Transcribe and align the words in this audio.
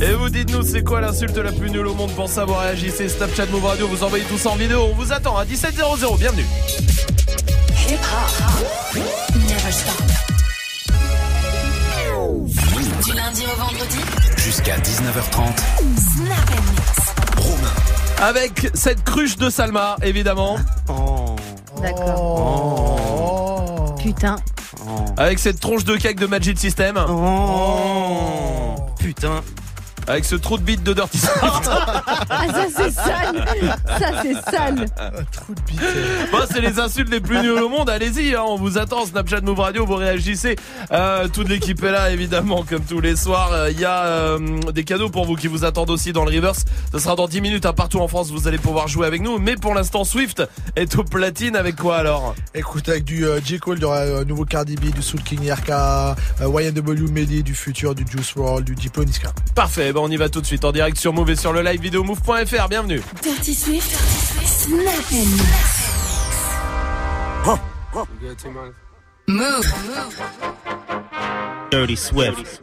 Et 0.00 0.12
vous 0.12 0.28
dites-nous 0.28 0.62
c'est 0.62 0.82
quoi 0.82 1.00
l'insulte 1.00 1.36
la 1.36 1.52
plus 1.52 1.70
nulle 1.70 1.86
au 1.86 1.94
monde 1.94 2.10
pour 2.12 2.28
savoir 2.28 2.62
réagissez 2.62 3.08
Snapchat 3.08 3.46
Move 3.46 3.64
Radio, 3.64 3.88
vous 3.88 4.04
envoyez 4.04 4.24
tout 4.24 4.38
ça 4.38 4.50
en 4.50 4.56
vidéo, 4.56 4.88
on 4.90 4.94
vous 4.94 5.12
attend 5.12 5.36
à 5.36 5.44
17h00, 5.44 6.18
bienvenue. 6.18 6.46
Du 13.04 13.12
lundi 13.12 13.44
au 13.46 13.56
vendredi, 13.60 13.98
Jusqu'à 14.36 14.76
19h30. 14.78 15.56
Snap 15.96 16.50
and 16.50 16.62
Mix. 16.72 17.08
Avec 18.20 18.70
cette 18.74 19.04
cruche 19.04 19.36
de 19.36 19.48
Salma, 19.50 19.96
évidemment. 20.02 20.58
D'accord. 21.80 23.14
Putain. 23.98 24.36
Avec 25.16 25.38
cette 25.38 25.60
tronche 25.60 25.84
de 25.84 25.96
cake 25.96 26.18
de 26.18 26.26
Magic 26.26 26.58
System. 26.58 26.96
Putain. 28.98 29.42
Avec 30.08 30.24
ce 30.24 30.34
trou 30.36 30.56
de 30.58 30.62
bite 30.62 30.82
de 30.82 30.92
Dirty 30.94 31.18
Swift. 31.18 31.70
Ah, 32.30 32.44
ça 32.52 32.66
c'est 32.76 32.90
sale. 32.90 33.44
Ça 33.98 34.22
c'est 34.22 34.50
sale. 34.50 34.86
Bon, 36.30 36.38
c'est 36.50 36.60
les 36.60 36.78
insultes 36.78 37.10
les 37.10 37.20
plus 37.20 37.38
nulles 37.40 37.62
au 37.62 37.68
monde. 37.68 37.88
Allez-y, 37.90 38.34
hein, 38.34 38.42
on 38.46 38.56
vous 38.56 38.78
attend. 38.78 39.06
Snapchat 39.06 39.40
Move 39.40 39.58
Radio, 39.60 39.86
vous 39.86 39.94
réagissez. 39.96 40.56
Euh, 40.92 41.26
toute 41.28 41.48
l'équipe 41.48 41.82
est 41.82 41.90
là, 41.90 42.10
évidemment, 42.10 42.64
comme 42.68 42.82
tous 42.82 43.00
les 43.00 43.16
soirs. 43.16 43.52
Euh, 43.52 43.70
Il 43.70 43.80
y 43.80 43.84
a 43.84 44.04
euh, 44.04 44.38
des 44.72 44.84
cadeaux 44.84 45.08
pour 45.08 45.24
vous 45.24 45.36
qui 45.36 45.46
vous 45.48 45.64
attendent 45.64 45.90
aussi 45.90 46.12
dans 46.12 46.24
le 46.24 46.34
reverse. 46.34 46.64
Ce 46.92 46.98
sera 46.98 47.16
dans 47.16 47.26
10 47.28 47.40
minutes. 47.40 47.66
hein, 47.66 47.72
partout 47.72 48.00
en 48.00 48.08
France, 48.08 48.30
vous 48.30 48.46
allez 48.48 48.58
pouvoir 48.58 48.88
jouer 48.88 49.06
avec 49.06 49.22
nous. 49.22 49.38
Mais 49.38 49.56
pour 49.56 49.74
l'instant, 49.74 50.04
Swift 50.04 50.42
est 50.76 50.96
au 50.96 51.04
platine. 51.04 51.56
Avec 51.56 51.76
quoi 51.76 51.96
alors? 51.96 52.34
Écoute, 52.54 52.88
avec 52.88 53.04
du 53.04 53.26
euh, 53.26 53.40
J. 53.44 53.58
Cole, 53.58 53.82
un 53.84 54.24
nouveau 54.24 54.44
Cardi 54.44 54.76
B, 54.76 54.92
du 54.94 55.02
Soul 55.02 55.22
King 55.22 55.50
RK, 55.50 55.70
euh, 55.70 56.14
YNW 56.42 57.10
Melly, 57.10 57.42
du 57.42 57.54
Future, 57.54 57.94
du 57.94 58.04
Juice 58.08 58.34
WRLD, 58.36 58.64
du 58.64 58.74
Diplo 58.74 59.04
Niska. 59.04 59.32
Parfait, 59.54 59.92
ben 59.98 60.04
on 60.04 60.10
y 60.10 60.16
va 60.16 60.28
tout 60.28 60.40
de 60.40 60.46
suite 60.46 60.64
en 60.64 60.70
direct 60.70 60.96
sur 60.96 61.12
Move 61.12 61.30
et 61.30 61.36
sur 61.36 61.52
le 61.52 61.60
live 61.62 61.80
vidéo 61.80 62.04
move.fr. 62.04 62.68
Bienvenue. 62.68 63.02
Dirty 63.22 63.54
Swift, 63.54 63.98
Snap 64.44 64.94
and 65.12 65.26
Mix. 65.36 65.88
Move. 69.26 69.66
Dirty 71.70 71.96
Swift. 71.96 72.62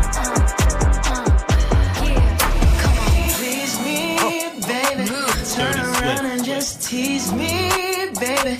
Tease 6.91 7.31
me, 7.31 7.71
baby. 8.19 8.57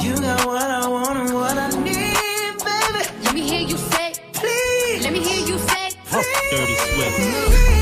You 0.00 0.14
got 0.14 0.46
what 0.46 0.62
I 0.62 0.86
want 0.86 1.18
and 1.18 1.34
what 1.34 1.58
I 1.58 1.68
need, 1.82 2.54
baby. 2.68 3.02
Let 3.24 3.34
me 3.34 3.42
hear 3.42 3.60
you 3.60 3.76
say, 3.76 4.12
Please, 4.32 5.02
let 5.02 5.12
me 5.12 5.18
hear 5.18 5.44
you 5.44 5.58
say, 5.58 5.90
Dirty 6.52 6.76
Swift. 6.76 7.81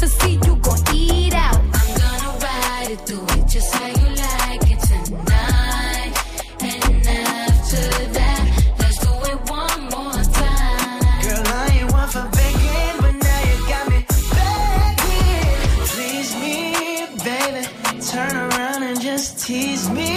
tease 19.51 19.89
me, 19.89 20.07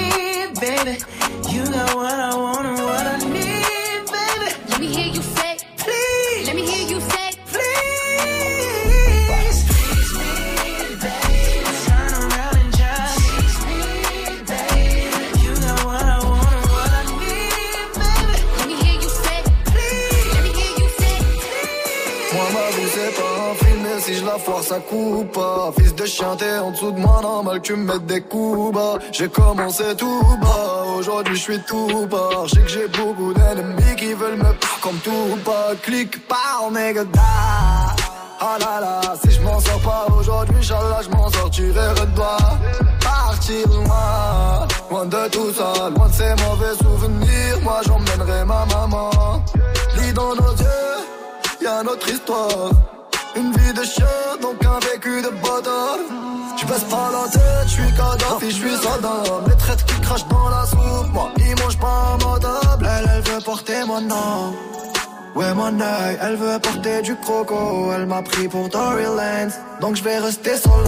baby. 0.61 1.14
La 24.25 24.39
foire 24.39 24.63
ça 24.63 24.79
coupe 24.81 25.33
pas 25.33 25.73
Fils 25.79 25.95
de 25.95 26.07
chien 26.07 26.37
t'es 26.37 26.59
en 26.59 26.71
dessous 26.71 26.93
de 26.93 26.99
moi 26.99 27.21
normal 27.23 27.61
que 27.61 27.67
tu 27.67 27.77
me 27.77 27.85
mettes 27.85 28.07
des 28.07 28.21
coups 28.21 28.75
bas 28.75 28.99
J'ai 29.13 29.29
commencé 29.29 29.85
tout 29.97 30.23
bas, 30.41 30.85
aujourd'hui 30.99 31.37
je 31.37 31.41
suis 31.41 31.61
tout 31.61 32.07
bas 32.11 32.45
Je 32.47 32.55
sais 32.55 32.63
que 32.63 32.69
j'ai 32.69 32.89
beaucoup 32.89 33.33
d'ennemis 33.35 33.97
qui 33.97 34.15
veulent 34.15 34.37
me 34.37 34.45
faire 34.45 34.81
comme 34.83 34.99
tout 34.99 35.39
pas 35.45 35.75
Clique 35.83 36.27
pas 36.29 36.35
da 36.71 37.21
Ah 38.41 38.57
là 38.59 38.81
là, 38.81 39.01
si 39.23 39.31
je 39.31 39.41
m'en 39.43 39.59
sors 39.61 39.81
pas 39.81 40.07
aujourd'hui, 40.19 40.57
Inch'Allah, 40.59 41.01
je 41.03 41.11
m'en 41.11 41.29
sortirai 41.31 41.89
redoué. 41.89 42.25
Partir 43.01 43.67
loin, 43.69 44.67
loin 44.91 45.07
de 45.07 45.29
tout 45.31 45.53
ça, 45.53 45.91
loin 45.91 46.09
de 46.09 46.13
ces 46.13 46.35
mauvais 46.45 46.75
souvenirs. 46.83 47.61
Moi 47.63 47.81
j'emmènerai 47.87 48.45
ma 48.45 48.67
maman. 48.67 49.11
Lis 49.97 50.13
dans 50.13 50.35
nos 50.35 50.53
yeux, 50.53 51.63
y 51.63 51.67
a 51.67 51.83
notre 51.83 52.09
histoire. 52.09 52.94
Une 53.37 53.51
vie 53.53 53.73
de 53.73 53.85
chien, 53.85 54.07
donc 54.41 54.65
un 54.65 54.79
vécu 54.87 55.23
de 55.23 55.31
bâtard. 55.43 55.99
Je 56.57 56.67
baisse 56.67 56.85
pas 56.85 57.11
la 57.13 57.29
tête, 57.31 57.67
je 57.67 57.71
suis 57.71 57.93
Kadhafi, 57.97 58.51
je 58.51 58.57
suis 58.57 58.77
Saddam. 58.77 59.45
Les 59.49 59.57
traites 59.57 59.85
qui 59.85 60.01
crachent 60.01 60.29
dans 60.29 60.49
la 60.49 60.65
soupe, 60.67 61.13
moi 61.13 61.31
ils 61.39 61.63
mangent 61.63 61.79
pas 61.79 62.15
à 62.15 62.17
ma. 62.25 62.35
Elle, 62.81 63.11
elle 63.17 63.23
veut 63.33 63.41
porter 63.45 63.85
mon 63.87 64.01
nom. 64.01 64.55
Ouais 65.35 65.53
mon 65.53 65.81
œil, 65.81 66.19
elle 66.21 66.37
veut 66.37 66.61
porter 66.61 67.03
du 67.03 67.17
croco 67.17 67.91
Elle 67.93 68.07
m'a 68.07 68.23
pris 68.23 68.47
pour 68.47 68.69
Dory 68.69 69.03
Lance 69.03 69.55
Donc 69.81 69.97
je 69.97 70.05
vais 70.05 70.19
rester 70.19 70.57
solo 70.57 70.85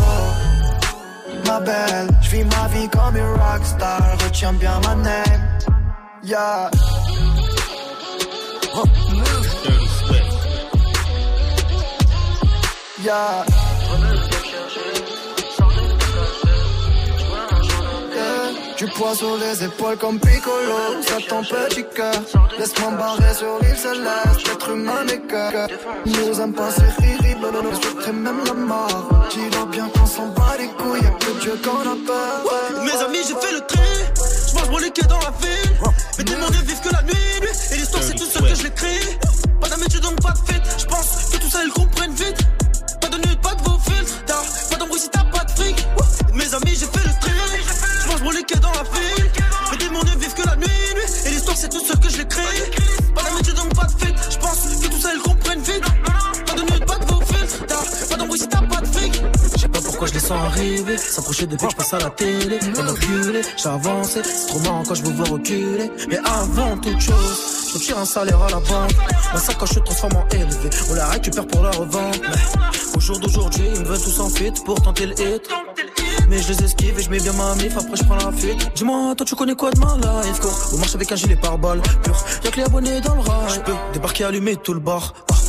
Ma 1.47 1.59
belle, 1.59 2.09
je 2.23 2.31
vis 2.31 2.45
ma 2.45 2.69
vie 2.69 2.89
comme 2.89 3.17
une 3.17 3.41
rockstar 3.41 4.01
Retiens 4.23 4.53
bien 4.53 4.79
ma 4.85 4.95
name 4.95 5.43
Yeah 6.23 6.71
Dirty 8.77 9.26
Yeah. 13.07 13.45
Du 18.77 18.87
poids 18.89 19.15
sur 19.15 19.37
les 19.37 19.63
épaules 19.63 19.97
comme 19.97 20.19
Piccolo 20.19 21.01
Ça 21.03 21.17
ton 21.29 21.41
petit 21.43 21.85
cœur 21.95 22.13
Laisse-moi 22.59 22.91
barrer 22.99 23.35
sur 23.35 23.59
l'île 23.63 23.77
céleste 23.77 24.49
Être 24.53 24.71
humain 24.71 25.05
n'est 25.05 25.21
que 25.21 25.73
Nous 26.05 26.41
aime 26.41 26.53
pas 26.53 26.69
ces 26.73 26.83
riri 26.83 27.37
blablabla 27.37 27.71
Je 27.71 27.87
souhaiterais 27.87 28.13
même 28.13 28.45
la 28.45 28.55
mort 28.55 29.09
Dis-leur 29.31 29.67
bien 29.67 29.89
qu'on 29.89 30.07
s'en 30.07 30.27
bat 30.27 30.57
les 30.59 30.67
couilles 30.67 31.05
Y'a 31.05 31.11
que 31.11 31.41
Dieu 31.41 31.61
qu'on 31.63 31.79
a 31.79 31.97
peur 32.07 32.83
Mes 32.83 33.05
amis, 33.05 33.25
j'ai 33.29 33.37
fait 33.37 33.55
le 33.55 33.61
tri. 33.67 33.79
Je 34.51 34.55
mange 34.57 34.71
mon 34.71 34.79
liquide 34.79 35.07
dans 35.07 35.21
la 35.21 35.31
ville. 35.31 35.71
Mais 36.19 36.25
des 36.25 36.37
mondes 36.37 36.55
vivent 36.55 36.81
que 36.81 36.93
la 36.93 37.03
nuit. 37.03 37.51
Et 37.73 37.77
l'histoire, 37.77 38.03
c'est 38.03 38.15
tout 38.15 38.27
seul 38.27 38.43
que 38.43 38.55
je 38.55 38.63
l'écris. 38.65 39.17
Pas 39.61 39.69
d'amitié, 39.69 40.01
donc 40.01 40.21
pas 40.21 40.33
de 40.33 40.53
fête. 40.53 40.63
Je 40.79 40.85
pense 40.87 41.31
que 41.33 41.39
tout 41.39 41.49
ça, 41.49 41.61
ils 41.65 41.73
comprennent 41.73 42.15
vite. 42.15 42.47
Si 44.99 45.09
t'as 45.11 45.25
pas 45.25 45.45
de 45.45 45.51
fric. 45.51 45.87
Mes 46.35 46.55
amis, 46.55 46.77
j'ai 46.79 46.87
fait 46.87 47.07
le 47.07 47.13
tri. 47.21 47.33
Je 48.03 48.09
mange 48.09 48.23
mon 48.23 48.31
liquide 48.31 48.61
dans 48.61 48.73
la 48.73 48.83
ville. 48.83 49.31
Mais 49.71 49.77
des 49.77 49.89
mondes 49.91 50.09
vivent 50.19 50.35
que 50.35 50.47
la 50.47 50.57
nuit. 50.57 50.67
Et 51.25 51.31
l'histoire, 51.31 51.57
c'est 51.57 51.69
tout 51.69 51.85
seul 51.85 51.99
que 51.99 52.09
je 52.09 52.19
l'écris. 52.19 52.43
Pas 53.15 53.23
d'amitié, 53.23 53.53
donc 53.55 53.75
pas 53.75 53.87
de 53.87 53.93
fête. 53.93 54.17
Je 54.31 54.39
pense 54.39 54.65
pourquoi 59.97 60.09
je 60.09 60.13
les 60.13 60.21
sens 60.21 60.39
arriver? 60.45 60.99
S'approcher 60.99 61.47
depuis 61.47 61.67
que 61.69 61.73
je 61.73 61.77
passe 61.77 61.95
à 61.95 61.99
la 61.99 62.11
télé. 62.11 62.59
On 62.79 62.87
enculé, 62.87 63.41
avancé. 63.65 64.21
C'est 64.23 64.47
trop 64.49 64.59
marrant 64.61 64.83
quand 64.87 64.95
je 64.95 65.03
vous 65.03 65.13
vois 65.13 65.25
reculer. 65.25 65.91
Mais 66.11 66.19
avant 66.19 66.77
toute 66.77 67.01
chose, 67.01 67.69
je 67.69 67.79
retire 67.79 67.99
un 67.99 68.05
salaire 68.05 68.43
à 68.43 68.51
la 68.51 68.61
banque. 68.61 68.93
Ma 69.33 69.41
sacoche 69.41 69.71
se 69.71 69.79
transforme 69.79 70.17
en 70.17 70.29
élevé. 70.29 70.69
On 70.91 70.95
la 70.95 71.07
récupère 71.07 71.47
pour 71.47 71.63
la 71.63 71.71
revente. 71.71 72.21
Au 72.95 73.01
jour 73.01 73.19
d'aujourd'hui, 73.19 73.65
ils 73.75 73.81
me 73.81 73.87
veulent 73.87 74.03
tous 74.03 74.21
en 74.21 74.29
fuite 74.29 74.63
pour 74.67 74.83
tenter 74.83 75.07
le 75.07 75.15
hit. 75.15 75.49
Mais 76.29 76.43
je 76.43 76.53
les 76.53 76.65
esquive 76.65 76.99
et 76.99 77.03
je 77.03 77.09
mets 77.09 77.21
bien 77.21 77.33
ma 77.33 77.55
mif, 77.55 77.75
après 77.75 77.97
je 77.97 78.05
prends 78.05 78.17
la 78.17 78.33
fuite. 78.33 78.71
Dis-moi, 78.75 79.15
toi 79.17 79.25
tu 79.25 79.35
connais 79.35 79.55
quoi 79.55 79.71
de 79.71 79.79
ma 79.79 79.97
life, 79.97 80.41
quoi 80.41 80.51
On 80.75 80.77
marche 80.77 80.95
avec 80.95 81.11
un 81.11 81.17
gilet 81.17 81.37
pare-balles 81.37 81.81
pur. 82.03 82.23
Y'a 82.45 82.51
que 82.51 82.57
les 82.57 82.65
abonnés 82.65 83.01
dans 83.01 83.15
le 83.15 83.21
rail. 83.21 83.55
Je 83.55 83.61
peux 83.61 83.73
débarquer, 83.95 84.25
allumer 84.25 84.57
tout 84.57 84.75
le 84.75 84.81
bar. 84.81 85.15
Ah. 85.31 85.46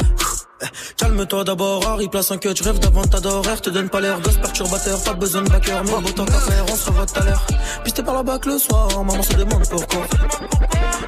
Calme-toi 0.98 1.44
d'abord, 1.44 1.86
Harry, 1.88 2.08
place 2.08 2.32
un 2.32 2.38
cut, 2.38 2.56
je 2.56 2.64
rêve 2.64 2.80
d'avant 2.80 3.04
horaire, 3.26 3.62
te 3.62 3.70
donne 3.70 3.90
pas 3.90 4.02
l'air 4.02 4.20
gosse 4.22 4.38
perturbateur, 4.38 5.04
pas 5.04 5.14
besoin 5.14 5.44
de 5.44 5.50
backer, 5.50 5.84
mais 5.84 6.12
temps 6.12 6.26
qu'à 6.26 6.40
faire, 6.40 6.66
on 6.72 6.76
se 6.76 6.86
revoit 6.88 7.06
tout 7.06 7.20
à 7.20 7.24
l'heure. 7.24 7.48
Pisté 7.84 8.04
par 8.04 8.16
la 8.16 8.24
bac 8.24 8.46
le 8.46 8.58
soir, 8.58 8.88
maman 9.04 9.22
se 9.22 9.34
demande 9.34 9.68
pourquoi. 9.70 10.02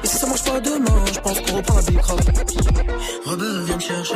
Et 0.02 0.06
si 0.06 0.16
ça 0.16 0.26
marche 0.26 0.44
pas 0.44 0.60
demain, 0.60 1.04
je 1.12 1.20
pense 1.20 1.40
qu'on 1.40 1.56
reprend 1.56 1.76
la 1.76 1.82
big 1.82 2.00
crowd. 2.00 2.20
Rebelle, 3.26 3.62
viens 3.64 3.76
me 3.76 3.80
chercher, 3.80 4.14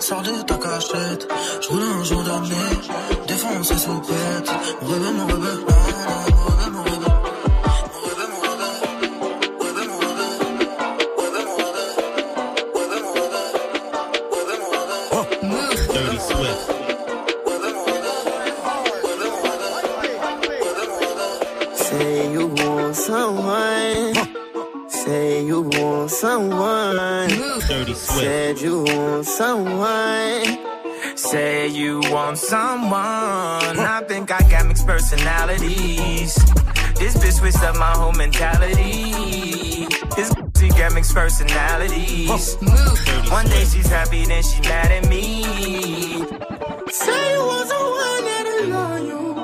sors 0.00 0.22
de 0.22 0.42
ta 0.42 0.54
cachette, 0.54 1.28
je 1.62 1.68
roule 1.68 1.82
un 1.82 2.04
jour 2.04 2.22
d'année, 2.22 2.78
défonce 3.26 3.70
et 3.70 3.78
soupette. 3.78 4.50
Rebelle, 4.82 5.14
mon 5.14 5.26
rebelle, 5.26 5.67
want 26.08 26.10
someone. 26.10 27.28
Dirty 27.68 27.94
Swift. 27.94 28.20
Said 28.20 28.60
you 28.60 28.82
want 28.82 29.26
someone. 29.26 31.16
Say 31.16 31.68
you 31.68 32.00
want 32.04 32.38
someone. 32.38 33.78
I 33.78 34.02
think 34.08 34.30
I 34.30 34.40
got 34.48 34.66
mixed 34.66 34.86
personalities. 34.86 36.34
This 36.94 37.14
bitch 37.16 37.32
switched 37.32 37.62
up 37.62 37.76
my 37.76 37.90
whole 37.90 38.12
mentality. 38.12 39.86
This 40.16 40.32
bitch 40.56 40.78
got 40.78 40.94
mixed 40.94 41.14
personalities. 41.14 42.56
One 43.30 43.46
day 43.46 43.64
she's 43.64 43.88
happy, 43.88 44.24
then 44.24 44.42
she 44.42 44.60
mad 44.62 44.90
at 44.90 45.08
me. 45.10 45.42
Say 46.90 47.32
you 47.34 47.40
want 47.40 47.68
someone 47.68 48.24
that'll 48.24 48.68
love 48.68 49.00
you. 49.06 49.34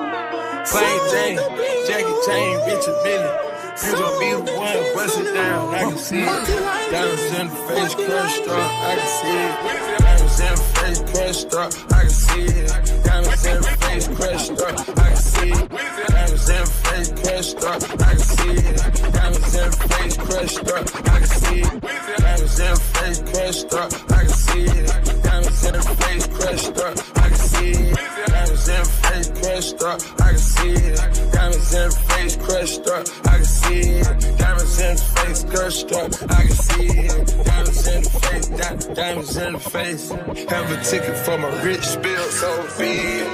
Plain 0.71 1.01
Jane, 1.11 1.39
Jackie 1.87 2.17
Chain, 2.27 2.57
Richard 2.67 2.97
Billy. 3.05 3.54
Gon' 3.75 4.21
be 4.21 4.31
one, 4.53 4.95
bust 4.95 5.19
it 5.19 5.35
down, 5.35 5.75
I 5.75 5.81
can 5.81 5.99
see 5.99 6.21
it. 6.21 6.27
Diamonds 6.27 7.25
in 7.35 7.49
the 7.49 7.55
face, 7.67 7.95
crushed 7.95 8.47
up, 8.47 8.71
I 8.71 8.95
can 8.95 9.09
see 9.19 9.35
it. 9.35 9.55
Diamonds 9.99 10.41
in 10.41 10.55
the 10.55 10.63
face, 10.79 11.01
crushed 11.11 11.55
up, 11.55 11.73
I 11.91 12.01
can 12.03 12.11
see 12.11 12.45
it. 12.45 12.71
Diamonds 13.05 13.47
in 13.47 13.57
the 13.57 13.67
face, 13.83 14.07
crushed 14.15 14.61
up, 14.63 14.79
I 14.79 15.09
can 15.11 15.17
see 15.17 15.51
it. 15.51 15.69
Diamonds 16.07 16.49
in 16.49 16.61
the 16.61 16.71
face, 16.87 17.11
crushed 17.19 17.65
up, 17.65 17.83
I 17.83 18.15
can 18.15 18.19
see 18.19 18.55
it. 18.63 18.79
Diamonds 19.13 19.55
in 19.55 19.71
the 19.71 19.77
face, 19.91 20.17
crushed 20.19 20.71
up, 20.71 20.87
I 20.95 21.19
can 21.19 21.27
see 21.27 21.61
it. 21.61 21.81
Diamonds 22.23 22.61
in 22.61 22.71
the 22.71 22.81
face, 22.95 23.21
crushed 23.27 23.75
up, 23.75 23.93
I 24.13 24.23
can 24.23 24.29
see 24.29 24.65
it. 24.71 25.23
Diamonds 25.25 25.65
in 25.65 25.73
the 25.75 25.83
face, 25.83 26.27
crushed 26.29 26.79
up, 26.79 26.95
I 26.95 27.21
can 27.21 27.29
see 27.29 27.31
it. 27.31 27.34
Diamonds 27.55 28.69
in 28.69 28.85
face, 28.85 29.31
crushed 29.41 29.83
up, 29.83 30.01
I 30.21 30.31
can 30.31 30.39
see 30.39 30.71
it. 30.71 31.33
Diamonds 31.33 31.75
in 31.75 31.89
the 31.89 31.97
face, 32.09 32.37
crushed 32.37 32.87
up, 32.89 33.07
I 33.27 33.37
can 33.37 33.45
see 33.45 33.81
it. 34.01 34.39
Diamonds 34.39 34.81
in 34.81 34.97
face, 34.97 35.45
crushed 35.45 35.93
up, 35.93 36.13
I 36.31 36.43
can 36.43 36.51
see 36.51 36.89
it. 36.89 37.45
Diamonds 37.45 37.87
in 37.87 38.03
the 38.03 38.11
face, 38.11 38.47
di- 38.49 38.95
diamonds 38.95 39.37
in 39.37 39.59
face. 39.59 40.11
Have 40.11 40.71
a 40.73 40.85
ticket 40.85 41.17
for 41.25 41.39
my 41.39 41.63
rich 41.63 41.87
bill, 42.03 42.25
so 42.31 42.51
be 42.79 42.91
it. 42.91 43.29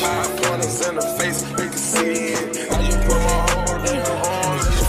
Five 0.00 0.42
pointers 0.42 0.88
in 0.88 0.94
the 0.96 1.02
face, 1.18 1.42
we 1.50 1.56
can 1.56 1.72
see 1.72 2.14
it. 2.32 2.72
I 2.72 2.82
just 2.86 3.00
put 3.06 3.20
my 3.20 3.50
whole 3.50 3.78
damn 3.84 4.24
arms. 4.26 4.80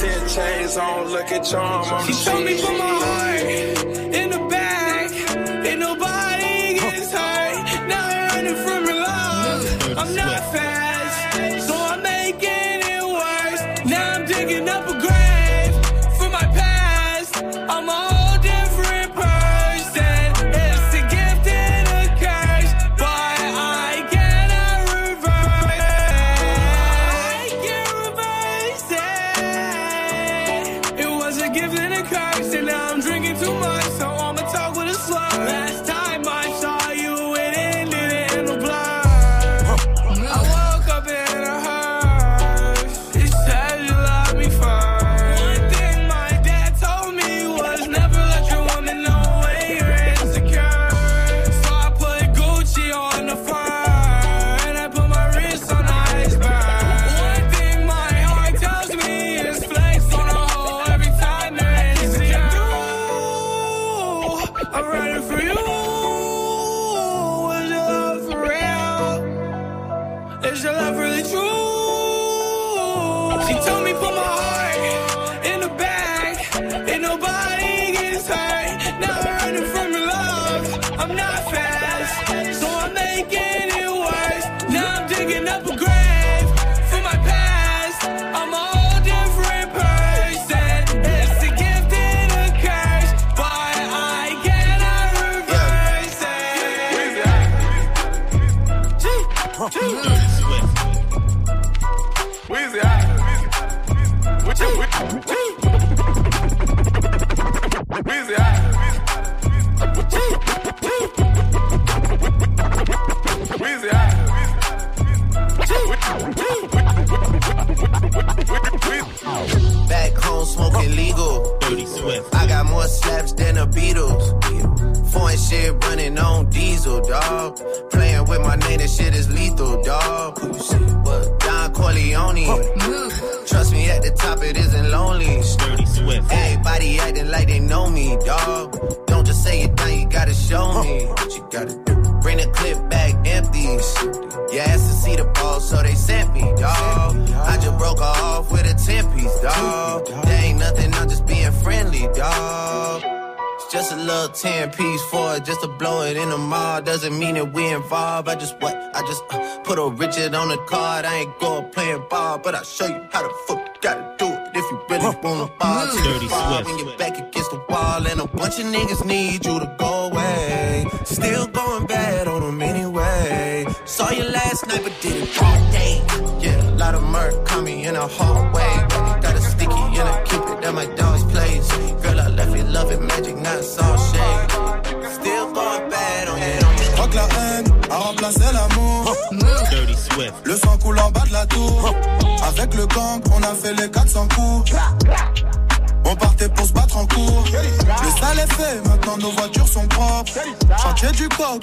Ten 0.00 0.28
chains 0.28 0.76
on, 0.76 1.08
look 1.08 1.30
at 1.32 1.44
charm 1.44 2.06
She 2.06 2.12
told 2.24 2.44
me 2.44 2.60
put 2.60 2.78
my 2.78 2.84
heart 2.84 4.13
I'm 9.96 10.14
not 10.14 10.52
fast, 10.52 10.73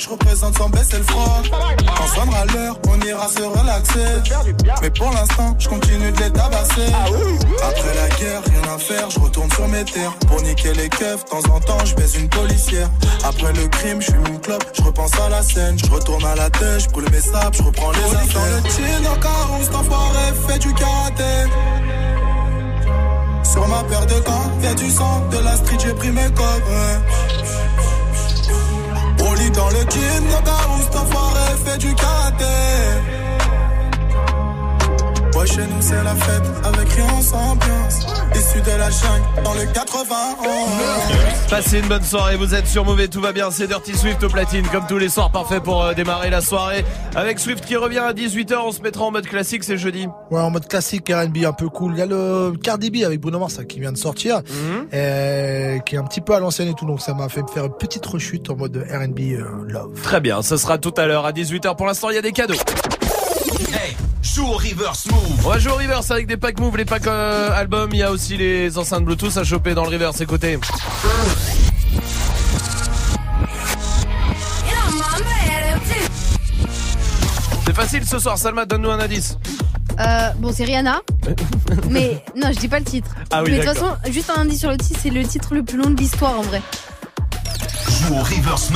je 0.02 0.10
représente 0.10 0.58
sans 0.58 0.70
baisser 0.70 0.98
le 0.98 1.04
froc. 1.04 1.52
Quand 1.96 2.08
sonnera 2.08 2.46
l'heure, 2.46 2.78
on 2.88 3.00
ira 3.02 3.28
se 3.28 3.44
relaxer. 3.44 4.34
Mais 4.82 4.90
pour 4.90 5.12
l'instant, 5.12 5.56
je 5.60 5.70
continue 5.70 6.12
de 6.12 6.20
les 6.24 6.32
tabasser. 6.32 6.88
Après 7.62 7.96
la 7.96 8.10
guerre, 8.16 8.42
rien 8.46 8.74
à 8.74 8.78
faire, 8.80 9.10
je 9.12 9.20
retourne 9.20 9.52
sur 9.52 9.68
mes 9.68 9.84
terres. 9.86 10.14
Pour 10.28 10.42
niquer 10.42 10.74
les 10.74 10.90
keufs, 10.90 11.24
de 11.24 11.30
temps 11.30 11.54
en 11.54 11.60
temps, 11.60 11.86
je 11.86 11.94
baise 11.96 12.16
une 12.16 12.30
policière. 12.30 12.90
Après 13.24 13.54
le 13.54 13.68
crime, 13.68 14.02
je 14.02 14.08
suis 14.08 14.32
mon 14.32 14.40
club, 14.40 14.64
je 14.74 14.82
repense 14.82 15.14
à 15.20 15.30
la 15.30 15.44
scène. 15.44 15.78
Je 15.78 15.92
retourne 15.92 16.26
à 16.26 16.36
la 16.36 16.50
tête, 16.50 16.80
je 16.80 16.90
brûle 16.90 17.10
mes 17.12 17.22
sables, 17.22 17.56
je 17.56 17.64
reprends 17.64 17.92
les 17.92 18.16
affaires. 18.16 18.42
Dans 18.42 18.56
le 18.56 19.22
jean, 19.22 19.54
en 19.54 19.64
cet 19.64 19.76
enfoiré 19.76 20.34
fait 20.48 20.60
du 20.60 20.74
karaté. 20.74 21.24
Sur 23.44 23.68
ma 23.68 23.84
paire 23.84 24.06
de 24.06 24.20
gants, 24.22 24.50
y'a 24.64 24.74
du 24.74 24.90
sang, 24.90 25.28
de 25.30 25.38
la 25.40 25.56
street, 25.58 25.78
j'ai 25.84 25.94
pris 25.94 26.10
mes 26.10 26.32
codes. 26.32 26.64
Ouais. 26.70 27.21
Dans 29.62 29.70
le 29.70 29.82
jean, 29.92 30.24
no 30.26 30.38
où 30.38 30.82
cet 30.82 30.96
enfoiré 30.96 31.52
fait 31.64 31.78
du 31.78 31.94
karaté. 31.94 32.46
Ouais, 35.38 35.48
chez 35.48 35.62
nous 35.62 35.82
c'est 35.82 36.04
la 36.04 36.16
fête, 36.16 36.44
avec 36.64 36.90
rien 36.90 37.22
sans 37.22 37.52
ambiance. 37.52 38.06
Issu 38.36 38.62
de 38.62 38.72
la 38.78 38.90
jungle, 38.90 39.44
dans 39.44 39.54
le 39.54 39.66
91. 39.74 40.48
Passez 41.50 41.80
une 41.80 41.88
bonne 41.88 42.04
soirée, 42.04 42.36
vous 42.38 42.54
êtes 42.56 42.68
sur 42.68 42.86
Mauvais, 42.86 43.08
tout 43.08 43.22
va 43.22 43.32
bien, 43.34 43.50
c'est 43.52 43.68
Dirty 43.68 43.96
Swift 43.96 44.24
au 44.24 44.30
platine, 44.30 44.66
comme 44.72 44.86
tous 44.88 44.98
les 44.98 45.10
soirs, 45.10 45.32
parfait 45.32 45.60
pour 45.60 45.82
euh, 45.84 45.94
démarrer 45.94 46.30
la 46.30 46.42
soirée. 46.42 46.84
Avec 47.16 47.40
Swift 47.40 47.66
qui 47.66 47.76
revient 47.76 48.00
à 48.00 48.14
18h, 48.14 48.56
on 48.66 48.72
se 48.72 48.82
mettra 48.82 49.04
en 49.06 49.12
mode 49.12 49.26
classique, 49.28 49.64
c'est 49.64 49.78
jeudi. 49.78 50.08
Ouais, 50.32 50.40
en 50.42 50.50
mode 50.50 50.68
classique 50.68 51.10
R&B 51.10 51.44
un 51.46 51.54
peu 51.54 51.70
cool. 51.70 51.94
Il 51.96 52.00
y 52.00 52.02
a 52.02 52.06
le 52.06 52.54
Cardi 52.62 52.90
B 52.90 53.04
avec 53.06 53.20
Bruno 53.20 53.40
Mars 53.40 53.60
qui 53.68 53.80
vient 53.80 53.92
de 53.92 53.98
sortir, 53.98 54.38
Mhm. 54.48 54.88
Qui 55.80 55.96
est 55.96 55.98
un 55.98 56.04
petit 56.04 56.22
peu 56.22 56.36
à 56.36 56.40
l'ancienne 56.40 56.68
et 56.68 56.74
tout, 56.74 56.86
donc 56.86 57.02
ça 57.02 57.14
m'a 57.14 57.30
fait 57.30 57.42
me 57.42 57.48
faire 57.48 57.66
une 57.66 57.74
petite 57.74 58.06
rechute 58.06 58.50
en 58.50 58.56
mode 58.56 58.78
R&B 58.78 59.20
euh, 59.20 59.46
love. 59.68 60.00
Très 60.02 60.20
bien, 60.20 60.42
ce 60.42 60.58
sera 60.58 60.78
tout 60.78 60.94
à 60.98 61.06
l'heure 61.06 61.26
à 61.26 61.32
18h. 61.32 61.76
Pour 61.76 61.86
l'instant, 61.86 62.10
il 62.10 62.16
y 62.16 62.20
a 62.20 62.22
des 62.22 62.32
cadeaux. 62.32 62.54
Hey, 62.54 63.96
joue 64.22 64.46
au 64.46 64.54
reverse 64.54 65.08
move. 65.08 65.46
On 65.46 65.50
va 65.50 65.60
jouer 65.60 65.72
au 65.72 65.76
reverse 65.76 66.12
avec 66.12 66.28
des 66.28 66.38
packs 66.38 66.60
move, 66.60 66.78
les 66.78 66.86
packs 66.86 67.08
euh, 67.08 67.52
albums. 67.54 67.90
Il 67.94 68.00
y 68.00 68.04
a 68.04 68.12
aussi 68.12 68.38
les 68.38 68.78
enceintes 68.78 69.06
Bluetooth 69.06 69.38
à 69.38 69.44
choper 69.44 69.74
dans 69.74 69.84
le 69.84 69.90
reverse. 69.90 70.22
Écoutez. 70.22 70.60
C'est 77.66 77.76
facile 77.76 78.06
ce 78.06 78.20
soir, 78.20 78.38
Salma, 78.38 78.66
donne-nous 78.66 78.92
un 78.92 79.00
indice. 79.00 79.38
Euh, 80.00 80.30
bon, 80.38 80.52
c'est 80.54 80.64
Rihanna. 80.64 81.02
mais 81.90 82.24
non, 82.36 82.50
je 82.54 82.60
dis 82.60 82.68
pas 82.68 82.80
le 82.80 82.86
titre. 82.86 83.10
Ah 83.32 83.44
oui, 83.44 83.52
mais 83.52 83.60
de 83.60 83.64
toute 83.64 83.74
façon, 83.74 83.92
juste 84.10 84.32
un 84.36 84.42
indice 84.42 84.60
sur 84.60 84.72
le 84.72 84.78
titre, 84.78 85.00
c'est 85.02 85.10
le 85.10 85.24
titre 85.24 85.54
le 85.54 85.64
plus 85.64 85.78
long 85.78 85.90
de 85.90 85.98
l'histoire 85.98 86.40
en 86.40 86.44
vrai. 86.44 86.62
Joue 87.90 88.16
au 88.16 88.20
reverse. 88.20 88.72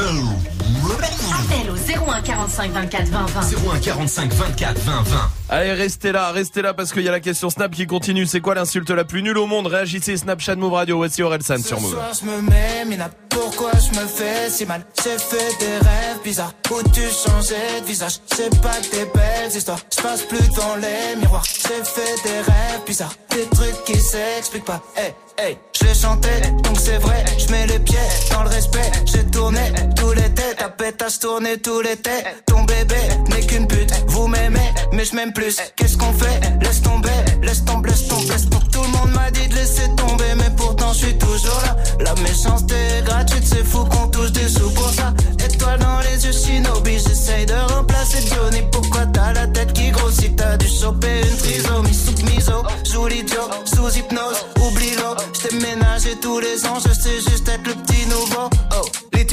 Appel 1.36 1.70
au 1.70 1.75
01 1.75 2.22
45 2.22 2.72
24 2.72 3.08
20 3.08 3.25
20. 3.25 3.42
01 3.74 3.80
45 3.80 4.34
24 4.34 4.80
20 4.80 5.01
20. 5.04 5.18
Allez, 5.50 5.74
restez 5.74 6.12
là, 6.12 6.32
restez 6.32 6.62
là 6.62 6.74
parce 6.74 6.92
qu'il 6.94 7.04
y 7.04 7.10
a 7.10 7.12
la 7.12 7.20
question 7.20 7.50
Snap 7.50 7.72
qui 7.72 7.88
continue. 7.88 8.25
C'est 8.25 8.42
quoi 8.42 8.56
l'insulte 8.56 8.89
la 8.89 9.04
plus 9.04 9.22
nulle 9.22 9.38
au 9.38 9.46
monde? 9.46 9.68
Réagissez 9.68 10.18
Snapchat 10.18 10.56
Move 10.56 10.74
Radio, 10.74 10.98
voici 10.98 11.22
Orelsan 11.24 11.58
sur 11.58 11.82
Move. 11.82 11.92
soir 11.92 12.12
je 12.20 12.25
me 12.25 12.42
mets, 12.42 12.86
pourquoi 13.30 13.72
je 13.74 14.00
me 14.00 14.06
fais 14.06 14.50
si 14.50 14.65
mal. 14.65 14.86
J'ai 15.04 15.18
fait 15.18 15.60
des 15.60 15.77
rêves 15.77 16.22
bizarres. 16.24 16.54
Où 16.72 16.82
tu 16.89 17.01
changeais 17.01 17.82
de 17.82 17.86
visage? 17.86 18.20
C'est 18.27 18.62
pas 18.62 18.75
que 18.82 18.92
des 18.92 19.06
belles 19.13 19.56
histoires, 19.56 19.80
je 19.96 20.01
passe 20.01 20.22
plus 20.24 20.48
dans 20.56 20.75
les 20.77 21.20
miroirs. 21.20 21.44
J'ai 21.46 21.84
fait 21.84 22.24
des 22.24 22.39
rêves 22.39 22.82
bizarres, 22.86 23.13
des 23.30 23.46
trucs 23.48 23.84
qui 23.86 24.00
s'expliquent 24.00 24.65
pas. 24.65 24.82
Hey, 24.96 25.13
hey, 25.38 25.58
je 25.80 25.86
les 25.86 25.94
chantais, 25.94 26.42
donc 26.63 26.77
c'est 26.80 26.98
vrai. 26.98 27.24
Je 27.38 27.51
mets 27.51 27.68
les 27.68 27.80
pieds 27.80 27.98
dans 28.32 28.44
le 28.44 28.50
respect. 28.50 28.92
J'ai 29.06 29.25
tourné 29.25 29.72
tout 29.96 30.12
l'été, 30.12 30.44
ta 30.58 30.70
pétasse 30.70 31.20
tournée 31.25 31.58
tout 31.58 31.82
l'été. 31.82 32.12
Ton 32.46 32.62
bébé 32.65 33.01
n'est 33.29 33.46
qu'une 33.48 33.67
pute, 33.67 33.91
vous 34.10 34.27
m'aimez 34.27 34.70
mais 34.94 35.05
je 35.05 35.15
m'aime 35.15 35.34
plus. 35.34 35.58
Qu'est-ce 35.75 35.98
qu'on 35.98 36.13
fait? 36.13 36.39
Laisse 36.62 36.84
tomber, 36.84 37.10
laisse 37.41 37.65
tomber, 37.65 37.89
laisse 37.89 38.08
tomber. 38.08 38.70
Tout 38.72 38.84
le 38.84 38.89
monde 38.89 39.12
m'a 39.15 39.32
dit 39.32 39.48
de 39.48 39.55
laisser 39.55 39.88
tomber 39.98 40.32
mais 40.38 40.51
pourtant 40.55 40.94
je 40.94 41.05
suis 41.05 41.17
toujours 41.17 41.60
là. 41.65 41.75
La 42.00 42.13
méchanceté 42.22 42.75
est 42.75 43.03
gratuite, 43.03 43.44
c'est 43.44 43.65
fou 43.65 43.86
qu'on 43.86 44.08
touche 44.10 44.34
des 44.34 44.48
sous 44.48 44.70
pour 44.70 44.91
ça. 44.91 45.13
Étoile 45.44 45.79
dans 45.79 46.00
les 46.01 46.25
yeux 46.27 46.32
shinobi, 46.32 47.00
j'essaye 47.00 47.48
de 47.48 47.74
remplacer 47.74 48.22
Johnny. 48.27 48.62
Pourquoi 48.72 49.08
t'as 49.08 49.34
la 49.34 49.48
tête 49.48 49.74
qui 49.74 49.89
grossit? 49.89 50.36
T'as 50.36 50.58
dû 50.58 50.67
choper 50.67 51.22
une 51.27 51.38
trisomie. 51.38 51.94
Sous 51.94 52.24
miso 52.25 52.62
Joue 52.91 53.08
l'idiot, 53.08 53.50
sous 53.65 53.98
hypnose, 53.98 54.46
oublie-le. 54.62 55.10
J't'ai 55.34 55.55
ménagé 55.55 56.20
tous 56.22 56.39
les 56.39 56.63
ans, 56.67 56.77
je 56.86 56.94
sais 56.94 57.20
juste 57.27 57.50
être 57.50 57.65
le 57.65 57.74
petit 57.74 58.05
nouveau. 58.05 58.50
Oh, 58.77 58.86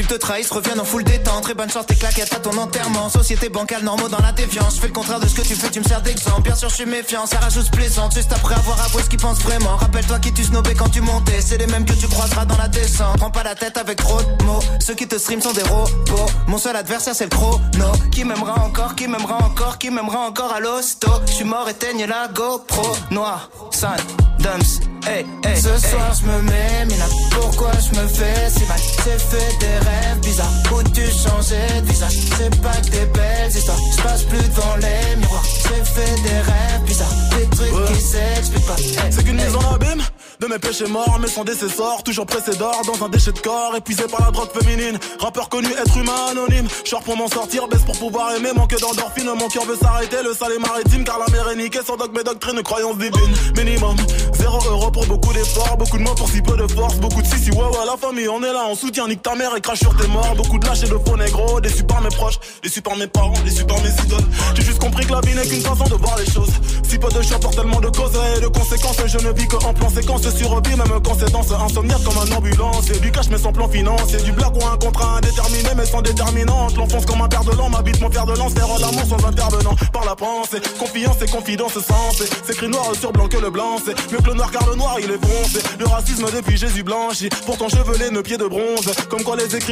types 0.02 0.12
te 0.12 0.14
trahissent, 0.14 0.50
reviennent 0.50 0.80
en 0.80 0.85
full 0.85 1.04
détente 1.04 1.42
Très 1.42 1.54
bonne 1.54 1.71
chance, 1.71 1.87
tes 1.87 1.94
claquettes 1.94 2.32
à 2.32 2.38
ton 2.38 2.56
enterrement. 2.56 3.09
Société 3.09 3.49
bancale, 3.49 3.82
normaux 3.82 4.09
dans 4.09 4.21
la 4.21 4.32
défiance. 4.32 4.76
Je 4.76 4.80
fais 4.80 4.87
le 4.87 4.92
contraire 4.92 5.21
de 5.21 5.26
ce 5.26 5.35
que 5.35 5.42
tu 5.42 5.54
fais, 5.54 5.71
tu 5.71 5.80
me 5.80 5.85
sers 5.85 6.00
d'exemple. 6.02 6.42
Bien 6.42 6.54
sûr, 6.54 6.68
je 6.68 6.75
suis 6.76 6.87
méfiant, 6.87 7.26
ça 7.26 7.38
rajoute 7.38 7.71
plaisante. 7.71 8.14
Juste 8.14 8.32
après 8.32 8.54
avoir 8.54 8.80
avoué 8.85 9.02
ce 9.02 9.09
qu'ils 9.09 9.18
pensent 9.18 9.40
vraiment. 9.40 9.76
Rappelle-toi 9.76 10.18
qui 10.21 10.32
tu 10.32 10.44
snobais 10.44 10.75
quand 10.75 10.88
tu 10.88 11.00
montais. 11.00 11.40
C'est 11.40 11.59
les 11.59 11.66
mêmes 11.66 11.85
que 11.85 11.94
tu 11.94 12.06
croiseras 12.06 12.44
dans 12.44 12.56
la 12.56 12.68
descente. 12.68 13.18
Prends 13.18 13.30
pas 13.30 13.42
la 13.42 13.54
tête 13.54 13.76
avec 13.76 13.99
trop 13.99 14.21
de 14.23 14.44
mots. 14.44 14.61
Ceux 14.80 14.94
qui 14.94 15.06
te 15.06 15.18
stream 15.18 15.40
sont 15.40 15.52
des 15.52 15.62
robots. 15.62 16.30
Mon 16.47 16.59
seul 16.59 16.76
adversaire, 16.76 17.14
c'est 17.14 17.25
le 17.25 17.30
chrono. 17.30 17.92
Qui 18.11 18.25
m'aimera 18.25 18.64
encore, 18.64 18.94
qui 18.94 19.09
m'aimera 19.09 19.38
encore, 19.44 19.78
qui 19.78 19.90
m'aimera 19.90 20.21
encore 20.21 20.52
à 20.52 20.61
l'hosto. 20.61 21.09
Je 21.26 21.32
suis 21.32 21.44
mort, 21.44 21.68
éteigne 21.68 22.06
la 22.06 22.28
GoPro. 22.28 22.97
Noir, 23.11 23.50
sun, 23.71 23.97
dumps. 24.38 24.80
Hey, 25.04 25.26
hey, 25.44 25.56
Ce 25.56 25.76
soir 25.88 26.14
je 26.14 26.26
me 26.26 26.42
mets, 26.42 26.87
mais 26.88 26.97
là 26.97 27.06
pourquoi 27.32 27.73
je 27.73 28.00
me 28.00 28.06
fais 28.06 28.50
si 28.50 28.64
mal? 28.66 28.78
J'ai 29.04 29.18
fait 29.18 29.59
des 29.59 29.66
rêves 29.66 29.91
bizarres 30.20 30.50
Où 30.72 30.82
tu 30.82 31.02
changeais 31.02 31.80
de 31.80 31.87
visage? 31.87 32.12
C'est 32.37 32.62
pas 32.62 32.76
que 32.76 32.90
des 32.90 33.06
belles 33.06 33.50
histoires. 33.50 33.78
Je 33.96 34.02
passe 34.02 34.22
plus 34.25 34.38
devant 34.38 34.76
les 34.76 35.16
miroirs. 35.16 35.44
J'ai 35.44 35.84
fait 35.84 36.22
des 36.22 36.40
rêves 36.40 36.82
bizarres. 36.84 37.08
Des 37.37 37.56
trucs 37.56 37.87
qui 37.87 38.00
s'expliquent 38.00 38.66
pas. 38.66 38.76
Hey, 38.78 39.12
C'est 39.12 39.25
qu'une 39.25 39.38
hey. 39.38 39.46
mise 39.46 39.56
en 39.56 39.75
abîme 39.75 40.02
de 40.40 40.46
mes 40.49 40.58
péchés 40.58 40.87
morts, 40.88 41.18
mais 41.20 41.28
sans 41.28 41.44
décessor, 41.44 42.02
toujours 42.02 42.26
pressé 42.26 42.56
d'or 42.56 42.82
dans 42.84 43.06
un 43.06 43.08
déchet 43.08 43.30
de 43.30 43.38
corps, 43.38 43.76
épuisé 43.76 44.04
par 44.08 44.25
la 44.25 44.32
drogue 44.32 44.50
féminine. 44.52 44.99
Rappeur 45.20 45.49
connu, 45.49 45.68
être 45.68 45.96
humain 45.96 46.26
anonyme. 46.32 46.66
Short 46.84 47.04
pour 47.04 47.16
m'en 47.16 47.28
sortir, 47.28 47.68
baisse 47.68 47.82
pour 47.82 47.96
pouvoir 47.96 48.34
aimer, 48.34 48.50
manque 48.52 48.76
d'endorphine. 48.80 49.30
Mon 49.38 49.49
cœur 49.49 49.64
veut 49.66 49.76
s'arrêter, 49.80 50.16
le 50.25 50.34
sale 50.34 50.52
est 50.56 50.58
maritime, 50.58 51.04
car 51.04 51.18
la 51.20 51.28
mer 51.32 51.49
est 51.50 51.56
niquée. 51.56 51.78
Sans 51.87 51.96
dogme 51.96 52.18
et 52.18 52.25
doctrine, 52.25 52.61
croyance 52.62 52.99
divine. 52.99 53.32
Minimum, 53.56 53.96
zéro 54.34 54.58
euro 54.68 54.90
pour 54.90 55.06
beaucoup 55.06 55.32
d'efforts, 55.32 55.76
beaucoup 55.76 55.99
de 55.99 56.02
mots 56.02 56.14
pour 56.16 56.28
si 56.28 56.42
peu 56.42 56.56
de 56.56 56.66
force, 56.66 56.96
beaucoup 56.96 57.22
de 57.22 57.26
si 57.26 57.38
si 57.38 57.50
ouais 57.52 57.58
ouais 57.58 57.87
la 57.87 57.96
famille, 57.96 58.28
on 58.28 58.42
est 58.42 58.52
là, 58.52 58.64
on 58.68 58.75
soutient, 58.75 59.06
nique 59.06 59.22
ta 59.22 59.37
mère 59.37 59.54
et 59.56 59.61
crache 59.61 59.82
sur 59.83 59.97
tes 59.97 60.09
morts. 60.09 60.35
Beaucoup 60.37 60.59
de 60.59 60.67
lâches 60.67 60.83
et 60.85 60.89
de 60.89 60.99
faux 61.05 61.17
négros, 61.17 61.61
déçus 61.61 61.85
par 61.85 62.01
mes 62.01 62.09
proches, 62.09 62.39
déçus 62.62 62.83
par 62.83 62.97
mes 62.97 63.07
parents, 63.07 63.35
déçus 63.45 63.65
par 63.65 63.79
mes 63.83 63.91
idoles. 64.05 64.29
J'ai 64.55 64.62
juste 64.62 64.79
compris 64.79 65.05
que 65.05 65.12
la 65.12 65.21
vie 65.21 65.35
n'est 65.35 65.47
qu'une 65.47 65.61
façon 65.61 65.85
de 65.85 65.95
voir 65.95 66.17
les 66.19 66.31
choses. 66.31 66.53
Si 66.89 66.99
peu 66.99 67.09
de 67.09 67.23
choix 67.23 67.39
pour 67.39 67.51
tellement 67.51 67.81
de 67.81 67.89
causes 67.89 68.19
et 68.37 68.41
de 68.41 68.49
conséquences, 68.49 68.97
je 69.07 69.19
ne 69.19 69.33
vis 69.33 69.49
que 69.49 69.57
en 69.57 69.75
plan 69.75 69.89
séquence 69.91 70.23
survie, 70.23 70.77
même 70.77 71.01
quand 71.05 71.17
c'est 71.19 71.31
dans 71.31 71.65
insomniaque 71.65 72.03
comme 72.05 72.19
un 72.19 72.37
ambulance. 72.37 72.91
Et 72.91 72.99
du 73.01 73.11
cash 73.11 73.29
mais 73.31 73.39
sans 73.39 73.53
plan 73.53 73.69
financier, 73.69 74.19
du 74.23 74.33
blague 74.33 74.57
ou 74.57 74.67
un 74.67 74.77
contrat 74.77 75.17
indéterminé 75.17 75.71
mais 75.77 75.87
sans 75.87 76.03
déterminante. 76.03 76.77
L'enfonce 76.77 77.07
comme 77.07 77.23
un 77.23 77.29
père 77.29 77.45
de 77.45 77.53
m'habite 77.71 78.01
mon 78.01 78.11
père 78.11 78.27
de 78.27 78.37
lance, 78.37 78.53
faire 78.53 78.69
l'amour 78.79 79.05
sans 79.09 79.27
intervenant. 79.27 79.75
Par 79.93 80.05
la 80.05 80.17
pensée, 80.17 80.61
confiance 80.79 81.17
et 81.23 81.31
confidence 81.31 81.75
sensée. 81.75 82.29
C'est 82.45 82.53
écrit 82.53 82.69
noir 82.69 82.87
sur 82.99 83.12
blanc 83.12 83.29
que 83.29 83.39
le 83.39 83.51
blanc, 83.51 83.77
c'est 83.85 83.95
mieux 84.12 84.19
que 84.19 84.29
le 84.29 84.35
noir 84.35 84.51
car 84.51 84.67
le 84.69 84.77
noir 84.77 84.97
il 84.99 85.11
est 85.11 85.25
foncé. 85.27 85.61
Le 85.79 85.87
racisme 85.87 86.27
depuis 86.35 86.57
Jésus 86.57 86.83
blanchi, 86.83 87.29
pourtant 87.47 87.69
chevelé, 87.69 88.11
nos 88.11 88.23
pieds 88.23 88.39
de 88.39 88.47
bronze. 88.47 88.93
Comme 89.09 89.23
quoi 89.23 89.37
les 89.37 89.55
écrits 89.57 89.72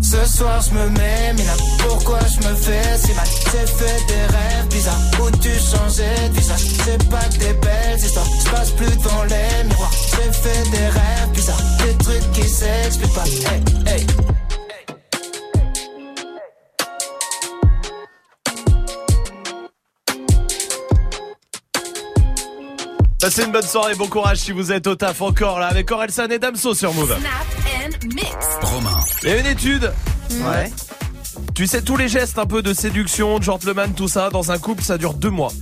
Ce 0.00 0.24
soir 0.24 0.60
je 0.62 0.74
me 0.74 0.88
mets, 0.90 1.32
mais 1.36 1.44
là 1.44 1.52
pourquoi 1.78 2.18
je 2.20 2.48
me 2.48 2.54
fais 2.54 2.96
si 2.98 3.12
mal? 3.14 3.26
J'ai 3.26 3.66
fait 3.66 4.06
des 4.06 4.26
rêves 4.36 4.68
bizarres. 4.70 5.00
Où 5.20 5.30
tu 5.38 5.50
changeais 5.50 6.28
de 6.28 6.34
visage? 6.34 6.60
C'est 6.84 7.10
pas 7.10 7.24
que 7.24 7.38
des 7.38 7.52
belles 7.54 7.98
histoires. 7.98 8.26
Je 8.44 8.50
passe 8.50 8.70
plus 8.70 8.96
devant 8.96 9.24
les 9.24 9.64
miroirs. 9.64 9.92
J'ai 9.92 10.32
fait 10.32 10.70
des 10.70 10.86
rêves 10.86 11.30
bizarres. 11.32 11.62
Des 11.78 11.96
trucs 12.04 12.32
qui 12.32 12.48
s'expliquent 12.48 13.14
pas. 13.14 13.24
Hey, 13.24 13.98
hey. 13.98 14.06
Passez 23.20 23.44
une 23.44 23.52
bonne 23.52 23.62
soirée, 23.62 23.94
bon 23.96 24.06
courage 24.06 24.38
si 24.38 24.52
vous 24.52 24.72
êtes 24.72 24.86
au 24.86 24.94
taf 24.94 25.20
encore 25.20 25.60
là 25.60 25.66
avec 25.66 25.90
Orelsan 25.90 26.28
et 26.28 26.38
Damso 26.38 26.72
sur 26.72 26.94
Move. 26.94 27.16
Romain. 28.62 29.00
Il 29.22 29.28
y 29.28 29.32
a 29.32 29.36
une 29.38 29.46
étude. 29.46 29.92
Ouais. 30.30 30.70
Tu 31.54 31.66
sais 31.66 31.82
tous 31.82 31.96
les 31.96 32.08
gestes 32.08 32.38
un 32.38 32.46
peu 32.46 32.62
de 32.62 32.72
séduction, 32.72 33.38
de 33.38 33.44
gentleman, 33.44 33.92
tout 33.94 34.08
ça 34.08 34.30
dans 34.30 34.50
un 34.50 34.58
couple 34.58 34.82
ça 34.82 34.98
dure 34.98 35.14
deux 35.14 35.30
mois. 35.30 35.52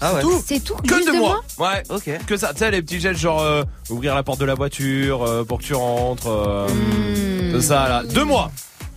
Ah 0.00 0.14
ouais 0.14 0.22
C'est 0.44 0.60
tout 0.62 0.74
Que 0.76 0.96
juste 0.96 1.06
deux 1.06 1.12
deux 1.12 1.18
mois. 1.18 1.40
mois 1.58 1.70
Ouais. 1.72 1.82
Ok. 1.88 2.10
Que 2.26 2.36
ça. 2.36 2.52
Tu 2.52 2.58
sais 2.58 2.70
les 2.70 2.82
petits 2.82 3.00
gestes 3.00 3.20
genre 3.20 3.40
euh, 3.40 3.62
ouvrir 3.90 4.14
la 4.14 4.22
porte 4.22 4.40
de 4.40 4.44
la 4.44 4.54
voiture 4.54 5.22
euh, 5.22 5.44
pour 5.44 5.58
que 5.58 5.64
tu 5.64 5.74
rentres. 5.74 6.26
euh, 6.28 6.66
Hmm. 6.68 7.60
Ça 7.60 7.88
là. 7.88 8.02
Deux 8.04 8.24
mois. 8.24 8.50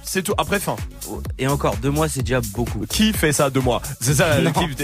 C'est 0.07 0.23
tout. 0.23 0.33
Après 0.37 0.59
fin. 0.59 0.75
Et 1.37 1.47
encore, 1.47 1.75
deux 1.77 1.89
mois, 1.91 2.07
c'est 2.07 2.21
déjà 2.21 2.39
beaucoup. 2.53 2.85
Qui 2.89 3.11
fait 3.13 3.33
ça 3.33 3.49
deux 3.49 3.59
mois? 3.61 3.81
C'est 4.01 4.13
ça. 4.15 4.27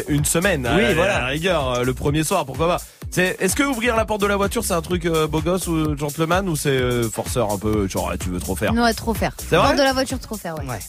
Une 0.10 0.26
semaine. 0.26 0.70
Oui, 0.76 0.84
à 0.84 0.88
la- 0.90 0.94
voilà. 0.94 1.16
à 1.16 1.22
la 1.22 1.28
rigueur, 1.28 1.70
euh, 1.70 1.84
le 1.84 1.94
premier 1.94 2.24
soir, 2.24 2.46
pourquoi 2.46 2.68
pas? 2.68 2.78
C'est, 3.10 3.38
est-ce 3.40 3.56
que 3.56 3.64
ouvrir 3.64 3.96
la 3.96 4.06
porte 4.06 4.22
de 4.22 4.26
la 4.28 4.36
voiture, 4.36 4.64
c'est 4.66 4.74
un 4.74 4.82
truc 4.82 5.06
euh, 5.06 5.28
beau 5.28 5.40
gosse 5.40 5.68
ou 5.68 5.96
gentleman 5.98 6.50
ou 6.50 6.56
c'est 6.56 6.70
euh, 6.70 7.08
forceur 7.10 7.52
un 7.52 7.58
peu 7.60 7.88
genre 7.88 8.10
ah, 8.12 8.18
tu 8.18 8.30
veux 8.30 8.40
trop 8.40 8.56
faire? 8.56 8.74
Non, 8.74 8.84
ouais, 8.84 8.94
trop 8.94 9.14
faire. 9.14 9.34
C'est 9.38 9.56
vrai? 9.56 9.68
Porte 9.68 9.78
de 9.78 9.84
la 9.84 9.94
voiture, 9.94 10.20
trop 10.20 10.36
faire, 10.36 10.56
ouais. 10.58 10.80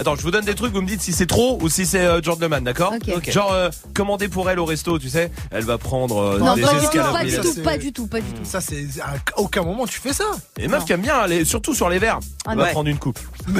Attends, 0.00 0.16
je 0.16 0.22
vous 0.22 0.30
donne 0.30 0.46
des 0.46 0.54
trucs, 0.54 0.72
vous 0.72 0.80
me 0.80 0.86
dites 0.86 1.02
si 1.02 1.12
c'est 1.12 1.26
trop 1.26 1.58
ou 1.60 1.68
si 1.68 1.84
c'est 1.84 2.00
euh, 2.00 2.22
gentleman, 2.22 2.64
d'accord 2.64 2.94
Ok. 2.94 3.12
Ok. 3.16 3.30
Genre 3.30 3.52
euh, 3.52 3.68
commander 3.94 4.28
pour 4.28 4.48
elle 4.48 4.58
au 4.58 4.64
resto, 4.64 4.98
tu 4.98 5.10
sais, 5.10 5.30
elle 5.50 5.64
va 5.64 5.76
prendre 5.76 6.16
euh, 6.16 6.38
Non, 6.38 6.54
des 6.54 6.62
pas 6.62 6.72
du 6.72 6.80
tout, 6.86 6.96
pas 7.12 7.22
du 7.24 7.30
mais- 7.32 7.36
tout, 7.42 7.62
pas 7.62 7.76
du 7.76 7.92
tout, 7.92 8.06
pas 8.06 8.20
du 8.20 8.32
tout. 8.32 8.44
Ça, 8.44 8.62
c'est 8.62 8.86
à 9.02 9.12
aucun 9.36 9.62
moment 9.62 9.86
tu 9.86 10.00
fais 10.00 10.14
ça. 10.14 10.24
Et 10.58 10.68
meuf 10.68 10.86
qui 10.86 10.92
aime 10.92 11.02
bien, 11.02 11.16
aller, 11.18 11.44
surtout 11.44 11.74
sur 11.74 11.90
les 11.90 11.98
verres, 11.98 12.18
Ah 12.46 12.52
elle 12.52 12.58
va 12.58 12.64
non. 12.66 12.70
prendre 12.70 12.88
une 12.88 12.98
coupe. 12.98 13.18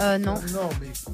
Euh, 0.00 0.18
non. 0.18 0.34
Non, 0.52 0.68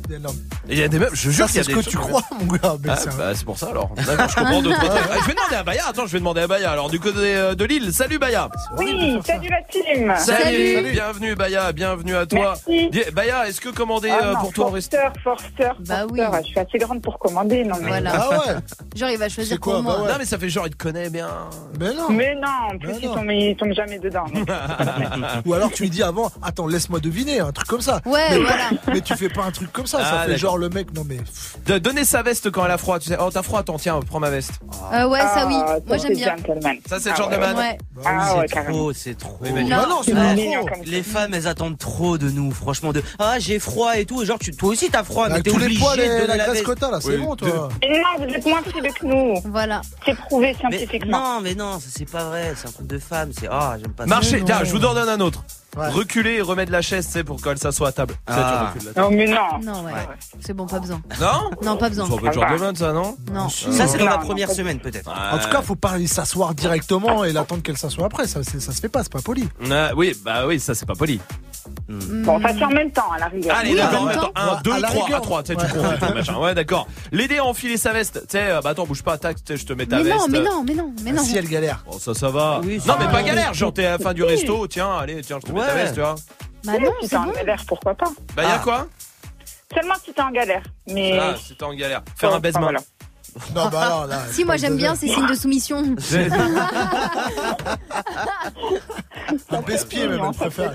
mais 0.08 0.18
non. 0.18 0.30
Et 0.68 0.72
il 0.74 0.78
y 0.78 0.82
a 0.82 0.88
des 0.88 0.98
meufs, 0.98 1.14
je 1.14 1.30
jure 1.30 1.46
Ça, 1.46 1.52
qu'il 1.52 1.56
y 1.56 1.60
a 1.60 1.64
c'est 1.64 1.72
des 1.74 1.80
ce 1.82 1.86
que 1.86 1.90
tu 1.90 1.96
crois, 1.96 2.22
mon 2.38 2.52
gars. 2.54 2.76
Mais 2.82 2.90
Ah, 2.90 2.96
c'est 2.96 3.08
un- 3.08 3.16
bah, 3.16 3.32
c'est 3.34 3.44
pour 3.44 3.58
ça 3.58 3.68
alors. 3.70 3.90
D'accord, 3.96 4.28
je 4.28 4.34
comprends 4.34 4.62
d'autres 4.62 4.78
trucs. 4.78 4.90
Ah, 4.92 5.16
je 5.22 5.26
vais 5.26 5.34
demander 5.34 5.54
à 5.56 5.62
Baya. 5.62 5.84
Attends, 5.88 6.06
je 6.06 6.12
vais 6.12 6.18
demander 6.18 6.40
à 6.42 6.46
Baya. 6.46 6.70
Alors 6.70 6.90
du 6.90 7.00
côté 7.00 7.18
euh, 7.18 7.54
de 7.54 7.64
Lille, 7.64 7.92
salut 7.92 8.18
Baya. 8.18 8.48
Oui, 8.76 9.18
salut 9.26 9.48
la 9.48 9.62
team. 9.70 10.12
Salut. 10.18 10.90
Bienvenue 10.92 11.34
Baya, 11.34 11.72
bienvenue 11.72 12.14
à 12.16 12.26
toi. 12.26 12.54
Merci. 12.66 12.90
Dis- 12.90 13.10
Baya, 13.12 13.48
est-ce 13.48 13.60
que 13.60 13.70
commander 13.70 14.10
Ah 14.10 14.20
euh, 14.24 14.32
non, 14.34 14.40
pour 14.40 14.52
toi 14.52 14.65
Forster, 14.70 15.08
Forster, 15.22 15.70
Bah 15.86 16.06
oui. 16.10 16.20
Forster. 16.20 16.42
Je 16.44 16.48
suis 16.48 16.58
assez 16.60 16.78
grande 16.78 17.02
pour 17.02 17.18
commander, 17.18 17.64
non 17.64 17.76
mais. 17.80 17.88
Voilà. 17.88 18.10
Ah 18.14 18.30
ouais 18.30 18.54
Genre, 18.94 19.10
il 19.10 19.18
va 19.18 19.28
choisir 19.28 19.54
C'est 19.54 19.60
quoi, 19.60 19.74
pour 19.74 19.82
moi. 19.82 19.96
bah 19.96 20.02
ouais. 20.04 20.08
Non 20.12 20.14
mais 20.18 20.24
ça 20.24 20.38
fait 20.38 20.48
genre 20.48 20.66
il 20.66 20.70
te 20.74 20.82
connaît 20.82 21.10
bien. 21.10 21.28
Mais 21.78 21.94
non. 21.94 22.10
Mais 22.10 22.34
non, 22.34 22.74
en 22.74 22.78
plus 22.78 23.00
tombent, 23.00 23.30
ils 23.30 23.56
tombent 23.56 23.72
jamais 23.74 23.98
dedans. 23.98 24.24
donc. 24.32 24.48
Ou 25.46 25.54
alors 25.54 25.70
tu 25.70 25.84
lui 25.84 25.90
dis 25.90 26.02
avant, 26.02 26.30
attends, 26.42 26.66
laisse-moi 26.66 27.00
deviner, 27.00 27.40
un 27.40 27.52
truc 27.52 27.66
comme 27.68 27.80
ça. 27.80 28.00
Ouais, 28.04 28.30
mais, 28.30 28.38
voilà. 28.40 28.70
mais 28.88 29.00
tu 29.00 29.14
fais 29.14 29.28
pas 29.28 29.44
un 29.44 29.50
truc 29.50 29.72
comme 29.72 29.86
ça, 29.86 29.98
Ah, 30.00 30.04
ça 30.04 30.10
fait 30.20 30.26
d'accord. 30.32 30.36
genre 30.38 30.58
le 30.58 30.68
mec, 30.68 30.92
non 30.94 31.02
mais. 31.06 31.18
De 31.66 31.78
donner 31.78 32.04
sa 32.04 32.22
veste 32.22 32.50
quand 32.50 32.64
elle 32.64 32.70
a 32.70 32.78
froid, 32.78 32.98
tu 32.98 33.08
sais. 33.08 33.16
Oh 33.20 33.30
t'as 33.32 33.42
froid, 33.42 33.60
attends 33.60 33.76
tiens, 33.78 34.00
prends 34.06 34.20
ma 34.20 34.30
veste. 34.30 34.52
Euh, 34.92 35.06
ouais, 35.08 35.20
ça 35.20 35.46
oui. 35.46 35.54
Ah, 35.56 35.76
Moi, 35.86 35.96
j'aime 35.98 36.14
bien. 36.14 36.36
gentleman. 36.36 36.76
Ça 36.88 36.98
c'est 37.00 37.10
Ah, 37.10 37.14
genre 37.16 37.30
de 37.30 37.36
man. 37.36 37.56
Ouais. 37.56 37.78
Ah 38.04 38.36
ouais, 38.36 38.42
c'est 38.48 38.54
carrément. 38.54 38.74
trop, 38.76 38.92
c'est 38.92 39.14
trop. 39.18 39.38
Non. 39.44 39.68
Bah 39.68 39.86
non, 39.88 39.96
c'est 40.02 40.10
C'est 40.10 40.16
pas 40.16 40.34
mignon 40.34 40.60
trop. 40.60 40.68
comme 40.68 40.84
ça. 40.84 40.90
Les 40.90 41.02
femmes, 41.02 41.34
elles 41.34 41.46
attendent 41.48 41.78
trop 41.78 42.18
de 42.18 42.30
nous, 42.30 42.50
franchement. 42.50 42.92
De 42.92 43.02
ah, 43.18 43.38
j'ai 43.38 43.58
froid 43.58 43.96
et 43.96 44.04
tout. 44.04 44.22
Et 44.22 44.26
genre, 44.26 44.38
tu, 44.38 44.52
toi 44.56 44.68
aussi, 44.70 44.90
t'as 44.90 45.04
froid, 45.04 45.28
mais 45.28 45.42
t'es 45.42 45.50
tous 45.50 45.58
les 45.58 45.66
obligé 45.66 45.80
poils 45.80 45.98
de 45.98 46.04
donner 46.04 46.26
la 46.26 46.36
la 46.36 46.52
veste. 46.52 46.74
t'as 46.78 46.90
là, 46.90 47.00
c'est 47.00 47.08
Oui, 47.08 47.16
bon 47.18 47.36
toi. 47.36 47.68
Et 47.82 47.88
non, 47.88 48.04
vous 48.18 48.34
êtes 48.34 48.46
moins 48.46 48.62
frileux 48.62 48.90
que 48.98 49.06
nous. 49.06 49.34
Voilà. 49.50 49.80
C'est 50.04 50.16
prouvé 50.16 50.48
Mais 50.48 50.54
scientifiquement. 50.78 51.18
non, 51.18 51.40
mais 51.42 51.54
non, 51.54 51.78
c'est 51.80 52.10
pas 52.10 52.24
vrai. 52.24 52.54
C'est 52.56 52.68
un 52.68 52.72
truc 52.72 52.86
de 52.86 52.98
femme. 52.98 53.30
C'est 53.38 53.48
ah, 53.50 53.76
j'aime 53.80 53.92
pas 53.92 54.06
non. 54.06 54.16
tiens, 54.20 54.64
je 54.64 54.72
vous 54.72 54.84
en 54.84 54.94
donne 54.94 55.08
un 55.08 55.20
autre. 55.20 55.42
Ouais. 55.76 55.88
Reculer 55.90 56.34
et 56.36 56.40
remettre 56.40 56.72
la 56.72 56.80
chaise, 56.82 57.06
sais, 57.06 57.22
pour 57.22 57.40
qu'elle 57.40 57.58
s'assoie 57.58 57.88
à 57.88 57.92
table. 57.92 58.14
Tu 58.26 58.32
Ah. 58.32 58.72
recules 58.72 58.88
la 58.88 58.94
table. 58.94 59.10
Non, 59.10 59.16
mais 59.16 59.26
non. 59.26 59.72
Non, 59.72 59.84
ouais. 59.84 59.92
C'est 60.40 60.54
bon, 60.54 60.66
pas 60.66 60.78
besoin. 60.78 61.00
Non 61.20 61.50
Non, 61.62 61.76
pas 61.76 61.88
besoin. 61.90 62.06
C'est 62.06 62.14
un 62.14 62.16
peu 62.16 62.32
genre 62.32 62.50
de 62.52 62.56
man 62.58 62.74
ça, 62.76 62.92
non 62.92 63.16
Non. 63.32 63.48
Ça, 63.48 63.86
c'est 63.86 63.98
dans 63.98 64.06
la 64.06 64.18
première 64.18 64.50
semaine, 64.50 64.78
peut-être. 64.80 65.10
En 65.10 65.38
tout 65.38 65.48
cas, 65.50 65.60
faut 65.62 65.76
pas 65.76 65.90
aller 65.90 66.06
s'asseoir 66.06 66.54
directement 66.54 67.24
et 67.24 67.32
l'attendre 67.32 67.62
qu'elle 67.62 67.76
s'assoie 67.78 68.06
après. 68.06 68.26
Ça, 68.26 68.40
c'est- 68.42 68.60
ça 68.60 68.72
se 68.72 68.80
fait 68.80 68.88
pas, 68.88 69.02
c'est 69.02 69.12
pas 69.12 69.20
poli. 69.22 69.48
Ah, 69.70 69.90
oui, 69.96 70.16
bah 70.24 70.46
oui, 70.46 70.58
ça 70.60 70.74
c'est 70.74 70.86
pas 70.86 70.94
poli. 70.94 71.20
Bon, 71.88 72.40
ça 72.40 72.54
fait 72.54 72.64
en 72.64 72.70
même 72.70 72.90
temps 72.92 73.10
à 73.14 73.18
la 73.18 73.26
rigueur. 73.26 73.56
Allez, 73.56 73.70
Oui, 73.72 73.76
d'accord, 73.76 74.02
en 74.02 74.04
même 74.06 74.18
attends, 74.18 74.26
temps. 74.28 74.32
1, 74.36 74.48
Ouais, 74.54 74.60
2, 74.64 74.72
à 74.72 74.78
la 74.78 74.88
3, 74.88 75.04
rigueur. 75.04 75.18
à 75.18 75.22
3, 75.22 75.42
tu 75.42 75.52
sais, 75.52 75.58
tu 75.58 75.64
Ouais. 75.64 75.82
cours 75.98 76.08
tout, 76.08 76.14
machin. 76.14 76.38
Ouais, 76.38 76.54
d'accord. 76.54 76.86
L'aider 77.12 77.38
à 77.38 77.44
enfiler 77.44 77.76
sa 77.76 77.92
veste, 77.92 78.20
tu 78.22 78.38
sais, 78.38 78.48
bah 78.62 78.70
attends, 78.70 78.86
bouge 78.86 79.02
pas, 79.02 79.18
tac, 79.18 79.36
je 79.48 79.64
te 79.64 79.72
mets 79.72 79.86
ta 79.86 79.96
Mais 79.98 80.04
veste. 80.04 80.16
non, 80.16 80.26
mais 80.28 80.40
non, 80.40 80.64
mais 80.66 80.74
non, 80.74 80.92
mais 81.04 81.12
non. 81.12 81.22
Si 81.24 81.36
elle 81.36 81.48
galère. 81.48 81.82
Bon, 81.84 81.98
ça, 81.98 82.14
ça 82.14 82.28
va. 82.30 82.60
Oui, 82.64 82.78
non, 82.78 82.94
ça 82.94 82.96
mais 83.00 83.10
pas 83.10 83.22
galère, 83.22 83.52
genre 83.52 83.72
t'es 83.72 83.84
à 83.84 83.92
la 83.92 83.98
fin 83.98 84.14
du 84.14 84.22
resto, 84.22 84.66
tiens, 84.68 84.96
allez, 84.96 85.20
tiens, 85.22 85.38
je 85.42 85.46
te 85.48 85.52
mets 85.52 85.60
ta 85.66 85.74
Ouais. 85.74 85.82
veste, 85.82 85.94
tu 85.94 86.00
vois. 86.00 86.14
Bah 86.64 86.72
non, 86.80 86.90
si 87.00 87.08
c'est 87.08 87.10
t'es 87.10 87.16
en 87.16 87.30
galère, 87.32 87.62
pourquoi 87.68 87.94
pas 87.94 88.08
Bah, 88.34 88.42
y'a 88.42 88.54
Ah. 88.54 88.58
quoi? 88.58 88.86
Seulement 89.74 89.94
si 90.04 90.12
t'es 90.12 90.22
en 90.22 90.30
galère. 90.30 90.62
Mais. 90.88 91.18
Ah, 91.20 91.34
si 91.36 91.56
t'es 91.56 91.64
en 91.64 91.74
galère. 91.74 92.02
Faire 92.16 92.30
Ouais, 92.30 92.36
un 92.36 92.40
baise-main. 92.40 92.60
voilà. 92.60 92.80
Non, 93.54 93.68
bah 93.68 93.80
alors 93.82 94.06
là. 94.06 94.20
Si, 94.30 94.44
moi 94.46 94.56
j'aime 94.56 94.78
bien 94.78 94.94
ces 94.94 95.08
signes 95.08 95.26
de 95.26 95.34
soumission. 95.34 95.82
Un 99.50 99.60
baisse-pied 99.62 100.08
même, 100.08 100.20
elle 100.24 100.34
préfère. 100.36 100.74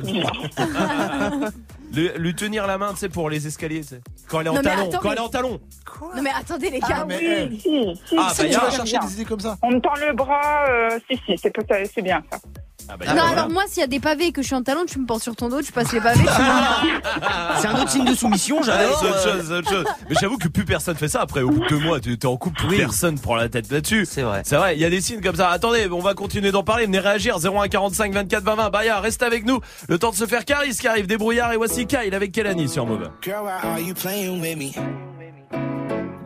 Le- 1.93 2.17
lui 2.17 2.35
tenir 2.35 2.67
la 2.67 2.77
main, 2.77 2.91
tu 2.93 2.99
sais, 2.99 3.09
pour 3.09 3.29
les 3.29 3.47
escaliers, 3.47 3.81
tu 3.81 3.87
sais. 3.87 4.01
Quand 4.29 4.39
elle 4.41 4.47
est 4.47 4.49
en 4.49 4.53
Non, 4.53 4.61
mais 4.63 4.69
talon. 4.69 4.87
attends, 4.89 4.97
Quand 4.99 5.03
mais- 5.09 5.11
elle 5.13 5.17
est 5.17 5.21
en 5.21 5.29
talon. 5.29 5.59
Non 6.15 6.21
mais 6.21 6.29
attendez 6.39 6.69
les 6.69 6.79
gars. 6.79 6.87
Ah 7.01 7.05
oui, 7.07 7.59
si, 7.61 7.99
si, 8.07 8.15
Ah, 8.17 8.31
si, 8.33 8.41
bah, 8.43 8.47
y 8.47 8.55
a- 8.55 8.59
j'aime 8.59 8.59
tu 8.59 8.65
vas 8.65 8.71
chercher 8.71 8.97
bien. 8.99 9.07
des 9.07 9.13
idées 9.13 9.25
comme 9.25 9.39
ça. 9.39 9.57
On 9.61 9.71
me 9.71 9.79
tend 9.79 9.93
le 9.95 10.13
bras, 10.13 10.65
euh, 10.69 10.99
si, 11.09 11.19
si, 11.25 11.37
c'est 11.37 11.51
peut- 11.51 11.65
c'est 11.93 12.01
bien 12.01 12.23
ça. 12.31 12.39
Ah, 12.93 12.97
bah, 12.97 13.05
Non, 13.13 13.21
alors 13.21 13.49
moi, 13.49 13.63
s'il 13.69 13.79
y 13.79 13.83
a 13.83 13.87
des 13.87 13.99
pavés 14.01 14.25
et 14.27 14.31
que 14.33 14.41
je 14.41 14.47
suis 14.47 14.55
en 14.55 14.63
talon, 14.63 14.81
tu 14.85 14.99
me 14.99 15.05
portes 15.05 15.23
sur 15.23 15.33
ton 15.35 15.47
dos, 15.47 15.61
tu 15.61 15.71
passes 15.71 15.93
les 15.93 16.01
pavés. 16.01 16.25
C'est 17.61 17.67
un 17.67 17.75
autre 17.75 17.89
signe 17.89 18.03
de 18.05 18.13
soumission, 18.15 18.61
j'adore. 18.63 18.99
c'est 18.99 19.07
autre 19.07 19.23
chose, 19.23 19.45
c'est 19.47 19.53
autre 19.53 19.69
chose. 19.69 19.85
Mais 20.09 20.15
j'avoue 20.19 20.37
que 20.37 20.47
plus 20.47 20.65
personne 20.65 20.95
fait 20.97 21.07
ça. 21.07 21.21
Après, 21.21 21.41
au 21.41 21.49
bout 21.51 21.59
de 21.59 21.67
deux 21.69 21.79
mois, 21.79 21.99
tu 21.99 22.13
es 22.13 22.25
en 22.25 22.35
couple, 22.37 22.57
plus 22.61 22.67
Oui. 22.69 22.77
personne 22.79 23.17
prend 23.19 23.35
la 23.35 23.47
tête 23.49 23.71
là-dessus. 23.71 24.05
C'est 24.09 24.23
vrai. 24.23 24.41
C'est 24.45 24.55
vrai, 24.57 24.75
il 24.75 24.81
y 24.81 24.85
a 24.85 24.89
des 24.89 24.99
signes 25.01 25.21
comme 25.21 25.35
ça. 25.35 25.49
Attendez, 25.49 25.87
on 25.91 25.99
va 25.99 26.13
continuer 26.15 26.51
d'en 26.51 26.63
parler. 26.63 26.85
Venez 26.85 26.99
réagir. 26.99 27.37
0145 27.39 28.13
24 28.13 28.43
20 28.43 28.55
20. 28.55 28.69
Baya, 28.71 28.99
reste 28.99 29.23
avec 29.23 29.45
nous. 29.45 29.59
Le 29.87 29.97
temps 29.99 30.09
de 30.11 30.15
se 30.15 30.25
faire 30.25 30.43
Caris 30.43 30.75
qui 30.79 30.87
arrive. 30.87 31.07
Débrouillard 31.07 31.53
et 31.53 31.57
voici 31.57 31.85
Kyle 31.85 32.13
avec 32.13 32.31
Kelani 32.31 32.67
sur 32.67 32.85
Move. 32.85 33.09
Girl, 33.21 33.43
why 33.43 33.69
are 33.69 33.79
you 33.79 33.93
playing 33.93 34.41
with 34.41 34.57
me? 34.57 34.73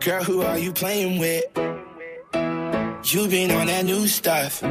Girl, 0.00 0.22
who 0.28 0.42
are 0.42 0.58
you 0.58 0.72
playing 0.72 1.20
with? 1.20 1.44
You 3.12 3.28
been 3.28 3.52
on 3.52 3.66
that 3.66 3.84
new 3.84 4.06
stuff. 4.06 4.62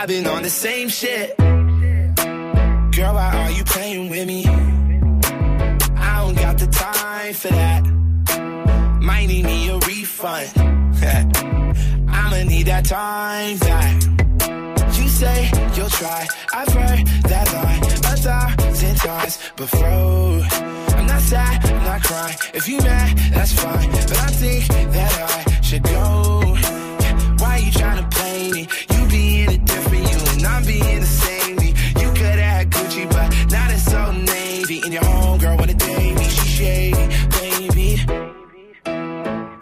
I've 0.00 0.06
been 0.06 0.28
on 0.28 0.44
the 0.44 0.50
same 0.50 0.88
shit. 0.88 1.36
Girl, 1.36 3.14
why 3.14 3.32
are 3.34 3.50
you 3.50 3.64
playing 3.64 4.08
with 4.10 4.28
me? 4.28 4.46
I 4.46 6.22
don't 6.22 6.36
got 6.36 6.56
the 6.56 6.68
time 6.68 7.34
for 7.34 7.48
that. 7.48 7.84
Might 9.02 9.26
need 9.26 9.44
me 9.44 9.68
a 9.70 9.78
refund. 9.78 10.52
I'ma 12.08 12.44
need 12.44 12.66
that 12.66 12.84
time 12.84 13.58
back. 13.58 14.02
You 14.96 15.08
say 15.08 15.50
you'll 15.74 15.88
try. 15.88 16.28
I've 16.54 16.72
heard 16.72 17.04
that 17.32 17.52
line 17.52 17.82
a 17.82 17.96
thousand 17.96 18.96
times 18.98 19.50
before. 19.56 20.42
I'm 20.96 21.06
not 21.08 21.22
sad, 21.22 21.66
I'm 21.66 21.82
not 21.82 22.04
crying. 22.04 22.36
If 22.54 22.68
you 22.68 22.78
mad, 22.78 23.18
that's 23.34 23.52
fine. 23.52 23.90
But 23.90 24.18
I 24.18 24.28
think 24.28 24.68
that 24.92 25.48
I 25.48 25.60
should 25.60 25.82
go. 25.82 26.87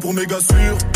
Pour 0.00 0.14
méga 0.14 0.38
sûr. 0.40 0.91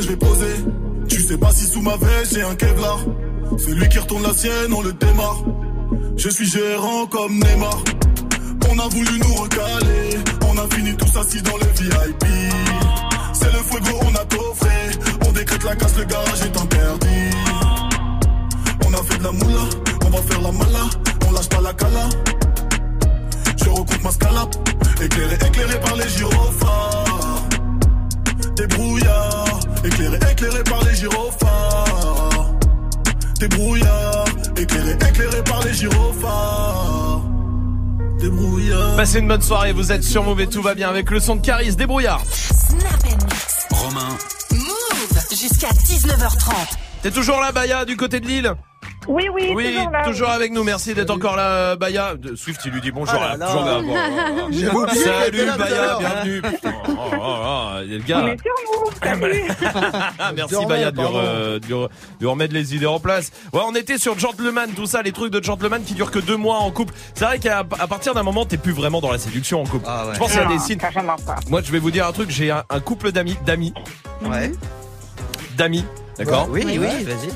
Je 0.00 0.08
vais 0.08 0.16
poser. 0.16 0.54
Tu 1.08 1.20
sais 1.20 1.38
pas 1.38 1.52
si 1.52 1.66
sous 1.66 1.82
ma 1.82 1.96
veste 1.96 2.34
j'ai 2.34 2.42
un 2.42 2.54
Kevlar. 2.54 2.98
Celui 3.58 3.88
qui 3.88 3.98
retourne 3.98 4.22
la 4.22 4.32
sienne, 4.32 4.72
on 4.74 4.82
le 4.82 4.92
démarre. 4.92 5.44
Je 6.16 6.28
suis 6.28 6.46
gérant 6.46 7.06
comme 7.06 7.34
Neymar. 7.34 7.82
On 8.70 8.78
a 8.78 8.88
voulu 8.88 9.18
nous 9.20 9.34
recaler. 9.34 10.18
On 10.48 10.58
a 10.58 10.74
fini 10.74 10.96
tous 10.96 11.18
assis 11.18 11.42
dans 11.42 11.56
le 11.56 11.66
VIP. 11.78 12.24
C'est 13.32 13.52
le 13.52 13.58
feu 13.58 13.80
gros, 13.80 14.00
on 14.02 14.14
a 14.14 14.24
coffré. 14.24 14.68
On 15.26 15.32
décrète 15.32 15.64
la 15.64 15.76
casse, 15.76 15.96
le 15.98 16.04
garage 16.04 16.42
est 16.42 16.60
interdit. 16.60 17.30
On 18.86 18.94
a 18.94 19.02
fait 19.02 19.18
de 19.18 19.24
la 19.24 19.32
moula, 19.32 19.64
on 20.06 20.10
va 20.10 20.22
faire 20.22 20.40
la 20.40 20.52
mala. 20.52 20.84
On 21.28 21.32
lâche 21.32 21.48
pas 21.48 21.60
la 21.60 21.72
cala. 21.74 22.08
Je 23.56 23.70
recompte 23.70 24.02
ma 24.02 24.10
scalap. 24.10 24.54
Éclairé, 25.02 25.34
éclairé 25.34 25.80
par 25.80 25.96
les 25.96 26.08
gyrophares. 26.08 27.48
Des 28.56 28.66
brouillards. 28.66 29.53
Éclairé, 29.84 30.18
éclairé 30.30 30.62
par 30.64 30.82
les 30.84 30.94
gyrophares. 30.94 32.50
Des 33.40 33.48
brouillards. 33.48 34.24
Éclairé, 34.56 34.92
éclairé 34.92 35.42
par 35.44 35.62
les 35.64 35.74
gyrophares. 35.74 37.20
Des 38.18 38.28
brouillards. 38.30 38.96
Passez 38.96 39.18
une 39.18 39.28
bonne 39.28 39.42
soirée, 39.42 39.72
vous 39.72 39.92
êtes 39.92 40.04
sur 40.04 40.22
Move 40.22 40.40
et 40.40 40.46
tout 40.46 40.62
va 40.62 40.74
bien 40.74 40.88
avec 40.88 41.10
le 41.10 41.20
son 41.20 41.36
de 41.36 41.42
Caris, 41.44 41.74
débrouillard. 41.76 42.22
Romain. 43.70 44.08
Move 44.52 45.20
jusqu'à 45.30 45.68
19h30. 45.68 46.52
T'es 47.02 47.10
toujours 47.10 47.40
là, 47.40 47.52
Baya, 47.52 47.84
du 47.84 47.96
côté 47.96 48.20
de 48.20 48.26
Lille? 48.26 48.54
Oui, 49.06 49.28
oui, 49.34 49.52
Oui, 49.54 49.74
toujours 49.74 49.90
là. 49.90 50.04
toujours 50.04 50.30
avec 50.30 50.52
nous. 50.52 50.64
Merci 50.64 50.94
d'être 50.94 51.10
encore 51.10 51.36
là, 51.36 51.76
Baya. 51.76 52.14
Swift, 52.36 52.62
il 52.64 52.70
lui 52.72 52.80
dit 52.80 52.90
bonjour. 52.90 53.20
Ah 53.22 53.36
là 53.36 53.36
là, 53.36 53.46
là. 53.46 53.46
toujours 53.52 53.64
là. 53.66 53.80
Bon, 54.72 54.86
Salut 54.94 55.46
Baya, 55.58 55.98
bienvenue. 55.98 56.40
Putain, 56.40 56.72
oh, 56.88 56.92
oh, 56.96 57.16
oh, 57.22 57.70
il 57.84 57.90
y 57.92 57.94
a 57.94 57.98
le 57.98 58.02
On 58.02 58.06
gars. 58.06 58.32
est 58.32 58.38
sur 58.40 58.73
merci 60.34 60.66
Baya 60.66 60.90
de 60.90 62.26
remettre 62.26 62.54
les 62.54 62.74
idées 62.74 62.86
en 62.86 63.00
place. 63.00 63.30
Ouais, 63.52 63.60
on 63.66 63.74
était 63.74 63.98
sur 63.98 64.18
Gentleman, 64.18 64.70
tout 64.74 64.86
ça, 64.86 65.02
les 65.02 65.12
trucs 65.12 65.32
de 65.32 65.42
Gentleman 65.42 65.82
qui 65.82 65.94
durent 65.94 66.10
que 66.10 66.18
deux 66.18 66.36
mois 66.36 66.58
en 66.58 66.70
couple. 66.70 66.94
C'est 67.14 67.24
vrai 67.24 67.38
qu'à 67.38 67.58
à 67.60 67.86
partir 67.86 68.14
d'un 68.14 68.22
moment, 68.22 68.44
t'es 68.44 68.56
plus 68.56 68.72
vraiment 68.72 69.00
dans 69.00 69.12
la 69.12 69.18
séduction 69.18 69.62
en 69.62 69.66
couple. 69.66 69.84
Ah 69.88 70.06
ouais. 70.06 70.14
Je 70.14 70.18
pense 70.18 70.30
qu'il 70.30 70.40
y 70.40 70.42
a 70.42 70.46
Non, 70.46 70.54
des 70.54 70.58
signes. 70.60 70.78
Moi, 71.48 71.60
je 71.64 71.70
vais 71.72 71.78
vous 71.78 71.90
dire 71.90 72.06
un 72.06 72.12
truc. 72.12 72.30
J'ai 72.30 72.50
un, 72.50 72.64
un 72.70 72.80
couple 72.80 73.12
d'amis, 73.12 73.36
d'amis, 73.46 73.74
Ouais. 74.24 74.52
d'amis. 75.56 75.84
D'accord. 76.18 76.48
Oui, 76.50 76.62
oui, 76.66 76.78
Ouais. 76.78 77.02
vas-y. 77.04 77.30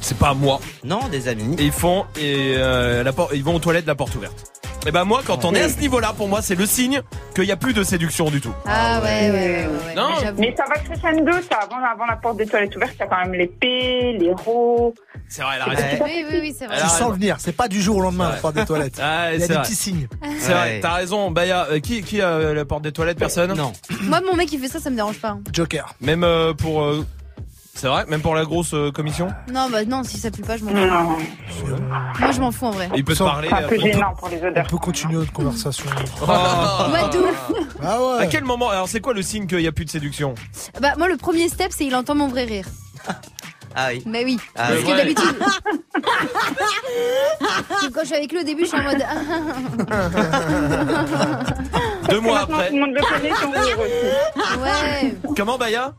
C'est 0.00 0.18
pas 0.18 0.34
moi. 0.34 0.60
Non, 0.84 1.08
des 1.10 1.28
amis. 1.28 1.54
Et 1.58 1.64
ils 1.66 1.72
font 1.72 2.04
et 2.16 2.54
euh, 2.56 3.02
la 3.04 3.12
porte, 3.12 3.30
ils 3.34 3.44
vont 3.44 3.54
aux 3.54 3.60
toilettes 3.60 3.86
la 3.86 3.94
porte 3.94 4.14
ouverte. 4.16 4.52
Et 4.84 4.90
ben 4.90 5.04
moi, 5.04 5.22
quand 5.24 5.44
on 5.44 5.54
est 5.54 5.60
à 5.62 5.68
ce 5.68 5.78
niveau-là, 5.78 6.12
pour 6.16 6.26
moi, 6.28 6.42
c'est 6.42 6.56
le 6.56 6.66
signe 6.66 7.02
qu'il 7.36 7.44
n'y 7.44 7.52
a 7.52 7.56
plus 7.56 7.72
de 7.72 7.84
séduction 7.84 8.30
du 8.30 8.40
tout. 8.40 8.52
Ah 8.66 9.00
ouais, 9.00 9.30
ouais, 9.30 9.30
ouais, 9.30 9.66
ouais, 9.66 9.66
ouais. 9.86 9.94
Non. 9.94 10.08
Mais 10.38 10.52
ça 10.56 10.64
va 10.68 10.74
crescendo, 10.80 11.30
ça. 11.48 11.60
Avant, 11.62 11.76
avant 11.84 12.06
la 12.06 12.16
porte 12.16 12.36
des 12.38 12.46
toilettes 12.46 12.74
ouverte, 12.74 12.92
il 12.96 12.98
y 12.98 13.02
a 13.02 13.06
quand 13.06 13.20
même 13.22 13.32
les 13.34 13.46
P, 13.46 14.16
les 14.18 14.32
rots. 14.32 14.92
C'est 15.28 15.42
vrai, 15.42 15.54
elle 15.56 15.62
a 15.62 15.68
Ouais. 15.68 15.74
raison. 15.76 16.04
Oui, 16.04 16.24
oui, 16.30 16.38
oui, 16.40 16.56
c'est 16.58 16.66
vrai. 16.66 16.76
Tu 16.80 16.88
sens 16.88 17.12
venir, 17.14 17.36
c'est 17.38 17.52
pas 17.56 17.68
du 17.68 17.80
jour 17.80 17.98
au 17.98 18.00
lendemain, 18.00 18.30
la 18.30 18.36
porte 18.36 18.56
des 18.56 18.64
toilettes. 18.66 18.98
Ah, 19.00 19.32
Il 19.32 19.34
y 19.34 19.36
a 19.36 19.46
c'est 19.46 19.48
des 19.48 19.54
vrai. 19.54 19.62
petits 19.62 19.76
signes. 19.76 20.08
C'est 20.40 20.52
vrai, 20.52 20.80
t'as 20.80 20.94
raison. 20.94 21.30
Baya, 21.30 21.68
euh, 21.70 21.78
qui, 21.78 22.02
qui 22.02 22.20
a 22.20 22.52
la 22.52 22.64
porte 22.64 22.82
des 22.82 22.92
toilettes? 22.92 23.18
Personne? 23.18 23.54
Non. 23.54 23.72
Moi, 24.02 24.20
mon 24.28 24.34
mec, 24.34 24.52
il 24.52 24.58
fait 24.58 24.68
ça, 24.68 24.80
ça 24.80 24.90
me 24.90 24.96
dérange 24.96 25.18
pas. 25.20 25.38
Joker. 25.52 25.94
Même 26.00 26.24
euh, 26.24 26.54
pour. 26.54 26.82
euh, 26.82 27.06
c'est 27.74 27.86
vrai, 27.88 28.04
même 28.06 28.20
pour 28.20 28.34
la 28.34 28.44
grosse 28.44 28.74
euh, 28.74 28.90
commission. 28.92 29.28
Non, 29.52 29.68
bah 29.70 29.84
non, 29.84 30.02
si 30.04 30.18
ça 30.18 30.30
pue 30.30 30.42
pas, 30.42 30.56
je 30.56 30.64
m'en 30.64 30.70
fous. 30.70 30.76
Non, 30.76 31.16
Moi, 32.20 32.30
je 32.32 32.40
m'en 32.40 32.52
fous 32.52 32.66
en 32.66 32.70
vrai. 32.70 32.90
Il 32.94 33.04
peut 33.04 33.12
te 33.12 33.18
Sans- 33.18 33.24
parler. 33.26 33.48
c'est 33.48 33.54
un 33.64 33.68
peu 33.68 33.74
euh, 33.76 33.80
gênant 33.80 34.14
pour 34.18 34.28
les 34.28 34.40
On 34.42 34.46
odeurs. 34.48 34.66
peut 34.66 34.76
continuer 34.78 35.14
notre 35.14 35.32
conversation. 35.32 35.86
Oh. 36.22 36.26
Ouais, 36.92 37.08
de 37.10 37.18
ouf. 37.18 37.52
Ah 37.82 37.94
À 37.94 38.18
ouais. 38.18 38.28
quel 38.30 38.44
moment 38.44 38.68
Alors, 38.70 38.88
c'est 38.88 39.00
quoi 39.00 39.14
le 39.14 39.22
signe 39.22 39.46
qu'il 39.46 39.58
n'y 39.58 39.66
a 39.66 39.72
plus 39.72 39.84
de 39.84 39.90
séduction 39.90 40.34
Bah, 40.80 40.92
moi, 40.98 41.08
le 41.08 41.16
premier 41.16 41.48
step, 41.48 41.72
c'est 41.74 41.84
il 41.84 41.94
entend 41.96 42.14
mon 42.14 42.28
vrai 42.28 42.44
rire. 42.44 42.66
Ah 43.74 43.86
oui. 43.90 44.02
Mais 44.04 44.22
oui. 44.22 44.38
Ah 44.54 44.64
Parce 44.68 44.80
oui. 44.80 44.84
que 44.84 44.90
Ouais. 44.90 44.96
d'habitude. 44.98 45.34
Parce 47.70 47.86
que 47.86 47.90
quand 47.90 48.00
je 48.02 48.06
suis 48.06 48.14
avec 48.16 48.30
lui 48.30 48.40
au 48.40 48.42
début, 48.42 48.64
je 48.64 48.68
suis 48.68 48.78
en 48.78 48.82
mode. 48.82 49.02
Deux 52.10 52.20
mois 52.20 52.40
Maintenant, 52.40 52.54
après. 52.56 52.68
tout 52.68 52.74
le 52.74 52.80
monde 52.80 52.94
le 52.94 53.00
connaît, 53.00 53.34
son 53.40 53.50
rire 53.50 53.78
aussi. 53.80 54.60
Ouais. 54.60 55.14
Comment 55.34 55.56
Baya? 55.56 55.94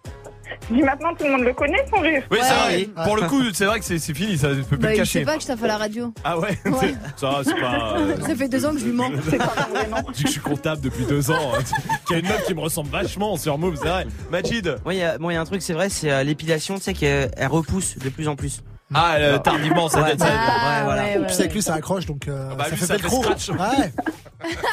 Dis 0.71 0.81
maintenant, 0.81 1.13
tout 1.15 1.25
le 1.25 1.31
monde 1.31 1.41
le 1.43 1.53
connaît, 1.53 1.85
son 1.93 1.99
rire. 2.01 2.23
Oui, 2.31 2.37
Ouais. 2.37 2.43
c'est 2.43 2.53
vrai. 2.53 2.75
Oui. 2.77 2.89
Pour 3.03 3.15
le 3.15 3.23
coup, 3.23 3.41
c'est 3.53 3.65
vrai 3.65 3.79
que 3.79 3.85
c'est 3.85 3.99
c'est 3.99 4.13
fini, 4.13 4.37
ça 4.37 4.49
ne 4.49 4.55
peut 4.55 4.63
plus 4.63 4.77
Bah, 4.77 4.87
le 4.89 4.93
il 4.95 4.97
cacher. 4.97 5.19
sait 5.19 5.25
pas 5.25 5.35
que 5.35 5.41
je 5.41 5.47
taffe 5.47 5.63
à 5.63 5.67
la 5.67 5.77
radio. 5.77 6.13
Ah 6.23 6.39
ouais, 6.39 6.57
Ouais. 6.65 6.95
Ça, 7.15 7.41
c'est 7.43 7.59
pas. 7.59 7.95
euh, 7.97 8.15
Ça 8.27 8.35
fait 8.35 8.47
deux 8.47 8.65
ans 8.65 8.71
que 8.73 8.79
je 8.79 8.85
lui 8.85 8.91
mens. 8.93 9.09
C'est 9.29 9.37
pas 9.37 9.67
vraiment. 9.71 9.97
Je 10.09 10.13
dis 10.13 10.23
que 10.23 10.27
je 10.29 10.33
suis 10.33 10.41
comptable 10.41 10.81
depuis 10.81 11.05
deux 11.05 11.31
ans. 11.31 11.51
hein. 11.55 11.59
Qu'il 12.07 12.15
y 12.15 12.19
a 12.19 12.21
une 12.23 12.27
meuf 12.29 12.45
qui 12.45 12.53
me 12.53 12.59
ressemble 12.59 12.89
vachement 12.89 13.35
sur 13.37 13.57
Move, 13.57 13.75
c'est 13.81 13.87
vrai. 13.89 14.07
Majid. 14.31 14.75
Moi, 14.83 14.93
il 14.93 14.99
y 14.99 15.03
a, 15.03 15.17
il 15.19 15.31
y 15.31 15.35
a 15.35 15.41
un 15.41 15.45
truc, 15.45 15.61
c'est 15.61 15.73
vrai, 15.73 15.89
c'est 15.89 16.11
euh, 16.11 16.23
l'épilation, 16.23 16.75
tu 16.75 16.81
sais, 16.83 16.93
qu'elle 16.93 17.31
elle 17.37 17.47
repousse 17.47 17.97
de 17.97 18.09
plus 18.09 18.27
en 18.27 18.35
plus. 18.35 18.61
Ah, 18.95 19.15
euh, 19.17 19.37
tardivement, 19.39 19.89
ça 19.89 20.01
Ouais. 20.03 20.09
date. 20.15 20.19
ça. 20.19 20.27
Ah, 20.29 20.77
Ouais, 20.79 20.83
voilà. 20.85 21.03
ouais, 21.03 21.17
ouais, 21.19 21.25
Puis 21.27 21.35
avec 21.39 21.53
lui, 21.53 21.61
ça 21.63 21.73
accroche, 21.73 22.05
donc 22.05 22.27
euh, 22.27 22.53
bah, 22.55 22.65
ça 22.65 22.69
lui, 22.71 22.77
fait 22.77 22.85
ça 22.85 22.97
fait 22.99 23.07
scratch. 23.09 23.49
Ouais. 23.49 23.91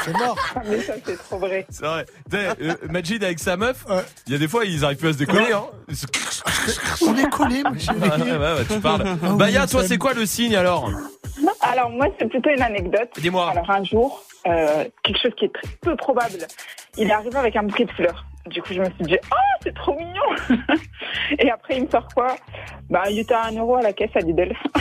C'est 0.04 0.12
mort. 0.16 0.36
Ah, 0.56 0.60
Mais 0.68 0.80
ça, 0.80 0.94
c'est 1.04 1.16
trop 1.18 1.38
vrai. 1.38 1.66
C'est 1.70 1.84
vrai. 1.84 2.06
T'sais, 2.28 2.48
euh, 2.62 2.74
Majid 2.90 3.22
avec 3.24 3.38
sa 3.38 3.56
meuf, 3.56 3.84
il 3.88 3.92
Ouais. 3.94 4.02
y 4.28 4.34
a 4.34 4.38
des 4.38 4.48
fois, 4.48 4.64
ils 4.64 4.84
arrivent 4.84 4.98
plus 4.98 5.08
à 5.08 5.12
se 5.12 5.18
décoller. 5.18 5.52
Hein. 5.52 5.64
Ils 5.88 5.96
se- 5.96 6.06
On 7.06 7.16
est 7.16 7.30
collés, 7.30 7.62
ma 7.62 7.78
chérie. 7.78 7.98
Ouais, 7.98 8.08
ouais, 8.32 8.38
ouais, 8.38 8.64
tu 8.68 8.80
parles. 8.80 9.02
Ah 9.06 9.16
oui, 9.30 9.36
Baya, 9.38 9.66
toi, 9.66 9.84
c'est 9.84 9.98
quoi 9.98 10.12
le 10.14 10.26
signe 10.26 10.56
alors 10.56 10.90
Alors, 11.60 11.90
moi, 11.90 12.06
c'est 12.18 12.28
plutôt 12.28 12.50
une 12.50 12.62
anecdote. 12.62 13.10
Dis-moi. 13.18 13.50
Alors, 13.50 13.70
un 13.70 13.84
jour, 13.84 14.22
euh, 14.46 14.84
quelque 15.02 15.20
chose 15.22 15.32
qui 15.38 15.44
est 15.46 15.52
très 15.52 15.68
peu 15.80 15.96
probable. 15.96 16.38
Il 16.96 17.08
est 17.08 17.12
arrivé 17.12 17.36
avec 17.36 17.56
un 17.56 17.62
bouquet 17.62 17.84
de 17.84 17.92
fleurs. 17.92 18.24
Du 18.46 18.62
coup, 18.62 18.72
je 18.72 18.80
me 18.80 18.86
suis 18.86 19.04
dit, 19.04 19.16
oh, 19.30 19.36
c'est 19.62 19.74
trop 19.74 19.94
mignon. 19.94 20.22
Et 21.38 21.50
après, 21.50 21.76
il 21.76 21.84
me 21.84 21.90
sort 21.90 22.08
quoi 22.14 22.36
Bah, 22.88 23.02
il 23.10 23.18
était 23.18 23.34
à 23.34 23.44
un 23.44 23.52
euro 23.52 23.76
à 23.76 23.82
la 23.82 23.92
caisse 23.92 24.10
à 24.14 24.20
Lidl. 24.20 24.54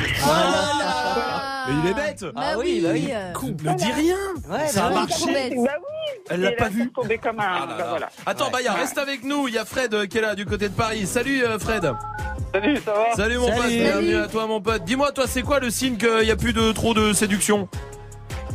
Mais 1.67 1.73
il 1.83 1.89
est 1.91 1.93
bête 1.93 2.23
Bah 2.33 2.41
Ah 2.53 2.57
oui, 2.57 2.81
bah 2.81 2.89
oui. 2.93 3.09
euh, 3.11 3.31
Con, 3.33 3.47
ne 3.47 3.73
dis 3.75 3.91
rien 3.91 4.15
Ouais, 4.49 4.67
Ça 4.67 4.85
a 4.85 4.89
bah 4.89 4.95
marché. 4.95 5.25
Bah 5.55 5.71
oui. 5.77 6.21
Elle 6.29 6.41
l'a 6.41 6.51
pas 6.53 6.69
vu 6.69 6.89
tombé 6.91 7.17
comme 7.17 7.39
un. 7.39 7.43
Ah 7.47 7.59
là 7.59 7.65
bah, 7.67 7.77
là. 7.77 7.85
voilà. 7.89 8.09
Attends, 8.25 8.45
Ouais. 8.45 8.51
Baya, 8.53 8.73
reste 8.73 8.97
avec 8.97 9.23
nous. 9.23 9.47
Il 9.47 9.53
y 9.53 9.57
a 9.57 9.65
Fred 9.65 9.93
euh, 9.93 10.05
qui 10.07 10.17
est 10.17 10.21
là 10.21 10.33
du 10.35 10.45
côté 10.45 10.69
de 10.69 10.73
Paris. 10.73 11.05
Salut 11.05 11.43
euh, 11.43 11.59
Fred. 11.59 11.91
Salut, 12.53 12.77
ça 12.77 12.93
va? 12.93 13.13
Salut 13.15 13.37
mon 13.37 13.47
Salut. 13.47 13.59
pote, 13.61 13.69
bienvenue 13.71 14.15
à 14.15 14.27
toi 14.27 14.47
mon 14.47 14.61
pote. 14.61 14.83
Dis-moi, 14.83 15.11
toi, 15.11 15.25
c'est 15.27 15.43
quoi 15.43 15.59
le 15.59 15.69
signe 15.69 15.97
qu'il 15.97 16.21
n'y 16.23 16.31
a 16.31 16.35
plus 16.35 16.53
de 16.53 16.71
trop 16.71 16.93
de 16.95 17.13
séduction? 17.13 17.67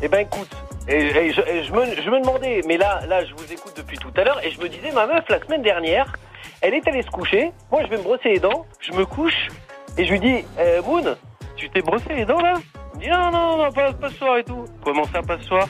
Eh 0.02 0.08
ben 0.08 0.18
écoute, 0.20 0.48
et, 0.88 1.06
et 1.06 1.32
je, 1.32 1.40
et 1.40 1.64
je 1.64 1.72
me, 1.72 1.84
je 1.86 2.10
me 2.10 2.20
demandais, 2.20 2.62
mais 2.66 2.76
là, 2.76 3.00
là, 3.06 3.24
je 3.24 3.34
vous 3.34 3.52
écoute 3.52 3.74
depuis 3.76 3.98
tout 3.98 4.12
à 4.16 4.24
l'heure, 4.24 4.44
et 4.44 4.50
je 4.50 4.60
me 4.60 4.68
disais, 4.68 4.90
ma 4.92 5.06
meuf, 5.06 5.24
la 5.28 5.40
semaine 5.40 5.62
dernière, 5.62 6.12
elle 6.60 6.74
est 6.74 6.86
allée 6.88 7.02
se 7.02 7.10
coucher, 7.10 7.52
moi 7.70 7.82
je 7.84 7.88
vais 7.88 7.96
me 7.98 8.02
brosser 8.02 8.30
les 8.30 8.40
dents, 8.40 8.66
je 8.80 8.92
me 8.92 9.04
couche, 9.04 9.48
et 9.96 10.04
je 10.04 10.12
lui 10.12 10.20
dis, 10.20 10.44
eh, 10.58 10.80
Moon, 10.86 11.16
tu 11.56 11.70
t'es 11.70 11.80
brossé 11.82 12.14
les 12.14 12.24
dents 12.24 12.40
là? 12.40 12.54
Il 12.94 12.98
me 12.98 13.04
dit, 13.04 13.10
non, 13.10 13.30
non, 13.30 13.56
non, 13.56 13.72
pas, 13.72 13.92
pas 13.92 14.08
ce 14.08 14.14
soir 14.16 14.36
et 14.38 14.44
tout. 14.44 14.64
Comment 14.84 15.04
ça, 15.04 15.20
pas 15.22 15.38
ce 15.38 15.44
soir? 15.44 15.66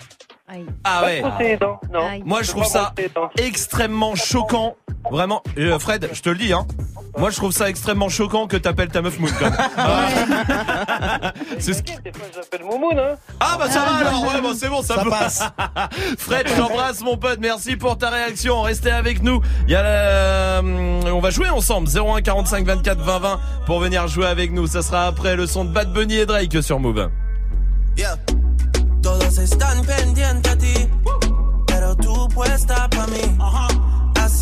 Aïe. 0.47 0.67
Ah 0.85 1.01
Pas 1.01 1.07
ouais. 1.07 1.17
se 1.17 1.23
brosser 1.23 1.45
les 1.45 1.57
dents, 1.57 1.81
non. 1.91 2.07
Aïe. 2.07 2.23
Moi, 2.25 2.43
je 2.43 2.51
trouve 2.51 2.65
ça 2.65 2.93
extrêmement 3.39 4.15
choquant. 4.15 4.77
Vraiment, 5.11 5.43
euh, 5.59 5.79
Fred, 5.79 6.09
je 6.13 6.23
te 6.23 6.31
le 6.31 6.37
dis. 6.37 6.53
Hein. 6.53 6.67
Moi, 7.17 7.31
je 7.31 7.37
trouve 7.37 7.53
ça 7.53 7.69
extrêmement 7.69 8.09
choquant 8.09 8.49
que 8.49 8.57
t'appelles 8.57 8.89
ta 8.89 9.01
meuf 9.01 9.21
Mooncock. 9.21 9.53
Ah. 9.77 10.09
c'est 11.59 11.85
Ah, 13.39 13.57
bah 13.57 13.71
ça 13.71 13.85
va 13.85 14.09
alors, 14.09 14.23
ouais, 14.23 14.41
bon, 14.41 14.53
c'est 14.57 14.69
bon, 14.69 14.83
ça, 14.83 14.97
passe. 15.09 15.45
Fred, 16.19 16.49
j'embrasse 16.57 17.03
mon 17.03 17.17
pote, 17.17 17.39
merci 17.41 17.77
pour 17.77 17.97
ta 17.99 18.11
réaction. 18.11 18.63
Restez 18.63 18.91
avec 18.91 19.23
nous. 19.23 19.41
Il. 19.69 19.77
Euh, 19.77 20.61
on 21.07 21.21
va 21.21 21.31
jouer 21.31 21.51
ensemble, 21.51 21.89
01 21.89 22.21
45 22.23 22.67
24 22.67 23.01
20 23.01 23.41
pour 23.67 23.79
venir 23.79 24.09
jouer 24.09 24.27
avec 24.27 24.51
nous. 24.51 24.67
Ça 24.67 24.83
sera 24.83 25.07
après 25.07 25.37
le 25.37 25.47
son 25.47 25.65
de 25.65 25.71
Bad 25.71 25.93
Bunny 25.93 26.17
et 26.17 26.27
Drake 26.27 26.63
sur 26.63 26.81
Move. 26.81 27.11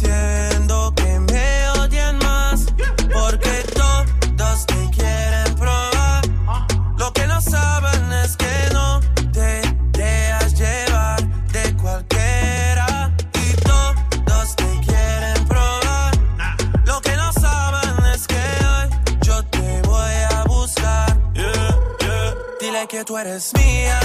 Entiendo 0.04 0.92
que 0.96 1.20
me 1.20 1.68
odian 1.80 2.18
más. 2.18 2.66
Porque 3.12 3.64
todos 3.74 4.66
te 4.66 4.90
quieren 4.90 5.54
probar. 5.54 6.22
Lo 6.98 7.12
que 7.12 7.26
no 7.26 7.40
saben 7.40 8.12
es 8.24 8.36
que 8.36 8.68
no 8.72 9.00
te 9.32 10.32
has 10.32 10.54
llevar 10.58 11.22
de 11.52 11.76
cualquiera. 11.76 13.14
Y 13.34 13.52
todos 13.62 14.56
te 14.56 14.80
quieren 14.84 15.46
probar. 15.46 16.12
Lo 16.84 17.00
que 17.00 17.16
no 17.16 17.32
saben 17.32 18.04
es 18.12 18.26
que 18.26 18.42
hoy 18.66 19.18
yo 19.22 19.44
te 19.44 19.82
voy 19.82 20.14
a 20.30 20.44
buscar. 20.44 21.16
Dile 22.60 22.88
que 22.88 23.04
tú 23.04 23.16
eres 23.16 23.52
mía. 23.54 24.00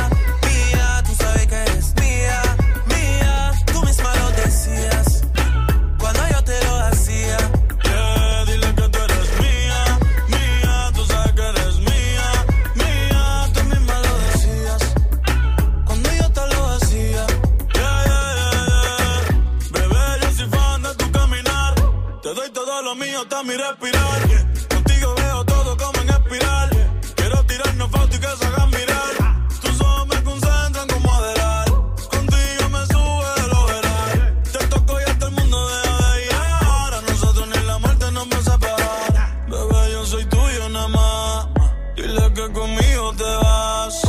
mío 23.17 23.23
está 23.23 23.43
mi 23.43 23.56
respirar. 23.56 24.21
Contigo 24.69 25.15
veo 25.15 25.45
todo 25.45 25.77
como 25.77 26.01
en 26.01 26.10
espiral. 26.10 26.69
Quiero 27.15 27.43
tirarnos 27.45 27.89
fotos 27.89 28.15
y 28.15 28.19
que 28.19 28.27
se 28.27 28.45
hagan 28.45 28.69
mirar. 28.69 29.47
Tus 29.62 29.82
ojos 29.82 30.08
me 30.08 30.23
concentran 30.23 30.88
como 30.88 31.13
Adelar. 31.13 31.67
Contigo 32.15 32.63
me 32.75 32.86
sube 32.93 33.30
el 33.43 33.51
overal. 33.62 34.43
Te 34.51 34.67
toco 34.67 35.01
y 35.01 35.03
hasta 35.03 35.25
el 35.27 35.32
mundo 35.34 35.67
de 35.67 36.19
llegar. 36.21 36.93
A 36.93 37.01
nosotros 37.01 37.47
ni 37.47 37.65
la 37.65 37.77
muerte 37.80 38.12
nos 38.12 38.27
va 38.27 38.38
a 38.38 38.43
separar. 38.43 39.47
Bebé, 39.49 39.91
yo 39.93 40.06
soy 40.06 40.25
tuyo 40.25 40.69
nada 40.69 40.88
más. 40.88 41.47
Dile 41.95 42.34
que 42.34 42.51
conmigo 42.51 43.13
te 43.17 43.23
vas. 43.23 44.01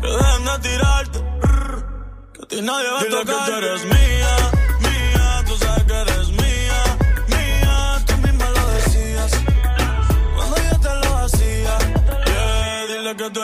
Que 0.00 0.08
dejen 0.08 0.44
de 0.44 0.68
tirarte. 0.68 1.18
Que 2.32 2.42
a 2.42 2.46
ti 2.48 2.62
nadie 2.62 2.90
va 2.90 3.00
a 3.00 3.04
tocar. 3.04 3.24
que 3.24 3.50
tú 3.52 3.56
eres 3.58 3.84
mío. 3.84 3.99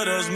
eres 0.02 0.36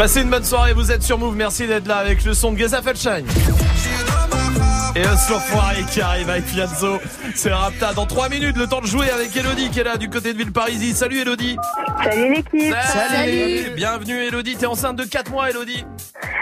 Passez 0.00 0.22
une 0.22 0.30
bonne 0.30 0.44
soirée, 0.44 0.72
vous 0.72 0.90
êtes 0.90 1.02
sur 1.02 1.18
Move, 1.18 1.36
merci 1.36 1.66
d'être 1.66 1.86
là 1.86 1.98
avec 1.98 2.24
le 2.24 2.32
son 2.32 2.52
de 2.52 2.56
Geza 2.56 2.80
Shine. 2.94 3.26
Et 4.96 5.04
un 5.04 5.10
l'enfoiré 5.10 5.82
qui 5.92 6.00
arrive 6.00 6.30
avec 6.30 6.46
Fianzo. 6.46 6.98
C'est 7.34 7.52
Rapta 7.52 7.92
dans 7.92 8.06
3 8.06 8.30
minutes, 8.30 8.56
le 8.56 8.66
temps 8.66 8.80
de 8.80 8.86
jouer 8.86 9.10
avec 9.10 9.36
Elodie 9.36 9.68
qui 9.68 9.80
est 9.80 9.84
là 9.84 9.98
du 9.98 10.08
côté 10.08 10.32
de 10.32 10.38
Villeparisis. 10.38 10.96
Salut 10.96 11.20
Elodie. 11.20 11.58
Salut 12.02 12.34
l'équipe. 12.34 12.74
Salut. 12.82 13.72
Bienvenue 13.76 14.24
Elodie, 14.24 14.56
t'es 14.56 14.64
enceinte 14.64 14.96
de 14.96 15.04
4 15.04 15.30
mois 15.30 15.50
Elodie. 15.50 15.84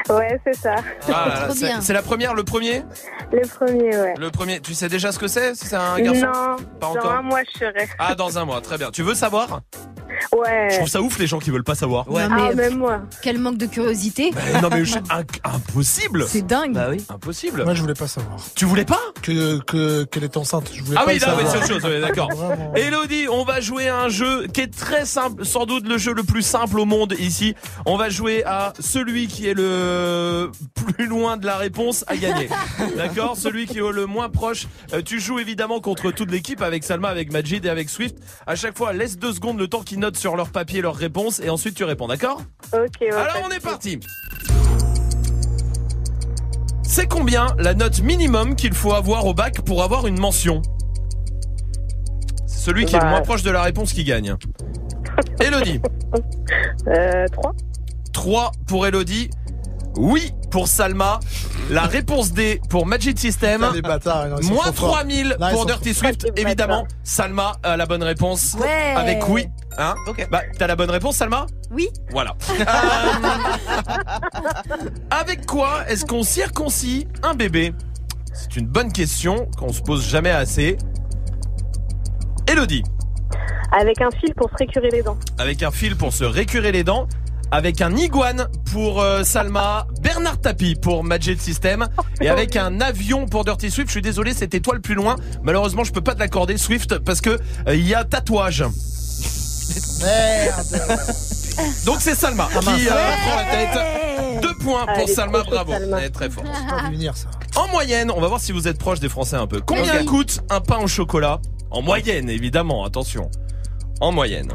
Ouais, 0.09 0.41
c'est 0.47 0.55
ça. 0.57 0.77
Ah 1.13 1.49
c'est- 1.53 1.81
c'est 1.81 1.93
la 1.93 2.03
première, 2.03 2.35
le 2.35 2.45
premier 2.45 2.85
Le 3.33 3.47
premier, 3.47 3.91
ouais. 3.99 4.15
Le 4.19 4.31
premier, 4.31 4.61
tu 4.61 4.73
sais 4.73 4.89
déjà 4.89 5.11
ce 5.11 5.19
que 5.19 5.27
c'est? 5.27 5.55
Si 5.55 5.67
c'est 5.67 5.77
un 5.77 5.99
garçon? 5.99 6.21
Non, 6.21 6.57
Pas 6.81 6.87
dans 6.87 6.91
encore 6.93 7.13
un 7.13 7.23
mois, 7.23 7.41
je 7.53 7.59
serai. 7.59 7.89
Ah, 7.99 8.15
dans 8.15 8.39
un 8.39 8.45
mois, 8.45 8.61
très 8.61 8.79
bien. 8.79 8.91
Tu 8.91 9.03
veux 9.03 9.15
savoir? 9.15 9.61
Ouais. 10.49 10.69
Je 10.71 10.77
trouve 10.77 10.89
ça 10.89 11.01
ouf 11.03 11.19
les 11.19 11.27
gens 11.27 11.39
qui 11.39 11.51
veulent 11.51 11.65
pas 11.65 11.75
savoir. 11.75 12.07
Non, 12.09 12.17
Ah, 12.19 12.29
mais 12.29 12.55
même 12.55 12.79
moi. 12.79 13.01
quel 13.23 13.39
manque 13.39 13.59
de 13.59 13.67
curiosité. 13.67 14.31
Eh, 14.35 14.61
non 14.61 14.69
mais 14.71 14.85
je- 14.85 14.99
impossible. 15.45 16.25
C'est 16.29 16.47
dingue. 16.47 16.73
Bah 16.75 16.89
oui. 16.91 17.05
Impossible. 17.09 17.65
Moi, 17.65 17.75
je 17.75 17.81
voulais 17.83 17.95
pas 17.95 18.09
savoir. 18.09 18.37
Tu 18.55 18.65
voulais 18.65 18.85
pas 18.85 19.01
que 19.23 19.59
que 19.65 20.05
qu'elle 20.05 20.25
est 20.25 20.37
enceinte. 20.37 20.71
Je 20.73 20.83
voulais 20.83 20.99
Ah 21.01 21.05
pas 21.05 21.13
oui, 21.13 21.21
c'est 21.21 21.29
autre 21.31 21.67
chose, 21.67 21.83
oui, 21.85 22.01
d'accord. 22.01 22.31
Elodie, 22.77 23.27
on 23.31 23.45
va 23.45 23.61
jouer 23.61 23.89
à 23.89 23.99
un 24.03 24.09
jeu 24.09 24.47
qui 24.49 24.61
est 24.63 24.75
très 24.75 25.05
simple, 25.05 25.45
sans 25.45 25.67
doute 25.67 25.87
le 25.87 25.99
jeu 25.99 26.13
le 26.15 26.23
plus 26.23 26.43
simple 26.43 26.79
au 26.79 26.85
monde 26.85 27.15
ici. 27.19 27.55
On 27.87 27.97
va 27.97 28.09
jouer 28.09 28.45
à 28.45 28.73
celui 28.81 29.27
qui 29.27 29.47
est 29.49 29.55
le 29.55 30.51
loin 31.19 31.37
de 31.37 31.47
la 31.47 31.57
réponse 31.57 32.05
à 32.07 32.17
gagner. 32.17 32.49
D'accord 32.97 33.37
Celui 33.37 33.67
qui 33.67 33.79
est 33.79 33.93
le 33.93 34.07
moins 34.07 34.29
proche. 34.29 34.67
Euh, 34.93 35.03
tu 35.03 35.21
joues 35.21 35.39
évidemment 35.39 35.81
contre 35.81 36.11
toute 36.11 36.31
l'équipe 36.31 36.63
avec 36.63 36.85
Salma, 36.85 37.09
avec 37.09 37.33
Majid 37.33 37.65
et 37.65 37.69
avec 37.69 37.89
Swift. 37.91 38.17
À 38.47 38.55
chaque 38.55 38.77
fois, 38.77 38.93
laisse 38.93 39.19
deux 39.19 39.33
secondes 39.33 39.59
le 39.59 39.69
temps 39.69 39.83
qu'ils 39.83 39.99
notent 39.99 40.17
sur 40.17 40.37
leur 40.37 40.51
papier 40.51 40.81
leurs 40.81 40.95
réponses 40.95 41.41
et 41.41 41.51
ensuite 41.51 41.75
tu 41.75 41.85
réponds, 41.85 42.07
d'accord 42.09 42.43
Ok, 42.73 42.81
ouais. 43.01 43.11
Alors 43.11 43.43
on 43.47 43.51
est 43.51 43.61
parti. 43.61 43.99
C'est 46.83 47.07
combien 47.07 47.47
la 47.59 47.75
note 47.75 48.01
minimum 48.01 48.57
qu'il 48.57 48.73
faut 48.75 48.93
avoir 48.95 49.27
au 49.27 49.35
bac 49.35 49.61
pour 49.63 49.83
avoir 49.83 50.07
une 50.07 50.19
mention 50.19 50.63
C'est 52.47 52.59
celui 52.61 52.87
qui 52.87 52.95
est 52.97 52.99
le 52.99 53.05
Bah. 53.05 53.11
moins 53.11 53.21
proche 53.23 53.43
de 53.43 53.51
la 53.51 53.63
réponse 53.63 53.93
qui 53.93 54.05
gagne. 54.05 54.37
Elodie, 55.41 55.81
Euh, 56.89 57.27
3 57.33 57.53
3 58.15 58.53
pour 58.67 58.87
Elodie. 58.87 59.29
Oui 59.97 60.33
pour 60.51 60.69
Salma. 60.69 61.21
La 61.71 61.83
réponse 61.83 62.33
D 62.33 62.61
pour 62.71 62.87
Magic 62.87 63.19
System. 63.19 63.61
Putain, 63.61 63.75
les 63.75 63.83
bâtards, 63.83 64.27
non, 64.29 64.37
ils 64.39 64.45
sont 64.47 64.55
Moins 64.55 64.65
trop 64.65 64.73
forts. 64.87 64.95
3000 64.97 65.37
Là, 65.39 65.51
ils 65.51 65.55
pour 65.55 65.67
Dirty 65.67 65.95
Swift. 65.95 66.27
Évidemment, 66.37 66.87
Salma 67.03 67.53
a 67.63 67.77
la 67.77 67.87
bonne 67.87 68.03
réponse. 68.03 68.57
Ouais. 68.59 68.95
Avec 68.97 69.29
oui. 69.29 69.49
Hein 69.77 69.95
Bah, 70.31 70.43
t'as 70.59 70.67
la 70.67 70.77
bonne 70.77 70.91
réponse, 70.91 71.17
Salma? 71.17 71.47
Oui. 71.71 71.89
Voilà. 72.11 72.35
Euh, 72.51 72.65
avec 75.11 75.47
quoi 75.47 75.87
est-ce 75.89 76.05
qu'on 76.05 76.23
circoncis 76.23 77.07
un 77.23 77.35
bébé? 77.35 77.75
C'est 78.33 78.57
une 78.57 78.67
bonne 78.67 78.93
question 78.93 79.47
qu'on 79.59 79.73
se 79.73 79.83
pose 79.83 80.07
jamais 80.09 80.31
assez. 80.31 80.79
Elodie, 82.47 82.83
Avec 83.79 84.01
un 84.01 84.11
fil 84.11 84.35
pour 84.35 84.49
se 84.51 84.57
récurer 84.57 84.89
les 84.91 85.03
dents. 85.03 85.19
avec 85.39 85.63
un 85.63 85.71
fil 85.71 85.97
pour 85.97 86.13
se 86.13 86.25
récurer 86.25 86.73
les 86.73 86.85
dents. 86.85 87.07
Avec 87.51 87.81
un 87.81 87.97
iguane 87.97 88.47
pour 88.73 89.01
euh, 89.01 89.23
Salma, 89.25 89.87
Bernard 90.03 90.41
Tapie 90.41 90.75
pour 90.75 91.03
Magic 91.05 91.41
System 91.41 91.89
et 92.21 92.29
avec 92.29 92.57
un 92.57 92.81
avion 92.81 93.27
pour 93.27 93.45
Dirty 93.45 93.71
Swift. 93.71 93.89
Je 93.89 93.93
suis 93.93 94.03
désolé, 94.03 94.35
c'était 94.35 94.61
toi 94.61 94.75
le 94.75 94.81
plus 94.81 94.95
loin. 94.95 95.17
Malheureusement, 95.43 95.85
je 95.85 95.93
peux 95.93 96.03
pas 96.03 96.15
te 96.15 96.19
l'accorder 96.21 96.59
Swift 96.59 96.99
parce 96.99 97.21
que 97.21 97.31
euh, 97.67 97.75
il 97.75 97.87
y 97.89 97.95
a 97.95 98.05
tatouage. 98.05 98.65
Merde. 100.03 100.83
Donc 101.87 101.97
c'est 102.01 102.15
Salma 102.15 102.49
Ah, 102.55 102.61
qui 102.61 102.69
euh, 102.89 102.93
Ouais. 102.93 103.17
prend 103.27 103.37
la 103.37 103.45
tête. 103.45 104.43
Deux 104.43 104.55
points 104.63 104.85
Ah, 104.87 104.93
pour 104.99 105.09
Salma, 105.09 105.43
bravo. 105.43 105.73
Salma. 105.73 105.99
Elle 105.99 106.05
est 106.05 106.11
très 106.11 106.31
forte. 106.31 106.47
En 107.57 107.67
moyenne, 107.69 108.13
on 108.15 108.21
va 108.21 108.29
voir 108.29 108.41
si 108.41 108.53
vous 108.53 108.69
êtes 108.69 108.79
proche 108.79 109.01
des 109.01 109.09
Français 109.09 109.35
un 109.37 109.47
peu. 109.49 109.61
Combien 109.61 110.05
coûte 110.05 110.41
un 110.51 110.61
pain 110.61 110.79
au 110.79 110.87
chocolat? 110.87 111.41
En 111.71 111.83
moyenne, 111.83 112.31
évidemment, 112.31 112.85
attention. 112.85 113.31
En 114.01 114.13
moyenne. 114.13 114.53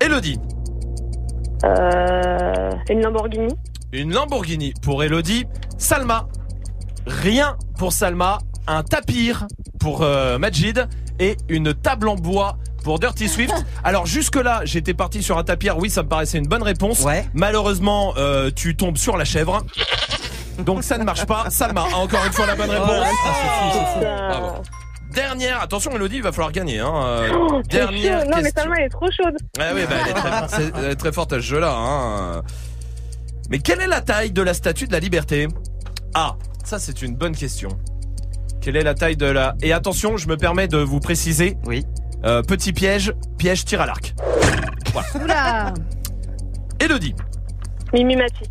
Elodie, 0.00 0.38
Euh, 1.64 2.70
une 2.88 3.02
Lamborghini. 3.02 3.54
une 3.92 4.12
Lamborghini 4.12 4.74
pour 4.82 5.02
Elodie. 5.02 5.46
Salma, 5.76 6.28
rien 7.06 7.56
pour 7.78 7.92
Salma. 7.92 8.38
Un 8.70 8.82
tapir 8.82 9.46
pour 9.80 10.02
euh, 10.02 10.38
Majid 10.38 10.86
et 11.18 11.38
une 11.48 11.72
table 11.72 12.08
en 12.08 12.16
bois 12.16 12.58
pour 12.84 12.98
Dirty 12.98 13.28
Swift. 13.28 13.54
Alors 13.84 14.04
jusque-là, 14.04 14.60
j'étais 14.64 14.92
parti 14.92 15.22
sur 15.22 15.38
un 15.38 15.42
tapir. 15.44 15.78
Oui, 15.78 15.88
ça 15.88 16.02
me 16.02 16.08
paraissait 16.08 16.36
une 16.38 16.46
bonne 16.46 16.62
réponse. 16.62 17.00
Ouais. 17.02 17.26
Malheureusement, 17.32 18.12
euh, 18.18 18.50
tu 18.54 18.76
tombes 18.76 18.98
sur 18.98 19.16
la 19.16 19.24
chèvre. 19.24 19.62
Donc 20.58 20.84
ça 20.84 20.98
ne 20.98 21.04
marche 21.04 21.24
pas. 21.24 21.48
Salma 21.48 21.82
a 21.92 21.96
encore 21.96 22.24
une 22.26 22.32
fois 22.32 22.44
la 22.46 22.56
bonne 22.56 22.68
réponse. 22.70 22.88
Bravo. 24.00 24.62
Dernière, 25.12 25.62
attention 25.62 25.90
Elodie, 25.92 26.16
il 26.16 26.22
va 26.22 26.32
falloir 26.32 26.52
gagner. 26.52 26.78
Hein. 26.80 26.92
Euh, 26.94 27.28
Oh, 27.32 27.62
dernière. 27.68 28.24
Non, 28.26 28.38
mais. 28.42 28.50
Salma, 28.50 28.74
elle 28.78 28.84
est 28.84 28.88
trop 28.88 29.06
chaude. 29.10 29.36
Ah 29.58 29.70
oui, 29.74 29.82
bah, 29.88 29.96
elle, 30.04 30.10
est 30.10 30.14
très, 30.14 30.48
c'est- 30.48 30.72
elle 30.76 30.90
est 30.90 30.96
très 30.96 31.12
forte 31.12 31.32
à 31.32 31.36
ce 31.36 31.40
jeu-là. 31.40 31.74
Hein. 31.76 32.42
Mais 33.50 33.58
quelle 33.58 33.80
est 33.80 33.86
la 33.86 34.00
taille 34.02 34.30
de 34.32 34.42
la 34.42 34.52
statue 34.54 34.86
de 34.86 34.92
la 34.92 35.00
liberté? 35.00 35.48
Ah, 36.14 36.36
ça 36.64 36.78
c'est 36.78 37.00
une 37.02 37.16
bonne 37.16 37.34
question. 37.34 37.70
Quelle 38.60 38.76
est 38.76 38.82
la 38.82 38.94
taille 38.94 39.16
de 39.16 39.24
la... 39.26 39.54
Et 39.62 39.72
attention, 39.72 40.16
je 40.16 40.28
me 40.28 40.36
permets 40.36 40.68
de 40.68 40.78
vous 40.78 41.00
préciser. 41.00 41.56
Oui. 41.64 41.86
Euh, 42.24 42.42
petit 42.42 42.72
piège, 42.72 43.14
piège 43.38 43.64
tir 43.64 43.80
à 43.80 43.86
l'arc. 43.86 44.14
Voilà. 44.92 45.08
Oula. 45.22 45.74
Elodie. 46.80 47.14
Mimi 47.94 48.16
Mati. 48.16 48.44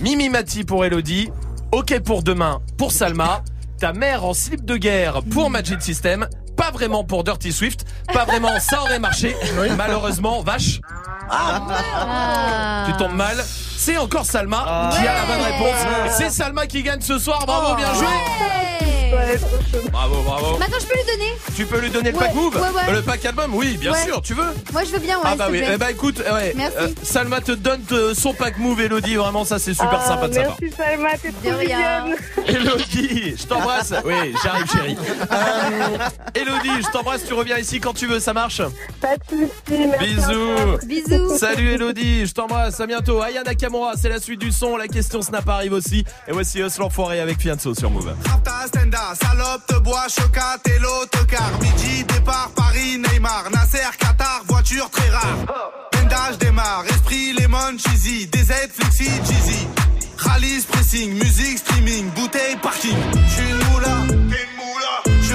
Mimi 0.00 0.28
Mati 0.30 0.64
pour 0.64 0.84
Elodie. 0.84 1.30
Ok 1.72 1.98
pour 2.00 2.22
demain 2.22 2.60
pour 2.78 2.92
Salma. 2.92 3.42
Ta 3.78 3.92
mère 3.92 4.24
en 4.24 4.34
slip 4.34 4.64
de 4.64 4.76
guerre 4.76 5.22
pour 5.32 5.50
Magic 5.50 5.82
System. 5.82 6.26
Pas 6.56 6.70
vraiment 6.70 7.02
pour 7.04 7.24
Dirty 7.24 7.52
Swift. 7.52 7.84
Pas 8.12 8.24
vraiment, 8.24 8.60
ça 8.60 8.80
aurait 8.82 9.00
marché. 9.00 9.36
Malheureusement, 9.76 10.42
vache. 10.42 10.80
Ah. 11.28 12.84
Tu 12.86 12.92
tombes 12.96 13.14
mal. 13.16 13.36
C'est 13.76 13.96
encore 13.96 14.24
Salma 14.24 14.64
Ah. 14.66 14.90
qui 14.92 15.06
a 15.06 15.14
la 15.14 15.24
bonne 15.26 15.44
réponse. 15.44 16.14
C'est 16.16 16.30
Salma 16.30 16.66
qui 16.66 16.82
gagne 16.82 17.00
ce 17.00 17.18
soir. 17.18 17.44
Bravo, 17.46 17.74
bien 17.74 17.92
joué. 17.94 18.06
Ouais, 19.12 19.38
trop 19.38 19.48
chaude. 19.72 19.90
Bravo, 19.90 20.22
bravo. 20.22 20.58
Maintenant, 20.58 20.76
je 20.80 20.86
peux 20.86 20.94
lui 20.94 21.04
donner. 21.04 21.32
Tu 21.56 21.66
peux 21.66 21.80
lui 21.80 21.90
donner 21.90 22.10
le 22.12 22.18
Ouais, 22.18 22.26
pack 22.26 22.34
move 22.34 22.54
ouais, 22.56 22.60
ouais. 22.60 22.92
Le 22.92 23.02
pack 23.02 23.24
album 23.24 23.54
Oui, 23.54 23.76
bien 23.76 23.92
Ouais. 23.92 24.04
sûr, 24.04 24.22
tu 24.22 24.34
veux 24.34 24.46
Moi, 24.72 24.84
je 24.84 24.90
veux 24.90 24.98
bien, 24.98 25.16
ouais. 25.18 25.24
Ah 25.26 25.36
bah 25.36 25.48
oui, 25.50 25.62
eh 25.72 25.76
bah 25.76 25.90
écoute, 25.90 26.18
ouais, 26.18 26.52
Merci. 26.56 26.76
euh, 26.80 26.88
Salma 27.02 27.40
te 27.40 27.52
donne 27.52 27.82
euh, 27.92 28.14
son 28.14 28.32
pack 28.34 28.58
move, 28.58 28.80
Elodie, 28.80 29.14
vraiment 29.16 29.44
ça 29.44 29.58
c'est 29.58 29.74
super 29.74 30.00
Ah, 30.02 30.06
sympa 30.08 30.28
de 30.28 30.34
sa 30.34 30.42
part. 30.42 30.56
Merci 30.60 30.76
Salma, 30.76 31.08
t'es 31.20 31.30
trop 31.32 31.58
mignonne. 31.58 32.16
Elodie, 32.46 33.34
je 33.36 33.44
t'embrasse. 33.46 33.92
Oui, 34.04 34.34
j'arrive 34.42 34.70
chérie. 34.72 34.96
Euh, 35.32 35.98
Elodie, 36.34 36.82
je 36.86 36.90
t'embrasse, 36.90 37.24
tu 37.26 37.32
reviens 37.34 37.58
ici 37.58 37.80
quand 37.80 37.94
tu 37.94 38.06
veux, 38.06 38.20
ça 38.20 38.32
marche 38.32 38.60
Pas 39.00 39.16
de 39.16 39.22
soucis, 39.28 39.86
merci. 39.88 40.14
Bisous. 40.14 40.78
Bisous. 40.86 41.38
Salut 41.38 41.72
Elodie, 41.72 42.26
je 42.26 42.32
t'embrasse, 42.32 42.80
à 42.80 42.86
bientôt. 42.86 43.20
Aya 43.22 43.42
Nakamura, 43.42 43.92
c'est 43.96 44.08
la 44.08 44.20
suite 44.20 44.40
du 44.40 44.50
son, 44.52 44.76
la 44.76 44.88
question 44.88 45.22
Snap 45.22 45.48
arrive 45.48 45.72
aussi. 45.72 46.04
Et 46.28 46.32
voici 46.32 46.60
Us 46.60 46.78
l'enfoiré 46.78 47.20
avec 47.20 47.40
Fianso 47.40 47.74
sur 47.74 47.90
Move. 47.90 48.14
Salope, 48.94 49.66
te 49.66 49.74
bois, 49.80 50.06
chocat 50.08 50.58
et 50.66 50.78
l'autocar. 50.78 51.50
Midi, 51.60 52.04
départ, 52.04 52.50
Paris, 52.54 52.98
Neymar, 52.98 53.50
Nasser, 53.50 53.90
Qatar, 53.98 54.42
voiture 54.46 54.88
très 54.90 55.10
rare. 55.10 55.90
Pendage 55.90 56.38
démarre, 56.38 56.84
esprit, 56.88 57.32
lemon, 57.32 57.76
cheesy, 57.76 58.26
DZ, 58.28 58.52
flexi, 58.72 59.10
cheesy. 59.26 59.66
Rallye, 60.16 60.62
pressing, 60.70 61.12
musique, 61.12 61.58
streaming, 61.58 62.08
bouteille, 62.10 62.56
parking. 62.62 62.96
J'suis 63.28 63.50
une 63.50 63.72
moula. 63.72 63.96
J'suis 65.22 65.34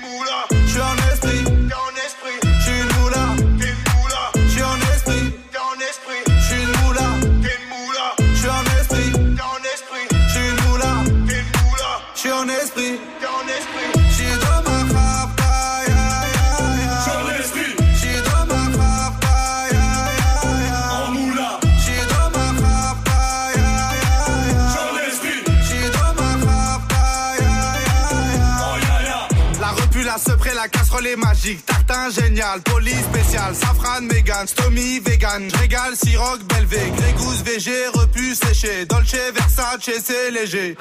Magique. 31.17 31.65
Tartin 31.65 32.09
génial, 32.09 32.61
police 32.61 33.03
spécial, 33.03 33.55
safran, 33.55 34.01
mégan, 34.01 34.45
stomy, 34.45 34.99
vegan. 34.99 35.49
Régal, 35.59 35.95
siroc, 35.95 36.43
belvé, 36.43 36.91
grégousse, 36.97 37.41
VG, 37.43 37.87
repu, 37.93 38.35
séché. 38.35 38.85
Dolce, 38.85 39.15
Versace, 39.33 39.89
c'est 40.03 40.31
léger. 40.31 40.75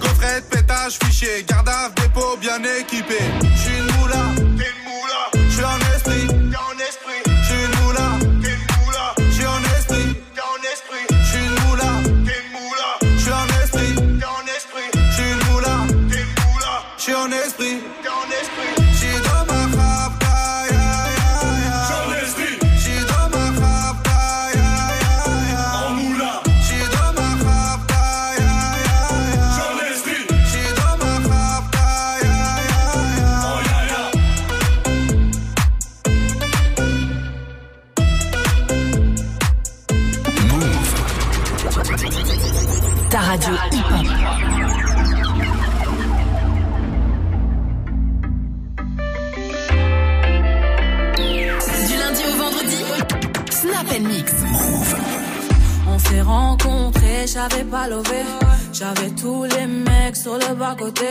Coffrette, 0.00 0.48
pétage, 0.48 0.98
fichier, 1.02 1.44
garde 1.46 1.70
dépôt 1.96 2.36
bien 2.40 2.62
équipé. 2.80 3.18
J'suis 3.56 3.78
une 3.78 3.98
moula. 3.98 4.24
J'suis 5.50 5.64
en 5.64 5.78
esprit. 5.94 6.26
J'avais 58.72 59.10
tous 59.10 59.44
les 59.44 59.66
mecs 59.66 60.16
sur 60.16 60.34
le 60.34 60.54
bas-côté. 60.54 61.06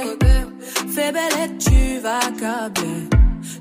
Fais 0.94 1.12
belle 1.12 1.34
et 1.44 1.58
tu 1.58 2.00
vas 2.00 2.20
câbler. 2.40 3.10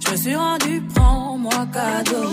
Je 0.05 0.11
me 0.11 0.17
suis 0.17 0.37
rendu, 0.37 0.83
prends-moi 0.95 1.67
cadeau. 1.73 2.29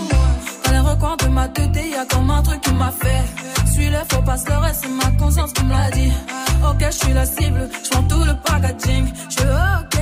Dans 0.64 0.72
les 0.72 0.78
recoins 0.80 1.16
de 1.16 1.28
ma 1.28 1.48
tête, 1.48 1.70
y 1.76 1.94
a 1.94 2.04
comme 2.04 2.30
un 2.30 2.42
truc 2.42 2.60
qui 2.62 2.74
m'a 2.74 2.90
fait. 2.90 3.24
Suis-le, 3.72 3.98
faut 4.10 4.22
pas 4.22 4.36
se 4.36 4.48
leurrer, 4.48 4.72
c'est 4.74 4.88
ma 4.88 5.10
conscience 5.18 5.52
qui 5.52 5.64
me 5.64 5.70
l'a 5.70 5.90
dit. 5.92 6.12
Ok, 6.68 6.84
je 6.86 7.04
suis 7.04 7.12
la 7.12 7.26
cible, 7.26 7.68
je 7.84 7.90
tout 8.08 8.24
le 8.24 8.34
packaging. 8.44 9.06
Je 9.28 9.34
suis 9.34 9.48
ok. 9.48 10.01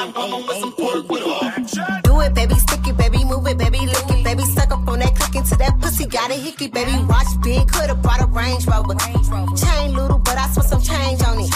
Do 0.00 0.06
it, 2.20 2.32
baby, 2.32 2.54
stick 2.54 2.86
it, 2.86 2.96
baby, 2.96 3.22
move 3.22 3.46
it, 3.46 3.58
baby, 3.58 3.80
lick 3.80 4.08
it, 4.08 4.24
baby, 4.24 4.42
suck 4.44 4.72
up 4.72 4.88
on 4.88 5.00
that 5.00 5.14
click 5.14 5.34
into 5.36 5.54
that 5.56 5.78
pussy, 5.78 6.06
got 6.06 6.30
a 6.30 6.34
hickey, 6.34 6.68
baby, 6.68 6.92
watch 7.04 7.26
big, 7.42 7.70
coulda 7.70 7.94
brought 7.96 8.22
a 8.22 8.26
Range 8.26 8.66
Rover. 8.66 8.94
Chain 8.94 9.92
little, 9.92 10.18
but 10.18 10.38
I 10.38 10.48
spent 10.48 10.68
some 10.68 10.80
change 10.80 11.22
on 11.22 11.38
it. 11.40 11.50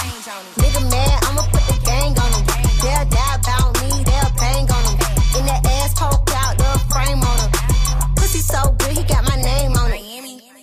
Nigga 0.61 0.83
mad, 0.93 1.25
I'ma 1.25 1.41
put 1.49 1.65
the 1.73 1.79
gang 1.89 2.13
on 2.21 2.33
him. 2.37 2.45
They'll 2.85 3.09
die 3.09 3.35
about 3.41 3.81
me, 3.81 4.05
they'll 4.05 4.29
bang 4.37 4.69
on 4.69 4.85
him. 4.93 5.01
In 5.41 5.49
that 5.49 5.65
ass 5.81 5.97
poke 5.97 6.29
out 6.37 6.61
the 6.61 6.69
frame 6.93 7.25
on 7.25 7.39
him. 7.41 7.49
Pussy 8.17 8.45
so 8.45 8.61
good, 8.77 8.93
he 8.93 9.05
got 9.05 9.25
my 9.25 9.41
name 9.41 9.73
on 9.73 9.89
it. 9.89 10.05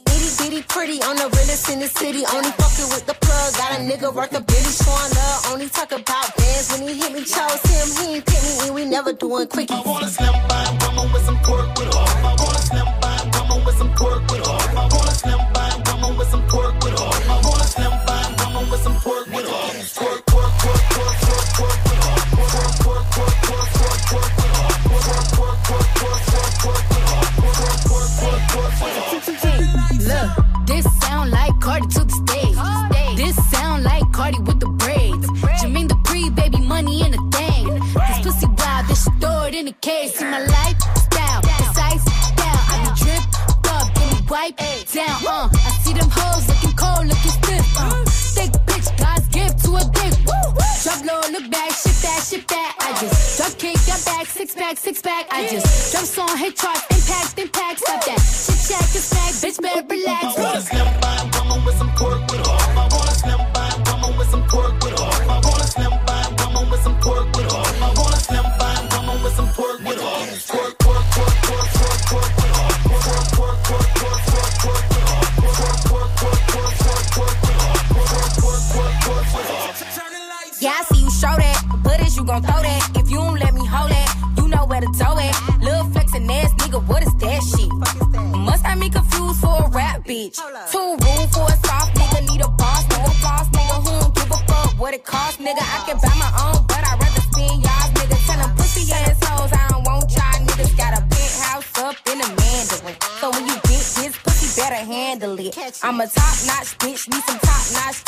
Itty 0.06 0.30
bitty 0.38 0.62
pretty 0.70 1.02
on 1.02 1.16
the 1.18 1.26
realest 1.34 1.66
in 1.74 1.80
the 1.80 1.88
city. 1.90 2.22
Only 2.30 2.52
fucking 2.62 2.94
with 2.94 3.08
the 3.10 3.18
plug. 3.18 3.58
Got 3.58 3.74
a 3.74 3.82
nigga 3.82 4.14
worth 4.14 4.38
a 4.38 4.42
billy 4.42 4.70
showing 4.70 5.14
love. 5.18 5.50
Only 5.50 5.68
talk 5.70 5.92
about 5.92 6.30
bands 6.38 6.70
when 6.72 6.88
he 6.88 6.94
hit 7.02 7.12
me. 7.14 7.24
Chose 7.26 7.71
doing 9.22 9.48
quickies. 9.48 9.72
I 9.72 9.82
want 9.82 10.04
a 10.04 10.08
slim 10.08 10.81
six 54.52 54.62
pack, 54.62 54.78
six 54.78 55.02
pack. 55.02 55.28
I 55.32 55.48
just 55.48 55.92
drop 55.92 56.06
song, 56.06 56.38
hit 56.38 56.56
charts, 56.56 56.82
impact, 56.90 57.40
impact. 57.40 57.80
Stop 57.80 58.06
that. 58.06 58.20
Chit 58.20 58.60
chat, 58.68 58.86
get 58.94 59.10
back, 59.12 59.34
bitch, 59.40 59.62
better 59.62 59.88
relax. 59.88 61.61
Nigga. 95.42 95.64
I 95.66 95.80
can 95.86 95.98
buy 95.98 96.14
my 96.22 96.32
own, 96.46 96.66
but 96.68 96.82
I'd 96.86 96.98
rather 97.02 97.24
spend 97.30 97.64
y'all's 97.66 97.92
nigga. 97.98 98.18
Tell 98.28 98.40
them 98.42 98.56
pussy 98.56 98.84
assholes 98.94 99.52
I 99.52 99.68
don't 99.70 99.84
want 99.86 100.06
y'all 100.14 100.40
niggas. 100.46 100.78
Got 100.78 100.94
a 100.98 101.02
penthouse 101.02 101.70
up 101.82 101.96
in 102.12 102.18
the 102.22 102.30
Mandarin. 102.40 102.96
So 103.20 103.30
when 103.32 103.46
you 103.48 103.56
get 103.70 103.84
this 103.98 104.14
pussy, 104.24 104.62
better 104.62 104.82
handle 104.86 105.38
it. 105.40 105.58
I'm 105.84 106.00
a 106.00 106.08
top 106.08 106.36
notch 106.46 106.78
bitch, 106.80 107.10
need 107.10 107.24
some 107.26 107.40
top 107.40 107.64
notch 107.74 108.00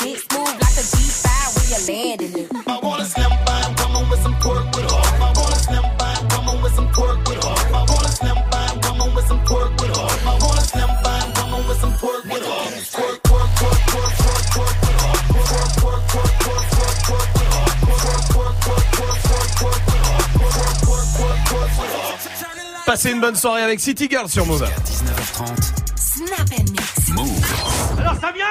her. 23.04 23.10
Passez 23.10 23.16
une 23.16 23.22
bonne 23.22 23.36
soirée 23.36 23.64
avec 23.64 23.82
City 23.82 24.08
Girl 24.10 24.30
sur 24.30 24.45
Move. 24.45 24.64
19h30. 24.64 25.74
Snap 25.97 26.47
and 26.58 26.72
mix. 26.72 27.10
Move. 27.10 27.99
Alors 27.99 28.16
ça 28.16 28.32
vient 28.32 28.45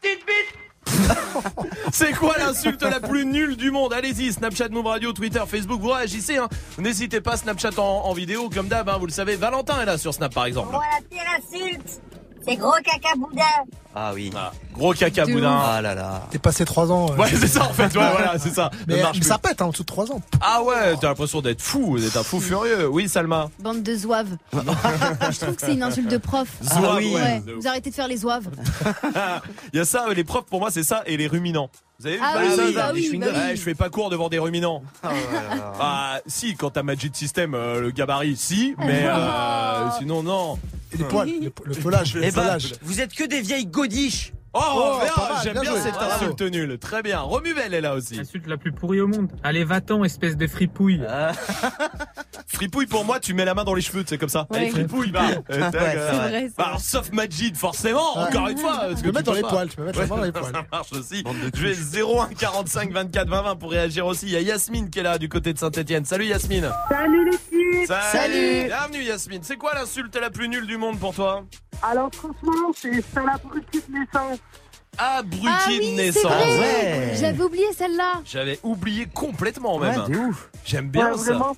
Petite 0.00 0.26
bite 0.26 0.60
C'est 1.92 2.12
quoi 2.12 2.34
l'insulte 2.38 2.82
la 2.82 3.00
plus 3.00 3.26
nulle 3.26 3.56
du 3.56 3.70
monde? 3.70 3.92
Allez-y, 3.92 4.32
Snapchat, 4.32 4.70
Move 4.70 4.86
Radio, 4.86 5.12
Twitter, 5.12 5.42
Facebook, 5.46 5.80
vous 5.80 5.90
réagissez. 5.90 6.38
Hein. 6.38 6.48
N'hésitez 6.78 7.20
pas, 7.20 7.36
Snapchat 7.36 7.78
en, 7.78 7.82
en 7.82 8.12
vidéo, 8.14 8.48
comme 8.48 8.68
d'hab, 8.68 8.88
hein, 8.88 8.96
vous 8.98 9.06
le 9.06 9.12
savez. 9.12 9.36
Valentin 9.36 9.82
est 9.82 9.86
là 9.86 9.98
sur 9.98 10.14
Snap 10.14 10.32
par 10.32 10.46
exemple. 10.46 10.70
Voilà, 10.70 10.98
pire 11.10 11.20
insulte. 11.36 12.00
C'est 12.46 12.56
gros 12.56 12.72
caca 12.84 13.14
boudin. 13.16 13.42
Ah 13.94 14.12
oui. 14.14 14.30
Gros 14.72 14.92
caca 14.94 15.26
boudin. 15.26 15.60
Ah 15.62 15.82
là 15.82 15.94
là. 15.94 16.26
T'es 16.30 16.38
passé 16.38 16.64
3 16.64 16.90
ans. 16.90 17.10
euh. 17.12 17.16
Ouais, 17.16 17.28
c'est 17.28 17.46
ça 17.46 17.64
en 17.64 17.72
fait, 17.72 17.84
ouais, 17.96 18.10
voilà, 18.10 18.38
c'est 18.38 18.54
ça. 18.54 18.70
Mais, 18.86 19.02
ça 19.22 19.38
pète 19.38 19.60
hein, 19.60 19.66
en 19.66 19.70
dessous 19.70 19.82
de 19.82 19.86
3 19.88 20.10
ans. 20.12 20.20
Ah 20.40 20.62
ouais, 20.62 20.96
t'as 21.00 21.08
l'impression 21.08 21.40
d'être 21.42 21.60
fou, 21.60 21.98
d'être 21.98 22.16
un 22.16 22.22
fou 22.22 22.40
furieux. 22.40 22.88
Oui, 22.88 23.08
Salma. 23.08 23.50
Bande 23.60 23.82
de 23.82 23.94
zouaves. 23.94 24.36
Je 24.52 25.38
trouve 25.40 25.54
que 25.54 25.60
c'est 25.62 25.74
une 25.74 25.82
insulte 25.82 26.10
de 26.10 26.16
prof. 26.18 26.48
Zouave, 26.62 26.96
oui. 26.98 27.14
ouais. 27.14 27.20
Ouais, 27.20 27.42
Vous 27.60 27.66
arrêtez 27.68 27.90
de 27.90 27.94
faire 27.94 28.08
les 28.08 28.18
zouaves. 28.18 28.48
Il 29.72 29.76
y 29.76 29.80
a 29.80 29.84
ça, 29.84 30.06
les 30.14 30.24
profs 30.24 30.46
pour 30.46 30.60
moi 30.60 30.70
c'est 30.70 30.84
ça 30.84 31.02
et 31.06 31.16
les 31.16 31.26
ruminants. 31.26 31.68
Vous 32.00 32.06
avez 32.06 32.16
vu 32.16 32.22
Ah 32.24 32.34
oui, 32.38 32.72
bah 32.74 32.90
oui, 32.94 33.18
bah. 33.18 33.26
Ouais, 33.26 33.56
je 33.56 33.60
fais 33.60 33.74
pas 33.74 33.90
cours 33.90 34.08
devant 34.08 34.28
des 34.30 34.38
ruminants. 34.38 34.82
Ah 35.82 36.20
si, 36.26 36.54
quand 36.56 36.70
t'as 36.70 36.82
Magic 36.82 37.14
System, 37.16 37.54
euh, 37.54 37.80
le 37.80 37.90
gabarit, 37.90 38.36
si, 38.36 38.74
mais 38.78 39.04
euh, 39.06 39.88
sinon 39.98 40.22
non. 40.22 40.58
Et 40.92 40.98
les 40.98 41.04
poils, 41.04 41.28
le, 41.28 41.52
le 41.64 41.74
pelage. 41.74 42.12
Eh 42.16 42.26
le 42.26 42.32
ben, 42.32 42.32
pelage. 42.32 42.72
vous 42.82 43.00
êtes 43.00 43.14
que 43.14 43.24
des 43.24 43.40
vieilles 43.40 43.66
godiches. 43.66 44.32
Oh, 44.52 44.98
Oh, 45.16 45.22
j'aime 45.44 45.60
bien 45.60 45.76
cette 45.76 45.94
Bravo. 45.94 46.12
insulte 46.24 46.40
nulle. 46.42 46.78
Très 46.78 47.02
bien. 47.02 47.20
Romuvel 47.20 47.72
est 47.72 47.80
là 47.80 47.94
aussi. 47.94 48.16
L'insulte 48.16 48.46
la 48.48 48.56
plus 48.56 48.72
pourrie 48.72 49.00
au 49.00 49.06
monde. 49.06 49.28
Allez, 49.44 49.62
va-t'en, 49.64 50.02
espèce 50.04 50.36
de 50.36 50.46
fripouille. 50.46 51.00
Fripouille 52.46 52.86
pour 52.86 53.04
moi, 53.04 53.20
tu 53.20 53.32
mets 53.32 53.44
la 53.44 53.54
main 53.54 53.62
dans 53.64 53.74
les 53.74 53.80
cheveux, 53.80 54.02
c'est 54.06 54.18
comme 54.18 54.28
ça. 54.28 54.46
Ouais. 54.50 54.58
Allez, 54.58 54.70
fripouille, 54.70 55.12
bah. 55.12 55.22
Euh, 55.50 55.70
bah, 56.58 56.64
alors, 56.64 56.80
sauf 56.80 57.12
Majid, 57.12 57.56
forcément, 57.56 58.18
Ouais. 58.18 58.24
encore 58.28 58.48
une 58.48 58.58
fois. 58.58 58.88
que 58.94 59.00
peux 59.02 59.12
mettre 59.12 59.22
dans 59.24 59.32
les 59.34 59.42
poils, 59.42 59.68
tu 59.68 59.76
peux 59.76 59.84
mettre 59.84 60.00
la 60.00 60.06
main 60.06 60.16
dans 60.16 60.22
les 60.24 60.32
poils. 60.32 60.52
Ça 60.52 60.64
marche 60.70 60.92
aussi. 60.92 61.24
Je 61.54 61.66
vais 61.66 62.02
01 62.02 62.28
45 62.36 62.92
24 62.92 63.28
20 63.28 63.42
20 63.42 63.56
pour 63.56 63.70
réagir 63.70 64.06
aussi. 64.06 64.26
Il 64.26 64.32
y 64.32 64.36
a 64.36 64.40
Yasmine 64.40 64.90
qui 64.90 64.98
est 64.98 65.02
là 65.04 65.18
du 65.18 65.28
côté 65.28 65.52
de 65.52 65.58
Saint-Etienne. 65.58 66.04
Salut 66.04 66.26
Yasmine. 66.26 66.68
Salut 66.88 67.30
les 67.30 67.38
filles 67.38 67.59
Salut. 67.86 68.64
Bienvenue 68.66 69.02
Yasmine. 69.02 69.42
C'est 69.42 69.56
quoi 69.56 69.74
l'insulte 69.74 70.14
la 70.16 70.30
plus 70.30 70.48
nulle 70.48 70.66
du 70.66 70.76
monde 70.76 70.98
pour 70.98 71.14
toi 71.14 71.44
Alors 71.82 72.10
franchement, 72.12 72.70
c'est 72.74 73.00
ça 73.02 73.22
la 73.24 73.38
petite 73.38 73.88
naissance. 73.88 74.38
Abruti 74.98 75.46
Ah 75.48 75.66
de 75.68 75.72
oui, 75.72 75.78
c'est 75.86 75.96
naissance. 75.96 76.32
Ouais. 76.44 77.12
J'avais 77.14 77.42
oublié 77.42 77.66
celle-là. 77.76 78.14
J'avais 78.24 78.58
oublié 78.62 79.06
complètement 79.06 79.78
même. 79.78 80.00
Ouais, 80.02 80.08
de 80.10 80.18
ouf. 80.18 80.50
J'aime 80.64 80.88
bien 80.90 81.12
Ouais, 81.12 81.18
ça. 81.18 81.32
Vraiment. 81.32 81.56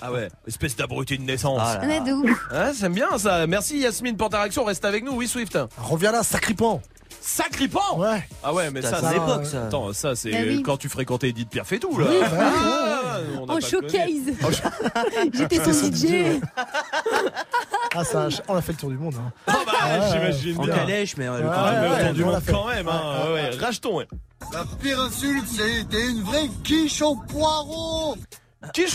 Ah 0.00 0.12
ouais, 0.12 0.28
espèce 0.46 0.76
d'abruti 0.76 1.18
de 1.18 1.22
naissance. 1.24 1.60
Ah 1.62 1.78
là 1.80 1.86
Ouais, 1.88 2.00
de 2.00 2.12
ouf. 2.12 2.50
Ouais, 2.52 2.72
j'aime 2.78 2.94
bien 2.94 3.16
ça. 3.18 3.46
Merci 3.46 3.78
Yasmine 3.78 4.16
pour 4.16 4.28
ta 4.28 4.40
réaction. 4.40 4.64
Reste 4.64 4.84
avec 4.84 5.04
nous. 5.04 5.12
Oui, 5.12 5.26
Swift. 5.28 5.58
Reviens 5.78 6.12
là, 6.12 6.22
sacripant. 6.22 6.82
Sacripant 7.20 7.98
Ouais. 7.98 8.28
Ah 8.44 8.52
ouais, 8.54 8.70
mais 8.70 8.82
ça, 8.82 9.00
c'est 9.00 9.14
l'époque, 9.14 9.46
ça. 9.46 9.64
Attends, 9.66 9.92
ça, 9.92 10.14
c'est 10.14 10.30
Bah 10.30 10.38
oui. 10.46 10.62
quand 10.62 10.76
tu 10.76 10.88
fréquentais 10.88 11.30
Edith 11.30 11.48
Pierre 11.48 11.66
fait 11.66 11.78
tout, 11.78 11.98
là. 11.98 12.06
Oui, 12.08 12.16
bah 12.20 12.28
Ah, 12.40 13.18
on 13.40 13.48
En 13.48 13.60
showcase. 13.60 14.32
J'étais 15.32 15.64
son 15.72 15.72
DJ. 15.90 16.40
Ah, 17.94 18.04
ça, 18.04 18.28
on 18.48 18.54
a 18.54 18.62
fait 18.62 18.72
le 18.72 18.78
tour 18.78 18.90
du 18.90 18.98
monde. 18.98 19.14
Hein. 19.18 19.32
Ah 19.46 19.54
bah, 19.66 19.72
Ouais, 19.98 20.08
j'imagine 20.12 20.60
En 20.60 20.66
calèche, 20.66 21.16
mais 21.16 21.26
euh, 21.26 21.38
le 21.40 21.46
Ouais, 21.46 21.52
Ah, 21.54 21.72
mais 21.80 21.88
ouais, 21.88 22.02
autour 22.02 22.12
du 22.14 22.24
monde 22.24 22.42
quand 22.48 22.66
même, 22.68 22.88
hein. 22.88 23.02
Ouais, 23.26 23.32
ouais. 23.32 23.50
Racheton, 23.58 23.96
ouais. 23.96 24.06
La 24.52 24.64
pire 24.80 25.00
insulte, 25.00 25.48
c'était 25.48 26.06
une 26.08 26.22
vraie 26.22 26.48
quiche 26.62 27.02
au 27.02 27.16
poireau. 27.16 28.16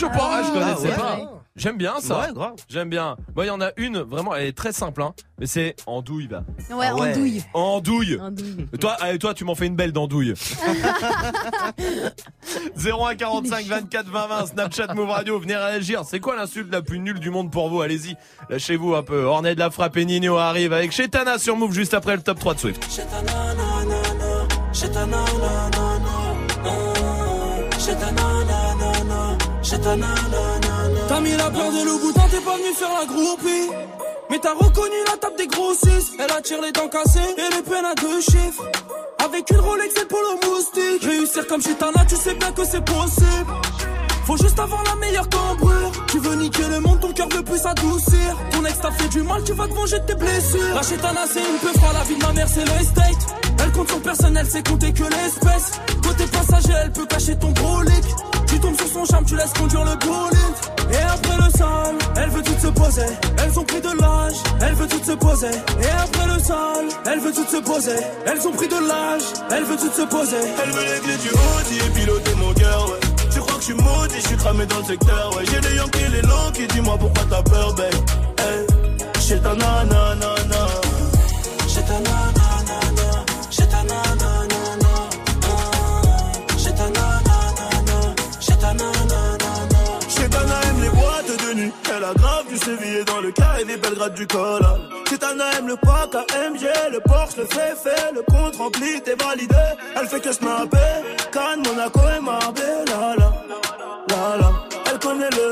Au 0.04 0.08
poireau, 0.10 0.32
ah, 0.34 0.42
je 0.46 0.52
connaissais 0.52 0.88
ouais, 0.90 0.96
pas. 0.96 1.18
J'aime 1.54 1.76
bien 1.76 2.00
ça. 2.00 2.20
Ouais, 2.20 2.32
grave. 2.32 2.54
J'aime 2.68 2.88
bien. 2.88 3.14
Moi, 3.36 3.44
il 3.44 3.48
y 3.48 3.50
en 3.50 3.60
a 3.60 3.72
une, 3.76 3.98
vraiment, 3.98 4.34
elle 4.34 4.46
est 4.46 4.56
très 4.56 4.72
simple, 4.72 5.02
hein. 5.02 5.12
Mais 5.38 5.46
c'est 5.46 5.76
andouille, 5.86 6.26
bah. 6.26 6.44
Ouais, 6.70 6.86
Ah 6.88 6.94
ouais. 6.94 7.10
andouille. 7.12 7.42
Andouille. 7.52 8.18
Andouille. 8.18 8.66
Et 8.72 8.78
Toi, 8.78 8.96
allez, 9.00 9.18
toi, 9.18 9.34
tu 9.34 9.44
m'en 9.44 9.54
fais 9.54 9.66
une 9.66 9.76
belle 9.76 9.92
d'andouille. 9.92 10.32
01 12.76 13.14
45 13.16 13.66
24 13.66 14.06
20 14.08 14.26
20 14.28 14.46
Snapchat 14.46 14.94
Move 14.94 15.10
Radio, 15.10 15.38
venez 15.38 15.56
réagir. 15.56 16.04
C'est 16.06 16.20
quoi 16.20 16.36
l'insulte 16.36 16.72
la 16.72 16.80
plus 16.80 16.98
nulle 16.98 17.20
du 17.20 17.28
monde 17.28 17.50
pour 17.50 17.68
vous? 17.68 17.82
Allez-y, 17.82 18.16
lâchez-vous 18.48 18.94
un 18.94 19.02
peu. 19.02 19.24
Ornette 19.24 19.56
de 19.56 19.60
la 19.60 19.70
frappe 19.70 19.96
et 19.98 20.04
Nino 20.06 20.38
arrive 20.38 20.72
avec 20.72 20.90
Chetana 20.92 21.38
sur 21.38 21.56
Move 21.56 21.72
juste 21.74 21.92
après 21.92 22.16
le 22.16 22.22
top 22.22 22.38
3 22.38 22.54
de 22.54 22.58
Swift. 22.60 23.02
T'as 31.08 31.20
mis 31.20 31.32
la 31.32 31.50
peur 31.50 31.72
de 31.72 31.84
loup 31.84 31.98
boutin, 31.98 32.22
t'es 32.30 32.40
pas 32.40 32.56
venu 32.56 32.74
faire 32.74 32.90
la 33.00 33.06
groupie. 33.06 33.70
Mais 34.30 34.38
t'as 34.38 34.52
reconnu 34.52 34.96
la 35.10 35.16
table 35.16 35.36
des 35.36 35.46
grossistes. 35.46 36.14
Elle 36.18 36.30
attire 36.30 36.60
les 36.60 36.72
dents 36.72 36.88
cassées 36.88 37.20
et 37.38 37.54
les 37.56 37.62
peines 37.62 37.84
à 37.84 37.94
deux 37.94 38.20
chiffres. 38.20 38.64
Avec 39.24 39.50
une 39.50 39.60
Rolex 39.60 39.94
et 40.00 40.04
pour 40.04 40.18
le 40.18 40.46
moustique. 40.46 41.04
Réussir 41.04 41.46
comme 41.46 41.62
Chitana, 41.62 42.04
tu 42.06 42.16
sais 42.16 42.34
bien 42.34 42.52
que 42.52 42.64
c'est 42.64 42.84
possible. 42.84 43.52
Faut 44.24 44.36
juste 44.36 44.58
avoir 44.58 44.82
la 44.84 44.94
meilleure 44.96 45.28
cambrure. 45.28 45.92
Tu 46.06 46.18
veux 46.18 46.34
niquer 46.36 46.62
le 46.70 46.80
monde, 46.80 47.00
ton 47.00 47.12
cœur 47.12 47.28
veut 47.28 47.42
plus 47.42 47.58
s'adoucir. 47.58 48.36
Ton 48.52 48.64
ex 48.64 48.80
t'a 48.80 48.90
fait 48.92 49.08
du 49.08 49.22
mal, 49.22 49.42
tu 49.44 49.52
vas 49.52 49.66
te 49.66 49.74
manger 49.74 49.98
de 49.98 50.04
tes 50.04 50.14
blessures. 50.14 50.74
La 50.74 50.82
Chitana, 50.82 51.20
c'est 51.32 51.40
une 51.40 51.58
peu 51.58 51.78
froide, 51.78 51.94
la 51.94 52.04
vie 52.04 52.16
de 52.16 52.24
ma 52.24 52.32
mère, 52.32 52.48
c'est 52.48 52.64
le 52.64 52.80
estate. 52.80 53.42
Elle 53.64 53.72
compte 53.72 53.90
son 53.90 54.00
personnel, 54.00 54.46
c'est 54.48 54.66
compter 54.66 54.92
que 54.92 55.02
l'espèce. 55.02 55.72
Côté 56.02 56.24
passager, 56.26 56.72
elle 56.84 56.92
peut 56.92 57.06
cacher 57.06 57.36
ton 57.36 57.50
brolic. 57.50 58.04
Tu 58.46 58.60
tombes 58.60 58.76
sur 58.76 58.88
son 58.88 59.04
charme, 59.04 59.24
tu 59.24 59.36
laisses 59.36 59.52
conduire 59.54 59.84
le 59.84 59.96
bolide. 59.96 60.56
Et 60.92 61.02
après 61.02 61.36
le 61.38 61.50
sale, 61.56 61.96
elle 62.16 62.30
veut 62.30 62.42
toutes 62.42 62.60
se 62.60 62.68
poser. 62.68 63.06
Elles 63.42 63.58
ont 63.58 63.64
pris 63.64 63.80
de 63.80 64.00
l'âge, 64.00 64.34
elle 64.60 64.74
veut 64.74 64.88
toutes 64.88 65.04
se 65.04 65.12
poser. 65.12 65.50
Et 65.80 65.88
après 65.88 66.26
le 66.26 66.38
sale, 66.42 66.88
elle 67.06 67.20
veut 67.20 67.32
toutes 67.32 67.50
se 67.50 67.56
poser. 67.56 67.96
Elles 68.26 68.46
ont 68.46 68.52
pris 68.52 68.68
de 68.68 68.74
l'âge, 68.74 69.22
elle 69.50 69.64
veut 69.64 69.76
toutes 69.76 69.94
se 69.94 70.02
poser. 70.02 70.36
Elle 70.62 70.70
veut 70.70 70.84
les 70.84 71.00
clés 71.00 71.16
du 71.16 71.30
Audi 71.30 71.78
et 71.78 71.90
piloter 71.98 72.34
mon 72.34 72.52
cœur. 72.52 73.01
Que 73.62 73.68
je 73.68 73.74
suis 73.74 73.84
maudit, 73.84 74.16
je 74.16 74.26
suis 74.26 74.36
cramé 74.36 74.66
dans 74.66 74.78
le 74.78 74.84
secteur, 74.84 75.36
ouais. 75.36 75.44
J'ai 75.48 75.60
les 75.60 75.76
Yankees, 75.76 76.08
les 76.10 76.22
Lonkies, 76.22 76.66
dis-moi 76.66 76.98
pourquoi 76.98 77.22
t'as 77.30 77.42
peur, 77.42 77.72
babe? 77.74 77.94
Hey, 78.40 78.66
j'ai 79.20 79.38
ta 79.40 79.54
nanana. 79.54 80.66
J'ai 81.68 81.82
ta 81.82 81.92
nanana. 81.92 83.24
J'ai 83.50 83.68
ta 83.68 83.82
nanana. 83.84 84.92
J'ai 86.58 86.74
ta 86.74 86.88
nanana. 86.88 88.14
J'ai 88.42 88.56
ta 88.58 88.74
nanana. 88.74 89.48
J'ai 90.08 90.28
ta 90.28 90.40
aime 90.40 90.82
les 90.82 90.90
bois 90.90 91.22
chevillé 92.64 93.04
dans 93.04 93.20
le 93.20 93.30
carré 93.32 93.64
des 93.64 93.76
Belgrade 93.76 94.14
du 94.14 94.26
col. 94.26 94.62
Chetana 95.08 95.44
aime 95.58 95.68
le 95.68 95.76
pack 95.76 96.14
AMG, 96.14 96.64
le 96.92 97.00
Porsche, 97.00 97.36
le 97.38 97.44
fait, 97.44 98.12
le 98.14 98.22
compte 98.22 98.56
rempli, 98.56 99.00
t'es 99.02 99.14
validé. 99.14 99.54
Elle 99.96 100.08
fait 100.08 100.20
que 100.20 100.32
snapper, 100.32 100.78
Cannes, 101.32 101.62
Monaco 101.64 102.00
et 102.16 102.20
Marbella. 102.20 103.21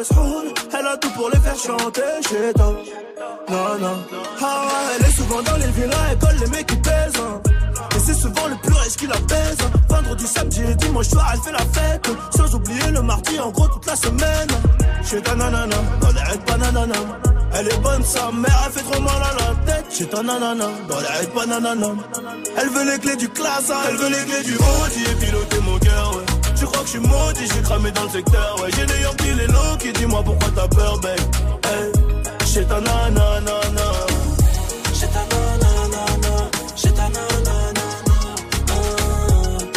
Elle 0.02 0.86
a 0.86 0.96
tout 0.96 1.10
pour 1.10 1.28
les 1.30 1.38
faire 1.40 1.56
chanter 1.56 2.02
chez 2.28 2.52
toi. 2.54 2.74
Non. 3.80 3.96
Ah 4.40 4.68
elle 4.96 5.06
est 5.06 5.10
souvent 5.16 5.42
dans 5.42 5.56
les 5.56 5.66
villas, 5.72 5.96
elle 6.10 6.18
colle 6.18 6.36
les 6.40 6.46
mecs 6.48 6.66
qui 6.66 6.76
pèsent. 6.76 7.12
hein. 7.18 7.40
Et 7.96 7.98
c'est 7.98 8.14
souvent 8.14 8.46
le 8.48 8.56
plus 8.62 8.72
riche 8.74 8.96
qui 8.96 9.06
la 9.06 9.16
pèse. 9.16 9.56
hein. 9.62 9.70
Vendredi, 9.88 10.26
samedi 10.26 10.62
et 10.70 10.74
dimanche 10.76 11.08
soir, 11.08 11.30
elle 11.34 11.40
fait 11.40 11.52
la 11.52 11.58
fête. 11.80 12.08
Sans 12.36 12.54
oublier 12.54 12.90
le 12.92 13.02
mardi, 13.02 13.38
en 13.40 13.50
gros, 13.50 13.68
toute 13.68 13.86
la 13.86 13.96
semaine. 13.96 14.48
Chez 15.04 15.20
ta 15.22 15.34
nanana, 15.34 15.76
dans 16.00 16.08
les 16.12 16.20
règles 16.22 16.44
pas 16.44 16.56
nanana. 16.56 16.94
Elle 17.52 17.68
est 17.68 17.78
bonne, 17.78 18.04
sa 18.04 18.30
mère, 18.30 18.62
elle 18.66 18.72
fait 18.72 18.90
trop 18.90 19.02
mal 19.02 19.12
à 19.22 19.34
la 19.42 19.72
tête. 19.72 19.84
Chez 19.90 20.06
ta 20.06 20.22
nanana, 20.22 20.66
dans 20.88 21.00
les 21.00 21.06
règles 21.06 21.32
pas 21.32 21.46
nanana. 21.46 21.88
Elle 22.56 22.68
veut 22.68 22.90
les 22.92 22.98
clés 22.98 23.16
du 23.16 23.28
classe, 23.28 23.70
elle 23.88 23.96
veut 23.96 24.08
les 24.08 24.24
clés 24.24 24.42
du 24.44 24.54
Audi 24.54 25.02
et 25.10 25.14
piloter 25.26 25.60
mon 25.60 25.78
cœur, 25.78 26.16
ouais. 26.16 26.29
Tu 26.60 26.66
crois 26.66 26.80
que 26.80 26.86
je 26.86 26.90
suis 26.90 27.00
maudit, 27.00 27.46
j'ai 27.54 27.62
cramé 27.62 27.90
dans 27.90 28.02
le 28.04 28.10
secteur, 28.10 28.56
ouais. 28.60 28.68
J'ai 28.76 28.84
les 28.84 29.02
Yankees, 29.02 29.34
les 29.34 29.46
low 29.46 29.76
qui 29.78 29.92
dis-moi 29.94 30.22
pourquoi 30.22 30.48
t'as 30.54 30.68
peur, 30.68 31.00
babe? 31.00 31.18
Chez 32.44 32.66
ta 32.66 32.80
nanana. 32.80 33.56
Chez 34.92 35.06
ta 35.08 35.24
nanana. 35.32 36.50
Chez 36.76 36.92
ta 36.92 37.08
nanana. 37.08 37.84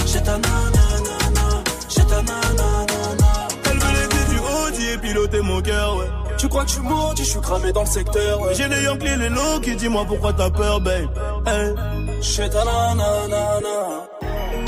Chez 0.05 0.23
ta 0.23 0.37
nanana. 0.37 1.63
Chez 1.87 2.03
ta 2.03 2.21
nanana. 2.21 3.47
Elle 3.65 3.79
veut 3.79 3.95
les 4.01 4.33
du 4.33 4.39
Audi 4.39 4.89
et 4.89 4.97
piloter 4.97 5.41
mon 5.41 5.61
cœur, 5.61 5.95
ouais. 5.95 6.22
Tu 6.53 6.55
crois 6.55 6.65
que 6.65 6.69
je 6.69 6.75
suis 6.75 6.83
maudit, 6.83 7.23
je 7.23 7.29
suis 7.31 7.41
cramé 7.41 7.71
dans 7.73 7.81
le 7.81 7.87
secteur, 7.87 8.41
ouais. 8.41 8.53
J'ai 8.53 8.67
les 8.67 8.83
Yankees, 8.83 9.15
les 9.17 9.29
low 9.29 9.59
qui 9.59 9.75
dis-moi 9.75 10.05
pourquoi 10.07 10.33
t'as 10.33 10.51
peur, 10.51 10.79
babe. 10.81 11.09
Hey, 11.47 11.73
chez 12.21 12.47
ta 12.47 12.63
nanana. 12.63 14.05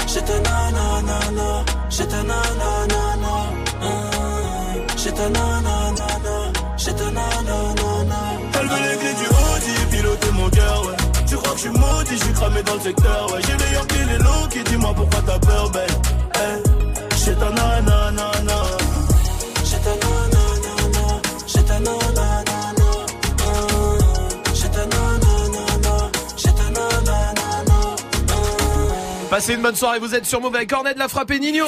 Ta 0.08 0.34
nanana. 0.48 1.64
Chez 1.92 2.08
ta 2.08 2.24
nanana. 2.24 3.34
Ta 5.06 5.30
nanana. 5.30 5.76
Ta 6.86 7.06
nanana. 7.12 8.20
Elle 8.60 8.68
veut 8.68 8.82
les 8.90 8.98
clés 8.98 9.14
du 9.14 9.28
Audi 9.28 9.76
piloter 9.92 10.32
mon 10.32 10.50
cœur, 10.50 10.82
ouais. 10.88 10.98
Tu 11.28 11.36
crois 11.36 11.52
que 11.52 11.58
je 11.58 11.62
suis 11.62 11.70
maudit, 11.70 12.18
je 12.18 12.24
suis 12.24 12.34
cramé 12.34 12.64
dans 12.64 12.74
le 12.74 12.80
secteur, 12.80 13.32
ouais. 13.32 13.42
J'ai 13.46 13.58
les 13.64 13.74
Yankees, 13.76 14.06
les 14.12 14.18
low 14.18 14.48
qui 14.50 14.64
dis-moi 14.64 14.92
pourquoi 14.96 15.22
t'as 15.24 15.38
peur, 15.38 15.70
babe. 15.70 15.92
Hey, 16.34 16.64
chez 17.16 17.36
ta 17.36 17.52
nanana. 17.52 18.35
Passez 29.36 29.56
une 29.56 29.62
bonne 29.62 29.76
soirée, 29.76 30.00
vous 30.00 30.16
êtes 30.16 30.26
sur 30.26 30.40
Move 30.40 30.56
avec 30.56 30.70
Cornet 30.70 30.94
de 30.94 31.00
la 31.00 31.10
frappe 31.10 31.30
et 31.32 31.40
Nino. 31.40 31.66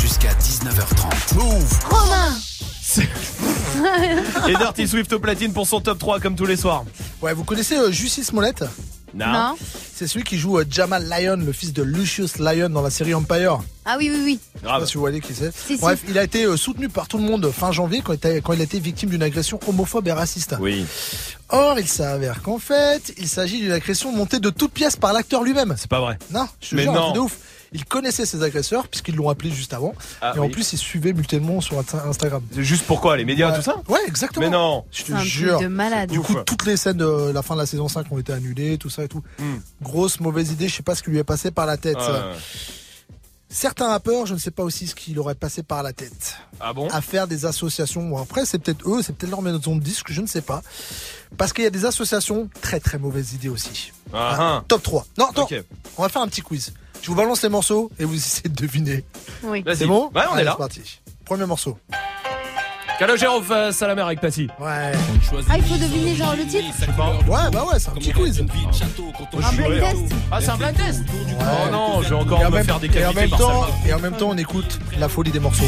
Jusqu'à 0.00 0.32
19h30. 0.32 1.34
Move 1.34 1.78
Romain 1.90 2.32
Et 4.48 4.54
Dirty 4.56 4.88
Swift 4.88 5.12
au 5.12 5.18
platine 5.18 5.52
pour 5.52 5.66
son 5.66 5.82
top 5.82 5.98
3 5.98 6.20
comme 6.20 6.34
tous 6.34 6.46
les 6.46 6.56
soirs. 6.56 6.86
Ouais, 7.20 7.34
vous 7.34 7.44
connaissez 7.44 7.76
euh, 7.76 7.90
Justice 7.92 8.28
Smollett? 8.28 8.64
Non. 9.14 9.32
Non. 9.32 9.54
C'est 9.94 10.08
celui 10.08 10.24
qui 10.24 10.36
joue 10.38 10.58
euh, 10.58 10.64
Jamal 10.68 11.08
Lyon, 11.08 11.38
le 11.44 11.52
fils 11.52 11.72
de 11.72 11.82
Lucius 11.82 12.38
Lyon 12.38 12.68
dans 12.70 12.82
la 12.82 12.90
série 12.90 13.14
Empire. 13.14 13.60
Ah 13.84 13.96
oui, 13.98 14.10
oui, 14.12 14.20
oui. 14.24 14.40
Je 14.56 14.60
sais 14.60 14.66
pas 14.66 14.86
si 14.86 14.94
vous 14.94 15.00
voyez 15.00 15.20
qui 15.20 15.34
c'est. 15.34 15.52
Si, 15.56 15.74
si. 15.76 15.80
Bref, 15.80 16.00
il 16.08 16.18
a 16.18 16.24
été 16.24 16.44
euh, 16.46 16.56
soutenu 16.56 16.88
par 16.88 17.06
tout 17.06 17.18
le 17.18 17.24
monde 17.24 17.48
fin 17.50 17.70
janvier 17.70 18.02
quand 18.04 18.12
il, 18.12 18.16
était- 18.16 18.40
quand 18.40 18.52
il 18.54 18.60
a 18.60 18.64
été 18.64 18.80
victime 18.80 19.10
d'une 19.10 19.22
agression 19.22 19.60
homophobe 19.68 20.08
et 20.08 20.12
raciste. 20.12 20.56
Oui. 20.60 20.84
Or, 21.50 21.78
il 21.78 21.86
s'avère 21.86 22.42
qu'en 22.42 22.58
fait, 22.58 23.14
il 23.18 23.28
s'agit 23.28 23.60
d'une 23.60 23.72
agression 23.72 24.10
montée 24.10 24.40
de 24.40 24.50
toutes 24.50 24.72
pièces 24.72 24.96
par 24.96 25.12
l'acteur 25.12 25.42
lui-même. 25.44 25.74
C'est 25.78 25.90
pas 25.90 26.00
vrai. 26.00 26.18
Non, 26.32 26.46
je 26.60 26.76
truc 26.76 27.14
de 27.14 27.20
ouf. 27.20 27.36
Il 27.72 27.84
connaissait 27.84 28.26
ses 28.26 28.42
agresseurs 28.42 28.88
puisqu'ils 28.88 29.16
l'ont 29.16 29.28
appelé 29.28 29.50
juste 29.50 29.72
avant. 29.74 29.94
Ah 30.20 30.32
et 30.36 30.38
en 30.38 30.48
plus, 30.48 30.72
il 30.72 30.76
suivait 30.78 31.12
mutuellement 31.12 31.60
sur 31.60 31.80
Insta- 31.80 32.06
Instagram. 32.08 32.42
Juste 32.56 32.84
pourquoi 32.86 33.16
Les 33.16 33.24
médias, 33.24 33.50
Ouais. 33.50 33.56
tout 33.56 33.62
ça 33.62 33.76
Ouais, 33.88 34.00
exactement. 34.06 34.44
Mais 34.46 34.50
non. 34.50 34.84
Je 34.92 35.02
te 35.02 35.06
C'est 35.08 35.12
un 35.14 35.16
truc 35.18 35.28
jure. 35.28 35.60
de 35.60 35.66
malade. 35.66 36.10
Du 36.10 36.20
coup, 36.20 36.34
toutes 36.46 36.66
les 36.66 36.76
scènes 36.76 36.96
de 36.98 37.30
la 37.32 37.42
fin 37.42 37.54
de 37.54 37.60
la 37.60 37.66
saison 37.66 37.88
5 37.88 38.10
ont 38.12 38.18
été 38.18 38.32
annulées, 38.32 38.78
tout 38.78 38.90
ça 38.90 39.02
et 39.04 39.08
tout. 39.08 39.22
Hmm. 39.38 39.56
Grosse 39.82 40.20
mauvaise 40.20 40.50
idée, 40.52 40.68
je 40.68 40.76
sais 40.76 40.82
pas 40.82 40.94
ce 40.94 41.02
qui 41.02 41.10
lui 41.10 41.18
est 41.18 41.24
passé 41.24 41.50
par 41.50 41.66
la 41.66 41.76
tête. 41.76 41.96
Ah, 41.98 42.32
Certains 43.50 43.88
rappeurs, 43.88 44.26
je 44.26 44.34
ne 44.34 44.38
sais 44.38 44.50
pas 44.50 44.64
aussi 44.64 44.88
ce 44.88 44.96
qui 44.96 45.14
leur 45.14 45.30
est 45.30 45.36
passé 45.36 45.62
par 45.62 45.84
la 45.84 45.92
tête. 45.92 46.36
Ah 46.58 46.72
bon 46.72 46.88
À 46.88 47.00
faire 47.00 47.28
des 47.28 47.46
associations. 47.46 48.08
Bon, 48.08 48.18
après, 48.20 48.46
c'est 48.46 48.58
peut-être 48.58 48.88
eux, 48.88 49.00
c'est 49.02 49.14
peut-être 49.14 49.30
leur 49.30 49.42
maison 49.42 49.76
de 49.76 49.80
disque, 49.80 50.06
je 50.10 50.20
ne 50.22 50.26
sais 50.26 50.40
pas. 50.40 50.60
Parce 51.36 51.52
qu'il 51.52 51.62
y 51.62 51.66
a 51.66 51.70
des 51.70 51.84
associations, 51.84 52.48
très 52.62 52.80
très 52.80 52.98
mauvaise 52.98 53.32
idée 53.34 53.48
aussi. 53.48 53.92
Ah, 54.12 54.36
ah. 54.40 54.64
Top 54.66 54.82
3. 54.82 55.06
Non, 55.18 55.26
attends, 55.30 55.44
Ok. 55.44 55.54
on 55.98 56.02
va 56.02 56.08
faire 56.08 56.22
un 56.22 56.26
petit 56.28 56.40
quiz. 56.42 56.72
Je 57.04 57.10
vous 57.10 57.16
balance 57.16 57.42
les 57.42 57.50
morceaux 57.50 57.90
et 57.98 58.04
vous 58.06 58.14
essayez 58.16 58.48
de 58.48 58.54
deviner. 58.54 59.04
Oui. 59.42 59.60
Vas-y. 59.62 59.76
C'est 59.76 59.86
bon 59.86 60.10
Ouais, 60.14 60.22
on 60.30 60.32
Allez, 60.32 60.40
est 60.40 60.44
là. 60.44 60.52
C'est 60.52 60.56
parti. 60.58 61.00
Premier 61.26 61.44
morceau. 61.44 61.76
Calogero 62.98 63.42
face 63.42 63.82
à 63.82 63.88
la 63.88 63.94
mer 63.94 64.06
avec 64.06 64.22
Passy. 64.22 64.48
Ouais. 64.58 64.92
Ah, 65.50 65.58
il 65.58 65.64
faut 65.64 65.76
deviner 65.76 66.14
genre 66.14 66.34
le 66.34 66.46
titre 66.46 66.64
Ouais, 67.28 67.50
bah 67.52 67.66
ouais, 67.70 67.78
c'est 67.78 67.90
un 67.90 67.92
petit 67.92 68.10
quiz. 68.12 68.40
Un 68.40 68.44
blind 69.52 69.80
test 69.80 70.14
Ah, 70.32 70.38
c'est 70.40 70.48
un 70.48 70.56
blind 70.56 70.74
test 70.76 71.02
Oh 71.12 71.70
non, 71.70 72.00
je 72.02 72.08
vais 72.08 72.14
Et 72.14 72.18
encore 72.18 72.40
en 72.40 72.44
me 72.44 72.50
même- 72.56 72.64
faire 72.64 72.74
et 72.74 72.78
en 72.78 72.80
décapiter 72.80 73.14
même 73.20 73.28
par 73.30 73.38
temps, 73.38 73.62
Salma. 73.64 73.76
et 73.86 73.92
en 73.92 73.98
même 73.98 74.16
temps, 74.16 74.28
on 74.30 74.38
écoute 74.38 74.78
la 74.98 75.08
folie 75.10 75.30
des 75.30 75.40
morceaux. 75.40 75.64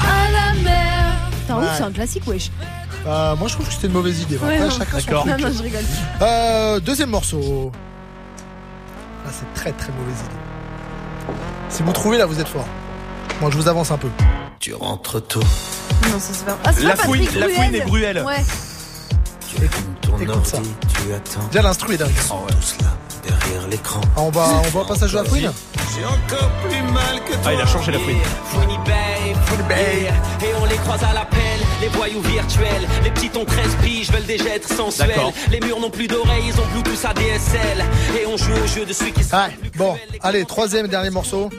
À 0.00 0.30
la 0.32 0.60
mer 0.62 1.30
Putain, 1.42 1.58
Ouais. 1.58 1.64
ouf, 1.66 1.74
c'est 1.76 1.82
un 1.84 1.92
classique, 1.92 2.26
wesh. 2.26 2.50
Euh, 3.06 3.36
moi, 3.36 3.46
je 3.46 3.54
trouve 3.54 3.66
que 3.68 3.72
c'était 3.72 3.86
une 3.86 3.92
mauvaise 3.92 4.20
idée. 4.22 4.36
Ouais, 4.38 4.54
Après, 4.56 4.68
non. 4.68 4.70
chacun 4.70 4.98
son 4.98 5.06
D'accord. 5.06 5.22
truc. 5.26 5.38
Non, 5.40 5.48
non, 5.48 5.54
je 5.56 5.62
rigole. 5.62 5.84
Euh, 6.22 6.80
deuxième 6.80 7.10
morceau. 7.10 7.70
Là, 9.24 9.30
c'est 9.32 9.52
très 9.54 9.72
très 9.72 9.92
mauvaise 9.92 10.18
idée. 10.20 11.36
Si 11.68 11.82
vous 11.82 11.92
trouvez, 11.92 12.18
là, 12.18 12.26
vous 12.26 12.40
êtes 12.40 12.48
fort. 12.48 12.66
Moi, 13.40 13.50
je 13.50 13.56
vous 13.56 13.68
avance 13.68 13.90
un 13.90 13.98
peu. 13.98 14.08
Tu 14.58 14.74
rentres 14.74 15.26
tôt, 15.26 15.40
Non, 15.40 16.18
ça 16.20 16.32
c'est 16.32 16.44
pas. 16.44 16.58
Ah, 16.64 16.72
c'est 16.72 16.82
La 16.84 16.96
pas 16.96 17.04
fouine- 17.04 17.24
Patrick 17.24 17.40
la 17.40 17.48
fouine 17.48 17.74
et 17.74 17.80
Bruel. 17.82 18.22
Ouais. 18.24 18.44
tu 19.48 19.56
allumes 19.56 19.70
ton 20.00 20.18
Écoute 20.18 20.46
ça. 20.46 20.58
tu 20.60 21.12
attends. 21.12 21.46
Déjà, 21.50 21.62
l'instru 21.62 21.94
est 21.94 21.98
dingue. 21.98 22.10
Tout 22.14 22.52
cela 22.60 22.90
derrière 23.22 23.66
l'écran. 23.68 24.00
Ah, 24.16 24.20
on 24.22 24.30
va, 24.30 24.46
on 24.66 24.78
va 24.78 24.84
passer 24.84 25.04
à 25.04 25.06
jouer 25.06 25.20
à 25.20 25.22
la 25.22 25.28
fouine 25.28 25.52
J'ai 25.96 26.04
encore 26.04 26.50
plus 26.62 26.82
mal 26.92 27.22
que 27.26 27.32
Ah, 27.44 27.52
il 27.52 27.60
a 27.60 27.66
changé 27.66 27.92
la 27.92 27.98
fouine. 27.98 28.16
Funny 28.46 28.76
Bay, 28.84 29.34
Funny 29.46 29.62
Bay. 29.68 30.12
Et 30.42 30.54
on 30.60 30.64
les 30.64 30.76
croise 30.76 31.02
à 31.04 31.12
l'appel, 31.12 31.60
les 31.80 31.88
voyous 31.88 32.20
virtuels. 32.22 32.86
Les 33.04 33.10
petits 33.10 33.30
ont 33.38 33.44
13 33.44 33.76
piges, 33.82 34.10
veulent 34.10 34.26
des 34.26 34.38
jets 34.38 34.62
sensuels. 34.62 35.08
D'accord. 35.08 35.32
Les 35.50 35.60
murs 35.60 35.80
n'ont 35.80 35.90
plus 35.90 36.06
d'oreilles, 36.08 36.44
ils 36.48 36.60
ont 36.60 36.66
Bluetooth 36.72 37.04
ADSL. 37.04 37.84
Et 38.20 38.26
on 38.26 38.36
joue 38.36 38.52
au 38.52 38.66
jeu 38.66 38.84
de 38.84 38.92
celui 38.92 39.12
qui 39.12 39.24
sera 39.24 39.46
Ouais, 39.46 39.56
bon, 39.76 39.96
allez, 40.22 40.44
troisième 40.44 40.86
et 40.86 40.88
dernier 40.88 41.10
morceau. 41.10 41.50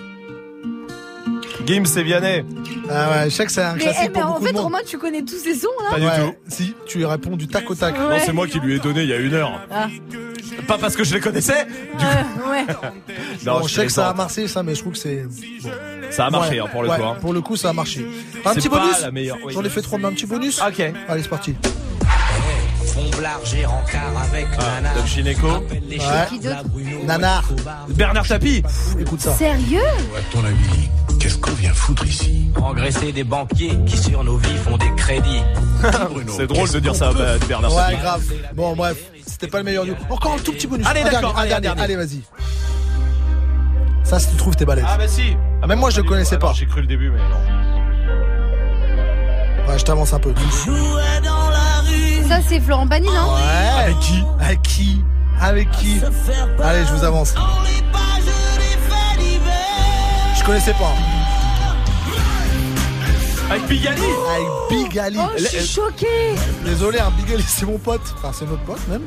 Gims 1.65 1.97
et 1.97 2.03
Vianney. 2.03 2.45
Ah 2.89 3.09
ouais, 3.11 3.23
je 3.25 3.29
sais 3.29 3.45
que 3.45 3.51
c'est 3.51 3.61
un 3.63 3.73
Mais, 3.73 3.79
classique 3.83 4.01
eh, 4.05 4.09
mais 4.09 4.19
pour 4.21 4.23
en 4.29 4.33
beaucoup 4.33 4.43
fait, 4.45 4.51
de 4.51 4.55
monde. 4.57 4.63
Romain, 4.65 4.79
tu 4.85 4.97
connais 4.97 5.21
tous 5.23 5.37
ces 5.43 5.55
sons 5.55 5.67
là 5.83 5.91
Pas 5.91 5.99
du 5.99 6.05
Ouais, 6.05 6.19
tout. 6.31 6.35
Si, 6.49 6.75
tu 6.85 6.97
lui 6.99 7.05
réponds 7.05 7.37
du 7.37 7.47
tac 7.47 7.69
au 7.69 7.75
tac. 7.75 7.97
Non, 7.97 8.09
c'est 8.23 8.33
moi 8.33 8.47
qui 8.47 8.59
lui 8.59 8.75
ai 8.75 8.79
donné 8.79 9.03
il 9.03 9.09
y 9.09 9.13
a 9.13 9.17
une 9.17 9.33
heure. 9.33 9.61
Ah, 9.71 9.87
Pas 10.67 10.77
parce 10.77 10.95
que 10.95 11.03
je 11.03 11.13
les 11.13 11.19
connaissais. 11.21 11.65
Du 11.65 11.71
coup, 11.71 12.11
euh, 12.47 12.51
ouais. 12.51 12.65
non, 13.45 13.59
Bon, 13.59 13.67
je 13.67 13.73
sais 13.73 13.85
que 13.85 13.91
ça 13.91 14.09
a 14.09 14.13
marché, 14.13 14.47
ça, 14.47 14.63
mais 14.63 14.75
je 14.75 14.81
trouve 14.81 14.93
que 14.93 14.99
c'est. 14.99 15.25
Ça 16.11 16.25
a 16.25 16.29
marché 16.29 16.55
Ouais, 16.55 16.59
hein, 16.59 16.69
pour 16.71 16.83
le 16.83 16.89
ouais, 16.89 16.97
coup. 16.97 17.03
hein. 17.03 17.17
Pour 17.21 17.33
le 17.33 17.41
coup, 17.41 17.55
ça 17.55 17.69
a 17.69 17.73
marché. 17.73 18.05
Un 18.45 18.49
C'est 18.49 18.55
petit 18.55 18.69
pas 18.69 18.79
bonus 18.79 19.01
la 19.01 19.11
meilleure, 19.11 19.37
oui. 19.45 19.53
J'en 19.53 19.63
ai 19.63 19.69
fait 19.69 19.81
trois, 19.81 19.97
mais 19.97 20.05
un 20.05 20.11
petit 20.11 20.25
bonus 20.25 20.61
Ok. 20.61 20.79
Allez, 21.07 21.23
c'est 21.23 21.29
parti. 21.29 21.55
Rencard 23.65 24.13
avec 24.31 24.47
Ah, 24.59 24.81
Ouais. 26.75 27.05
Nanar. 27.05 27.43
Bernard 27.89 28.27
Tapie. 28.27 28.61
Écoute 28.99 29.21
ça. 29.21 29.31
Sérieux? 29.33 29.79
À 29.81 30.21
ton 30.33 30.43
avis, 30.43 30.89
qu'est-ce 31.23 31.37
qu'on 31.37 31.53
vient 31.53 31.73
foutre 31.73 32.05
ici 32.05 32.51
Engraisser 32.61 33.13
des 33.13 33.23
banquiers 33.23 33.79
qui 33.85 33.97
sur 33.97 34.25
nos 34.25 34.35
vies 34.35 34.57
font 34.57 34.75
des 34.75 34.93
crédits. 34.95 35.41
C'est 36.27 36.47
drôle 36.47 36.69
de 36.69 36.79
dire 36.79 36.93
ça 36.95 37.09
à 37.09 37.37
Bernard 37.47 37.73
Ouais, 37.73 37.95
grave. 37.95 38.23
Bon, 38.53 38.75
bref, 38.75 38.97
c'était 39.25 39.47
pas 39.47 39.59
le 39.59 39.63
meilleur 39.63 39.85
du. 39.85 39.93
Encore 40.09 40.33
un 40.33 40.37
tout 40.39 40.51
petit 40.51 40.67
bonus. 40.67 40.85
Allez, 40.85 41.03
d'accord, 41.03 41.37
allez, 41.37 41.61
dernier. 41.61 41.81
Allez, 41.81 41.95
vas-y. 41.95 42.21
Ça, 44.03 44.19
si 44.19 44.31
tu 44.31 44.35
trouves, 44.35 44.57
t'es 44.57 44.65
balèze. 44.65 44.83
Ah 44.85 44.97
bah 44.97 45.07
si. 45.07 45.37
Ah, 45.61 45.67
Même 45.67 45.79
moi, 45.79 45.91
je 45.91 46.01
du 46.01 46.07
connaissais 46.07 46.37
pas. 46.37 46.51
J'ai 46.53 46.65
cru 46.65 46.81
le 46.81 46.87
début, 46.87 47.09
mais 47.09 47.19
non. 47.19 47.39
Ouais, 49.71 49.79
je 49.79 49.85
t'avance 49.85 50.11
un 50.11 50.19
peu. 50.19 50.33
Ça, 52.27 52.41
c'est 52.45 52.59
Florent 52.59 52.87
Pagny, 52.87 53.07
non? 53.07 53.33
Ouais. 53.33 53.83
Avec 53.83 53.99
qui? 53.99 54.23
Avec 54.41 54.61
qui? 54.61 55.01
Avec 55.39 55.71
qui? 55.71 56.01
Allez, 56.61 56.85
je 56.85 56.93
vous 56.93 57.05
avance. 57.05 57.33
Je 60.43 60.47
connaissais 60.47 60.73
pas. 60.73 60.93
Avec 63.49 63.65
Pigali. 63.65 64.01
Avec 64.01 64.47
Big 64.69 64.99
Ali. 64.99 65.17
Oh, 65.17 65.31
je 65.37 65.45
suis 65.45 65.65
choquée 65.65 66.35
Désolé, 66.65 66.99
un 66.99 67.11
Big 67.11 67.31
Ali, 67.31 67.45
c'est 67.47 67.65
mon 67.65 67.77
pote. 67.77 68.01
Enfin, 68.17 68.31
c'est 68.37 68.45
notre 68.45 68.63
pote 68.63 68.85
même. 68.89 69.03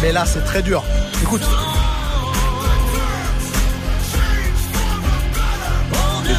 Mais 0.00 0.12
là, 0.12 0.24
c'est 0.24 0.42
très 0.42 0.62
dur. 0.62 0.82
Écoute. 1.22 1.42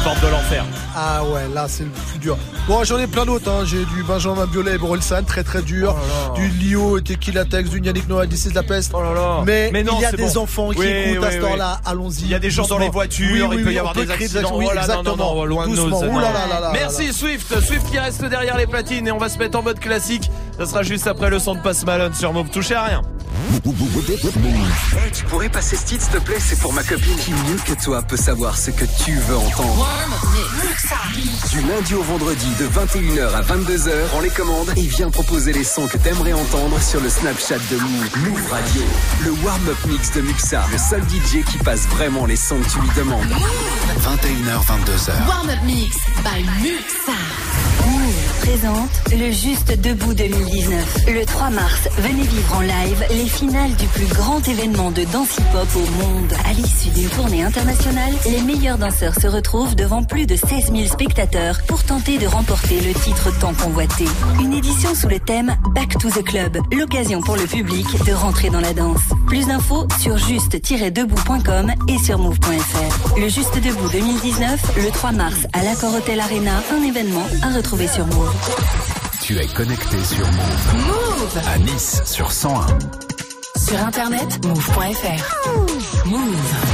Portes 0.02 0.20
de 0.22 0.28
l'enfer. 0.28 0.64
Ah 0.96 1.22
ouais, 1.24 1.42
là 1.54 1.66
c'est 1.68 1.84
le 1.84 1.90
plus 1.90 2.18
dur. 2.18 2.36
Bon, 2.66 2.82
j'en 2.84 2.98
ai 2.98 3.06
plein 3.06 3.24
d'autres. 3.24 3.48
Hein. 3.50 3.64
J'ai 3.64 3.84
du 3.84 4.02
Benjamin 4.02 4.46
Biolay 4.46 4.74
et 4.74 4.78
Borelsan, 4.78 5.22
très 5.24 5.42
très 5.44 5.62
dur. 5.62 5.94
Oh 5.96 6.34
du 6.34 6.48
Lio 6.48 6.98
et 6.98 7.02
Tequila 7.02 7.44
Tex, 7.44 7.70
du 7.70 7.80
Yannick 7.80 8.08
Noah, 8.08 8.26
This 8.26 8.46
is 8.46 8.52
la 8.52 8.62
peste. 8.62 8.92
Mais, 9.46 9.70
Mais 9.72 9.82
non, 9.82 9.94
il 9.98 10.02
y 10.02 10.04
a 10.04 10.12
des 10.12 10.24
bon. 10.34 10.38
enfants 10.42 10.70
qui 10.70 10.78
Oui, 10.78 10.86
écoutent 10.86 11.24
à 11.24 11.26
oui, 11.28 11.32
cette 11.32 11.42
oui. 11.42 11.48
heure-là. 11.50 11.80
Allons-y. 11.84 12.22
Il 12.22 12.28
y 12.30 12.34
a 12.34 12.38
des 12.38 12.50
gens 12.50 12.66
dans 12.66 12.78
les 12.78 12.88
voitures, 12.90 13.48
Oui, 13.48 13.54
il 13.54 13.56
oui, 13.58 13.62
peut 13.62 13.68
oui, 13.68 13.74
y 13.74 13.78
avoir 13.78 13.94
des 13.94 14.00
peut 14.04 14.12
créer 14.12 14.24
accidents. 14.26 14.56
Oui, 14.56 14.66
Oh 14.68 14.74
là, 14.74 14.86
non, 14.86 15.00
exactement. 15.02 15.44
de 15.44 16.20
là 16.20 16.32
là 16.32 16.46
là 16.48 16.60
là 16.60 16.70
Merci 16.72 17.12
Swift, 17.12 17.60
Swift 17.60 17.90
qui 17.90 17.98
reste 17.98 18.24
derrière 18.24 18.56
les 18.56 18.66
platines 18.66 19.06
et 19.06 19.12
on 19.12 19.18
va 19.18 19.28
se 19.28 19.38
mettre 19.38 19.58
en 19.58 19.62
mode 19.62 19.78
classique. 19.78 20.30
Ça 20.58 20.66
sera 20.66 20.82
juste 20.82 21.06
après 21.06 21.30
le 21.30 21.38
son 21.38 21.54
de 21.54 21.60
Post 21.60 21.84
Malone 21.86 22.14
sur 22.14 22.32
Move. 22.32 22.50
Touchez 22.50 22.74
à 22.74 22.84
rien. 22.84 23.02
Tu 25.12 25.24
pourrais 25.24 25.48
passer 25.48 25.76
ce 25.76 25.84
titre, 25.84 26.04
s'il 26.04 26.12
te 26.12 26.18
plaît? 26.18 26.38
C'est 26.38 26.58
pour 26.58 26.72
ma 26.72 26.82
copine. 26.82 27.16
Qui 27.16 27.32
mieux 27.32 27.58
que 27.64 27.82
toi 27.82 28.02
peut 28.02 28.16
savoir 28.16 28.56
ce 28.56 28.70
que 28.70 28.84
tu 29.04 29.12
veux 29.12 29.36
entendre? 29.36 29.88
Du 31.50 31.60
lundi 31.62 31.94
au 31.94 32.02
vendredi, 32.02 32.46
de 32.58 32.66
21h 32.66 33.34
à 33.34 33.42
22h, 33.42 34.06
prends 34.08 34.20
les 34.20 34.30
commandes 34.30 34.72
et 34.76 34.82
viens 34.82 35.10
proposer 35.10 35.52
les 35.52 35.64
sons 35.64 35.86
que 35.86 35.98
t'aimerais 35.98 36.32
entendre 36.32 36.80
sur 36.80 37.00
le 37.00 37.08
Snapchat 37.08 37.58
de 37.70 37.76
Move. 37.76 38.10
Move 38.28 38.50
Radio. 38.50 38.82
Le 39.24 39.30
warm-up 39.44 39.78
mix 39.86 40.12
de 40.12 40.22
Muxa. 40.22 40.64
Le 40.72 40.78
seul 40.78 41.02
DJ 41.02 41.44
qui 41.44 41.58
passe 41.58 41.86
vraiment 41.88 42.26
les 42.26 42.36
sons 42.36 42.58
que 42.60 42.68
tu 42.68 42.78
lui 42.80 42.90
demandes. 42.96 43.32
21h, 44.00 44.64
22h. 44.66 45.28
Warm 45.28 45.50
Up 45.50 45.58
Mix 45.64 45.96
by 46.24 46.42
Muxa. 46.62 47.12
Présente 48.42 48.90
le 49.12 49.30
Juste 49.30 49.80
Debout 49.80 50.14
2019. 50.14 51.06
Le 51.06 51.24
3 51.24 51.50
mars, 51.50 51.88
venez 51.98 52.24
vivre 52.24 52.56
en 52.56 52.60
live 52.60 53.04
les 53.10 53.26
finales 53.26 53.72
du 53.76 53.86
plus 53.86 54.06
grand 54.06 54.46
événement 54.48 54.90
de 54.90 55.04
danse 55.04 55.36
hip-hop 55.36 55.68
au 55.76 56.04
monde. 56.04 56.32
À 56.44 56.52
l'issue 56.52 56.90
d'une 56.90 57.08
tournée 57.10 57.44
internationale, 57.44 58.12
les 58.26 58.42
meilleurs 58.42 58.78
danseurs 58.78 59.14
se 59.14 59.28
retrouvent 59.28 59.76
devant 59.76 60.02
plus 60.02 60.26
de 60.26 60.34
16 60.34 60.72
000 60.72 60.86
spectateurs 60.86 61.60
pour 61.68 61.84
tenter 61.84 62.18
de 62.18 62.26
remporter 62.26 62.80
le 62.80 62.92
titre 62.94 63.30
tant 63.38 63.54
convoité. 63.54 64.06
Une 64.40 64.54
édition 64.54 64.92
sous 64.96 65.08
le 65.08 65.20
thème 65.20 65.54
Back 65.72 65.96
to 65.98 66.10
the 66.10 66.24
Club, 66.24 66.58
l'occasion 66.72 67.20
pour 67.20 67.36
le 67.36 67.44
public 67.44 67.86
de 68.04 68.12
rentrer 68.12 68.50
dans 68.50 68.60
la 68.60 68.72
danse. 68.72 69.02
Plus 69.28 69.46
d'infos 69.46 69.86
sur 70.00 70.18
juste-debout.com 70.18 71.72
et 71.88 71.98
sur 71.98 72.18
move.fr. 72.18 73.18
Le 73.18 73.28
Juste 73.28 73.54
Debout 73.62 73.88
2019, 73.92 74.78
le 74.82 74.90
3 74.90 75.12
mars 75.12 75.46
à 75.52 75.62
l'Accor 75.62 75.94
Hotel 75.94 76.18
Arena, 76.18 76.60
un 76.72 76.82
événement 76.82 77.26
à 77.42 77.54
retrouver 77.54 77.86
sur 77.86 78.04
Move. 78.06 78.31
Tu 79.20 79.38
es 79.38 79.46
connecté 79.46 80.02
sur 80.04 80.26
Move. 80.26 80.86
Move 80.86 81.40
À 81.46 81.58
Nice 81.58 82.02
sur 82.04 82.30
101. 82.32 82.66
sur 83.56 83.78
internet 83.78 84.44
move.fr. 84.44 86.06
Move. 86.06 86.71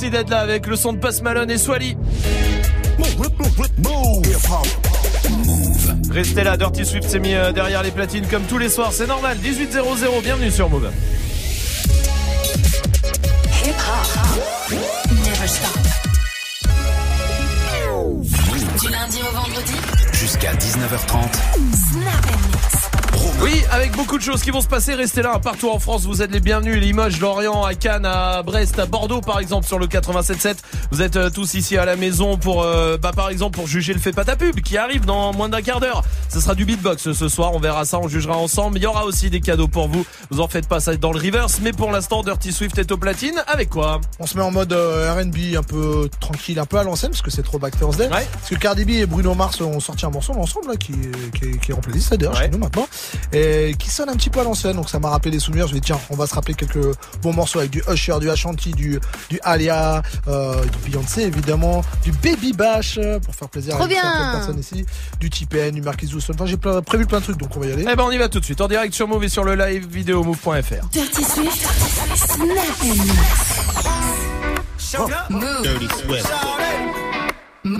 Merci 0.00 0.16
d'être 0.16 0.30
là 0.30 0.38
avec 0.38 0.66
le 0.66 0.76
son 0.76 0.94
de 0.94 0.98
Post 0.98 1.20
Malone 1.22 1.50
et 1.50 1.58
Swally. 1.58 1.94
Restez 6.10 6.42
là, 6.42 6.56
Dirty 6.56 6.86
Swift 6.86 7.06
s'est 7.06 7.18
mis 7.18 7.34
euh, 7.34 7.52
derrière 7.52 7.82
les 7.82 7.90
platines 7.90 8.26
comme 8.26 8.44
tous 8.44 8.56
les 8.56 8.70
soirs, 8.70 8.92
c'est 8.92 9.06
normal. 9.06 9.36
18.00, 9.38 10.22
bienvenue 10.22 10.50
sur 10.50 10.70
Move. 10.70 10.90
Hip 13.62 13.74
hop. 13.76 14.72
Never 15.10 15.48
stop. 15.48 15.78
Du 18.80 18.88
lundi 18.88 19.18
au 19.20 19.36
vendredi. 19.36 19.74
Jusqu'à 20.12 20.54
19h30. 20.54 21.12
Snap 21.90 22.26
and 22.26 22.46
mix. 22.48 22.79
Oui, 23.42 23.62
avec 23.72 23.92
beaucoup 23.96 24.18
de 24.18 24.22
choses 24.22 24.42
qui 24.42 24.50
vont 24.50 24.60
se 24.60 24.66
passer, 24.68 24.94
restez 24.94 25.22
là. 25.22 25.38
Partout 25.42 25.70
en 25.70 25.78
France, 25.78 26.04
vous 26.04 26.20
êtes 26.20 26.30
les 26.30 26.40
bienvenus. 26.40 26.76
Limoges, 26.78 27.18
Lorient, 27.20 27.64
à 27.64 27.74
Cannes, 27.74 28.04
à 28.04 28.42
Brest, 28.42 28.78
à 28.78 28.84
Bordeaux, 28.84 29.22
par 29.22 29.40
exemple, 29.40 29.66
sur 29.66 29.78
le 29.78 29.86
87.7. 29.86 30.56
Vous 30.90 31.00
êtes 31.00 31.16
euh, 31.16 31.30
tous 31.30 31.54
ici 31.54 31.78
à 31.78 31.86
la 31.86 31.96
maison 31.96 32.36
pour, 32.36 32.62
euh, 32.62 32.98
bah, 32.98 33.12
par 33.16 33.30
exemple, 33.30 33.56
pour 33.56 33.66
juger 33.66 33.94
le 33.94 33.98
fait 33.98 34.12
pas 34.12 34.26
ta 34.26 34.36
pub 34.36 34.60
qui 34.60 34.76
arrive 34.76 35.06
dans 35.06 35.32
moins 35.32 35.48
d'un 35.48 35.62
quart 35.62 35.80
d'heure. 35.80 36.02
Ce 36.28 36.38
sera 36.38 36.54
du 36.54 36.66
beatbox 36.66 37.12
ce 37.12 37.28
soir. 37.28 37.52
On 37.54 37.60
verra 37.60 37.86
ça, 37.86 37.98
on 37.98 38.08
jugera 38.08 38.36
ensemble. 38.36 38.76
Il 38.76 38.82
y 38.82 38.86
aura 38.86 39.06
aussi 39.06 39.30
des 39.30 39.40
cadeaux 39.40 39.68
pour 39.68 39.88
vous. 39.88 40.04
Vous 40.30 40.40
en 40.40 40.48
faites 40.48 40.68
pas 40.68 40.78
ça 40.80 40.94
dans 40.96 41.12
le 41.12 41.18
reverse, 41.18 41.60
mais 41.62 41.72
pour 41.72 41.90
l'instant, 41.92 42.22
Dirty 42.22 42.52
Swift 42.52 42.76
est 42.78 42.92
au 42.92 42.98
platine. 42.98 43.42
Avec 43.46 43.70
quoi? 43.70 44.02
On 44.18 44.26
se 44.26 44.36
met 44.36 44.42
en 44.44 44.50
mode 44.50 44.74
euh, 44.74 45.14
R&B 45.14 45.56
un 45.56 45.62
peu 45.62 46.10
tranquille, 46.20 46.58
un 46.58 46.66
peu 46.66 46.76
à 46.78 46.82
l'ancienne 46.84 47.12
parce 47.12 47.22
que 47.22 47.30
c'est 47.30 47.42
trop 47.42 47.58
Back 47.58 47.78
Thursday. 47.78 48.08
Parce 48.34 48.50
que 48.50 48.56
Cardi 48.56 48.84
B 48.84 48.90
et 48.90 49.06
Bruno 49.06 49.34
Mars 49.34 49.62
ont 49.62 49.80
sorti 49.80 50.04
un 50.04 50.10
morceau 50.10 50.34
ensemble 50.34 50.68
là, 50.68 50.76
qui, 50.76 50.92
est- 50.92 51.30
qui, 51.38 51.58
qui 51.58 51.70
est 51.72 51.74
en 51.74 51.78
playlist 51.80 52.12
d'ailleurs 52.14 52.36
chez 52.36 52.48
nous 52.50 52.58
maintenant. 52.58 52.86
Et 53.32 53.74
qui 53.78 53.88
sonne 53.90 54.08
un 54.08 54.14
petit 54.14 54.30
peu 54.30 54.40
à 54.40 54.44
l'ancienne. 54.44 54.76
Donc 54.76 54.88
ça 54.90 54.98
m'a 54.98 55.10
rappelé 55.10 55.30
des 55.30 55.38
souvenirs. 55.38 55.66
Je 55.68 55.74
vais 55.74 55.80
tiens, 55.80 55.98
on 56.10 56.16
va 56.16 56.26
se 56.26 56.34
rappeler 56.34 56.54
quelques 56.54 56.78
bons 57.22 57.32
morceaux 57.32 57.58
avec 57.58 57.70
du 57.70 57.82
Usher, 57.92 58.18
du 58.20 58.30
Ashanti, 58.30 58.70
du 58.72 59.00
du 59.28 59.38
Alia, 59.42 60.02
euh, 60.28 60.64
du 60.64 60.90
Beyoncé 60.90 61.22
évidemment, 61.22 61.82
du 62.04 62.12
Baby 62.12 62.52
Bash 62.52 62.98
euh, 62.98 63.18
pour 63.20 63.34
faire 63.34 63.48
plaisir 63.48 63.74
Trop 63.74 63.84
à 63.84 63.88
certaines 63.88 64.32
personnes 64.32 64.58
ici, 64.60 64.84
du 65.20 65.30
T-Pain, 65.30 65.70
du 65.72 65.82
Marquis 65.82 66.06
Wilson. 66.12 66.32
Enfin 66.34 66.46
j'ai 66.46 66.56
plein- 66.56 66.82
prévu 66.82 67.06
plein 67.06 67.18
de 67.18 67.24
trucs 67.24 67.36
donc 67.38 67.50
on 67.56 67.60
va 67.60 67.66
y 67.66 67.72
aller. 67.72 67.84
Eh 67.90 67.96
ben 67.96 68.04
on 68.04 68.10
y 68.10 68.18
va 68.18 68.28
tout 68.28 68.40
de 68.40 68.44
suite 68.44 68.60
en 68.60 68.68
direct 68.68 68.94
sur 68.94 69.06
Move 69.08 69.24
et 69.24 69.28
sur 69.28 69.44
le 69.44 69.54
live 69.54 69.86
vidéo 69.88 70.22
move.fr. 70.24 70.86
Dirty 70.92 71.24
Swift, 71.24 71.68
Snap 72.16 72.48
and 72.82 72.86
Mix. 72.86 74.00
Dirty 75.62 75.88
Swift. 75.88 76.26
Dirty 77.62 77.76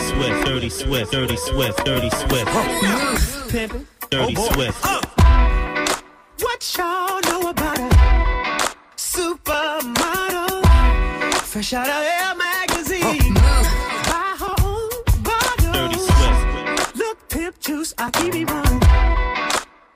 Swift, 0.00 0.44
Dirty 0.44 0.68
Swift, 0.68 1.12
Dirty 1.12 1.36
Swift, 1.36 1.84
Dirty 1.84 2.10
Swift. 2.10 2.50
Dirty 4.10 4.34
oh, 4.36 4.50
Swift. 4.52 4.84
Uh. 4.84 5.00
What 6.40 6.76
y'all 6.76 7.20
know 7.22 7.50
about 7.50 7.78
a 7.78 7.88
supermodel? 8.96 10.64
Fresh 11.42 11.74
out 11.74 11.88
of 11.88 11.94
Air 11.94 12.34
magazine. 12.34 13.34
Buy 13.34 14.36
her 14.40 14.54
own 14.64 14.90
bottle. 15.22 15.72
Dirty 15.72 15.98
Swift. 15.98 16.96
Look, 16.96 17.28
pimp 17.28 17.60
juice, 17.60 17.94
I 17.98 18.10
keep 18.10 18.34
it 18.34 18.50
running. 18.50 18.80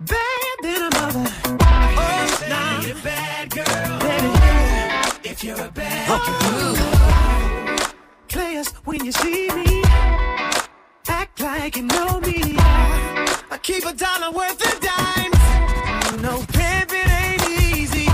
Bad 0.00 0.58
than 0.62 0.82
a 0.82 0.90
mother. 0.94 1.26
Oh, 1.44 2.46
now 2.48 2.80
a 2.82 2.94
bad 3.02 3.50
girl. 3.50 3.98
Baby, 3.98 5.28
if 5.28 5.42
you're 5.42 5.60
a 5.60 5.70
bad 5.72 6.06
girl. 6.40 6.95
Players, 8.36 8.68
when 8.84 9.02
you 9.02 9.12
see 9.12 9.48
me, 9.48 9.82
act 11.08 11.40
like 11.40 11.74
you 11.74 11.84
know 11.84 12.20
me. 12.20 12.42
I 13.50 13.58
keep 13.62 13.82
a 13.86 13.94
dollar 13.94 14.30
worth 14.30 14.60
of 14.60 14.78
dimes. 14.78 15.42
You 16.10 16.18
know, 16.20 16.44
pimping 16.52 17.08
ain't 17.22 17.48
easy. 17.74 18.06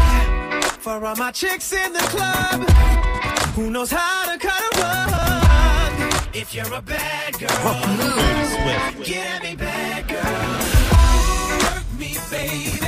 For 0.78 1.04
all 1.04 1.16
my 1.16 1.32
chicks 1.32 1.72
in 1.72 1.92
the 1.92 2.06
club, 2.14 2.70
who 3.56 3.68
knows 3.68 3.90
how 3.90 4.32
to 4.32 4.38
cut 4.38 4.62
a 4.62 4.80
rug? 4.80 6.36
If 6.36 6.54
you're 6.54 6.72
a 6.72 6.80
bad 6.80 7.32
girl, 7.40 7.48
Swift. 8.52 9.04
get 9.04 9.26
at 9.26 9.42
me, 9.42 9.56
bad 9.56 10.06
girl. 10.06 11.74
Work 11.74 11.98
me, 11.98 12.16
baby. 12.30 12.82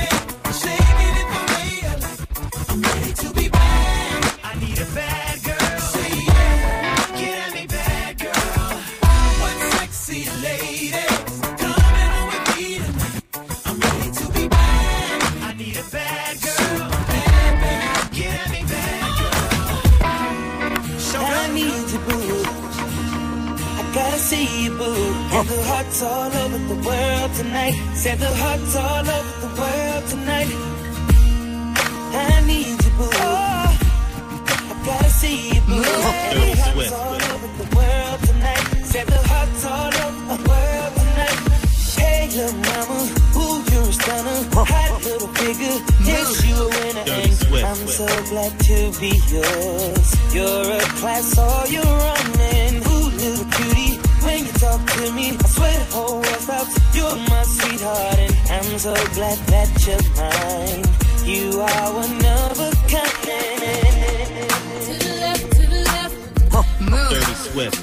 Boo. 25.43 25.55
The 25.55 25.63
hearts 25.63 26.01
all 26.01 26.31
over 26.43 26.57
the 26.57 26.79
world 26.87 27.33
tonight. 27.35 27.75
Said 27.95 28.17
the 28.19 28.33
hearts 28.43 28.75
all 28.75 29.07
over 29.17 29.33
the 29.45 29.51
world 29.61 30.03
tonight. 30.13 30.51
I 32.15 32.41
need 32.47 32.77
you, 32.85 32.91
boo. 32.97 33.09
I 33.11 34.75
gotta 34.85 35.09
see 35.09 35.37
you, 35.53 35.61
boo. 35.61 35.73
And 35.75 36.39
the 36.39 36.55
hearts 36.61 36.91
all 36.91 37.15
over 37.33 37.49
the 37.61 37.67
world 37.75 38.19
tonight. 38.29 38.65
Said 38.91 39.07
the 39.07 39.21
hearts 39.31 39.65
all 39.65 39.93
over 40.05 40.21
the 40.31 40.39
world 40.49 40.93
tonight. 41.01 41.39
Hey, 41.97 42.27
little 42.35 42.59
mama, 42.69 42.99
ooh, 43.39 43.57
you're 43.71 43.89
a 43.89 43.93
stunner. 43.93 44.39
Hot 44.55 45.03
little 45.03 45.31
figure, 45.39 45.77
yes, 46.03 46.45
you 46.45 46.55
a 46.55 46.67
winner. 46.75 47.05
And 47.07 47.65
I'm 47.65 47.87
so 47.87 48.07
glad 48.29 48.53
to 48.69 48.77
be 48.99 49.11
yours. 49.31 50.09
You're 50.33 50.67
a 50.71 50.81
class, 50.99 51.37
all 51.37 51.65
you're 51.67 51.83
running. 51.83 52.75
Ooh, 52.87 53.09
little 53.21 53.47
cutie, 53.55 53.84
when 54.75 54.85
talk 54.87 54.97
to 54.97 55.11
me, 55.13 55.29
I 55.31 55.47
swear 55.47 55.79
the 55.79 55.85
whole 55.95 56.15
world 56.15 56.41
stops. 56.41 56.95
You're 56.95 57.15
my 57.15 57.43
sweetheart, 57.43 58.19
and 58.19 58.33
I'm 58.49 58.79
so 58.79 58.93
glad 59.13 59.37
that 59.51 59.69
you're 59.85 60.03
mine. 60.15 60.85
You 61.25 61.61
are 61.61 61.93
one 61.93 62.25
of 62.25 62.59
a 62.59 62.71
kind. 62.91 63.13
To 64.85 64.93
the 65.03 65.11
left, 65.21 65.51
to 65.51 65.63
the 65.67 65.81
left, 65.95 66.15
move. 66.81 67.09
Dirty 67.09 67.35
Swift. 67.35 67.77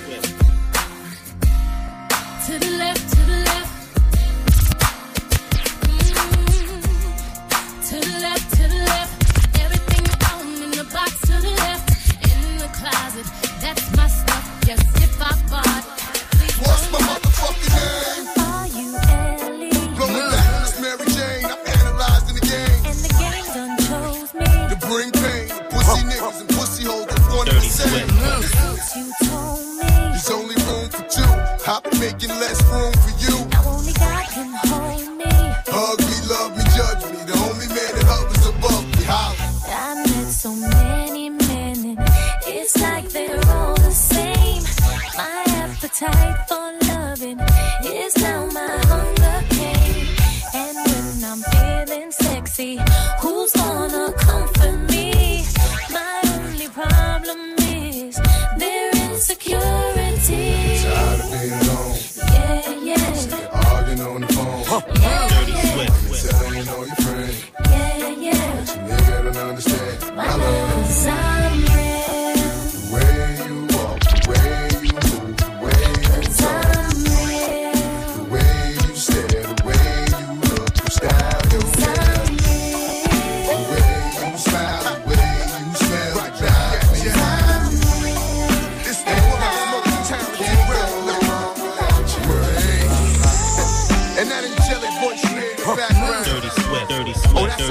To 2.46 2.52
the 2.58 2.70
left, 2.78 3.04
to 3.10 3.20
the 3.30 3.38
left. 3.48 3.72
Mm. 5.86 6.10
To 7.88 7.96
the 8.00 8.16
left, 8.20 8.46
to 8.56 8.62
the 8.62 8.80
left. 8.92 9.14
Everything 9.64 10.02
you 10.06 10.16
own 10.32 10.46
in 10.64 10.70
the 10.70 10.84
box 10.92 11.10
to 11.22 11.34
the 11.40 11.52
left. 11.64 11.86
In 12.22 12.58
the 12.58 12.68
closet, 12.78 13.26
that's 13.60 13.96
my 13.96 14.08
stuff. 14.08 14.44
Yes, 14.66 14.80
if 15.02 15.20
I 15.20 15.22
bought. 15.50 15.91
What's 16.64 16.92
my 16.92 16.98
motherfucking 17.00 17.74
name? 17.74 18.11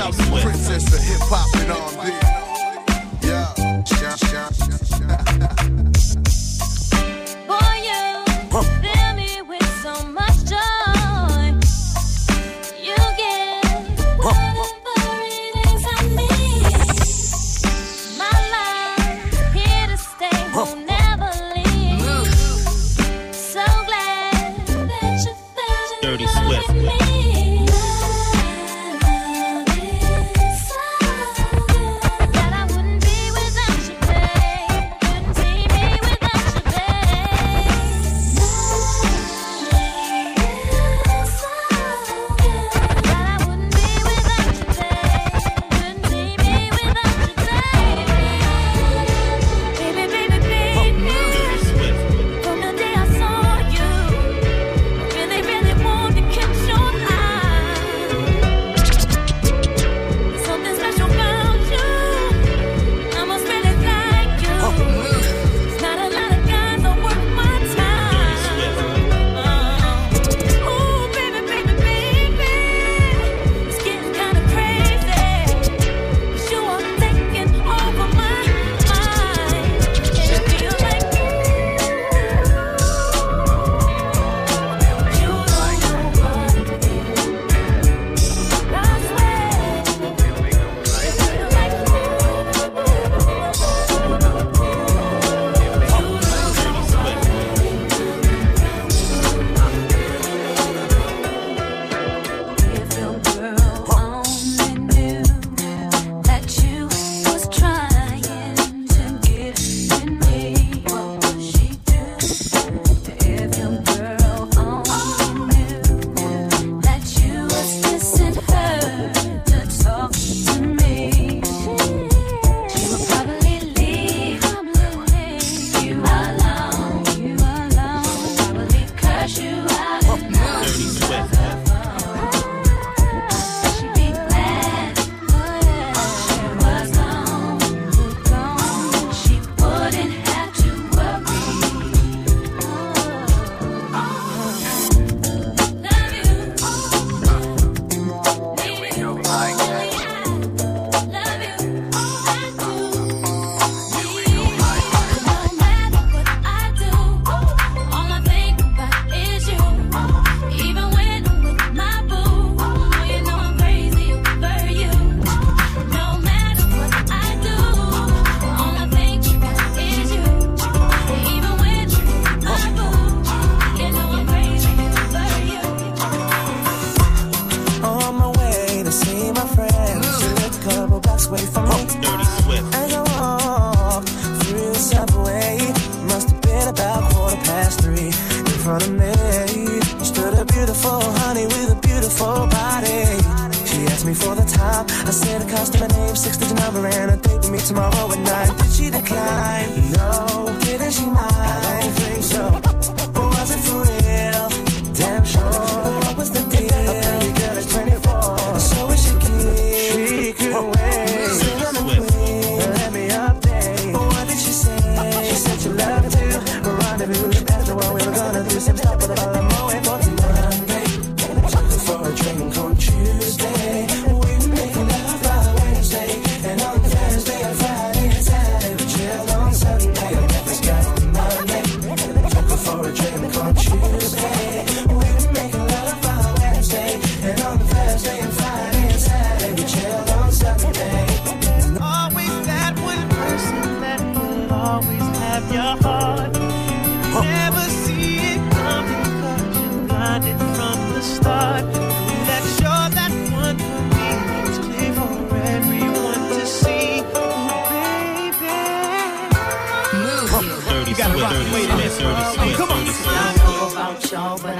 Swift. 0.01 0.17
Oh, 0.17 0.17
that's 0.17 0.19
our 0.19 0.27
Dirty 0.27 0.29
Swift. 0.29 0.43
princess 0.43 0.93
of 0.93 0.99
hip 1.03 1.21
hop 1.29 1.55
and 1.61 1.71
R&B. 1.71 2.20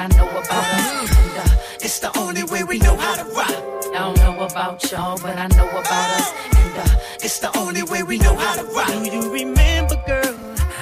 I 0.02 0.08
know 0.18 0.28
about 0.28 0.50
us, 0.50 1.16
and 1.16 1.38
uh, 1.38 1.56
it's 1.80 2.00
the 2.00 2.10
only 2.18 2.42
way 2.46 2.64
we 2.64 2.80
know 2.80 2.98
how 2.98 3.18
to 3.22 3.24
rock. 3.36 3.52
I 3.94 4.00
don't 4.00 4.18
know 4.18 4.44
about 4.44 4.92
y'all, 4.92 5.16
but 5.22 5.38
I 5.38 5.46
know 5.50 5.70
about 5.70 6.10
us. 6.18 6.34
And 6.56 6.78
uh, 6.80 7.00
it's 7.22 7.38
the 7.38 7.56
only 7.56 7.84
way 7.84 8.02
we 8.02 8.18
know 8.18 8.36
how 8.36 8.56
to 8.56 8.64
rock. 8.74 8.88
Do 8.88 9.12
you 9.16 9.32
remember, 9.32 10.02
girl? 10.08 10.36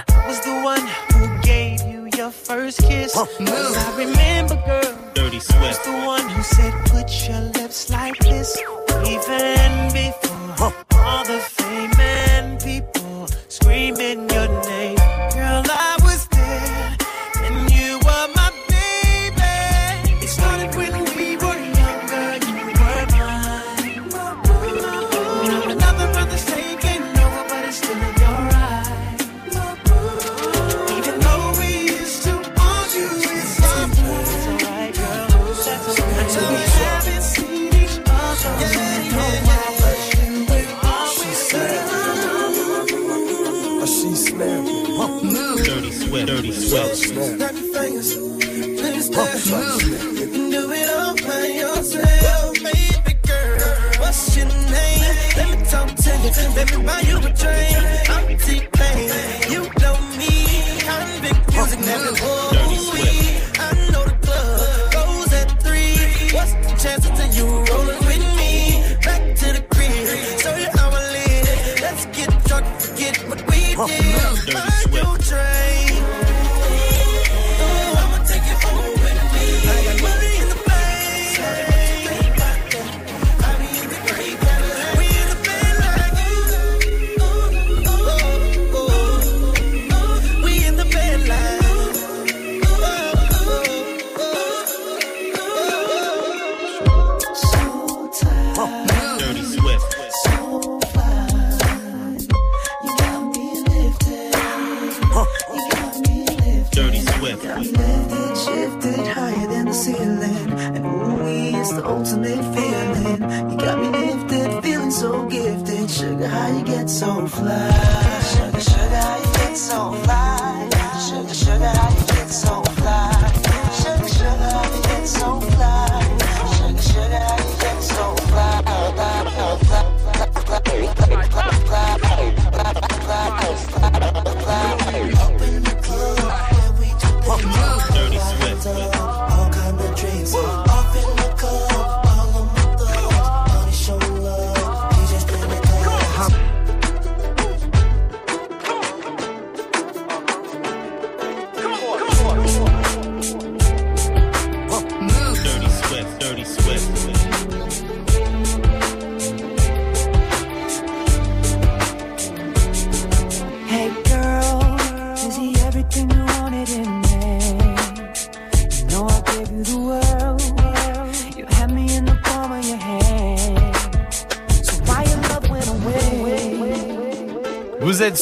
I 0.08 0.26
was 0.26 0.40
the 0.40 0.62
one 0.64 0.88
who 1.12 1.42
gave 1.42 1.82
you 1.82 2.08
your 2.16 2.32
first 2.32 2.80
kiss. 2.80 3.14
Huh. 3.14 3.26
I 3.42 3.94
remember, 3.98 4.56
girl. 4.66 4.96
Dirty 5.16 5.42
I 5.50 5.68
was 5.68 5.80
the 5.80 5.92
one 5.92 6.19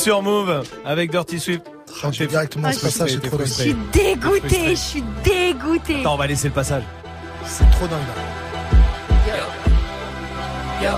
sur 0.07 0.21
Move 0.21 0.63
avec 0.85 1.11
Dirty 1.11 1.37
Swift. 1.37 1.63
Je 2.01 3.45
suis 3.45 3.75
dégoûté, 3.91 4.69
je 4.69 4.75
suis 4.75 5.03
dégoûté. 5.21 5.99
Attends, 5.99 6.13
on 6.13 6.17
va 6.17 6.27
laisser 6.27 6.47
le 6.47 6.53
passage. 6.53 6.83
C'est 7.45 7.69
trop 7.71 7.87
dingue. 7.87 7.99
Yo. 9.27 9.33
Yo. 10.81 10.91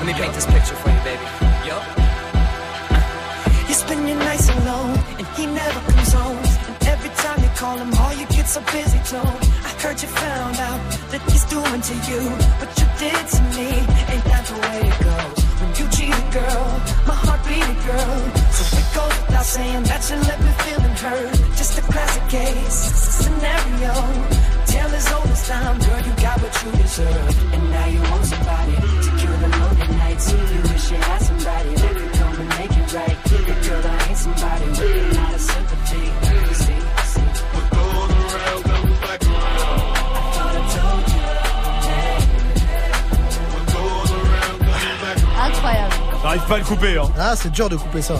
Let 0.00 0.06
me 0.06 0.12
paint 0.14 0.32
this 0.32 0.46
picture 0.46 0.74
for 0.76 0.88
you, 0.88 0.96
baby. 1.04 1.26
Yo. 1.68 1.74
Uh. 1.74 3.68
You 3.68 3.74
spend 3.74 4.08
your 4.08 4.18
nights 4.20 4.48
alone, 4.48 4.96
and 5.18 5.26
he 5.36 5.44
never 5.44 5.80
comes 5.92 6.14
home. 6.14 6.38
And 6.68 6.88
every 6.88 7.10
time 7.10 7.42
you 7.42 7.50
call 7.56 7.76
him, 7.76 7.92
all 8.00 8.14
you 8.14 8.24
get 8.28 8.48
so 8.48 8.62
busy, 8.72 9.00
Joe. 9.04 9.20
I 9.20 9.70
heard 9.82 10.00
you 10.00 10.08
found 10.08 10.56
out 10.56 10.80
that 11.10 11.20
he's 11.30 11.44
doing 11.44 11.82
to 11.82 11.94
you 12.08 12.22
what 12.56 12.72
you 12.80 12.86
did 12.96 13.20
to 13.34 13.42
me. 13.52 13.68
Ain't 14.08 14.24
that 14.32 14.46
the 14.48 14.54
way 14.64 14.80
it 14.80 14.96
goes? 15.04 15.44
When 15.60 15.70
you 15.76 15.86
cheat 15.92 16.14
a 16.14 16.32
girl? 16.32 16.71
girl. 17.86 18.18
So 18.56 18.62
it 18.78 18.86
goes 18.94 19.16
without 19.26 19.44
saying 19.44 19.82
that 19.84 20.02
you 20.10 20.16
left 20.28 20.42
me 20.46 20.52
feeling 20.64 20.96
hurt. 21.04 21.34
Just 21.56 21.78
a 21.78 21.82
classic 21.82 22.24
case 22.28 22.78
scenario. 23.22 23.94
Tell 24.66 24.90
us 24.94 25.12
all 25.12 25.28
as 25.28 25.48
time, 25.48 25.78
girl. 25.80 26.01
J'arrive 46.32 46.48
pas 46.48 46.54
à 46.54 46.58
le 46.58 46.64
couper. 46.64 46.96
Hein. 46.96 47.10
Ah, 47.18 47.36
c'est 47.36 47.52
dur 47.52 47.68
de 47.68 47.76
couper 47.76 48.00
ça. 48.00 48.14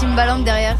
Timbaland 0.00 0.38
derrière. 0.38 0.78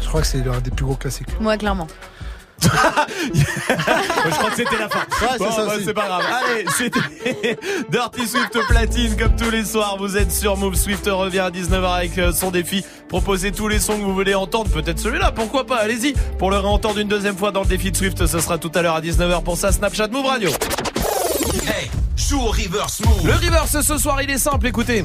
Je 0.00 0.08
crois 0.08 0.22
que 0.22 0.26
c'est 0.26 0.42
l'un 0.42 0.58
des 0.60 0.70
plus 0.70 0.86
gros 0.86 0.94
classiques. 0.94 1.38
Moi, 1.40 1.58
clairement. 1.58 1.86
je 2.62 4.30
crois 4.30 4.50
que 4.50 4.56
c'était 4.56 4.78
la 4.78 4.88
fin. 4.88 5.00
Ouais, 5.00 5.28
c'est 5.32 5.38
Bon, 5.38 5.66
bah, 5.66 5.74
c'est 5.84 5.92
pas 5.92 6.06
grave. 6.06 6.22
Allez, 6.24 6.64
c'était 6.74 7.58
Dirty 7.90 8.26
Swift 8.26 8.58
platine 8.66 9.16
comme 9.18 9.36
tous 9.36 9.50
les 9.50 9.66
soirs. 9.66 9.98
Vous 9.98 10.16
êtes 10.16 10.32
sur 10.32 10.56
Move. 10.56 10.76
Swift 10.76 11.06
revient 11.06 11.40
à 11.40 11.50
19h 11.50 11.94
avec 11.94 12.16
euh, 12.16 12.32
son 12.32 12.50
défi. 12.50 12.82
Proposez 13.10 13.52
tous 13.52 13.68
les 13.68 13.78
sons 13.78 13.98
que 13.98 14.02
vous 14.02 14.14
voulez 14.14 14.34
entendre. 14.34 14.70
Peut-être 14.70 14.98
celui-là, 14.98 15.32
pourquoi 15.32 15.66
pas. 15.66 15.76
Allez-y. 15.76 16.14
Pour 16.38 16.50
le 16.50 16.56
réentendre 16.56 16.98
une 16.98 17.08
deuxième 17.08 17.36
fois 17.36 17.52
dans 17.52 17.60
le 17.60 17.68
défi 17.68 17.92
de 17.92 17.96
Swift, 17.98 18.24
ce 18.26 18.38
sera 18.38 18.56
tout 18.56 18.72
à 18.74 18.80
l'heure 18.80 18.94
à 18.94 19.02
19h 19.02 19.42
pour 19.42 19.58
ça. 19.58 19.70
Snapchat 19.70 20.08
Move 20.08 20.24
Radio. 20.24 20.50
Hey, 21.66 21.90
joue 22.16 22.40
au 22.40 22.50
reverse 22.50 23.00
move. 23.04 23.26
Le 23.26 23.32
reverse 23.34 23.80
ce 23.80 23.98
soir, 23.98 24.20
il 24.22 24.30
est 24.30 24.38
simple. 24.38 24.66
Écoutez. 24.66 25.04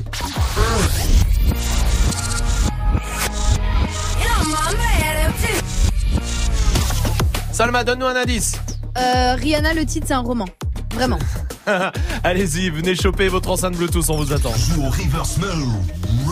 Salma, 7.51 7.85
donne-nous 7.85 8.05
un 8.05 8.15
indice. 8.17 8.59
Euh, 8.97 9.35
Rihanna, 9.35 9.73
le 9.73 9.85
titre, 9.85 10.07
c'est 10.09 10.13
un 10.13 10.19
roman. 10.19 10.45
Vraiment. 10.93 11.19
Allez-y, 12.23 12.69
venez 12.69 12.95
choper 12.95 13.29
votre 13.29 13.49
enceinte 13.49 13.75
Bluetooth, 13.75 14.09
on 14.09 14.17
vous 14.17 14.33
attend. 14.33 14.53
Joue 14.55 14.83
au 14.83 14.89
reverse 14.89 15.37
move. 15.37 15.73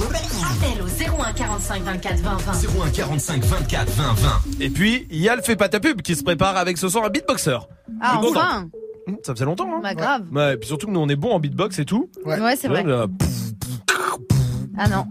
Appel 0.03 0.81
au 0.81 1.21
01 1.21 1.31
45 1.33 1.83
24 1.83 2.19
20 2.19 2.37
20. 2.37 2.51
01 2.85 2.89
45 2.89 3.43
24 3.45 3.89
20 3.89 4.13
20. 4.13 4.41
Et 4.59 4.69
puis, 4.69 5.07
il 5.11 5.21
y 5.21 5.29
a 5.29 5.35
le 5.37 5.41
Fais 5.41 5.55
pas 5.55 5.69
ta 5.69 5.79
pub 5.79 6.01
qui 6.01 6.15
se 6.15 6.23
prépare 6.23 6.57
avec 6.57 6.77
ce 6.77 6.89
soir 6.89 7.05
un 7.05 7.09
beatboxer. 7.09 7.57
Ah, 8.01 8.19
enfin 8.21 8.67
Ça 9.23 9.33
faisait 9.33 9.45
longtemps, 9.45 9.67
hein 9.75 9.79
Bah, 9.83 9.93
grave. 9.95 10.25
Ouais, 10.31 10.53
et 10.53 10.57
puis 10.57 10.67
surtout 10.67 10.87
que 10.87 10.91
nous 10.91 10.99
on 10.99 11.09
est 11.09 11.15
bon 11.15 11.31
en 11.31 11.39
beatbox 11.39 11.79
et 11.79 11.85
tout. 11.85 12.09
Ouais, 12.25 12.55
c'est 12.55 12.67
vrai. 12.67 12.83
là, 12.83 13.07
Ah 14.77 14.87
non. 14.87 15.05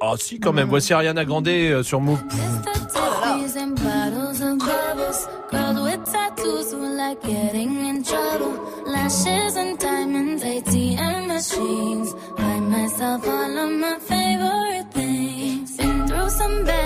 Ah 0.00 0.14
si 0.18 0.40
quand 0.40 0.52
même, 0.52 0.68
voici 0.68 0.92
Ariana 0.92 1.24
Grande 1.24 1.48
euh, 1.48 1.82
sur 1.82 2.00
Move. 2.00 2.22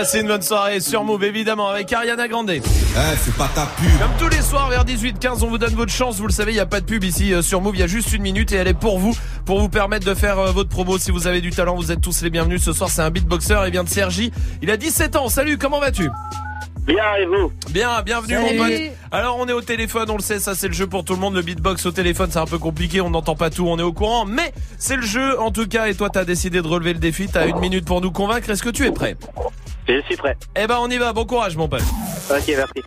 Passez 0.00 0.20
une 0.20 0.28
bonne 0.28 0.40
soirée 0.40 0.80
sur 0.80 1.04
Move 1.04 1.24
évidemment 1.24 1.68
avec 1.68 1.92
Ariana 1.92 2.26
Grande. 2.26 2.48
Eh, 2.48 2.62
c'est 3.22 3.34
pas 3.34 3.50
ta 3.54 3.66
pub. 3.66 3.98
Comme 3.98 4.16
tous 4.18 4.34
les 4.34 4.40
soirs 4.40 4.70
vers 4.70 4.86
18h15, 4.86 5.44
on 5.44 5.48
vous 5.48 5.58
donne 5.58 5.74
votre 5.74 5.92
chance. 5.92 6.16
Vous 6.16 6.26
le 6.26 6.32
savez, 6.32 6.52
il 6.52 6.54
n'y 6.54 6.60
a 6.60 6.64
pas 6.64 6.80
de 6.80 6.86
pub 6.86 7.04
ici 7.04 7.34
euh, 7.34 7.42
sur 7.42 7.60
Move. 7.60 7.76
Il 7.76 7.80
y 7.80 7.82
a 7.82 7.86
juste 7.86 8.10
une 8.14 8.22
minute 8.22 8.50
et 8.52 8.54
elle 8.54 8.68
est 8.68 8.72
pour 8.72 8.98
vous, 8.98 9.14
pour 9.44 9.60
vous 9.60 9.68
permettre 9.68 10.06
de 10.06 10.14
faire 10.14 10.38
euh, 10.38 10.52
votre 10.52 10.70
promo. 10.70 10.96
Si 10.96 11.10
vous 11.10 11.26
avez 11.26 11.42
du 11.42 11.50
talent, 11.50 11.76
vous 11.76 11.92
êtes 11.92 12.00
tous 12.00 12.22
les 12.22 12.30
bienvenus. 12.30 12.62
Ce 12.62 12.72
soir, 12.72 12.88
c'est 12.88 13.02
un 13.02 13.10
beatboxer. 13.10 13.58
Il 13.66 13.72
vient 13.72 13.84
de 13.84 13.90
Sergi. 13.90 14.32
Il 14.62 14.70
a 14.70 14.78
17 14.78 15.16
ans. 15.16 15.28
Salut, 15.28 15.58
comment 15.58 15.80
vas-tu? 15.80 16.08
Bien, 16.86 17.16
et 17.20 17.26
vous? 17.26 17.52
Bien, 17.68 18.00
bienvenue 18.00 18.36
Salut. 18.36 18.58
mon 18.58 18.64
pote. 18.64 18.72
Alors 19.12 19.36
on 19.38 19.46
est 19.48 19.52
au 19.52 19.60
téléphone, 19.60 20.08
on 20.08 20.16
le 20.16 20.22
sait, 20.22 20.38
ça 20.38 20.54
c'est 20.54 20.68
le 20.68 20.72
jeu 20.72 20.86
pour 20.86 21.04
tout 21.04 21.12
le 21.12 21.20
monde. 21.20 21.34
Le 21.34 21.42
beatbox 21.42 21.84
au 21.84 21.90
téléphone 21.92 22.30
c'est 22.32 22.38
un 22.38 22.46
peu 22.46 22.58
compliqué, 22.58 23.02
on 23.02 23.10
n'entend 23.10 23.36
pas 23.36 23.50
tout, 23.50 23.66
on 23.68 23.78
est 23.78 23.82
au 23.82 23.92
courant, 23.92 24.24
mais 24.24 24.52
c'est 24.78 24.96
le 24.96 25.02
jeu 25.02 25.38
en 25.38 25.50
tout 25.50 25.68
cas. 25.68 25.88
Et 25.88 25.94
toi 25.94 26.08
t'as 26.08 26.24
décidé 26.24 26.62
de 26.62 26.66
relever 26.66 26.94
le 26.94 26.98
défi, 27.00 27.28
t'as 27.28 27.46
une 27.46 27.58
minute 27.58 27.84
pour 27.84 28.00
nous 28.00 28.10
convaincre. 28.10 28.48
Est-ce 28.48 28.62
que 28.62 28.70
tu 28.70 28.86
es 28.86 28.92
prêt? 28.92 29.16
Je 29.90 30.02
suis 30.02 30.16
prêt. 30.16 30.36
Eh 30.54 30.68
ben 30.68 30.76
on 30.78 30.88
y 30.88 30.98
va, 30.98 31.12
bon 31.12 31.24
courage 31.24 31.56
mon 31.56 31.68
pote. 31.68 31.82
Ok, 32.30 32.44
merci. 32.46 32.84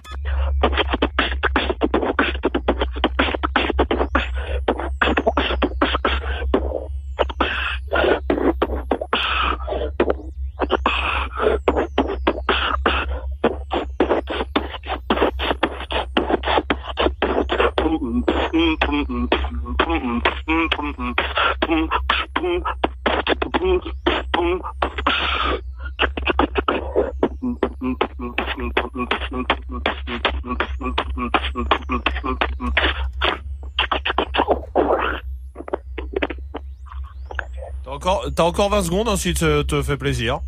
T'as 38.35 38.43
encore 38.43 38.69
20 38.69 38.83
secondes, 38.83 39.07
hein, 39.07 39.11
ensuite 39.11 39.39
te, 39.39 39.83
fait 39.83 39.97
plaisir. 39.97 40.39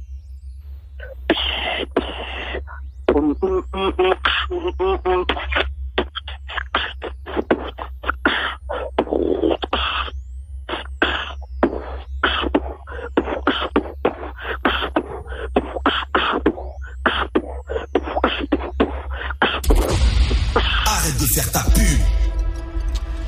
Arrête 20.87 21.19
de 21.19 21.25
faire 21.33 21.51
ta 21.51 21.61
pub. 21.69 21.99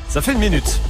Ça 0.10 0.22
fait 0.22 0.34
une 0.34 0.40
minute. 0.40 0.82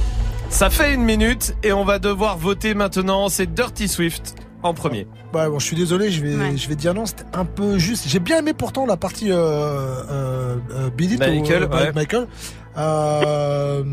Ça 0.58 0.70
fait 0.70 0.92
une 0.92 1.04
minute 1.04 1.54
et 1.62 1.72
on 1.72 1.84
va 1.84 2.00
devoir 2.00 2.36
voter 2.36 2.74
maintenant. 2.74 3.28
C'est 3.28 3.54
Dirty 3.54 3.86
Swift 3.86 4.34
en 4.64 4.74
premier. 4.74 5.06
Ouais, 5.32 5.48
bon, 5.48 5.60
je 5.60 5.64
suis 5.64 5.76
désolé, 5.76 6.10
je 6.10 6.20
vais, 6.20 6.56
je 6.56 6.68
vais 6.68 6.74
dire 6.74 6.94
non, 6.94 7.06
c'était 7.06 7.22
un 7.32 7.44
peu 7.44 7.78
juste. 7.78 8.08
J'ai 8.08 8.18
bien 8.18 8.38
aimé 8.38 8.54
pourtant 8.54 8.84
la 8.84 8.96
partie 8.96 9.30
euh, 9.30 9.36
euh, 9.36 10.56
euh, 10.72 10.90
Beat 10.90 11.12
It 11.12 11.20
Michael, 11.20 11.62
ou, 11.62 11.66
euh, 11.72 11.84
ouais. 11.84 11.92
Michael. 11.94 12.26
Euh, 12.76 13.84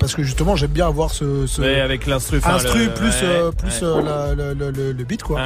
parce 0.00 0.16
que 0.16 0.24
justement, 0.24 0.56
j'aime 0.56 0.70
bien 0.72 0.88
avoir 0.88 1.10
ce, 1.10 1.46
ce 1.46 1.62
Ouais, 1.62 1.80
avec 1.80 2.04
l'instru, 2.06 2.38
enfin, 2.38 2.54
instru 2.54 2.86
le- 2.86 2.94
plus, 2.94 3.06
ouais, 3.06 3.22
euh, 3.22 3.52
plus 3.52 3.82
ouais. 3.82 3.86
euh, 3.86 4.02
la- 4.02 4.34
le, 4.34 4.54
le- 4.54 4.70
le- 4.72 4.90
le 4.92 5.04
beat 5.04 5.22
quoi. 5.22 5.40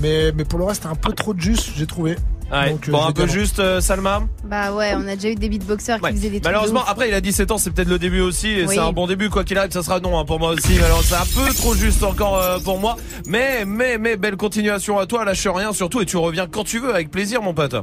Mais, 0.00 0.32
mais 0.34 0.44
pour 0.46 0.58
le 0.60 0.64
reste, 0.64 0.82
c'était 0.84 0.94
un 0.94 0.96
peu 0.96 1.12
trop 1.12 1.34
de 1.34 1.40
juste, 1.42 1.72
j'ai 1.76 1.86
trouvé. 1.86 2.16
Ouais. 2.50 2.70
Donc, 2.70 2.88
euh, 2.88 2.92
bon, 2.92 3.04
un 3.04 3.12
peu 3.12 3.26
juste, 3.26 3.58
euh, 3.58 3.80
Salma. 3.80 4.22
Bah 4.44 4.72
ouais, 4.72 4.92
on 4.96 5.06
a 5.06 5.16
déjà 5.16 5.28
eu 5.28 5.34
des 5.34 5.48
beatboxers 5.50 6.00
qui 6.00 6.10
faisaient 6.12 6.30
des 6.30 6.40
trucs. 6.40 6.44
Malheureusement, 6.44 6.80
de 6.80 6.84
ouf. 6.86 6.90
après, 6.90 7.08
il 7.08 7.14
a 7.14 7.20
17 7.20 7.50
ans, 7.50 7.58
c'est 7.58 7.70
peut-être 7.70 7.88
le 7.88 7.98
début 7.98 8.20
aussi, 8.20 8.48
et 8.48 8.64
Oui. 8.64 8.74
c'est 8.74 8.80
un 8.80 8.92
bon 8.92 9.06
début, 9.06 9.28
quoi 9.28 9.44
qu'il 9.44 9.58
arrive, 9.58 9.70
ça 9.72 9.82
sera 9.82 10.00
non 10.00 10.18
hein, 10.18 10.24
pour 10.24 10.38
moi 10.38 10.50
aussi. 10.52 10.78
Alors, 10.82 11.02
c'est 11.02 11.14
un 11.14 11.44
peu 11.44 11.52
trop 11.54 11.74
juste 11.74 12.02
encore 12.02 12.38
euh, 12.38 12.58
pour 12.58 12.78
moi, 12.78 12.96
mais, 13.26 13.64
mais, 13.66 13.98
mais, 13.98 14.16
belle 14.16 14.36
continuation 14.36 14.98
à 14.98 15.04
toi, 15.06 15.24
lâche 15.26 15.46
rien 15.46 15.72
surtout, 15.74 16.00
et 16.00 16.06
tu 16.06 16.16
reviens 16.16 16.46
quand 16.46 16.64
tu 16.64 16.78
veux, 16.78 16.94
avec 16.94 17.10
plaisir, 17.10 17.42
mon 17.42 17.52
pote. 17.52 17.74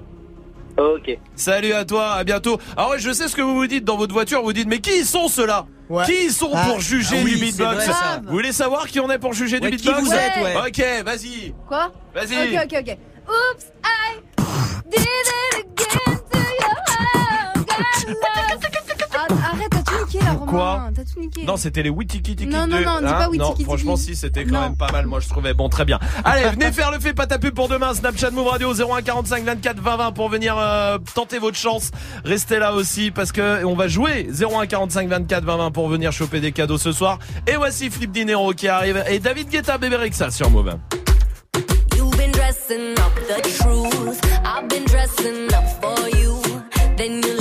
Ok. 0.78 1.18
Salut 1.36 1.72
à 1.74 1.86
toi, 1.86 2.14
à 2.14 2.24
bientôt. 2.24 2.60
Alors, 2.76 2.90
ouais, 2.92 3.00
je 3.00 3.12
sais 3.14 3.28
ce 3.28 3.36
que 3.36 3.42
vous 3.44 3.56
vous 3.56 3.68
dites 3.68 3.86
dans 3.86 3.98
votre 3.98 4.14
voiture, 4.14 4.42
vous 4.42 4.52
dites, 4.52 4.68
mais 4.68 4.80
qui 4.80 5.06
sont 5.06 5.28
ceux-là? 5.28 5.68
Ouais. 5.90 6.06
Qui 6.06 6.32
sont 6.32 6.50
Ah. 6.56 6.66
pour 6.70 6.80
juger 6.82 7.18
Ah 7.20 7.24
oui, 7.24 7.34
du 7.36 7.46
beatbox? 7.46 7.76
Vrai, 7.76 7.86
ça. 7.86 8.22
Vous 8.26 8.32
voulez 8.32 8.52
savoir 8.52 8.88
qui 8.88 9.00
on 9.00 9.10
est 9.12 9.20
pour 9.20 9.34
juger 9.34 9.60
Ouais, 9.60 9.70
du 9.70 9.78
qui 9.78 9.84
beatbox? 9.88 10.08
vous 10.08 10.14
êtes, 10.14 10.44
ouais. 10.44 10.56
Ok, 10.68 11.06
vas-y. 11.06 11.54
Quoi? 11.68 11.92
Vas-y. 12.16 12.58
Ok, 12.58 12.64
ok, 12.74 12.80
ok. 12.82 12.98
Oops, 13.28 13.66
I 13.86 14.20
Arrête, 19.18 19.70
t'as 19.72 19.82
tout 19.82 20.06
niqué 20.06 20.20
là, 20.24 20.34
Romain. 20.34 20.52
Quoi 20.52 20.90
T'as 20.96 21.04
tout 21.04 21.20
niqué. 21.20 21.44
Non, 21.46 21.58
c'était 21.58 21.84
les 21.84 21.90
Witiki 21.90 22.36
Tiki 22.36 22.48
Non, 22.48 22.68
non, 22.68 22.80
non, 22.82 23.00
dis 23.00 23.06
pas 23.08 23.30
Witiki 23.30 23.52
Tiki. 23.54 23.64
franchement, 23.64 23.96
si, 23.96 24.16
c'était 24.16 24.44
quand 24.46 24.54
Non. 24.54 24.62
même 24.62 24.76
pas 24.78 24.92
mal, 24.92 25.06
moi 25.08 25.20
je 25.20 25.30
trouvais. 25.30 25.54
Bon, 25.54 25.70
très 25.70 25.86
bien. 25.86 26.00
Allez, 26.24 26.50
venez 26.50 26.72
faire 26.72 26.92
le 26.92 27.00
fait 27.00 27.14
pas 27.14 27.26
ta 27.28 27.40
pub 27.40 27.54
pour 27.56 27.68
demain. 27.70 27.94
Snapchat 27.94 28.32
Move 28.32 28.48
Radio 28.48 28.74
0145 28.74 29.44
24 29.44 29.80
20 29.80 29.98
20 29.98 30.12
pour 30.12 30.30
venir 30.30 30.56
euh, 30.58 30.98
tenter 31.14 31.40
votre 31.40 31.58
chance. 31.58 31.92
Restez 32.24 32.60
là 32.60 32.74
aussi 32.74 33.12
parce 33.12 33.32
que 33.32 33.64
on 33.66 33.76
va 33.76 33.88
jouer 33.88 34.28
0145 34.32 35.08
24 35.10 35.44
20 35.44 35.58
20 35.58 35.72
pour 35.72 35.88
venir 35.90 36.12
choper 36.12 36.40
des 36.40 36.52
cadeaux 36.52 36.78
ce 36.78 36.92
soir. 36.92 37.20
Et 37.48 37.56
voici 37.56 37.90
Flip 37.90 38.12
Dinero 38.12 38.52
qui 38.54 38.68
arrive 38.68 39.04
et 39.10 39.20
David 39.20 39.50
Guetta, 39.50 39.78
Bébé 39.78 39.96
Rexa 39.98 40.30
sur 40.32 40.50
Move. 40.50 40.76
You've 41.96 42.16
been 42.18 42.32
dressing 42.32 42.92
up 42.98 43.14
the 43.28 43.42
truth. 43.58 44.22
I've 44.58 44.70
been 44.70 44.86
dressing 44.86 45.54
up 45.54 45.68
for 45.82 46.08
you. 46.18 46.42
Then 46.96 47.22
you 47.22 47.35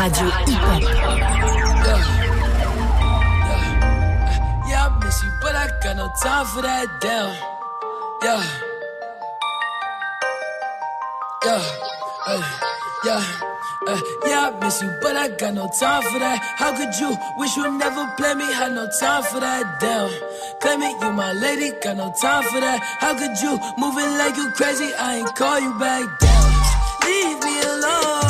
radio 0.00 0.30
hip-hop. 0.48 0.82
Yeah, 4.68 4.86
I 4.86 4.98
miss 5.04 5.22
you, 5.22 5.30
but 5.42 5.54
I 5.54 5.68
got 5.82 5.96
no 5.96 6.08
time 6.22 6.46
for 6.46 6.62
that 6.62 6.86
damn. 7.00 7.36
Yeah. 8.22 8.42
Yeah. 11.44 11.62
Hey, 12.26 12.40
yeah. 13.04 13.24
Uh, 13.88 14.00
yeah, 14.26 14.48
I 14.48 14.64
miss 14.64 14.80
you, 14.82 14.90
but 15.02 15.16
I 15.16 15.28
got 15.28 15.54
no 15.54 15.68
time 15.78 16.02
for 16.02 16.18
that. 16.18 16.38
How 16.56 16.72
could 16.76 16.94
you 17.00 17.16
wish 17.36 17.56
you 17.56 17.70
never 17.76 18.06
play 18.16 18.34
me? 18.34 18.44
Had 18.54 18.72
no 18.72 18.88
time 19.00 19.22
for 19.24 19.40
that. 19.40 19.80
Damn, 19.80 20.08
claim 20.60 20.82
it, 20.82 21.02
you 21.02 21.12
my 21.12 21.32
lady, 21.32 21.72
got 21.82 21.96
no 21.96 22.12
time 22.20 22.44
for 22.44 22.60
that. 22.60 22.80
How 23.00 23.12
could 23.14 23.36
you 23.40 23.58
moving 23.76 24.16
like 24.16 24.36
you 24.36 24.50
crazy? 24.52 24.92
I 24.98 25.16
ain't 25.16 25.34
call 25.34 25.60
you 25.60 25.74
back. 25.78 26.04
Damn, 26.20 26.52
leave 27.04 27.40
me 27.44 27.62
alone. 27.62 28.29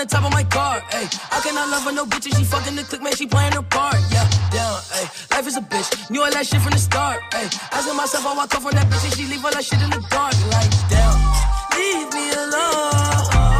The 0.00 0.06
top 0.06 0.24
of 0.24 0.32
my 0.32 0.44
car, 0.44 0.82
ay. 0.92 1.08
I 1.30 1.40
cannot 1.40 1.68
love 1.68 1.84
her, 1.84 1.92
no 1.92 2.06
bitch, 2.06 2.26
and 2.26 2.34
she 2.36 2.44
fucking 2.44 2.74
the 2.74 2.84
click, 2.84 3.02
man, 3.02 3.14
she 3.14 3.26
playing 3.26 3.52
her 3.52 3.62
part, 3.62 3.96
yeah. 4.10 4.24
Down, 4.50 4.80
ay. 4.96 5.04
Life 5.30 5.46
is 5.46 5.56
a 5.56 5.60
bitch, 5.60 6.10
knew 6.10 6.22
all 6.22 6.30
that 6.30 6.46
shit 6.46 6.60
from 6.60 6.72
the 6.72 6.78
start, 6.78 7.20
ay. 7.34 7.48
Asking 7.72 7.96
myself, 7.96 8.26
I 8.26 8.34
walk 8.34 8.54
off 8.54 8.64
on 8.64 8.74
that 8.74 8.86
bitch, 8.86 9.04
and 9.04 9.14
she 9.14 9.24
leave 9.26 9.44
all 9.44 9.52
that 9.52 9.64
shit 9.64 9.80
in 9.82 9.90
the 9.90 10.00
dark, 10.08 10.34
like, 10.48 10.70
damn. 10.88 11.16
Leave 11.76 12.08
me 12.14 12.32
alone, 12.32 13.59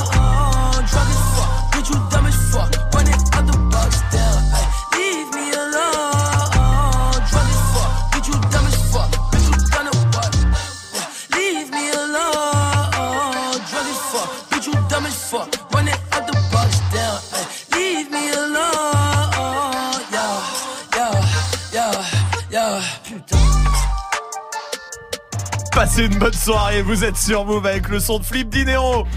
Passez 25.81 26.05
une 26.05 26.19
bonne 26.19 26.31
soirée, 26.31 26.83
vous 26.83 27.03
êtes 27.03 27.17
sur 27.17 27.43
Move 27.43 27.65
avec 27.65 27.89
le 27.89 27.99
son 27.99 28.19
de 28.19 28.23
Flip 28.23 28.47
Dinero. 28.47 29.07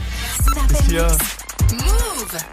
Qu'est-ce 0.71 0.83
qu'il 0.85 0.95
y 0.95 0.99
a 0.99 1.09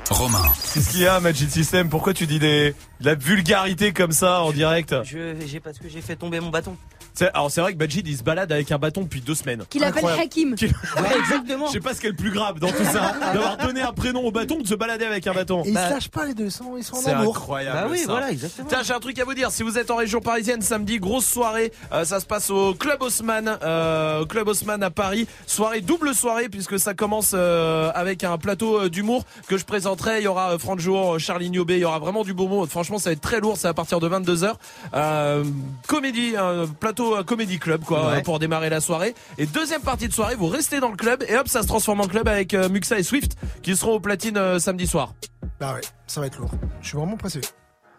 Romain. 0.10 0.44
Qu'est-ce 0.74 0.90
qu'il 0.90 1.00
y 1.00 1.08
a, 1.08 1.22
Magic 1.22 1.50
System? 1.50 1.88
Pourquoi 1.88 2.14
tu 2.14 2.28
dis 2.28 2.38
des, 2.38 2.76
de 3.00 3.06
la 3.06 3.16
vulgarité 3.16 3.94
comme 3.94 4.12
ça 4.12 4.42
en 4.42 4.52
direct? 4.52 4.94
Je, 5.06 5.36
j'ai 5.48 5.62
parce 5.62 5.80
que 5.80 5.88
j'ai 5.88 6.02
fait 6.02 6.18
tomber 6.18 6.42
mon 6.42 6.50
bâton. 6.50 6.76
C'est- 7.14 7.30
Alors 7.34 7.52
c'est 7.52 7.62
vrai 7.62 7.74
que 7.74 7.78
Majid 7.78 8.08
il 8.08 8.18
se 8.18 8.24
balade 8.24 8.52
avec 8.52 8.72
un 8.72 8.78
bâton 8.78 9.02
depuis 9.02 9.22
deux 9.22 9.36
semaines. 9.36 9.64
Qu'il 9.70 9.84
appelle. 9.84 10.06
Hakim. 10.06 10.56
Ouais, 10.62 11.18
exactement. 11.20 11.68
Je 11.68 11.74
sais 11.74 11.80
pas 11.80 11.94
ce 11.94 12.00
qui 12.02 12.08
est 12.08 12.12
le 12.12 12.16
plus 12.16 12.32
grave 12.32 12.60
dans 12.60 12.70
tout 12.72 12.84
ça. 12.84 13.14
D'avoir 13.34 13.58
donné 13.58 13.82
un 13.82 13.92
prénom 13.94 14.22
au 14.22 14.32
bâton, 14.32 14.58
de 14.62 14.68
se 14.68 14.76
balader 14.76 15.06
avec 15.06 15.26
un 15.28 15.34
bâton. 15.34 15.64
Et 15.64 15.70
ils 15.70 15.74
se 15.78 15.90
lâchent 15.90 16.10
pas 16.10 16.26
les 16.26 16.34
deux, 16.34 16.46
ils 16.46 16.52
sont, 16.52 16.78
ils 16.78 16.84
sont 16.84 16.96
en 16.96 17.00
C'est 17.02 17.12
amour. 17.12 17.36
incroyable. 17.38 17.80
Bah 17.84 17.88
oui, 17.92 18.00
ça. 18.00 18.12
voilà, 18.12 18.32
exactement. 18.32 18.68
Tiens, 18.70 18.80
j'ai 18.84 18.94
un 18.94 19.00
truc 19.00 19.18
à 19.20 19.26
vous 19.26 19.34
dire. 19.34 19.52
Si 19.52 19.64
vous 19.64 19.78
êtes 19.78 19.90
en 19.92 19.96
région 19.96 20.20
parisienne, 20.22 20.62
samedi, 20.62 21.00
grosse 21.00 21.26
soirée. 21.26 21.72
Euh, 21.92 22.06
ça 22.06 22.20
se 22.20 22.26
passe 22.26 22.50
au 22.50 22.74
Club 22.74 23.02
Haussmann, 23.02 23.58
euh, 23.64 24.26
Club 24.26 24.48
Haussmann 24.48 24.82
à 24.84 24.90
Paris. 24.92 25.28
Soirée, 25.48 25.82
double 25.82 26.14
soirée, 26.14 26.50
puisque 26.50 26.80
ça 26.80 26.94
commence 26.94 27.32
euh, 27.34 27.92
avec 27.96 28.24
un 28.24 28.38
plateau 28.38 28.90
d'humour 28.90 29.24
que 29.48 29.58
je 29.58 29.66
présenterai. 29.66 30.20
Il 30.20 30.24
y 30.24 30.28
aura 30.28 30.52
euh, 30.54 30.60
Franck 30.60 30.80
Jour, 30.80 31.20
Charlie 31.20 31.50
Niobé. 31.50 31.76
Il 31.76 31.82
y 31.82 31.86
aura 31.86 32.00
vraiment 32.00 32.24
du 32.24 32.34
beau 32.34 32.48
monde. 32.48 32.70
Franchement, 32.70 32.98
ça 33.00 33.10
va 33.10 33.14
être 33.14 33.22
très 33.22 33.40
lourd. 33.40 33.58
C'est 33.58 33.68
à 33.68 33.74
partir 33.74 34.00
de 34.00 34.08
22h. 34.10 34.54
Euh, 34.94 35.44
comédie, 35.88 36.36
un 36.38 36.66
plateau 36.68 37.01
euh, 37.16 37.24
comédie 37.24 37.60
club, 37.60 37.84
quoi, 37.84 38.08
Ouais. 38.12 38.22
pour 38.24 38.40
démarrer 38.40 38.70
la 38.70 38.80
soirée. 38.82 39.14
Et 39.38 39.46
deuxième 39.46 39.82
partie 39.82 40.08
de 40.08 40.14
soirée, 40.14 40.36
vous 40.36 40.48
restez 40.48 40.80
dans 40.80 40.90
le 40.90 40.98
club 40.98 41.24
et 41.28 41.38
hop, 41.38 41.48
ça 41.48 41.62
se 41.62 41.68
transforme 41.68 42.02
en 42.02 42.08
club 42.08 42.28
avec 42.28 42.54
euh, 42.54 42.70
Muxa 42.70 42.98
et 43.00 43.04
Swift 43.04 43.36
qui 43.62 43.76
seront 43.76 43.94
au 43.96 44.00
platine 44.00 44.38
euh, 44.38 44.60
samedi 44.60 44.88
soir. 44.88 45.14
Bah 45.60 45.74
ouais, 45.76 45.82
ça 46.08 46.22
va 46.22 46.28
être 46.28 46.38
lourd. 46.40 46.52
Je 46.82 46.88
suis 46.88 46.98
vraiment 46.98 47.18
pressé. 47.18 47.42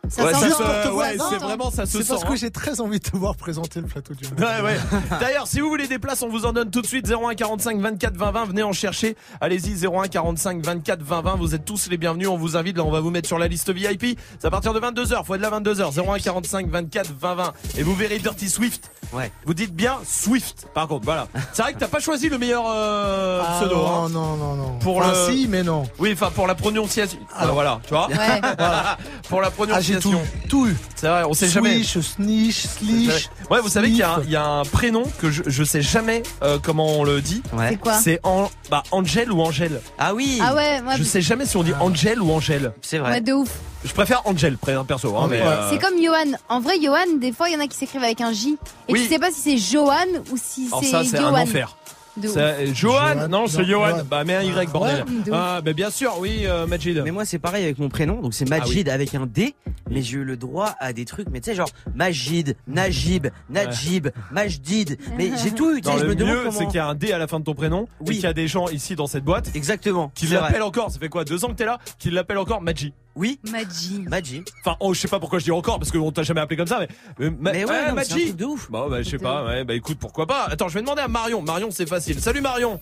Ça 0.09 0.25
Ouais, 0.25 0.35
sent 0.35 0.41
ça 0.41 0.49
se- 0.51 0.63
voir, 0.89 0.95
ouais, 0.97 1.17
c'est 1.31 1.37
vraiment 1.39 1.71
ça 1.71 1.87
se 1.87 1.93
C'est 1.99 2.03
sent. 2.03 2.09
parce 2.11 2.25
que 2.25 2.33
hein. 2.33 2.37
j'ai 2.37 2.51
très 2.51 2.81
envie 2.81 2.99
de 2.99 3.05
te 3.09 3.17
voir 3.17 3.37
présenter 3.37 3.81
le 3.81 3.87
plateau 3.87 4.15
du 4.15 4.25
Ouais, 4.27 4.61
ouais. 4.61 4.77
D'ailleurs, 5.21 5.47
si 5.47 5.61
vous 5.61 5.69
voulez 5.69 5.87
des 5.87 6.01
places, 6.01 6.23
on 6.23 6.29
vous 6.29 6.45
en 6.45 6.53
donne 6.53 6.71
tout 6.71 6.83
de 6.83 6.87
suite 6.89 7.07
01 7.09 7.35
45 7.37 7.79
24 7.81 8.17
20 8.17 8.31
20. 8.33 8.45
Venez 8.47 8.63
en 8.65 8.73
chercher. 8.73 9.17
Allez-y 9.41 9.87
01 9.87 10.09
45 10.09 10.65
24 10.67 11.03
20 11.03 11.23
20. 11.23 11.37
Vous 11.37 11.55
êtes 11.55 11.65
tous 11.65 11.89
les 11.89 11.97
bienvenus. 11.99 12.27
On 12.29 12.37
vous 12.37 12.57
invite. 12.57 12.77
Là, 12.77 12.85
on 12.85 12.91
va 12.91 12.99
vous 13.01 13.11
mettre 13.11 13.29
sur 13.29 13.39
la 13.39 13.47
liste 13.47 13.71
VIP. 13.73 14.19
C'est 14.41 14.47
à 14.49 14.51
partir 14.51 14.75
de 14.75 14.81
22h. 14.81 15.25
Faut 15.25 15.37
être 15.37 15.41
là 15.41 15.51
22h. 15.51 15.93
01 15.93 16.19
45 16.19 16.69
24 16.69 17.13
20 17.19 17.35
20. 17.37 17.53
Et 17.79 17.83
vous 17.85 17.95
verrez 17.95 18.19
Dirty 18.19 18.49
Swift. 18.51 18.91
Ouais. 19.13 19.31
Vous 19.47 19.55
dites 19.55 19.75
bien 19.75 19.99
Swift. 20.05 20.67
Par 20.75 20.89
contre, 20.89 21.05
voilà. 21.05 21.29
C'est 21.53 21.63
vrai 21.63 21.75
que 21.75 21.79
t'as 21.79 21.87
pas 21.89 22.01
choisi 22.01 22.29
le 22.29 22.39
meilleur 22.39 22.65
euh, 22.67 23.41
Ah, 23.47 23.59
pseudo. 23.61 23.77
non, 23.77 23.87
hein. 24.05 24.09
non, 24.09 24.37
non, 24.37 24.55
non. 24.57 24.79
Pour 24.81 24.97
Enfin, 24.99 25.13
le- 25.29 25.33
si, 25.33 25.47
mais 25.49 25.63
non. 25.63 25.85
Oui, 26.01 26.11
enfin 26.13 26.31
pour 26.35 26.47
la 26.49 26.55
prononciation. 26.57 27.19
Ah, 27.33 27.43
Alors. 27.43 27.55
voilà, 27.55 27.81
tu 27.87 27.91
vois. 27.95 28.09
Ouais. 28.09 28.41
pour 29.29 29.41
la 29.41 29.49
Ah, 29.49 29.53
tout, 30.01 30.15
tout 30.49 30.67
eu. 30.67 30.77
C'est 30.97 31.09
vrai, 31.09 31.25
on 31.25 31.33
sait 31.35 31.49
jamais. 31.49 31.83
Swish, 31.83 31.99
snish, 32.15 32.63
slish. 32.67 33.29
Ouais, 33.51 33.61
vous 33.61 33.69
savez 33.69 33.89
qu'il 33.89 33.97
y, 33.99 34.03
a 34.03 34.13
un- 34.13 34.15
sniff. 34.17 34.27
il 34.29 34.33
y 34.33 34.37
a 34.37 34.45
un 34.47 34.65
prénom 34.65 35.03
que 35.21 35.31
je, 35.31 35.43
je 35.47 35.65
sais 35.65 35.83
jamais 35.83 36.23
euh, 36.43 36.59
comment 36.63 36.87
on 36.99 37.05
le 37.05 37.21
dit. 37.21 37.43
Ouais. 37.53 37.71
C'est 37.71 37.77
quoi 37.77 37.95
C'est 37.95 38.21
An- 38.23 38.51
bah, 38.71 38.83
Angel 38.91 39.31
ou 39.33 39.41
Angèle. 39.43 39.81
Ah 39.99 40.15
oui. 40.15 40.39
Ah 40.43 40.55
ouais, 40.55 40.81
moi, 40.83 40.95
Je 40.97 41.03
sais 41.03 41.21
jamais 41.23 41.47
si 41.47 41.57
on 41.57 41.63
dit 41.63 41.73
Angel 41.81 42.21
ou 42.23 42.31
Angèle. 42.33 42.73
C'est 42.83 42.99
ouais, 42.99 43.07
vrai. 43.09 43.21
de 43.21 43.33
ouf. 43.33 43.51
Je 43.85 43.93
préfère 43.93 44.23
Angel, 44.27 44.57
perso. 44.59 45.17
Hein, 45.17 45.29
Ouais. 45.29 45.41
Ouais. 45.41 45.47
euh, 45.47 45.69
C'est 45.71 45.79
comme 45.79 46.01
Johan. 46.01 46.39
En 46.49 46.61
vrai, 46.61 46.75
Johan, 46.81 47.19
des 47.21 47.33
fois, 47.33 47.49
il 47.49 47.55
y 47.55 47.57
en 47.57 47.61
a 47.61 47.67
qui 47.67 47.77
s'écrivent 47.77 48.05
avec 48.05 48.21
un 48.21 48.33
J. 48.33 48.57
Et 48.89 48.93
Oui. 48.93 49.03
tu 49.03 49.09
sais 49.09 49.19
pas 49.19 49.31
si 49.33 49.41
c'est 49.41 49.59
Johan 49.59 49.95
ou 50.31 50.37
si 50.41 50.67
Alors 50.69 50.85
c'est 50.85 50.91
ça, 50.91 51.03
c'est 51.05 51.19
un 51.19 51.31
Johan. 51.31 51.43
enfer. 51.43 51.77
C'est- 52.21 52.37
euh, 52.39 52.75
Johan, 52.75 53.29
Non, 53.29 53.47
c'est 53.47 53.65
Johan. 53.65 54.03
Bah, 54.09 54.23
mets 54.25 54.35
un 54.35 54.43
Y, 54.43 54.71
bordel. 54.71 55.05
Ah, 55.33 55.61
bah, 55.65 55.73
bien 55.73 55.91
sûr, 55.91 56.15
oui, 56.19 56.43
euh, 56.45 56.67
Majid. 56.67 57.01
Mais 57.05 57.11
moi, 57.11 57.25
c'est 57.25 57.39
pareil 57.39 57.65
avec 57.65 57.79
mon 57.79 57.89
prénom. 57.89 58.21
Donc, 58.21 58.35
c'est 58.35 58.49
Majid 58.49 58.89
avec 58.89 59.15
un 59.15 59.27
D. 59.27 59.55
Mais 59.91 60.03
j'ai 60.03 60.19
eu 60.19 60.25
le 60.25 60.37
droit 60.37 60.75
à 60.79 60.93
des 60.93 61.05
trucs. 61.05 61.29
Mais 61.31 61.41
tu 61.41 61.51
sais, 61.51 61.57
genre 61.57 61.69
Majid, 61.95 62.55
Najib, 62.67 63.29
Najib, 63.51 64.09
Majdid. 64.31 64.99
Mais 65.17 65.31
j'ai 65.43 65.51
tout 65.53 65.75
eu. 65.77 65.81
Tu 65.81 65.89
Non, 65.89 65.95
sais, 65.95 66.01
je 66.01 66.05
le 66.05 66.11
me 66.11 66.15
demande 66.17 66.35
mieux, 66.37 66.51
c'est 66.51 66.59
comment. 66.59 66.71
qu'il 66.71 66.77
y 66.77 66.81
a 66.81 66.87
un 66.89 66.95
D 66.95 67.13
à 67.13 67.19
la 67.19 67.27
fin 67.27 67.41
de 67.41 67.45
ton 67.45 67.55
prénom. 67.55 67.85
Et 67.85 68.09
Oui. 68.09 68.15
qu'il 68.17 68.25
y 68.25 68.27
a 68.27 68.33
des 68.33 68.49
gens 68.49 68.69
ici 68.69 68.95
dans 68.97 69.07
cette 69.07 69.25
boîte 69.25 69.51
Exactement. 69.55 70.11
qui 70.15 70.27
l'appellent 70.27 70.63
encore. 70.63 70.91
Ça 70.91 70.99
fait 70.99 71.09
quoi 71.09 71.25
Deux 71.25 71.45
ans 71.45 71.49
que 71.49 71.55
t'es 71.55 71.65
là 71.67 71.79
Qui 71.99 72.11
l'appellent 72.11 72.39
encore 72.39 72.61
Maji. 72.63 72.93
Oui. 73.15 73.39
Maji. 73.51 74.05
Maji. 74.09 74.43
Enfin, 74.65 74.77
oh, 74.81 74.95
je 74.95 75.01
sais 75.01 75.09
pas 75.09 75.21
pourquoi 75.21 75.39
je 75.39 75.45
dis 75.45 75.51
encore 75.51 75.79
parce 75.79 75.91
qu'on 75.91 76.11
t'a 76.13 76.23
jamais 76.23 76.41
appelé 76.41 76.57
comme 76.57 76.67
ça, 76.67 76.79
mais. 76.81 76.89
Mais, 77.19 77.31
ma- 77.31 77.53
Mais 77.53 77.65
ouais, 77.65 77.89
non, 77.89 77.95
mais 77.95 78.05
c'est 78.05 78.13
un 78.13 78.17
Maji. 78.17 78.25
truc 78.27 78.37
de 78.37 78.45
ouf. 78.47 78.71
Bon, 78.71 78.89
bah, 78.89 79.03
je 79.03 79.11
sais 79.11 79.19
pas, 79.19 79.45
ouais, 79.45 79.65
bah 79.65 79.75
écoute, 79.75 79.99
pourquoi 80.01 80.27
pas. 80.27 80.45
Attends, 80.51 80.69
je 80.69 80.75
vais 80.75 80.81
demander 80.81 81.03
à 81.03 81.09
Marion. 81.09 81.43
Marion, 81.43 81.71
c'est 81.71 81.87
facile. 81.89 82.21
Salut 82.21 82.41
Marion. 82.41 82.81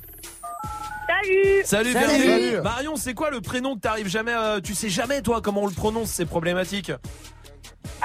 Salut 1.08 1.62
Salut, 1.64 1.92
Salut. 1.92 2.06
bienvenue. 2.06 2.50
Salut. 2.50 2.62
Marion, 2.62 2.96
c'est 2.96 3.14
quoi 3.14 3.30
le 3.30 3.40
prénom 3.40 3.74
que 3.74 3.80
t'arrives 3.80 4.08
jamais, 4.08 4.32
euh, 4.32 4.60
tu 4.60 4.74
sais 4.74 4.88
jamais 4.88 5.20
toi 5.22 5.40
comment 5.42 5.62
on 5.64 5.66
le 5.66 5.72
prononce, 5.72 6.10
c'est 6.10 6.24
problématique. 6.26 6.92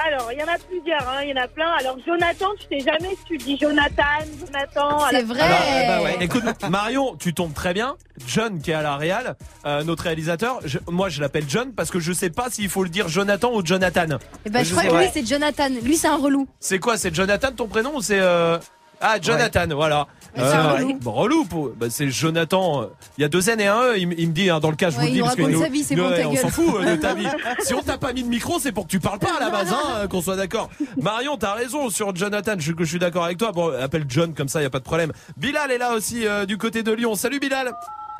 Alors, 0.07 0.29
il 0.31 0.37
y 0.39 0.43
en 0.43 0.47
a 0.47 0.57
plusieurs, 0.57 1.07
hein, 1.09 1.21
il 1.23 1.29
y 1.29 1.33
en 1.39 1.41
a 1.41 1.47
plein. 1.47 1.71
Alors, 1.79 1.95
Jonathan, 2.05 2.47
tu 2.59 2.77
sais 2.79 2.83
jamais 2.85 3.15
si 3.15 3.23
tu 3.25 3.37
dis 3.37 3.57
Jonathan, 3.57 4.03
Jonathan. 4.45 4.89
la- 5.11 5.17
Alors, 5.19 5.31
euh, 5.31 5.87
bah 5.87 6.03
ouais. 6.03 6.17
Écoute, 6.19 6.43
Marion, 6.69 7.15
tu 7.15 7.33
tombes 7.33 7.53
très 7.53 7.73
bien. 7.73 7.95
John, 8.27 8.61
qui 8.61 8.71
est 8.71 8.73
à 8.73 8.81
la 8.81 8.97
Real, 8.97 9.35
euh, 9.65 9.83
notre 9.83 10.03
réalisateur, 10.03 10.59
je- 10.65 10.79
moi 10.89 11.07
je 11.09 11.21
l'appelle 11.21 11.45
John 11.47 11.71
parce 11.73 11.91
que 11.91 11.99
je 11.99 12.11
sais 12.11 12.29
pas 12.29 12.49
s'il 12.49 12.69
faut 12.69 12.83
le 12.83 12.89
dire 12.89 13.07
Jonathan 13.07 13.53
ou 13.53 13.65
Jonathan. 13.65 14.17
Eh 14.45 14.49
ben, 14.49 14.63
je 14.65 14.71
crois 14.75 14.83
que 14.83 14.95
lui, 14.97 15.09
c'est 15.13 15.25
Jonathan. 15.25 15.69
Lui, 15.81 15.95
c'est 15.95 16.07
un 16.09 16.17
relou. 16.17 16.47
C'est 16.59 16.79
quoi 16.79 16.97
C'est 16.97 17.13
Jonathan 17.15 17.51
ton 17.55 17.67
prénom 17.67 17.95
ou 17.95 18.01
c'est 18.01 18.19
euh... 18.19 18.57
Ah 19.01 19.17
Jonathan, 19.21 19.67
voilà. 19.71 20.07
Un 20.37 20.71
relou. 20.73 20.97
bon, 21.01 21.11
relou 21.11 21.45
pour- 21.45 21.69
bah, 21.75 21.87
c'est 21.89 22.09
Jonathan. 22.09 22.81
euh, 22.81 22.85
Il 23.17 23.21
y 23.21 23.23
a 23.23 23.27
deux 23.29 23.49
N 23.49 23.59
et 23.59 23.67
un 23.67 23.81
E. 23.81 23.97
Il, 23.97 24.13
il 24.19 24.27
me 24.29 24.33
dit 24.33 24.49
hein, 24.49 24.59
dans 24.59 24.69
le 24.69 24.75
cas, 24.75 24.89
je 24.89 24.97
Ouais, 24.97 25.01
vous 25.03 25.07
le 25.07 25.13
dis 25.13 25.19
nous 25.19 25.23
parce 25.25 25.35
que 25.35 25.41
raconte 25.41 25.55
nous- 25.57 25.63
sa 25.63 25.69
vie, 25.69 25.83
c'est 25.83 25.95
nous, 25.95 26.03
bon, 26.03 26.09
ouais, 26.09 26.21
ta 26.21 26.29
on 26.29 26.35
s'en 26.35 26.49
fout 26.49 26.75
euh, 26.75 26.95
de 26.95 27.01
ta 27.01 27.13
vie. 27.13 27.27
si 27.59 27.73
on 27.73 27.81
t'a 27.81 27.97
pas 27.97 28.13
mis 28.13 28.23
de 28.23 28.27
micro, 28.29 28.59
c'est 28.59 28.71
pour 28.71 28.85
que 28.85 28.91
tu 28.91 28.99
parles 28.99 29.19
pas 29.19 29.37
à 29.37 29.39
la 29.39 29.49
base, 29.49 29.71
hein, 29.71 29.79
euh, 29.97 30.07
qu'on 30.07 30.21
soit 30.21 30.35
d'accord. 30.35 30.69
Marion, 31.01 31.37
t'as 31.37 31.53
raison 31.53 31.89
sur 31.89 32.15
Jonathan. 32.15 32.55
Je, 32.59 32.73
je 32.77 32.83
suis 32.85 32.99
d'accord 32.99 33.23
avec 33.25 33.37
toi. 33.37 33.51
Bon, 33.51 33.71
appelle 33.79 34.05
John 34.07 34.33
comme 34.33 34.47
ça, 34.49 34.61
y 34.61 34.65
a 34.65 34.69
pas 34.69 34.79
de 34.79 34.83
problème. 34.83 35.11
Bilal 35.37 35.71
est 35.71 35.77
là 35.77 35.93
aussi 35.93 36.25
euh, 36.27 36.45
du 36.45 36.57
côté 36.57 36.83
de 36.83 36.91
Lyon. 36.91 37.15
Salut 37.15 37.39
Bilal. 37.39 37.71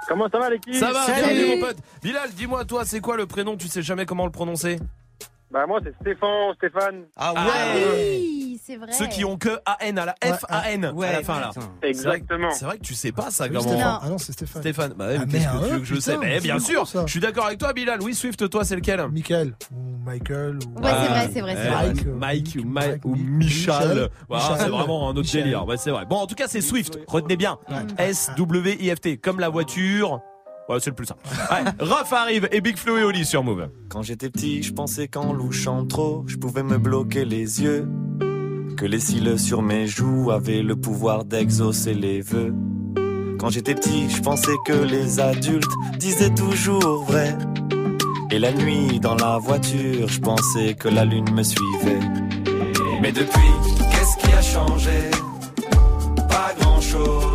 Comment 0.07 0.27
ça 0.31 0.37
va 0.39 0.49
l'équipe? 0.51 0.75
Ça 0.75 0.91
va, 0.91 1.05
Salut. 1.07 1.21
bienvenue 1.35 1.55
mon 1.59 1.65
pote. 1.67 1.77
Bilal, 2.03 2.29
dis-moi 2.37 2.63
toi, 2.65 2.83
c'est 2.85 2.99
quoi 2.99 3.17
le 3.17 3.25
prénom? 3.25 3.57
Tu 3.57 3.67
sais 3.67 3.81
jamais 3.81 4.05
comment 4.05 4.25
le 4.25 4.31
prononcer? 4.31 4.77
Bah 5.51 5.65
moi 5.67 5.79
c'est 5.83 5.93
Stéphane, 6.01 6.53
Stéphane. 6.57 7.03
Ah 7.15 7.33
Oui, 7.35 8.59
c'est 8.65 8.77
vrai. 8.77 8.91
Ceux 8.91 9.05
qui 9.07 9.23
ont 9.23 9.37
que 9.37 9.49
AN 9.65 9.95
à 9.97 10.05
la 10.05 10.15
F 10.35 10.43
A 10.49 10.71
N 10.71 10.85
à 10.85 11.11
la 11.11 11.21
fin 11.23 11.39
là. 11.39 11.51
Exactement. 11.83 12.49
C'est 12.51 12.65
vrai 12.65 12.77
que 12.77 12.83
tu 12.83 12.93
sais 12.95 13.11
pas 13.11 13.29
ça, 13.29 13.47
comment 13.47 13.61
Stéphane. 13.61 13.99
Ah 14.01 14.09
non, 14.09 14.17
c'est 14.17 14.31
Stéphane. 14.33 14.61
Stéphane. 14.61 14.93
Bah, 14.97 15.07
ouais, 15.07 15.15
Ah, 15.19 15.23
mais 15.25 15.31
qu'est-ce 15.31 15.43
merde, 15.45 15.59
que 15.61 15.65
tu 15.67 15.73
veux 15.73 15.79
que 15.79 15.85
je 15.85 15.99
sais? 15.99 16.17
Mais 16.17 16.39
bien 16.39 16.59
sûr, 16.59 16.85
je 16.85 17.11
suis 17.11 17.19
d'accord 17.19 17.45
avec 17.45 17.59
toi, 17.59 17.73
Bilal. 17.73 18.01
Oui, 18.01 18.15
Swift, 18.15 18.49
toi, 18.49 18.65
c'est 18.65 18.75
lequel? 18.75 19.07
Michael 19.07 19.53
ou 19.71 19.97
Michael 20.03 20.57
ou 20.65 20.81
Ouais, 20.81 20.91
c'est 20.91 21.07
vrai, 21.09 21.29
c'est 21.33 21.41
vrai, 21.41 21.55
c'est. 21.55 21.69
Mike, 21.69 22.05
Mike, 22.07 22.57
ou, 22.59 22.67
Ma- 22.67 22.81
ou 23.05 23.15
Michal. 23.15 23.87
Michel. 23.89 24.09
Voilà, 24.27 24.57
c'est 24.57 24.69
vraiment 24.69 25.07
un 25.07 25.11
autre 25.11 25.21
Michel. 25.21 25.43
délire. 25.43 25.65
Ouais, 25.67 25.77
c'est 25.77 25.91
vrai. 25.91 26.05
Bon, 26.05 26.17
en 26.17 26.27
tout 26.27 26.35
cas, 26.35 26.47
c'est 26.47 26.61
Swift. 26.61 26.97
Retenez 27.07 27.37
bien. 27.37 27.57
S-W-I-F-T. 27.99 29.17
Comme 29.17 29.39
la 29.39 29.49
voiture. 29.49 30.21
Ouais, 30.67 30.79
c'est 30.79 30.89
le 30.89 30.95
plus 30.95 31.05
simple. 31.05 31.19
Ouais. 31.51 31.63
Ruff 31.79 32.11
arrive 32.11 32.49
et 32.51 32.59
Big 32.59 32.77
Flo 32.77 32.97
et 32.97 33.03
Oli 33.03 33.23
sur 33.23 33.43
Move. 33.43 33.69
Quand 33.87 34.01
j'étais 34.01 34.31
petit, 34.31 34.63
je 34.63 34.73
pensais 34.73 35.07
qu'en 35.07 35.31
louchant 35.31 35.85
trop, 35.85 36.23
je 36.25 36.37
pouvais 36.37 36.63
me 36.63 36.79
bloquer 36.79 37.23
les 37.23 37.61
yeux. 37.61 37.87
Que 38.75 38.85
les 38.85 38.99
cils 38.99 39.37
sur 39.39 39.61
mes 39.61 39.85
joues 39.85 40.31
avaient 40.31 40.63
le 40.63 40.75
pouvoir 40.75 41.23
d'exaucer 41.23 41.93
les 41.93 42.21
vœux. 42.21 42.53
Quand 43.39 43.49
j'étais 43.49 43.75
petit, 43.75 44.09
je 44.09 44.21
pensais 44.21 44.55
que 44.65 44.73
les 44.73 45.19
adultes 45.19 45.71
disaient 45.99 46.33
toujours 46.33 47.03
vrai. 47.03 47.37
Et 48.31 48.39
la 48.39 48.51
nuit, 48.51 48.99
dans 48.99 49.15
la 49.15 49.37
voiture, 49.37 50.07
je 50.07 50.19
pensais 50.19 50.73
que 50.73 50.89
la 50.89 51.05
lune 51.05 51.31
me 51.31 51.43
suivait. 51.43 51.99
Mais 53.01 53.11
depuis, 53.11 53.51
qu'est-ce 53.91 54.17
qui 54.17 54.33
a 54.33 54.41
changé? 54.41 55.11
Pas 56.27 56.53
grand-chose. 56.59 57.34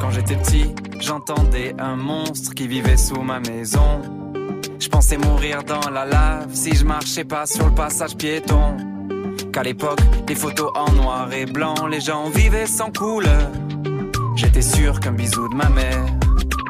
Quand 0.00 0.10
j'étais 0.10 0.36
petit, 0.36 0.74
j'entendais 1.00 1.74
un 1.78 1.96
monstre 1.96 2.54
qui 2.54 2.68
vivait 2.68 2.96
sous 2.96 3.22
ma 3.22 3.40
maison. 3.40 4.02
Je 4.78 4.88
pensais 4.88 5.16
mourir 5.16 5.62
dans 5.64 5.90
la 5.90 6.04
lave 6.04 6.48
si 6.52 6.74
je 6.74 6.84
marchais 6.84 7.24
pas 7.24 7.46
sur 7.46 7.66
le 7.66 7.74
passage 7.74 8.16
piéton. 8.16 8.76
Qu'à 9.52 9.62
l'époque, 9.62 10.00
les 10.28 10.34
photos 10.34 10.70
en 10.74 10.92
noir 10.92 11.32
et 11.32 11.46
blanc, 11.46 11.86
les 11.86 12.00
gens 12.00 12.28
vivaient 12.28 12.66
sans 12.66 12.92
couleur. 12.92 13.50
J'étais 14.36 14.62
sûr 14.62 15.00
qu'un 15.00 15.12
bisou 15.12 15.48
de 15.48 15.54
ma 15.54 15.68
mère 15.70 16.04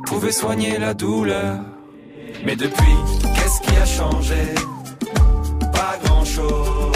pouvait 0.06 0.32
soigner 0.32 0.78
la 0.78 0.94
douleur. 0.94 1.58
Mais 2.44 2.54
depuis, 2.54 2.96
qu'est-ce 3.34 3.60
qui 3.60 3.76
a 3.76 3.86
changé? 3.86 4.54
Pas 5.72 5.98
grand-chose. 6.04 6.95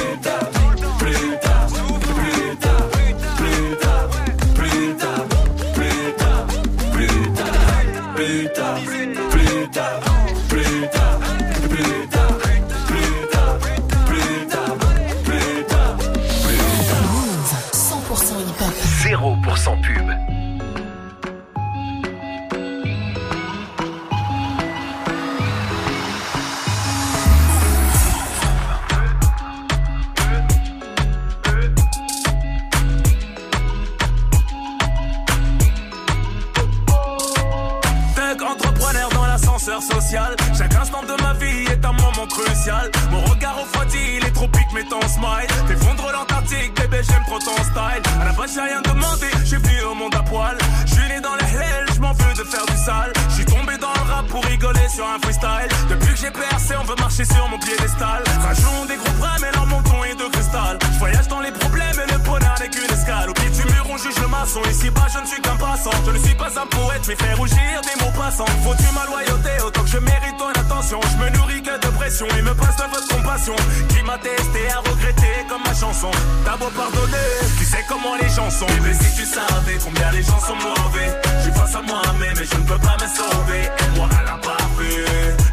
Mon 43.09 43.21
regard 43.21 43.57
refroidi, 43.57 44.19
les 44.21 44.31
tropiques 44.31 44.71
met 44.71 44.83
ton 44.83 45.01
smile. 45.01 45.47
T'es 45.67 45.75
fondre 45.77 46.11
l'Antarctique, 46.13 46.75
bébé, 46.75 47.01
j'aime 47.01 47.23
trop 47.25 47.39
ton 47.39 47.55
style. 47.63 48.03
À 48.21 48.25
la 48.25 48.33
base, 48.33 48.53
j'ai 48.53 48.61
rien 48.61 48.81
demandé, 48.83 49.25
j'ai 49.45 49.57
venu 49.57 49.81
au 49.89 49.95
monde 49.95 50.13
à 50.13 50.21
poil. 50.21 50.55
Je 50.85 50.93
suis 50.93 51.07
né 51.09 51.19
dans 51.21 51.33
la 51.33 51.41
hell, 51.41 51.85
je 51.91 51.99
m'en 51.99 52.13
veux 52.13 52.33
de 52.35 52.43
faire 52.43 52.65
du 52.67 52.77
sale. 52.77 53.13
Je 53.29 53.33
suis 53.33 53.45
tombé 53.45 53.77
dans 53.79 53.91
le 53.91 54.13
rap 54.13 54.27
pour 54.27 54.45
rigoler 54.45 54.87
sur 54.93 55.07
un 55.07 55.17
freestyle. 55.23 55.69
Depuis 55.89 56.13
que 56.13 56.19
j'ai 56.19 56.29
percé, 56.29 56.75
on 56.79 56.83
veut 56.83 56.97
marcher 56.99 57.25
sur 57.25 57.47
mon 57.49 57.57
piédestal. 57.57 58.21
Rajoutons 58.43 58.85
des 58.85 58.97
gros 58.97 59.13
bras, 59.17 59.37
mais 59.41 59.51
leur 59.53 59.65
menton 59.65 60.03
est 60.03 60.15
de 60.15 60.29
cristal. 60.31 60.77
Je 60.93 60.99
voyage 60.99 61.27
dans 61.29 61.41
les 61.41 61.51
problèmes 61.51 61.97
et 61.97 62.11
le 62.11 62.19
bonheur 62.19 62.55
n'est 62.59 62.69
qu'une 62.69 62.93
escale. 62.93 63.31
Mur, 63.71 63.85
on 63.89 63.97
juge 63.97 64.19
le 64.19 64.27
maçon. 64.27 64.61
Ici 64.69 64.89
bas, 64.89 65.07
je 65.13 65.19
ne 65.19 65.25
suis 65.25 65.41
qu'un 65.41 65.55
passant. 65.55 65.91
Je 66.05 66.11
ne 66.11 66.19
suis 66.19 66.35
pas 66.35 66.51
un 66.59 66.67
poète, 66.67 67.01
je 67.03 67.07
vais 67.09 67.15
faire 67.15 67.37
rougir 67.37 67.81
des 67.81 68.03
mots 68.03 68.11
passants. 68.17 68.45
Faut-tu 68.63 68.89
ma 68.93 69.05
loyauté 69.05 69.51
autant 69.65 69.83
que 69.83 69.89
je 69.89 69.97
mérite 69.97 70.37
ton 70.37 70.49
attention? 70.49 70.99
Je 71.11 71.17
me 71.23 71.29
nourris 71.37 71.61
que 71.61 71.75
de 71.79 71.87
pression 71.97 72.27
et 72.37 72.41
me 72.41 72.53
passe 72.53 72.77
de 72.77 72.83
votre 72.83 73.07
compassion. 73.07 73.55
Qui 73.89 74.01
m'a 74.03 74.17
testé 74.17 74.69
à 74.71 74.79
regretter 74.79 75.45
comme 75.49 75.63
ma 75.65 75.73
chanson. 75.73 76.11
T'as 76.45 76.57
beau 76.57 76.69
pardonner, 76.75 77.31
tu 77.57 77.65
sais 77.65 77.83
comment 77.87 78.15
les 78.21 78.29
gens 78.29 78.49
sont. 78.49 78.67
Mais 78.83 78.93
si 78.93 79.15
tu 79.15 79.25
savais 79.25 79.77
combien 79.83 80.11
les 80.11 80.23
gens 80.23 80.39
sont 80.39 80.55
mauvais, 80.55 81.09
je 81.37 81.43
suis 81.43 81.51
face 81.53 81.75
à 81.75 81.81
moi-même 81.81 82.37
et 82.41 82.45
je 82.45 82.57
ne 82.57 82.65
peux 82.65 82.79
pas 82.79 82.97
me 83.01 83.07
sauver. 83.07 83.63
Et 83.63 83.97
moi, 83.97 84.07
la 84.25 84.37
parfait, 84.37 85.05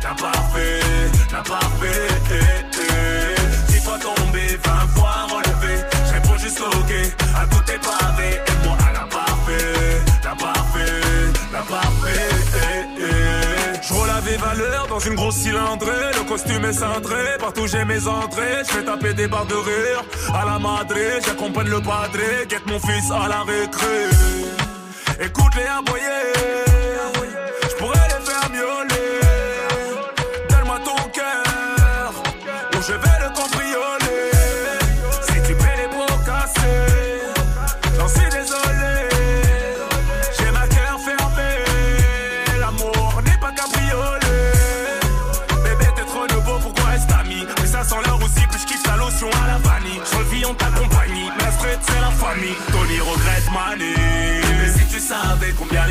la 0.02 0.14
parfait, 0.14 0.80
la 1.32 1.42
parfait. 1.42 2.08
Dix 3.68 3.80
fois 3.80 3.98
tombé, 3.98 4.58
vingt 4.64 4.88
fois 4.96 5.07
tout 7.50 7.62
tes 7.64 7.78
pavés. 7.78 8.40
Et 8.46 8.66
moi, 8.66 8.76
à 8.88 8.92
la 8.92 9.06
parfait, 9.06 10.00
la 10.24 10.30
parfait, 10.30 11.02
la 11.52 11.60
parfait. 11.60 12.28
Eh, 12.54 13.02
eh. 13.02 13.86
Je 13.86 13.94
roule 13.94 14.10
à 14.10 14.20
valeurs 14.20 14.86
dans 14.88 14.98
une 14.98 15.14
grosse 15.14 15.36
cylindrée. 15.36 16.12
Le 16.14 16.28
costume 16.28 16.64
est 16.64 16.72
cintré, 16.72 17.38
partout 17.38 17.66
j'ai 17.66 17.84
mes 17.84 18.06
entrées. 18.06 18.62
Je 18.66 18.72
fais 18.72 18.84
taper 18.84 19.14
des 19.14 19.28
barres 19.28 19.46
de 19.46 19.54
rire 19.54 20.02
à 20.34 20.44
la 20.44 20.58
madré. 20.58 21.20
J'accompagne 21.24 21.68
le 21.68 21.80
padré, 21.80 22.46
guette 22.48 22.66
mon 22.66 22.78
fils 22.78 23.10
à 23.10 23.28
la 23.28 23.42
récré. 23.42 24.08
Pourrais 27.78 28.08
les 28.08 28.26
faire 28.26 28.50
miauler. 28.50 29.20
Donne-moi 30.50 30.78
ton 30.84 31.08
cœur, 31.10 32.12
ou 32.74 32.82
je 32.82 32.92
vais 32.92 33.17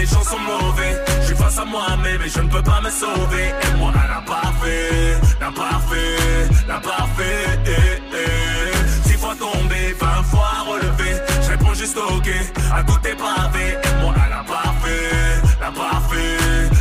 gens 0.08 0.24
sont 0.24 0.40
mauvais, 0.40 0.94
je 1.22 1.26
suis 1.28 1.36
face 1.36 1.58
à 1.58 1.66
moi-même 1.66 2.22
et 2.22 2.30
je 2.30 2.42
ne 2.42 2.50
peux 2.50 2.62
pas 2.62 2.82
me 2.82 2.90
sauver. 2.90 3.48
Et 3.64 3.78
moi, 3.78 3.92
à 3.92 4.08
la 4.08 4.22
parfait, 4.22 5.18
la 5.40 5.52
parfait, 5.52 6.18
la 6.68 6.80
parfait. 6.80 7.60
Eh, 7.66 8.02
eh. 8.14 9.08
Six 9.10 9.18
fois 9.18 9.36
tombé, 9.36 9.96
vingt 10.00 10.24
fois 10.32 10.52
relevé. 10.68 11.10
Je 11.44 11.50
réponds 11.50 11.74
juste 11.74 11.98
ok 11.98 12.30
à 12.74 12.84
tout 12.84 13.00
tes 13.02 13.16
pavés. 13.16 13.74
Et 13.84 14.02
moi, 14.02 14.14
à 14.26 14.30
la 14.30 14.44
parfait, 14.44 15.10
la 15.62 15.72
parfait, 15.72 16.38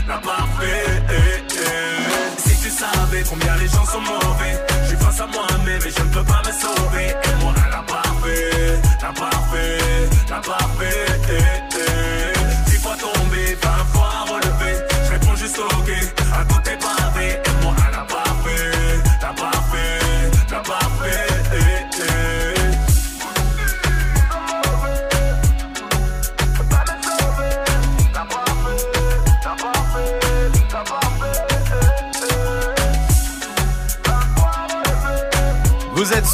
la 0.08 0.18
parfait. 0.18 0.84
Eh, 1.10 1.42
eh. 1.50 2.48
Si 2.48 2.62
tu 2.62 2.70
savais 2.70 3.24
combien 3.28 3.56
les 3.56 3.68
gens 3.68 3.84
sont 3.84 4.00
mauvais, 4.00 4.54
je 4.82 4.88
suis 4.88 4.96
face 4.96 5.20
à 5.20 5.26
moi-même 5.26 5.82
et 5.86 5.90
je 5.96 6.02
ne 6.02 6.12
peux 6.14 6.24
pas 6.24 6.42
me 6.46 6.52
sauver. 6.52 7.08
Et 7.10 7.42
moi, 7.42 7.52
à 7.64 7.70
la 7.70 7.82
parfait, 7.82 8.80
la 9.02 9.12
parfait, 9.12 9.78
la 10.30 10.36
parfait. 10.40 11.05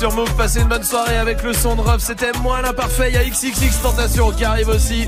Sur 0.02 0.16
Move, 0.16 0.34
passez 0.36 0.60
une 0.60 0.66
bonne 0.66 0.82
soirée 0.82 1.16
avec 1.16 1.44
le 1.44 1.52
son 1.52 1.76
de 1.76 1.80
Ruff. 1.80 2.00
C'était 2.00 2.32
moins 2.42 2.60
l'imparfait. 2.60 3.10
Il 3.10 3.14
y 3.14 3.18
a 3.18 3.22
XXX 3.22 3.82
Tentation 3.82 4.32
qui 4.32 4.44
arrive 4.44 4.68
aussi. 4.68 5.06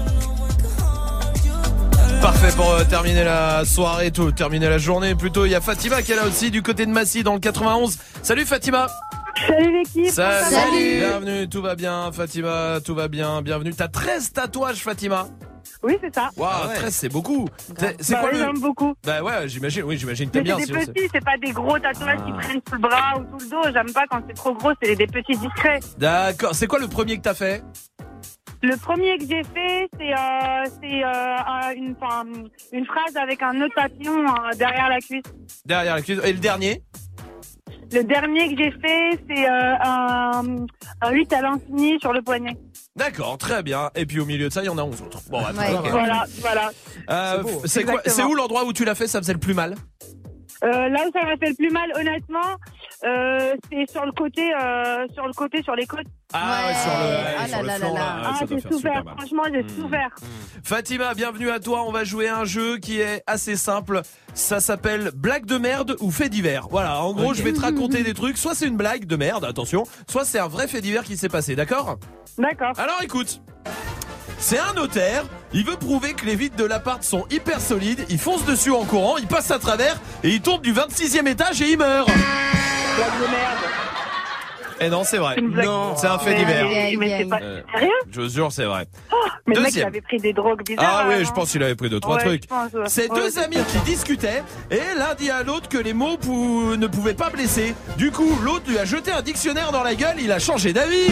Parfait 2.22 2.52
pour 2.54 2.70
euh, 2.70 2.84
terminer 2.84 3.24
la 3.24 3.64
soirée, 3.64 4.12
tout, 4.12 4.30
terminer 4.30 4.68
la 4.68 4.78
journée 4.78 5.16
plutôt. 5.16 5.46
Il 5.46 5.50
y 5.50 5.56
a 5.56 5.60
Fatima 5.60 6.00
qui 6.00 6.12
est 6.12 6.14
là 6.14 6.24
aussi 6.28 6.52
du 6.52 6.62
côté 6.62 6.86
de 6.86 6.92
Massy 6.92 7.24
dans 7.24 7.34
le 7.34 7.40
91. 7.40 7.98
Salut 8.22 8.44
Fatima. 8.44 8.86
Salut 9.48 9.78
l'équipe. 9.78 10.12
Salut. 10.12 10.98
Bienvenue, 11.00 11.48
tout 11.48 11.60
va 11.60 11.74
bien 11.74 12.12
Fatima, 12.12 12.78
tout 12.84 12.94
va 12.94 13.08
bien. 13.08 13.42
Bienvenue. 13.42 13.74
T'as 13.74 13.88
13 13.88 14.32
tatouages 14.32 14.76
Fatima. 14.76 15.26
Oui, 15.82 15.96
c'est 16.00 16.14
ça. 16.14 16.30
Waouh, 16.36 16.74
13 16.74 16.94
c'est 16.94 17.08
beaucoup. 17.08 17.46
C'est 17.78 18.02
c'est 18.02 18.12
Bah 18.14 18.20
quoi 18.20 18.30
oui, 18.32 18.38
le 18.38 18.44
j'aime 18.44 18.60
beaucoup. 18.60 18.94
Bah 19.04 19.22
ouais, 19.22 19.48
j'imagine. 19.48 19.82
Oui, 19.84 19.96
j'imagine 19.98 20.30
t'aimes 20.30 20.44
bien. 20.44 20.58
c'est 20.58 20.66
des 20.72 20.86
petits, 20.92 21.08
c'est 21.12 21.24
pas 21.24 21.36
des 21.38 21.52
gros 21.52 21.78
tatouages 21.78 22.18
qui 22.24 22.32
Ah. 22.34 22.38
prennent 22.40 22.60
tout 22.62 22.74
le 22.74 22.78
bras 22.80 23.12
ou 23.18 23.24
tout 23.24 23.44
le 23.44 23.50
dos. 23.50 23.62
J'aime 23.72 23.92
pas 23.92 24.04
quand 24.10 24.20
c'est 24.28 24.34
trop 24.34 24.54
gros, 24.54 24.72
c'est 24.82 24.94
des 24.96 25.06
petits 25.06 25.36
discrets. 25.36 25.80
D'accord. 25.98 26.54
C'est 26.54 26.66
quoi 26.66 26.78
le 26.78 26.88
premier 26.88 27.16
que 27.18 27.22
t'as 27.22 27.34
fait? 27.34 27.62
Le 28.62 28.76
premier 28.78 29.18
que 29.18 29.24
j'ai 29.26 29.42
fait, 29.42 29.88
c'est 29.98 30.12
euh, 30.14 30.64
c'est, 30.80 31.04
euh, 31.04 31.36
un- 31.46 31.72
une, 31.74 31.94
une 32.72 32.86
phrase 32.86 33.14
avec 33.20 33.42
un 33.42 33.52
nœud 33.52 33.68
papillon 33.76 34.24
euh, 34.26 34.54
derrière 34.56 34.88
la 34.88 35.00
cuisse. 35.00 35.22
Derrière 35.66 35.96
la 35.96 36.00
cuisse. 36.02 36.20
Et 36.24 36.32
le 36.32 36.38
dernier? 36.38 36.82
Le 37.94 38.02
dernier 38.04 38.54
que 38.54 38.62
j'ai 38.62 38.70
fait, 38.72 39.20
c'est 39.28 39.48
euh, 39.48 39.74
un, 39.84 40.66
un 41.02 41.10
8 41.10 41.32
à 41.32 41.40
l'infini 41.42 41.98
sur 42.00 42.12
le 42.12 42.22
poignet. 42.22 42.56
D'accord, 42.96 43.38
très 43.38 43.62
bien. 43.62 43.90
Et 43.94 44.06
puis 44.06 44.20
au 44.20 44.24
milieu 44.26 44.48
de 44.48 44.52
ça, 44.52 44.62
il 44.62 44.66
y 44.66 44.68
en 44.68 44.78
a 44.78 44.82
11 44.82 45.02
autres. 45.02 45.20
Bon, 45.30 45.40
bah, 45.40 45.52
Ouais. 45.56 45.74
ok. 45.74 45.88
Voilà, 45.90 46.24
voilà. 46.40 46.70
Euh, 47.10 47.36
C'est 47.36 47.42
beau. 47.42 47.60
c'est 47.66 47.84
quoi 47.84 47.92
Exactement. 47.94 48.14
C'est 48.26 48.32
où 48.32 48.34
l'endroit 48.34 48.64
où 48.64 48.72
tu 48.72 48.84
l'as 48.84 48.94
fait? 48.94 49.06
Ça 49.06 49.20
faisait 49.20 49.32
le 49.32 49.38
plus 49.40 49.54
mal? 49.54 49.74
Euh, 50.64 50.88
là 50.88 51.04
où 51.06 51.10
ça 51.12 51.24
m'a 51.26 51.36
fait 51.36 51.48
le 51.50 51.54
plus 51.56 51.70
mal, 51.70 51.90
honnêtement, 51.94 52.56
euh, 53.06 53.54
c'est 53.70 53.90
sur 53.90 54.04
le 54.06 54.12
côté, 54.12 54.42
euh, 54.54 55.06
sur 55.14 55.26
le 55.26 55.32
côté, 55.32 55.62
sur 55.62 55.74
les 55.74 55.86
côtes. 55.86 56.06
Ah 56.32 56.66
ouais, 56.68 56.74
sur 56.74 56.90
le, 56.90 57.06
ouais, 57.06 57.34
Ah 57.38 57.46
sur 57.48 57.56
là 57.56 57.62
le 57.62 57.66
là 57.68 57.74
flanc, 57.76 57.94
là 57.94 58.00
là, 58.00 58.04
là. 58.22 58.30
ouais, 58.30 58.36
Ah, 58.40 58.44
j'ai 58.50 58.60
souffert. 58.60 59.02
Franchement, 59.16 59.42
j'ai 59.52 59.68
souffert. 59.74 60.08
Fatima, 60.64 61.14
bienvenue 61.14 61.50
à 61.50 61.60
toi. 61.60 61.84
On 61.86 61.92
va 61.92 62.04
jouer 62.04 62.28
à 62.28 62.38
un 62.38 62.44
jeu 62.44 62.78
qui 62.78 63.00
est 63.00 63.22
assez 63.26 63.56
simple. 63.56 64.02
Ça 64.32 64.60
s'appelle 64.60 65.10
blague 65.14 65.44
de 65.46 65.58
merde 65.58 65.96
ou 66.00 66.10
fait 66.10 66.28
divers. 66.28 66.66
Voilà, 66.70 67.02
en 67.02 67.12
gros, 67.12 67.34
je 67.34 67.42
vais 67.42 67.52
te 67.52 67.60
raconter 67.60 68.02
des 68.04 68.14
trucs. 68.14 68.38
Soit 68.38 68.54
c'est 68.54 68.66
une 68.66 68.76
blague 68.76 69.04
de 69.04 69.16
merde, 69.16 69.44
attention. 69.44 69.84
Soit 70.08 70.24
c'est 70.24 70.38
un 70.38 70.48
vrai 70.48 70.66
fait 70.66 70.80
divers 70.80 71.04
qui 71.04 71.16
s'est 71.16 71.28
passé, 71.28 71.54
d'accord? 71.56 71.98
D'accord. 72.38 72.72
Alors 72.78 73.00
écoute. 73.02 73.40
C'est 74.38 74.58
un 74.58 74.74
notaire, 74.74 75.24
il 75.54 75.64
veut 75.64 75.76
prouver 75.76 76.12
que 76.12 76.26
les 76.26 76.34
vitres 76.36 76.56
de 76.56 76.64
l'appart 76.64 77.02
sont 77.02 77.24
hyper 77.30 77.60
solides, 77.60 78.04
il 78.10 78.18
fonce 78.18 78.44
dessus 78.44 78.72
en 78.72 78.84
courant, 78.84 79.16
il 79.16 79.26
passe 79.26 79.50
à 79.50 79.58
travers 79.58 79.98
et 80.22 80.30
il 80.30 80.42
tombe 80.42 80.60
du 80.60 80.72
26e 80.74 81.26
étage 81.28 81.62
et 81.62 81.70
il 81.70 81.78
meurt. 81.78 82.10
Blague 82.96 83.20
de 83.20 83.26
merde. 83.30 83.58
Et 84.80 84.88
non, 84.90 85.04
c'est 85.04 85.18
vrai. 85.18 85.36
Non, 85.40 85.94
c'est 85.96 86.08
un 86.08 86.18
fait 86.18 86.34
divers. 86.34 86.66
mais- 86.98 87.18
c'est 87.18 87.24
pas 87.28 87.38
Euh, 87.40 87.60
sérieux 87.72 87.90
Je 88.10 88.20
vous 88.20 88.28
jure, 88.28 88.52
c'est 88.52 88.64
vrai. 88.64 88.86
Mais 89.46 89.54
le 89.54 89.60
mec, 89.60 89.68
il 89.70 89.74
Deuxième. 89.74 89.86
avait 89.88 90.00
pris 90.00 90.18
des 90.18 90.32
drogues 90.32 90.62
bizarres. 90.66 91.02
Ah 91.04 91.06
oui, 91.08 91.24
je 91.24 91.28
hein. 91.28 91.32
pense 91.34 91.52
qu'il 91.52 91.62
avait 91.62 91.74
pris 91.76 91.88
deux 91.88 92.00
trois 92.00 92.16
Ouais, 92.16 92.24
trucs. 92.24 92.42
ouais. 92.50 92.82
C'est 92.86 93.10
Ouais, 93.10 93.16
deux 93.20 93.38
amis 93.38 93.56
ça. 93.56 93.62
qui 93.64 93.78
discutaient 93.80 94.42
et 94.70 94.80
l'un 94.98 95.14
dit 95.14 95.30
à 95.30 95.42
l'autre 95.44 95.68
que 95.68 95.78
les 95.78 95.92
mots 95.92 96.16
pou- 96.16 96.74
ne 96.76 96.86
pouvaient 96.88 97.14
pas 97.14 97.30
blesser. 97.30 97.74
Du 97.96 98.10
coup, 98.10 98.36
l'autre 98.42 98.64
lui 98.68 98.78
a 98.78 98.84
jeté 98.84 99.12
un 99.12 99.22
dictionnaire 99.22 99.70
dans 99.70 99.82
la 99.84 99.94
gueule, 99.94 100.16
il 100.18 100.32
a 100.32 100.38
changé 100.40 100.72
d'avis. 100.72 101.06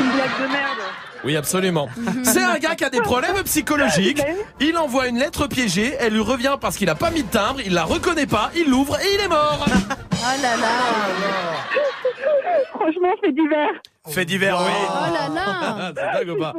Une 0.00 0.10
blague 0.12 0.38
de 0.42 0.52
merde. 0.52 0.78
Oui, 1.24 1.36
absolument. 1.36 1.88
C'est 2.24 2.42
un 2.44 2.58
gars 2.58 2.74
qui 2.76 2.84
a 2.84 2.90
des 2.90 3.00
problèmes 3.00 3.42
psychologiques. 3.44 4.22
Il 4.60 4.76
envoie 4.78 5.08
une 5.08 5.18
lettre 5.18 5.46
piégée, 5.46 5.94
elle 5.98 6.12
lui 6.14 6.20
revient 6.20 6.56
parce 6.60 6.76
qu'il 6.76 6.88
a 6.88 6.94
pas 6.94 7.10
mis 7.10 7.22
de 7.24 7.28
timbre, 7.30 7.60
il 7.64 7.74
la 7.74 7.84
reconnaît 7.84 8.26
pas, 8.26 8.50
il 8.56 8.70
l'ouvre 8.70 8.96
et 9.00 9.14
il 9.14 9.20
est 9.20 9.28
mort. 9.28 9.66
Oh 10.20 10.42
là 10.42 10.56
là. 10.56 10.66
Franchement, 12.74 13.12
c'est 13.22 13.32
divers. 13.32 13.68
Fait 14.08 14.24
divers, 14.24 14.58
oui. 14.60 14.72
Oh 14.88 15.12
là 15.12 15.28
là. 15.32 15.92
C'est 15.96 16.24
dingue 16.26 16.36
ou 16.36 16.40
pas 16.40 16.52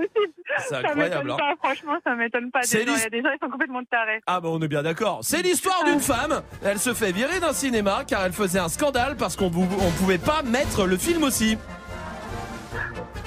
C'est 0.60 0.69
Ça 0.69 0.77
incroyable. 0.80 1.27
m'étonne 1.27 1.31
hein. 1.31 1.36
pas, 1.38 1.56
franchement, 1.68 1.94
ça 2.06 2.15
m'étonne 2.15 2.52
pas. 2.52 2.60
C'est 2.64 2.86
Des 2.86 2.86
gens, 2.86 2.91
Il 2.94 2.95
y 2.95 2.99
l'his- 3.02 3.06
a 3.06 3.10
des 3.10 3.22
gens, 3.22 3.30
ils 3.36 3.45
sont 3.45 3.52
complètement 3.52 3.81
tarés. 3.91 4.22
Ah 4.27 4.40
bah 4.40 4.48
on 4.49 4.61
est 4.61 4.68
bien 4.69 4.81
d'accord. 4.81 5.19
C'est 5.23 5.41
l'histoire 5.41 5.84
d'une 5.86 5.99
femme. 5.99 6.41
Elle 6.64 6.80
se 6.80 6.94
fait 6.94 7.11
virer 7.11 7.41
d'un 7.41 7.52
cinéma 7.52 8.03
car 8.07 8.23
elle 8.26 8.31
faisait 8.34 8.60
un 8.60 8.69
scandale 8.69 9.18
parce 9.18 9.36
qu'on 9.36 9.49
bou- 9.49 9.68
on 9.81 9.91
pouvait 9.91 10.18
pas 10.19 10.41
mettre 10.44 10.86
le 10.86 10.95
film 10.98 11.23
aussi. 11.23 11.57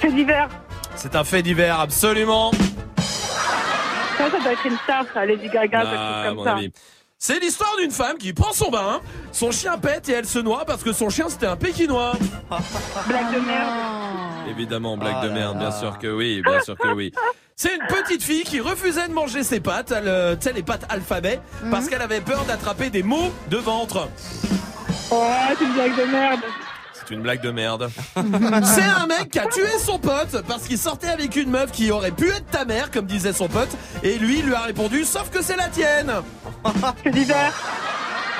C'est 0.01 0.11
divers. 0.11 0.49
C'est 0.95 1.15
un 1.15 1.23
fait 1.23 1.41
divers, 1.41 1.79
absolument. 1.79 2.51
Ça, 4.17 4.29
ça 4.31 4.39
doit 4.39 4.51
être 4.53 4.65
une 4.65 4.77
star, 4.83 5.05
ça, 5.13 5.25
Lady 5.25 5.49
Gaga, 5.49 5.79
quelque 5.81 5.93
Ah, 5.95 6.21
à 6.21 6.25
chose 6.27 6.35
mon 6.35 6.43
comme 6.43 6.45
ça. 6.45 6.55
avis. 6.57 6.71
C'est 7.17 7.39
l'histoire 7.39 7.75
d'une 7.79 7.91
femme 7.91 8.17
qui 8.17 8.33
prend 8.33 8.51
son 8.51 8.69
bain, 8.69 8.99
son 9.31 9.51
chien 9.51 9.77
pète 9.77 10.09
et 10.09 10.11
elle 10.13 10.25
se 10.25 10.39
noie 10.39 10.65
parce 10.65 10.83
que 10.83 10.91
son 10.91 11.09
chien 11.09 11.29
c'était 11.29 11.45
un 11.47 11.55
pékinois. 11.55 12.13
Blague 13.07 13.33
de 13.33 13.39
merde. 13.39 13.69
Évidemment, 14.49 14.97
blague 14.97 15.23
de 15.23 15.29
merde, 15.29 15.57
bien 15.57 15.71
sûr 15.71 15.97
que 15.99 16.07
oui, 16.07 16.41
bien 16.45 16.59
sûr 16.59 16.77
que 16.77 16.89
oui. 16.89 17.13
C'est 17.55 17.73
une 17.75 17.85
petite 17.87 18.23
fille 18.23 18.43
qui 18.43 18.59
refusait 18.59 19.07
de 19.07 19.13
manger 19.13 19.43
ses 19.43 19.59
pâtes, 19.61 19.91
elle, 19.95 20.07
euh, 20.07 20.35
tu 20.35 20.41
sais, 20.49 20.53
les 20.53 20.63
pâtes 20.63 20.85
alphabet, 20.89 21.39
parce 21.71 21.87
qu'elle 21.87 22.01
avait 22.01 22.19
peur 22.19 22.43
d'attraper 22.45 22.89
des 22.89 23.03
maux 23.03 23.31
de 23.49 23.57
ventre. 23.57 24.09
Oh, 25.11 25.23
c'est 25.57 25.63
une 25.63 25.73
blague 25.73 25.95
de 25.95 26.03
merde. 26.11 26.39
C'est 27.07 27.15
une 27.15 27.21
blague 27.21 27.41
de 27.41 27.51
merde. 27.51 27.89
C'est 28.15 28.83
un 28.83 29.07
mec 29.07 29.29
qui 29.31 29.39
a 29.39 29.47
tué 29.47 29.77
son 29.83 29.99
pote 29.99 30.43
parce 30.47 30.63
qu'il 30.63 30.77
sortait 30.77 31.09
avec 31.09 31.35
une 31.35 31.49
meuf 31.49 31.71
qui 31.71 31.91
aurait 31.91 32.11
pu 32.11 32.29
être 32.29 32.45
ta 32.51 32.65
mère, 32.65 32.91
comme 32.91 33.05
disait 33.05 33.33
son 33.33 33.47
pote, 33.47 33.69
et 34.03 34.17
lui 34.17 34.41
lui 34.41 34.53
a 34.53 34.61
répondu 34.61 35.03
sauf 35.03 35.29
que 35.29 35.43
c'est 35.43 35.57
la 35.57 35.67
tienne. 35.67 36.11
C'est 37.03 37.11
divers. 37.11 37.53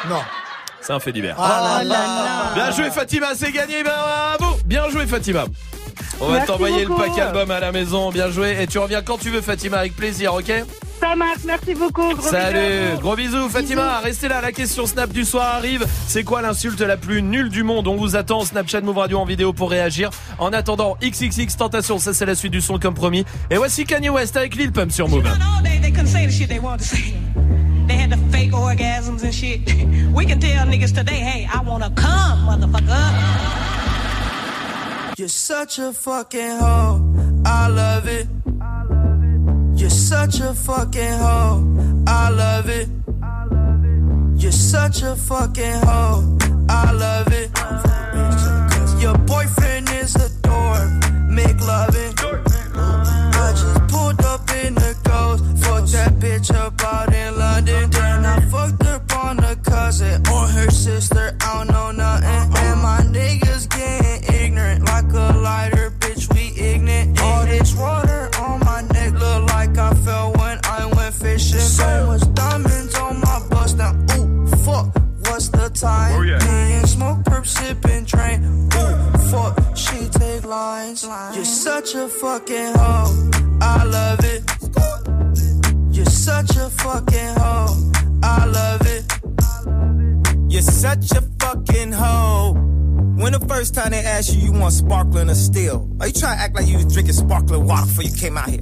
Non. 0.10 0.22
C'est 0.82 0.94
un 0.94 1.00
fait 1.00 1.12
divers. 1.12 1.36
Ah 1.38 1.82
là 1.82 1.84
là. 1.84 2.52
Bien 2.56 2.72
joué 2.72 2.90
Fatima, 2.92 3.28
c'est 3.36 3.52
gagné, 3.52 3.84
bravo 3.84 4.58
Bien 4.66 4.90
joué 4.90 5.08
Fatima. 5.08 5.46
On 6.20 6.28
va 6.28 6.42
t'envoyer 6.42 6.86
le 6.86 6.96
pack 6.96 7.18
album 7.18 7.52
à 7.52 7.60
la 7.60 7.72
maison, 7.72 8.12
bien 8.12 8.30
joué. 8.30 8.62
Et 8.62 8.68
tu 8.68 8.80
reviens 8.80 9.02
quand 9.02 9.18
tu 9.18 9.30
veux 9.30 9.42
Fatima, 9.42 9.78
avec 9.78 9.96
plaisir, 9.96 10.34
ok? 10.34 10.52
Ça 11.04 11.18
marche, 11.18 11.40
merci 11.46 11.76
beaucoup. 11.76 12.02
Gros 12.02 12.16
bisous 12.16 12.30
Salut, 12.30 12.94
vous. 12.96 13.02
gros 13.02 13.16
bisous 13.18 13.50
Fatima, 13.50 14.00
restez 14.00 14.30
là, 14.30 14.40
la 14.40 14.54
question 14.54 14.86
Snap 14.86 15.12
du 15.12 15.26
soir 15.26 15.56
arrive. 15.56 15.86
C'est 16.08 16.24
quoi 16.24 16.42
l'insulte 16.42 16.80
la 16.80 16.96
plus 16.96 17.22
nulle 17.22 17.50
du 17.50 17.64
monde? 17.64 17.90
On 17.90 17.98
vous 17.98 18.16
attend, 18.16 18.46
Snapchat 18.46 18.80
Move 18.80 18.98
Radio 18.98 19.20
en 19.20 19.26
vidéo 19.26 19.52
pour 19.52 19.70
réagir. 19.70 20.12
En 20.40 20.54
attendant, 20.54 20.96
XXX 21.04 21.58
Tentation, 21.58 22.00
ça 22.00 22.14
c'est 22.14 22.26
la 22.26 22.36
suite 22.36 22.54
du 22.54 22.62
son 22.62 22.80
comme 22.80 22.94
promis. 22.94 23.26
Et 23.52 23.58
voici 23.58 23.84
Kanye 23.84 24.10
West 24.10 24.38
avec 24.38 24.56
Lil 24.56 24.72
Pump 24.72 24.94
sur 24.94 25.10
Move. 25.10 25.24
They 27.86 27.98
had 27.98 28.12
the 28.12 28.18
fake 28.32 28.54
orgasms 28.54 29.26
and 29.26 29.34
shit. 29.34 29.60
We 30.14 30.26
can 30.26 30.40
tell 30.40 30.66
niggas 30.66 30.94
today, 30.94 31.20
hey, 31.20 31.46
I 31.54 31.60
wanna 31.68 31.90
come, 31.90 32.46
motherfucker. 32.48 33.12
You're 35.18 35.28
such 35.28 35.80
a 35.80 35.92
fucking 35.92 36.60
hoe. 36.60 37.02
I 37.46 37.68
love 37.68 38.08
it. 38.08 38.28
You're 39.84 39.90
such 39.90 40.40
a 40.40 40.54
fucking 40.54 41.12
hoe. 41.20 42.06
I 42.08 42.30
love 42.30 42.70
it. 42.70 42.88
You're 44.42 44.54
such 44.54 45.02
a 45.02 45.14
fucking 45.14 45.82
hoe. 45.84 46.38
I 46.70 46.90
love 46.94 47.28
it. 47.34 47.52
Your 49.02 49.18
boyfriend 49.28 49.90
is 49.90 50.16
a 50.16 50.30
dork. 50.42 50.90
Make 51.28 51.60
loving. 51.68 52.14
I 52.16 53.52
just 53.52 53.88
pulled 53.90 54.22
up 54.22 54.50
in 54.52 54.76
the 54.76 54.96
ghost. 55.04 55.44
Fucked 55.66 55.92
that 55.92 56.14
bitch 56.14 56.56
up 56.56 56.82
out 56.82 57.14
in 57.14 57.38
London. 57.38 57.90
Then 57.90 58.26
I 58.26 58.40
fucked 58.50 58.86
up 58.86 59.14
on 59.18 59.44
a 59.44 59.58
cousin 59.58 60.26
or 60.32 60.48
her 60.48 60.72
sister. 60.72 61.36
I 61.42 61.58
don't 61.58 61.68
know 61.74 61.92
nothing. 61.92 62.58
And 62.58 62.82
my 62.82 63.02
niggas 63.02 63.43
So 71.74 72.06
much 72.06 72.34
diamonds 72.36 72.96
on 73.00 73.20
my 73.20 73.48
bust 73.50 73.78
now. 73.78 73.94
Ooh, 74.16 74.46
fuck. 74.66 74.94
What's 75.26 75.50
the 75.50 75.70
time? 75.74 76.20
Oh, 76.20 76.22
yeah. 76.22 76.38
Me 76.38 76.74
and 76.74 76.88
smoke, 76.88 77.24
perp, 77.24 77.48
sipping, 77.48 78.06
train. 78.06 78.44
Ooh, 78.44 79.18
fuck. 79.32 79.76
She 79.76 80.08
take 80.10 80.46
lines. 80.46 81.04
You're 81.34 81.46
such 81.46 81.96
a 81.96 82.08
fucking 82.08 82.74
hoe. 82.76 83.30
I 83.60 83.84
love 83.86 84.20
it. 84.24 84.44
You're 85.96 86.06
such 86.06 86.56
a 86.58 86.70
fucking 86.70 87.34
hoe. 87.42 87.92
I 88.22 88.46
love 88.46 88.82
it. 88.86 90.54
You're 90.54 90.62
such 90.62 91.12
a 91.12 91.22
fucking 91.40 91.92
hoe. 91.92 92.54
When 93.18 93.34
the 93.34 93.40
first 93.48 93.74
time 93.74 93.92
they 93.92 94.04
asked 94.04 94.36
you, 94.36 94.42
you 94.42 94.60
want 94.60 94.74
sparkling 94.74 95.30
or 95.30 95.36
still? 95.36 95.90
Are 96.00 96.08
you 96.08 96.14
trying 96.14 96.38
to 96.38 96.44
act 96.44 96.56
like 96.56 96.68
you 96.68 96.78
was 96.78 96.94
drinking 96.94 97.14
sparkling 97.14 97.66
water 97.66 97.88
before 97.88 98.04
you 98.04 98.16
came 98.16 98.38
out 98.38 98.50
here? 98.50 98.62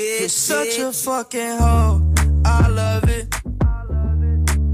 You're 0.01 0.29
such 0.29 0.79
a 0.79 0.91
fucking 0.91 1.57
hoe. 1.59 2.01
I 2.43 2.67
love 2.69 3.07
it. 3.07 3.27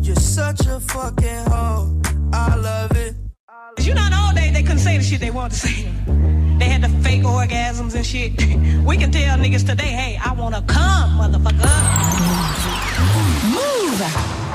You're 0.02 0.16
such 0.16 0.66
a 0.68 0.80
fucking 0.80 1.45
hoe. 1.52 2.02
I 2.32 2.56
love 2.56 2.91
it. 2.95 3.14
You 3.80 3.94
know, 3.94 4.06
in 4.06 4.12
the 4.12 4.24
old 4.26 4.36
days 4.36 4.54
they 4.54 4.62
couldn't 4.62 4.80
say 4.80 4.98
the 4.98 5.04
shit 5.04 5.20
they 5.20 5.32
wanted 5.32 5.52
to 5.52 5.68
say. 5.68 5.84
They 6.60 6.70
had 6.70 6.82
the 6.82 6.90
fake 7.04 7.24
orgasms 7.24 7.94
and 7.94 8.06
shit. 8.06 8.40
We 8.86 8.95
can 8.95 9.12
tell 9.12 9.38
niggas 9.38 9.66
today, 9.66 9.91
hey, 10.02 10.18
I 10.24 10.32
wanna 10.32 10.62
come, 10.62 11.20
motherfucker. 11.20 11.76
Move 13.52 14.47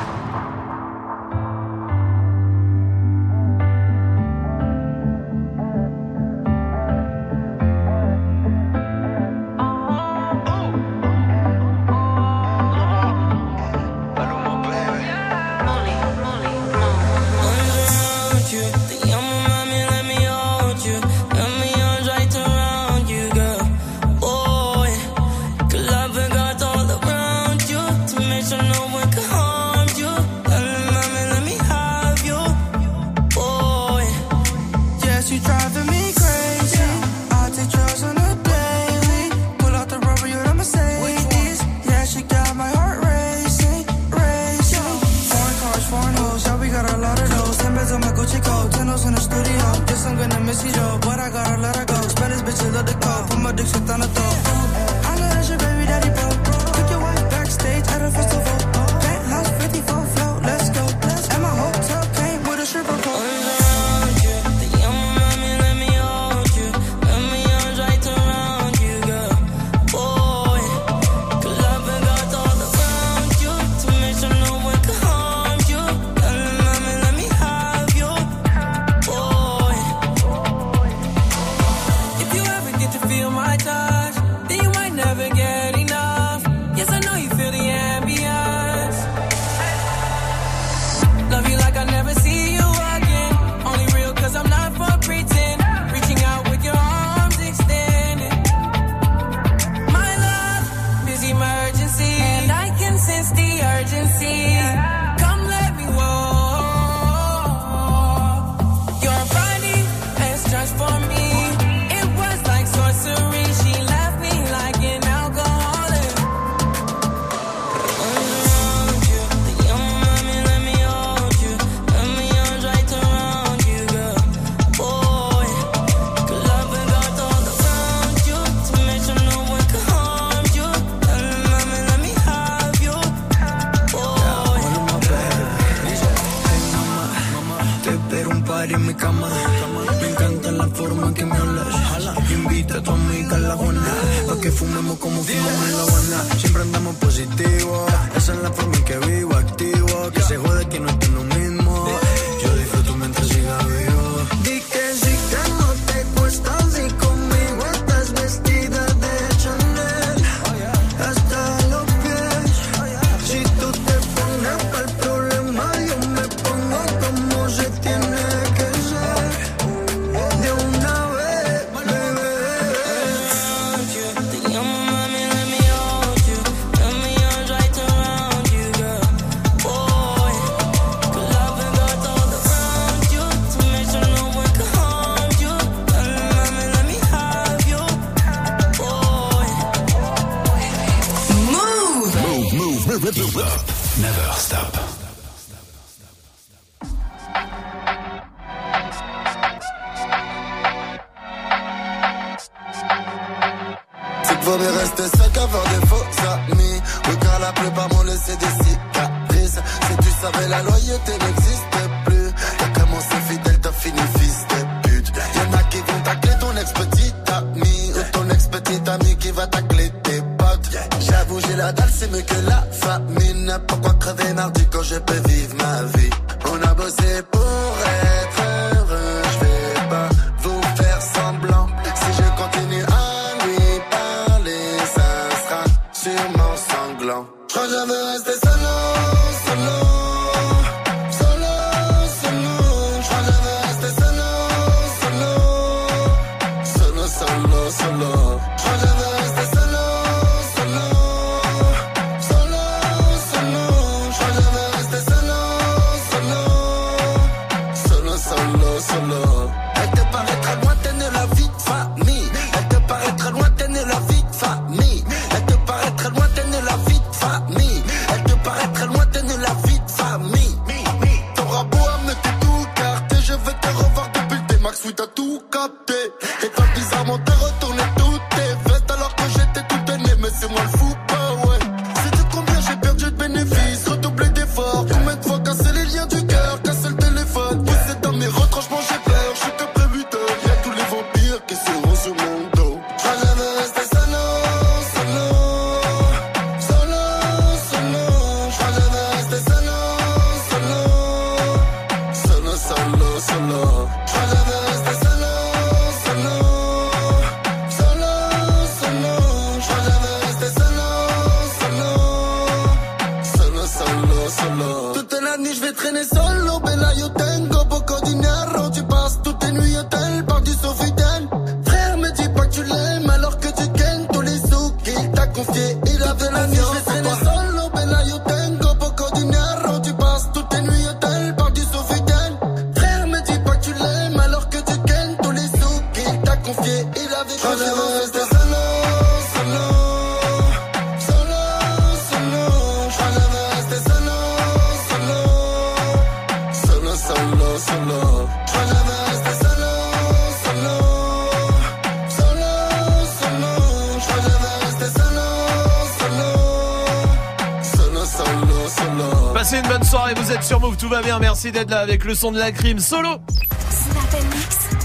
D'être 361.51 361.71
là 361.71 361.81
avec 361.81 362.05
le 362.05 362.15
son 362.15 362.31
de 362.31 362.39
la 362.39 362.53
crime 362.53 362.79
solo. 362.79 363.17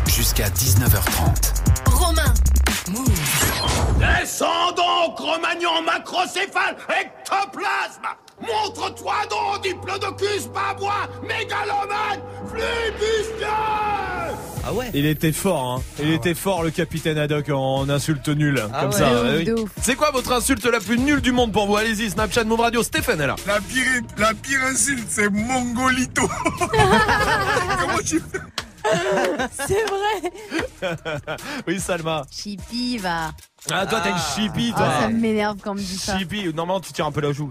Jusqu'à 0.07 0.49
19h30. 0.49 1.91
Romain. 1.91 2.33
Move. 2.89 3.11
Descends 3.99 4.71
donc, 4.71 5.19
Romagnon 5.19 5.83
macrocéphale, 5.85 6.75
ectoplasme 6.89 8.07
Montre-toi 8.41 9.13
donc, 9.29 9.61
diplodocus 9.61 10.47
babois, 10.47 11.07
mégalomane, 11.21 12.21
flébustia 12.47 13.66
ah 14.67 14.73
ouais 14.73 14.89
Il 14.93 15.05
était 15.05 15.31
fort, 15.31 15.77
hein. 15.77 15.81
Il 15.99 16.11
ah 16.11 16.15
était 16.15 16.33
fort, 16.33 16.61
le 16.61 16.71
capitaine 16.71 17.17
Haddock, 17.17 17.49
en 17.49 17.87
insulte 17.87 18.27
nulle. 18.27 18.61
Ah 18.73 18.81
comme 18.81 18.91
ça. 18.91 19.09
Ah 19.09 19.63
c'est 19.81 19.95
quoi 19.95 20.11
votre 20.11 20.33
insulte 20.33 20.65
la 20.65 20.81
plus 20.81 20.97
nulle 20.97 21.21
du 21.21 21.31
monde 21.31 21.53
pour 21.53 21.67
vous 21.67 21.77
Allez-y, 21.77 22.09
Snapchat, 22.09 22.43
Move 22.43 22.59
Radio. 22.59 22.83
Stéphane 22.83 23.21
est 23.21 23.27
là. 23.27 23.37
La 23.47 23.61
pire, 23.61 23.85
la 24.17 24.33
pire 24.33 24.59
insulte, 24.69 25.07
c'est 25.07 25.29
Mongolito. 25.29 26.27
Comment 26.59 27.99
tu 28.05 28.19
fais 28.19 28.39
c'est 29.51 29.83
vrai. 29.83 30.95
oui, 31.67 31.77
Salma. 31.77 32.23
Chippy 32.31 32.97
va. 32.97 33.31
Ah, 33.69 33.85
toi, 33.85 33.99
t'as 34.01 34.11
une 34.11 34.17
chippie, 34.17 34.71
toi. 34.71 35.01
Ça 35.01 35.09
m'énerve 35.09 35.57
quand 35.61 35.71
on 35.71 35.75
me 35.75 35.79
dit 35.79 35.97
ça. 35.97 36.17
Chippie, 36.17 36.53
normalement, 36.53 36.79
tu 36.79 36.93
tires 36.93 37.05
un 37.05 37.11
peu 37.11 37.19
la 37.19 37.33
joue. 37.33 37.49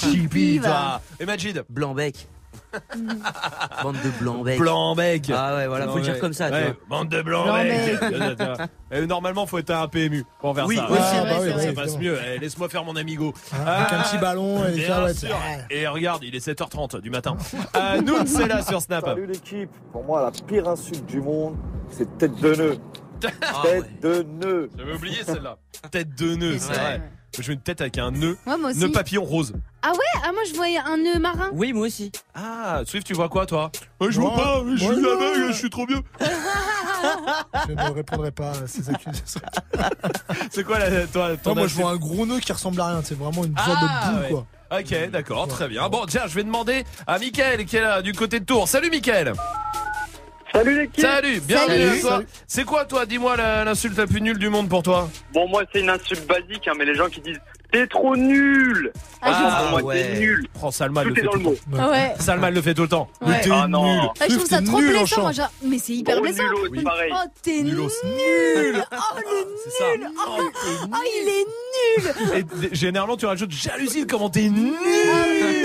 Chippie 0.00 0.58
va. 0.58 1.00
Et 1.20 1.26
Majid. 1.26 1.62
Blanc-bec. 1.68 2.26
Bande 3.82 3.96
de 3.96 4.10
blancs 4.20 4.44
becs. 4.44 4.58
Blanc 4.58 4.94
bec. 4.94 5.30
Ah 5.34 5.56
ouais, 5.56 5.66
voilà, 5.66 5.88
faut 5.88 5.96
le 5.96 6.02
dire 6.02 6.18
comme 6.18 6.32
ça. 6.32 6.50
Ouais, 6.50 6.60
tu 6.60 6.66
vois. 6.66 6.76
Bande 6.88 7.08
de 7.08 7.22
blancs 7.22 7.46
becs. 7.46 9.06
Normalement, 9.08 9.46
faut 9.46 9.58
être 9.58 9.70
à 9.70 9.82
un 9.82 9.88
PMU 9.88 10.24
pour 10.40 10.54
faire 10.54 10.66
Oui, 10.66 10.76
ça. 10.76 10.90
aussi, 10.90 11.00
ah, 11.00 11.24
bah 11.24 11.36
oui, 11.40 11.50
ça 11.62 11.72
passe 11.72 11.98
mieux. 11.98 12.18
Eh, 12.26 12.38
laisse-moi 12.38 12.68
faire 12.68 12.84
mon 12.84 12.96
amigo. 12.96 13.32
Ah, 13.52 13.76
avec 13.82 13.92
un 13.92 14.02
petit 14.02 14.16
ah, 14.16 14.20
ballon 14.20 14.64
et 14.66 14.72
des 14.72 14.76
bien 14.78 14.88
carottes. 14.88 15.14
sûr. 15.14 15.36
Et 15.70 15.86
regarde, 15.86 16.22
il 16.24 16.34
est 16.34 16.46
7h30 16.46 17.00
du 17.00 17.10
matin. 17.10 17.36
Euh, 17.76 18.00
Noon, 18.02 18.26
c'est 18.26 18.46
là 18.48 18.62
sur 18.62 18.80
Snap. 18.82 19.04
Salut 19.04 19.26
l'équipe. 19.26 19.70
Pour 19.92 20.04
moi, 20.04 20.22
la 20.22 20.30
pire 20.46 20.68
insulte 20.68 21.06
du 21.06 21.20
monde, 21.20 21.56
c'est 21.90 22.18
tête 22.18 22.34
de 22.40 22.54
nœud. 22.54 22.78
Tête 23.62 24.00
de 24.00 24.22
nœud. 24.22 24.68
J'avais 24.76 24.94
oublié 24.94 25.22
celle-là. 25.24 25.56
Tête 25.92 26.18
de 26.18 26.34
nœud, 26.34 26.56
c'est 26.58 26.72
vrai. 26.72 27.00
Je 27.38 27.46
veux 27.46 27.54
une 27.54 27.60
tête 27.60 27.80
avec 27.80 27.96
un 27.98 28.10
nœud. 28.10 28.36
Ouais, 28.46 28.58
moi 28.58 28.70
aussi. 28.70 28.78
Nœud 28.80 28.92
papillon 28.92 29.24
rose. 29.24 29.54
Ah 29.82 29.90
ouais 29.92 30.20
Ah, 30.22 30.32
moi 30.32 30.42
je 30.48 30.54
voyais 30.54 30.78
un 30.78 30.98
nœud 30.98 31.18
marin. 31.18 31.48
Oui, 31.54 31.72
moi 31.72 31.86
aussi. 31.86 32.12
Ah, 32.34 32.82
Swift, 32.84 33.06
tu 33.06 33.14
vois 33.14 33.28
quoi, 33.30 33.46
toi? 33.46 33.70
Je 34.00 34.20
vois 34.20 34.34
pas, 34.34 34.62
je 34.70 34.76
suis 34.76 34.86
aveugle, 34.88 35.46
je 35.48 35.52
suis 35.52 35.70
trop 35.70 35.86
vieux. 35.86 36.00
Je 37.68 37.72
ne 37.72 37.90
répondrai 37.94 38.30
pas 38.30 38.50
à 38.50 38.66
ces 38.66 38.88
accusations. 38.88 39.40
C'est 40.50 40.62
quoi, 40.64 40.78
la, 40.78 41.06
toi, 41.08 41.36
ton 41.36 41.50
Non, 41.50 41.56
moi, 41.62 41.66
je 41.66 41.74
vois 41.74 41.90
un 41.90 41.96
gros 41.96 42.24
nœud 42.26 42.38
qui 42.38 42.52
ressemble 42.52 42.80
à 42.80 42.86
rien. 42.88 43.00
C'est 43.04 43.18
vraiment 43.18 43.44
une 43.44 43.56
sorte 43.58 43.78
Ah, 43.82 44.06
de 44.08 44.12
boule, 44.14 44.22
ouais. 44.22 44.28
quoi. 44.30 44.46
Ok, 44.78 45.10
d'accord, 45.10 45.48
très 45.48 45.68
bien. 45.68 45.88
Bon, 45.88 46.06
tiens, 46.06 46.22
je 46.28 46.34
vais 46.34 46.44
demander 46.44 46.84
à 47.06 47.18
Mickaël 47.18 47.64
qui 47.66 47.76
est 47.76 47.80
là 47.80 48.02
du 48.02 48.12
côté 48.12 48.38
de 48.40 48.44
Tours. 48.44 48.68
Salut, 48.68 48.88
Mickaël. 48.88 49.32
Salut 50.52 50.78
l'équipe 50.78 51.00
Salut, 51.00 51.40
bienvenue 51.40 51.78
Salut. 51.78 51.98
à 51.98 52.00
toi. 52.00 52.22
C'est 52.46 52.64
quoi, 52.64 52.84
toi 52.84 53.06
Dis-moi 53.06 53.36
la- 53.36 53.64
l'insulte 53.64 53.96
la 53.96 54.06
plus 54.06 54.20
nulle 54.20 54.38
du 54.38 54.48
monde 54.50 54.68
pour 54.68 54.82
toi. 54.82 55.08
Bon, 55.32 55.48
moi, 55.48 55.62
c'est 55.72 55.80
une 55.80 55.90
insulte 55.90 56.26
basique, 56.26 56.68
hein, 56.68 56.72
mais 56.76 56.84
les 56.84 56.94
gens 56.94 57.08
qui 57.08 57.20
disent 57.20 57.40
T'es 57.72 57.86
trop 57.86 58.14
nul 58.16 58.92
Ah, 59.22 59.68
Pour 59.72 59.80
moi, 59.82 59.94
t'es 59.94 60.18
nul 60.18 60.46
Oh, 60.62 60.70
Salma 60.70 61.02
Tout 61.04 61.08
le 61.08 61.14
fait 61.14 61.22
tout 61.22 61.38
le 61.38 61.42
temps. 61.44 61.90
Ouais. 61.90 62.14
Salma 62.18 62.50
le 62.50 62.60
fait 62.62 62.74
tout 62.74 62.82
le 62.82 62.88
temps. 62.88 63.08
Ouais. 63.20 63.28
Mais 63.30 63.40
t'es 63.40 63.50
Ah, 63.52 63.66
non. 63.66 63.84
nul. 64.02 64.10
Ah, 64.20 64.24
je 64.28 64.34
trouve 64.34 64.46
ça 64.46 64.60
trop 64.60 64.78
blessant. 64.78 65.06
chant. 65.06 65.20
Moi, 65.22 65.32
genre, 65.32 65.52
mais 65.64 65.78
c'est 65.78 65.92
hyper 65.94 66.16
Gros 66.16 66.24
blessant. 66.24 66.42
nulos, 66.42 66.82
pareil. 66.82 67.12
Oh, 67.14 67.28
t'es 67.42 67.62
nul. 67.62 67.78
Oh, 67.80 67.84
le 67.84 67.88
ça. 67.88 68.06
nul. 68.08 68.84
Oh, 70.26 70.42
oh, 70.92 70.96
il 71.24 71.28
est 71.28 71.46
nul. 72.36 72.46
Et 72.70 72.74
généralement, 72.74 73.16
tu 73.16 73.26
rajoutes 73.26 73.50
J'hallucine 73.52 74.06
comment 74.06 74.28
t'es 74.28 74.48
nul. 74.50 74.74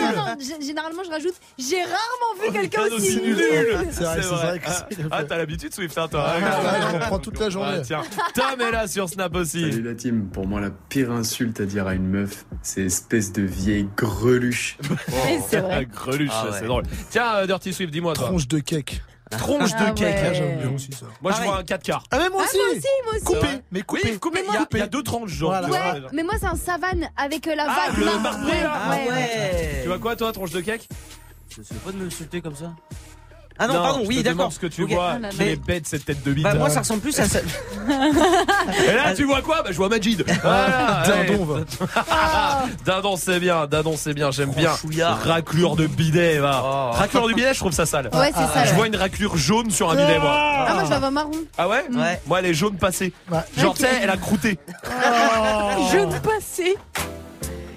Ah 0.02 0.14
non, 0.16 0.22
non, 0.28 0.36
généralement 0.62 1.04
je 1.04 1.10
rajoute 1.10 1.34
j'ai 1.58 1.82
rarement 1.82 2.42
vu 2.42 2.52
quelqu'un 2.54 2.82
Ah, 2.90 2.96
aussi 2.96 3.22
nul. 3.22 3.38
C'est 3.92 4.04
vrai, 4.04 4.20
vrai 4.22 4.62
Ah, 4.66 4.72
c'est 4.90 4.98
Ah, 5.12 5.24
t'as 5.24 5.38
l'habitude, 5.38 5.74
Swift, 5.74 5.98
hein, 5.98 6.08
toi. 6.10 6.24
Ah, 6.28 6.36
Regarde, 6.36 6.64
ouais, 6.64 6.70
regarde. 6.72 6.92
j'en 6.94 7.00
prends 7.08 7.20
toute 7.20 7.40
la 7.40 7.50
journée. 7.50 7.76
Ah, 7.80 7.82
tiens, 7.82 8.02
Tom 8.34 8.62
est 8.62 8.72
là 8.72 8.88
sur 8.88 9.10
Snap 9.10 9.36
aussi. 9.36 9.62
Salut 9.62 9.82
la 9.84 9.94
team, 9.96 10.28
pour 10.32 10.48
moi 10.48 10.62
la 10.62 10.70
pire 10.90 11.12
insulte 11.12 11.60
à 11.60 11.66
dire 11.66 11.88
à 11.88 11.97
une 11.98 12.08
meuf, 12.08 12.46
c'est 12.64 12.82
espèce 12.86 13.32
de 13.34 13.42
vieille 13.44 13.88
greluche. 13.98 14.78
Ouais, 15.10 15.40
c'est 15.50 15.60
vrai. 15.60 15.86
Greluche, 15.94 16.30
Ah 16.34 16.46
ouais. 16.46 16.58
c'est 16.60 16.66
drôle. 16.66 16.84
Tiens, 17.10 17.36
euh, 17.36 17.46
Dirty 17.48 17.74
Swift, 17.74 17.92
dis-moi, 17.92 18.14
toi. 18.14 18.28
Tronche 18.28 18.48
de 18.48 18.60
cake. 18.60 19.02
Tronche 19.30 19.72
Ah 19.78 19.92
de 19.92 20.00
cake. 20.00 20.16
ouais. 20.16 20.28
Ah, 20.30 20.34
j'aime 20.34 20.58
bien 20.60 20.72
aussi 20.74 20.90
ça. 20.94 21.06
Moi, 21.22 21.34
je 21.34 21.42
vois 21.44 21.58
un 21.58 21.64
4 21.64 21.84
quarts. 21.84 22.04
Ah, 22.12 22.18
mais 22.20 22.30
moi 22.30 22.44
Ah, 22.44 22.48
aussi 22.48 22.58
moi 22.58 22.68
aussi, 22.70 22.88
moi 23.04 23.14
aussi. 23.16 23.24
Coupé, 23.26 23.62
mais 23.72 23.82
coupé. 23.82 24.02
Oui, 24.12 24.20
coupé. 24.20 24.40
Mais 24.42 24.46
Il 24.48 24.54
y, 24.54 24.56
a- 24.56 24.60
moi- 24.60 24.68
il 24.72 24.78
y 24.80 24.82
a 24.82 24.88
deux 24.88 25.04
tranches, 25.04 25.32
genre. 25.32 25.50
Voilà. 25.52 25.70
Ouais, 25.96 26.02
mais 26.14 26.24
moi 26.24 26.34
c'est 26.40 26.46
un 26.46 26.56
savane 26.56 27.10
avec 27.18 27.46
la 27.46 27.66
Ah, 27.68 27.88
vague 27.90 27.98
le 27.98 28.06
marron. 28.06 28.20
marbré, 28.22 28.62
là. 28.62 28.74
Ah 28.74 28.92
ouais. 28.92 29.80
Tu 29.82 29.88
vois 29.90 30.00
quoi, 30.00 30.16
toi, 30.16 30.32
tronche 30.32 30.52
de 30.52 30.62
cake? 30.62 30.88
Je 31.50 31.62
sais 31.62 31.76
pas 31.84 31.92
de 31.92 31.98
m'insulter 31.98 32.40
comme 32.42 32.56
ça. 32.56 32.74
Ah 33.60 33.68
non, 33.68 33.74
Non, 33.74 33.82
pardon, 33.82 34.04
oui, 34.06 34.22
d'accord. 34.24 34.52
ce 34.54 34.60
que 34.60 34.68
tu 34.68 34.86
vois. 34.86 35.12
Ah 35.16 35.20
là 35.20 35.28
là. 35.30 35.34
Quelle 35.38 35.48
est 35.48 35.56
bête 35.56 35.88
cette 35.88 36.06
tête 36.06 36.24
de 36.24 36.32
bite. 36.32 36.44
Bah, 36.44 36.54
moi, 36.56 36.70
ça 36.70 36.82
ressemble 36.82 37.02
plus 37.02 37.20
à 37.20 37.28
ça. 37.28 37.40
Et 38.90 38.94
là, 38.96 39.14
tu 39.16 39.24
vois 39.24 39.42
quoi? 39.42 39.62
Bah, 39.64 39.70
je 39.72 39.78
vois 39.78 39.90
Majid. 39.90 40.24
Voilà, 40.42 41.04
Dindon. 41.06 41.66
Dindon, 42.86 43.16
c'est 43.18 43.40
bien. 43.40 43.68
Dindon, 43.68 43.96
c'est 43.98 44.14
bien. 44.14 44.32
J'aime 44.32 44.52
bien. 44.52 44.72
Raclure 45.26 45.76
de 45.76 45.88
bidet, 45.88 46.38
va. 46.40 46.62
Oh. 46.64 46.92
Raclure 46.94 47.28
de 47.28 47.34
bidet, 47.34 47.54
je 47.54 47.60
trouve 47.60 47.72
ça 47.72 47.86
sale. 47.86 48.10
Ouais, 48.14 48.32
c'est 48.36 48.54
ça. 48.54 48.66
Je 48.66 48.74
vois 48.74 48.88
une 48.88 48.96
raclure 48.96 49.38
jaune 49.38 49.72
sur 49.72 49.90
un 49.90 49.96
bidet, 49.96 50.20
moi. 50.20 50.34
Ah, 50.36 50.74
moi 50.74 50.84
je 50.86 50.90
la 50.90 51.00
vois 51.00 51.12
marron. 51.12 51.32
Ah 51.58 51.68
ouais? 51.68 51.86
Ouais. 51.94 52.22
Moi, 52.28 52.40
elle 52.40 52.46
est 52.48 52.54
jaune 52.54 52.78
passée. 52.78 53.14
Genre, 53.58 53.74
tu 53.74 53.82
sais, 53.82 53.90
elle 54.02 54.10
a 54.10 54.18
croûté. 54.18 54.60
Jaune 55.92 56.20
passé. 56.22 56.76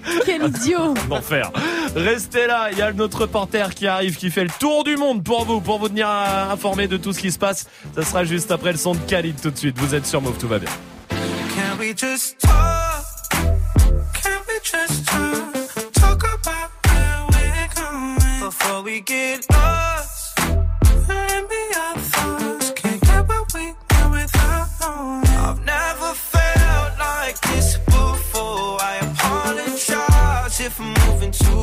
Quel 0.25 0.47
idiot. 0.47 0.93
L'enfer. 1.09 1.51
Restez 1.95 2.47
là, 2.47 2.69
il 2.71 2.77
y 2.77 2.81
a 2.81 2.91
notre 2.93 3.21
reporter 3.21 3.73
qui 3.73 3.87
arrive, 3.87 4.15
qui 4.17 4.29
fait 4.31 4.43
le 4.43 4.49
tour 4.59 4.83
du 4.83 4.95
monde 4.97 5.23
pour 5.23 5.45
vous, 5.45 5.61
pour 5.61 5.79
vous 5.79 5.89
tenir 5.89 6.07
informé 6.09 6.87
de 6.87 6.97
tout 6.97 7.13
ce 7.13 7.19
qui 7.19 7.31
se 7.31 7.39
passe. 7.39 7.67
Ça 7.95 8.03
sera 8.03 8.23
juste 8.23 8.51
après 8.51 8.71
le 8.71 8.77
son 8.77 8.93
de 8.93 8.99
Khalid 9.07 9.39
tout 9.41 9.51
de 9.51 9.57
suite. 9.57 9.77
Vous 9.77 9.93
êtes 9.95 10.05
sur 10.05 10.21
Move, 10.21 10.37
tout 10.37 10.47
va 10.47 10.59
bien. 10.59 10.69
Can 11.09 11.77
we 11.79 11.93
just 11.95 12.39
talk? 12.39 13.03
Can 14.23 14.39
we 14.47 14.59
just 14.63 15.05
talk? 15.05 15.91
Talk 15.93 16.23
about 16.23 16.71
where 16.85 17.25
we're 17.29 17.69
going 17.75 18.39
before 18.49 18.83
we 18.83 19.01
get 19.01 19.45
lost? 19.49 20.00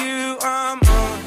you 0.00 0.38
I'm 0.42 0.78
on. 0.80 1.22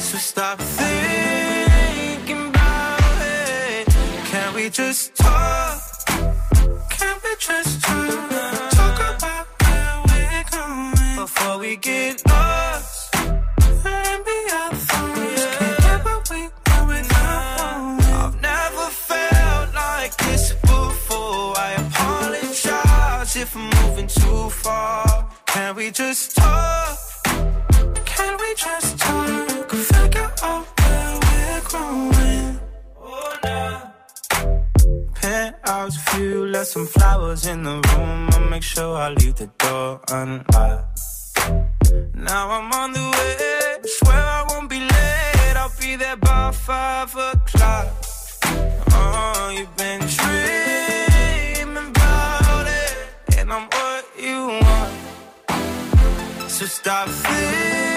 So 0.00 0.18
stop 0.18 0.58
thinking 0.58 2.48
about 2.48 3.22
it. 3.22 3.86
Can 4.26 4.54
we 4.54 4.70
just 4.70 5.14
talk? 5.16 5.80
Can 6.88 7.16
we 7.24 7.34
just 7.38 7.82
talk? 7.82 8.30
Talk 8.70 9.16
about 9.16 9.46
where 9.62 10.02
we're 10.08 10.44
going 10.50 11.16
before 11.16 11.58
we 11.58 11.76
get 11.76 12.22
lost. 12.28 13.12
Can't 13.12 14.24
we. 16.30 16.48
I've 18.22 18.40
never 18.40 18.86
felt 18.90 19.74
like 19.74 20.16
this 20.16 20.52
before. 20.62 21.54
I 21.56 21.72
apologize 21.78 23.36
if 23.36 23.56
I'm 23.56 23.70
moving 23.82 24.06
too 24.06 24.50
far. 24.50 25.28
Can 25.46 25.76
we 25.76 25.90
just 25.90 26.36
talk? 26.36 27.09
Can 28.20 28.34
we 28.42 28.50
just 28.54 28.98
talk? 28.98 29.70
Figure 29.92 30.30
out 30.48 30.64
where 30.78 31.12
we're 31.24 31.60
growing. 31.70 32.60
Oh, 33.00 33.32
nah. 33.44 33.80
Penthouse 35.14 35.96
view, 36.08 36.44
left 36.54 36.70
some 36.74 36.86
flowers 36.86 37.46
in 37.46 37.62
the 37.62 37.76
room. 37.88 38.28
I'll 38.32 38.50
make 38.50 38.62
sure 38.62 38.94
I 38.94 39.08
leave 39.20 39.36
the 39.36 39.48
door 39.62 40.00
unlocked. 40.10 41.00
Now 42.14 42.44
I'm 42.56 42.70
on 42.80 42.92
the 42.92 43.06
way, 43.16 43.90
swear 43.96 44.22
I 44.38 44.44
won't 44.48 44.68
be 44.68 44.80
late. 44.80 45.56
I'll 45.62 45.72
be 45.80 45.96
there 45.96 46.16
by 46.16 46.52
five 46.52 47.12
o'clock. 47.30 47.86
Oh, 48.98 49.54
you've 49.56 49.76
been 49.76 50.02
dreaming 50.18 51.88
about 51.94 52.66
it, 52.82 52.94
and 53.38 53.50
I'm 53.50 53.66
what 53.76 54.04
you 54.26 54.38
want. 54.62 54.92
So 56.50 56.66
stop 56.66 57.08
thinking 57.08 57.89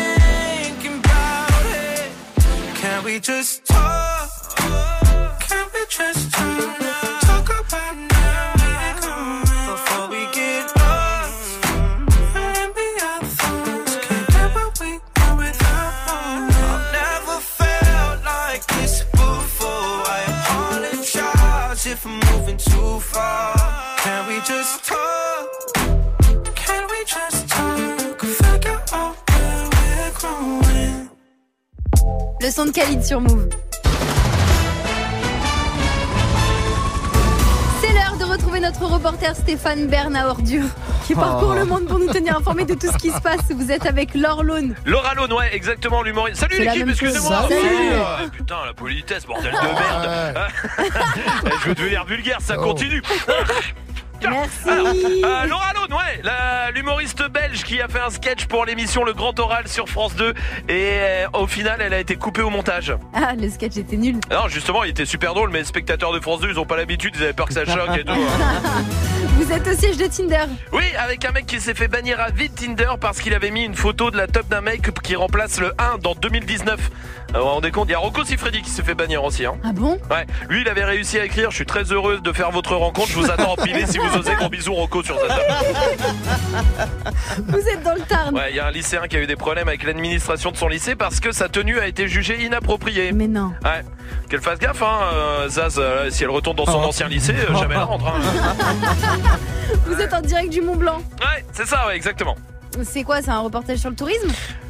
we 3.04 3.20
just 3.20 3.66
talk? 3.66 4.30
Can 5.42 5.68
we 5.74 5.86
just 5.90 6.32
talk? 6.32 6.93
Le 32.44 32.50
son 32.52 32.66
de 32.66 32.72
Khalid 32.72 33.04
sur 33.04 33.22
Move. 33.22 33.48
C'est 37.82 37.94
l'heure 37.94 38.18
de 38.20 38.26
retrouver 38.26 38.60
notre 38.60 38.84
reporter 38.86 39.36
Stéphane 39.36 39.88
Bern 39.88 40.16
à 40.16 40.28
Ordure 40.28 40.66
qui 41.08 41.16
parcourt 41.16 41.52
Oh. 41.54 41.60
le 41.60 41.66
monde 41.66 41.86
pour 41.86 42.00
nous 42.00 42.12
tenir 42.12 42.38
informés 42.38 42.66
de 42.66 42.74
tout 42.74 42.92
ce 42.92 42.98
qui 42.98 43.12
se 43.12 43.20
passe. 43.22 43.42
Vous 43.54 43.72
êtes 43.72 43.86
avec 43.86 44.14
Laure 44.16 44.44
Lone. 44.44 44.76
Laura 44.86 45.14
Lone, 45.14 45.32
ouais, 45.34 45.54
exactement, 45.56 46.02
l'humoriste. 46.02 46.38
Salut 46.42 46.60
l'équipe, 46.60 46.88
excusez-moi. 46.90 47.44
Salut. 47.50 47.56
Ah, 48.02 48.20
putain, 48.32 48.66
la 48.66 48.74
politesse, 48.74 49.26
bordel 49.26 49.52
de 49.52 49.58
merde. 49.58 50.40
Je 51.64 51.70
veux 51.70 51.76
devenir 51.76 52.06
vulgaire, 52.06 52.40
ça 52.42 52.56
continue. 52.56 53.02
Merci. 54.30 54.70
Alors, 54.70 54.88
euh, 54.88 55.46
Laura 55.48 55.74
Lone, 55.74 55.94
ouais, 55.98 56.22
l'humoriste 56.74 57.24
belge 57.30 57.64
qui 57.64 57.82
a 57.82 57.88
fait 57.88 58.00
un 58.00 58.10
sketch 58.10 58.46
pour 58.46 58.66
l'émission 58.66 59.04
Le 59.04 59.14
Grand 59.14 59.38
Oral 59.40 59.68
sur 59.68 59.88
France 59.90 60.16
2 60.16 60.30
et 60.30 60.34
euh, 60.70 61.26
au 61.34 61.48
final 61.48 61.82
elle 61.82 61.94
a 61.94 62.00
été 62.00 62.16
coupée 62.16 62.42
au 62.42 62.50
montage. 62.50 62.94
Ah, 63.14 63.34
le 63.40 63.50
sketch 63.50 63.78
était 63.78 63.98
nul. 63.98 64.16
Non, 64.32 64.48
justement, 64.48 64.84
il 64.84 64.92
était 64.92 65.06
super 65.06 65.34
drôle, 65.34 65.50
mais 65.50 65.60
les 65.60 65.66
spectateurs 65.66 66.12
de 66.14 66.20
France 66.20 66.42
2, 66.42 66.50
ils 66.50 66.60
ont 66.60 66.66
pas 66.66 66.78
l'habitude, 66.78 67.14
ils 67.18 67.24
avaient 67.24 67.34
peur 67.34 67.48
que 67.48 67.54
ça 67.54 67.66
choque 67.66 67.98
et 67.98 68.04
tout. 68.04 68.12
hein. 68.12 68.84
Vous 69.38 69.52
êtes 69.52 69.68
au 69.68 69.74
siège 69.74 69.98
de 69.98 70.06
Tinder. 70.06 70.46
Oui, 70.72 70.84
avec 70.98 71.26
un 71.26 71.32
mec 71.32 71.46
qui 71.48 71.60
s'est 71.60 71.74
fait 71.74 71.88
bannir 71.88 72.20
à 72.20 72.30
vite 72.30 72.56
Tinder 72.56 72.92
parce 73.02 73.20
qu'il 73.20 73.34
avait 73.34 73.52
mis 73.52 73.64
une 73.64 73.74
photo 73.76 74.12
de 74.12 74.18
la 74.18 74.28
top 74.28 74.48
d'un 74.48 74.62
mec 74.62 74.92
qui 75.02 75.16
remplace 75.16 75.60
le 75.60 75.74
1 75.80 75.98
dans 76.00 76.14
2019. 76.16 76.80
Euh, 77.36 77.40
vous 77.40 77.46
vous 77.46 77.50
rendez 77.52 77.72
compte 77.72 77.88
Il 77.90 77.92
y 77.92 77.96
a 77.96 78.00
Rocco 78.00 78.24
Siffredi 78.24 78.62
qui 78.62 78.70
s'est 78.70 78.84
fait 78.84 78.94
bannir 78.96 79.24
aussi. 79.24 79.46
Hein. 79.46 79.56
Ah 79.64 79.72
bon? 79.74 79.98
Ouais, 80.12 80.26
lui 80.50 80.62
il 80.62 80.70
avait 80.70 80.84
réussi 80.86 81.18
à 81.20 81.26
écrire 81.26 81.50
Je 81.52 81.56
suis 81.56 81.66
très 81.66 81.84
heureuse 81.92 82.22
de 82.22 82.32
faire 82.32 82.52
votre 82.52 82.76
rencontre, 82.76 83.10
je 83.10 83.18
vous 83.20 83.30
attends 83.32 83.54
en 83.54 83.56
pilé 83.56 83.86
si 83.88 83.98
vous 83.98 84.18
osez. 84.18 84.36
Gros 84.36 84.50
bisous 84.50 84.74
Rocco 84.74 85.04
sur 85.04 85.18
table. 85.20 85.34
Vous 87.48 87.68
êtes 87.70 87.84
dans 87.84 87.96
le 87.96 88.02
Tarn. 88.02 88.36
Ouais, 88.36 88.52
il 88.52 88.56
y 88.56 88.60
a 88.60 88.68
un 88.68 88.72
lycéen 88.72 89.08
qui 89.08 89.18
a 89.18 89.20
eu 89.22 89.28
des 89.28 89.36
problèmes 89.36 89.68
avec 89.68 89.84
l'administration 89.84 90.52
de 90.52 90.58
son 90.58 90.68
lycée 90.68 90.96
parce 90.96 91.20
que 91.20 91.32
sa 91.32 91.50
tenue 91.50 91.80
a 91.80 91.88
été 91.88 92.08
jugée 92.08 92.44
inappropriée. 92.44 93.12
Mais 93.12 93.28
non. 93.28 93.52
Ouais, 93.64 93.84
qu'elle 94.30 94.42
fasse 94.42 94.60
gaffe, 94.60 94.82
hein, 94.82 95.00
euh, 95.14 95.50
Zaz, 95.50 95.76
euh, 95.80 96.10
si 96.10 96.24
elle 96.24 96.30
retourne 96.30 96.56
dans 96.58 96.66
son 96.66 96.82
Oh. 96.84 96.88
ancien 96.88 97.08
lycée, 97.08 97.34
euh, 97.50 97.56
jamais 97.56 97.76
elle 97.76 97.82
rentre. 97.82 98.08
hein. 98.08 98.20
Vous 99.86 100.00
êtes 100.00 100.14
en 100.14 100.22
direct 100.22 100.50
du 100.50 100.62
Mont 100.62 100.76
Blanc. 100.76 100.98
Ouais, 101.20 101.44
c'est 101.52 101.66
ça, 101.68 101.88
ouais, 101.88 101.96
exactement. 101.96 102.36
C'est 102.84 103.04
quoi 103.04 103.22
C'est 103.22 103.30
un 103.32 103.40
reportage 103.40 103.78
sur 103.80 103.90
le 103.90 103.96
tourisme 103.96 104.30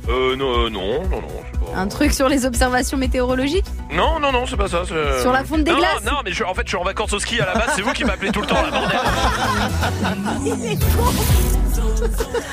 Euh, 0.09 0.35
non, 0.35 0.65
euh, 0.65 0.69
non, 0.69 1.01
non, 1.09 1.21
non, 1.21 1.27
c'est 1.51 1.59
pas- 1.73 1.79
Un 1.79 1.87
truc 1.87 2.11
sur 2.13 2.27
les 2.27 2.45
observations 2.45 2.97
météorologiques 2.97 3.65
Non, 3.91 4.19
non, 4.19 4.31
non, 4.31 4.45
c'est 4.45 4.57
pas 4.57 4.67
ça. 4.67 4.83
c'est- 4.87 5.21
Sur 5.21 5.31
la 5.31 5.43
fonte 5.45 5.63
des 5.63 5.71
non, 5.71 5.77
glaces 5.77 6.03
Non, 6.05 6.17
mais 6.25 6.31
je- 6.33 6.43
en 6.43 6.53
fait, 6.53 6.63
je 6.63 6.67
suis 6.69 6.77
en 6.77 6.83
vacances 6.83 7.13
au 7.13 7.19
ski 7.19 7.39
à 7.39 7.45
la 7.45 7.53
base, 7.53 7.71
c'est 7.75 7.81
vous 7.81 7.93
qui 7.93 8.03
m'appelez 8.03 8.31
tout 8.31 8.41
le 8.41 8.47
temps, 8.47 8.61
là, 8.61 8.69
bordel. 8.71 8.99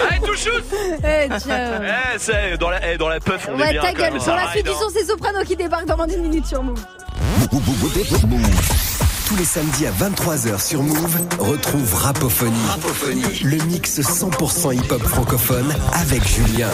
Allez, 0.08 0.20
tout 0.20 0.36
shoot 0.36 0.64
Eh, 1.04 1.28
ciao. 1.40 1.82
Eh, 1.82 2.18
c'est 2.18 2.56
dans 2.58 2.70
la, 2.70 2.92
eh, 2.92 2.96
dans 2.96 3.08
la 3.08 3.20
puff, 3.20 3.48
on 3.52 3.58
est 3.58 3.62
Ouais, 3.62 3.70
bien. 3.72 3.80
ta 3.82 3.88
quand 3.88 3.94
gueule. 3.94 4.04
même, 4.04 4.14
Pour 4.14 4.22
ça 4.24 4.36
la 4.36 4.50
suite 4.52 4.66
du 4.66 4.72
son, 4.72 4.88
c'est 4.92 5.04
Soprano 5.04 5.42
qui 5.44 5.56
débarque 5.56 5.86
dans 5.86 5.96
moins 5.96 6.06
d'une 6.06 6.22
minute 6.22 6.46
sur 6.46 6.62
Move. 6.62 6.78
Tous 9.30 9.36
les 9.36 9.44
samedis 9.44 9.86
à 9.86 9.92
23h 9.92 10.60
sur 10.60 10.82
Move, 10.82 11.20
retrouve 11.38 11.94
Rapophonie. 11.94 12.56
Le 13.44 13.64
mix 13.66 14.00
100% 14.00 14.74
hip-hop 14.74 15.00
francophone 15.04 15.72
avec 15.92 16.26
Julien. 16.26 16.68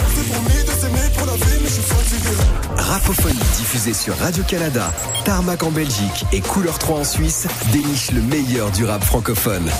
Rapophonie 2.78 3.38
diffusée 3.58 3.92
sur 3.92 4.16
Radio-Canada, 4.16 4.90
Tarmac 5.26 5.64
en 5.64 5.70
Belgique 5.70 6.24
et 6.32 6.40
Couleur 6.40 6.78
3 6.78 7.00
en 7.00 7.04
Suisse 7.04 7.46
déniche 7.72 8.12
le 8.12 8.22
meilleur 8.22 8.70
du 8.70 8.86
rap 8.86 9.04
francophone. 9.04 9.70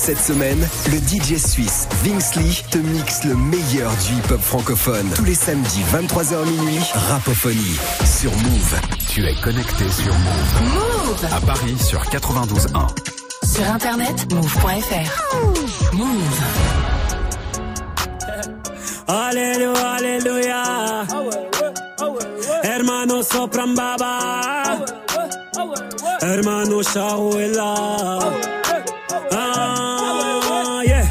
Cette 0.00 0.20
semaine, 0.20 0.66
le 0.92 0.98
DJ 0.98 1.36
suisse 1.38 1.88
Vince 2.04 2.36
Lee 2.36 2.62
te 2.70 2.78
mixe 2.78 3.24
le 3.24 3.34
meilleur 3.34 3.90
du 3.96 4.14
hip-hop 4.14 4.40
francophone. 4.40 5.10
Tous 5.14 5.24
les 5.24 5.34
samedis 5.34 5.82
23h 5.92 6.46
minuit, 6.46 6.80
Rapophonie 7.10 7.76
sur 8.06 8.30
Move. 8.30 8.76
Tu 9.08 9.26
es 9.26 9.34
connecté 9.42 9.84
sur 9.90 10.14
Move. 10.14 10.72
Move 10.72 11.28
À 11.32 11.40
Paris 11.40 11.76
sur 11.78 12.00
92.1. 12.02 12.86
Sur 13.44 13.70
internet, 13.70 14.32
move.fr. 14.32 15.94
Move. 15.94 16.40
Alléluia, 19.08 19.90
alléluia. 19.90 21.06
Hermano 22.62 23.22
sopran 23.22 23.74
baba. 23.74 24.78
Hermano 26.22 26.82
Shahuela. 26.84 28.57
Ah, 29.32 30.80
yeah. 30.84 31.02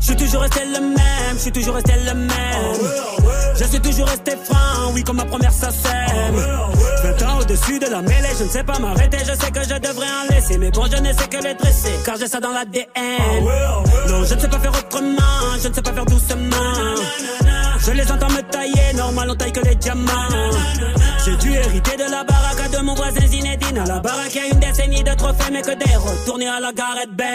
Je 0.00 0.06
suis 0.06 0.16
toujours 0.16 0.42
resté 0.42 0.60
le 0.64 0.80
même, 0.80 1.34
je 1.34 1.38
suis 1.38 1.52
toujours 1.52 1.74
resté 1.74 1.92
le 2.04 2.14
même. 2.14 2.30
Je 3.56 3.64
suis 3.64 3.80
toujours 3.80 4.06
resté 4.06 4.32
franc, 4.44 4.92
oui, 4.94 5.02
comme 5.04 5.16
ma 5.16 5.24
première 5.24 5.52
sacème. 5.52 6.34
20 7.02 7.22
ans 7.26 7.38
au-dessus 7.40 7.78
de 7.78 7.86
la 7.86 8.02
mêlée, 8.02 8.30
je 8.38 8.44
ne 8.44 8.48
sais 8.48 8.64
pas 8.64 8.78
m'arrêter, 8.78 9.18
je 9.20 9.34
sais 9.38 9.50
que 9.50 9.62
je 9.62 9.78
devrais 9.78 10.06
en 10.06 10.34
laisser. 10.34 10.58
Mais 10.58 10.70
bon, 10.70 10.86
je 10.90 10.96
ne 11.00 11.12
sais 11.12 11.28
que 11.28 11.42
les 11.42 11.54
dresser, 11.54 11.92
car 12.04 12.16
j'ai 12.16 12.26
ça 12.28 12.40
dans 12.40 12.50
l'ADN. 12.50 13.44
Non, 14.08 14.24
je 14.24 14.34
ne 14.34 14.40
sais 14.40 14.48
pas 14.48 14.58
faire 14.58 14.72
autrement, 14.72 15.58
je 15.62 15.68
ne 15.68 15.74
sais 15.74 15.82
pas 15.82 15.92
faire 15.92 16.06
doucement. 16.06 16.94
Je 17.78 17.92
les 17.92 18.10
entends 18.10 18.30
me 18.30 18.42
tailler, 18.42 18.92
normal 18.94 19.30
on 19.30 19.34
taille 19.34 19.52
que 19.52 19.60
les 19.60 19.74
diamants. 19.74 20.10
J'ai 21.50 21.56
dû 21.56 21.62
hériter 21.62 21.96
de 21.96 22.10
la 22.10 22.22
baraque 22.22 22.70
de 22.70 22.78
mon 22.78 22.94
voisin 22.94 23.26
Zinedine. 23.26 23.78
À 23.78 23.84
la 23.84 23.98
baraque, 23.98 24.34
il 24.34 24.36
y 24.36 24.40
a 24.40 24.46
une 24.52 24.60
décennie 24.60 25.02
de 25.02 25.14
trophées, 25.14 25.50
mais 25.52 25.62
que 25.62 25.74
des 25.74 25.96
retournés 25.96 26.48
à 26.48 26.60
la 26.60 26.72
Gareth 26.72 27.10
Bale. 27.10 27.28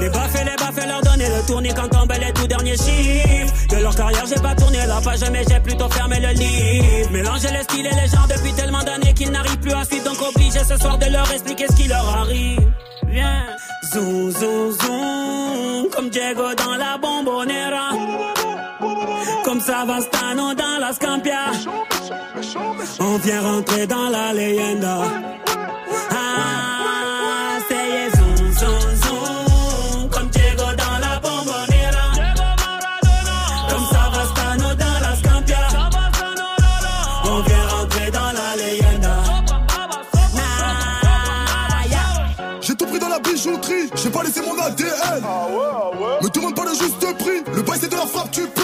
Les 0.00 0.08
baffes 0.08 0.34
et 0.34 0.44
les 0.44 0.56
baffes, 0.56 0.86
leur 0.86 1.00
donner 1.02 1.28
le 1.28 1.46
tournis 1.46 1.72
quand 1.74 1.88
tombent 1.88 2.12
les 2.18 2.32
tout 2.32 2.46
derniers 2.46 2.76
chiffres. 2.76 3.52
De 3.68 3.76
leur 3.82 3.94
carrière, 3.94 4.24
j'ai 4.26 4.40
pas 4.40 4.54
tourné 4.54 4.78
la 4.86 5.00
page, 5.00 5.20
mais 5.30 5.44
j'ai 5.48 5.60
plutôt 5.60 5.88
fermé 5.90 6.20
le 6.20 6.28
livre. 6.28 7.10
Mélanger 7.10 7.48
les 7.52 7.62
styles 7.64 7.86
et 7.86 7.94
les 7.94 8.08
gens 8.08 8.26
depuis 8.28 8.52
tellement 8.54 8.82
d'années 8.82 9.12
qu'ils 9.12 9.30
n'arrivent 9.30 9.60
plus 9.60 9.72
à 9.72 9.84
suivre, 9.84 10.04
donc 10.04 10.22
obligé 10.22 10.60
ce 10.64 10.76
soir 10.78 10.96
de 10.96 11.06
leur 11.06 11.30
expliquer 11.30 11.66
ce 11.68 11.76
qui 11.76 11.88
leur 11.88 12.08
arrive. 12.16 12.72
Viens, 13.08 13.44
zoom, 13.92 14.30
zoom, 14.30 14.72
zoom, 14.72 15.90
comme 15.94 16.08
Diego 16.08 16.54
dans 16.54 16.76
la 16.76 16.96
bombonera. 16.96 17.90
Comme 19.44 19.60
Savastano 19.60 20.54
dans 20.54 20.78
la 20.80 20.92
Scampia. 20.94 21.52
On 23.00 23.16
vient 23.18 23.40
rentrer 23.42 23.86
dans 23.86 24.08
la 24.08 24.32
leyenda. 24.32 24.98
Ah, 26.10 27.58
c'est 27.68 28.16
zoom, 28.16 28.52
zoom, 28.52 28.96
zoom. 29.02 30.08
Comme 30.10 30.28
Diego 30.28 30.64
dans 30.82 30.98
la 31.00 31.20
bombonera. 31.20 32.06
Comme 33.68 33.86
Savastano 33.92 34.74
dans 34.74 35.00
la 35.00 35.16
Scampia. 35.16 35.58
On 37.24 37.40
vient 37.42 37.66
rentrer 37.68 38.10
dans 38.10 38.32
la 38.32 38.56
leyenda. 38.56 39.16
J'ai 42.60 42.74
tout 42.74 42.86
pris 42.86 42.98
dans 42.98 43.08
la 43.08 43.18
bijouterie, 43.18 43.90
j'ai 43.94 44.10
pas 44.10 44.22
laissé 44.22 44.40
mon 44.40 44.58
ADN. 44.60 45.24
Me 46.22 46.28
demande 46.30 46.54
pas 46.56 46.64
le 46.64 46.74
juste 46.74 47.18
prix, 47.18 47.42
le 47.54 47.62
bail 47.62 47.78
c'est 47.80 47.90
de 47.90 47.96
la 47.96 48.06
frappe, 48.06 48.30
tu 48.30 48.42
paies. 48.42 48.61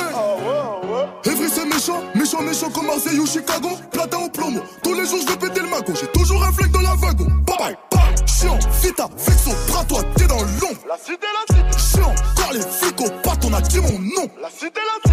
Evry 1.28 1.48
c'est 1.50 1.66
méchant, 1.66 2.02
méchant, 2.14 2.40
méchant 2.40 2.70
comme 2.70 2.86
Marseille 2.86 3.18
ou 3.18 3.26
Chicago. 3.26 3.68
Platin 3.92 4.18
ou 4.18 4.28
plomo, 4.30 4.60
tous 4.82 4.94
les 4.94 5.06
jours 5.06 5.20
je 5.20 5.26
vais 5.26 5.36
péter 5.36 5.60
le 5.60 5.68
mago. 5.68 5.92
J'ai 6.00 6.06
toujours 6.06 6.42
un 6.42 6.52
flingue 6.52 6.70
dans 6.70 6.80
la 6.80 6.94
wagon. 6.94 7.26
Bye 7.46 7.56
bye, 7.59 7.76
bye. 7.90 8.26
Chiant, 8.26 8.59
vita, 8.82 9.09
vexo, 9.16 9.50
bras 9.68 9.84
toi, 9.84 10.00
t'es 10.16 10.26
dans 10.26 10.40
l'ombre. 10.40 10.80
La 10.88 10.96
cité, 10.96 11.26
la 11.36 11.55
cité. 11.55 11.98
Chiant, 11.98 12.14
car 12.34 12.52
les 12.52 12.60
flics 12.60 13.00
au 13.00 13.10
pas, 13.22 13.34
on 13.44 13.52
a 13.52 13.60
dit 13.60 13.80
mon 13.80 13.98
nom. 13.98 14.26
La 14.40 14.48
cité, 14.48 14.80
la 14.80 14.94
cité. 15.02 15.07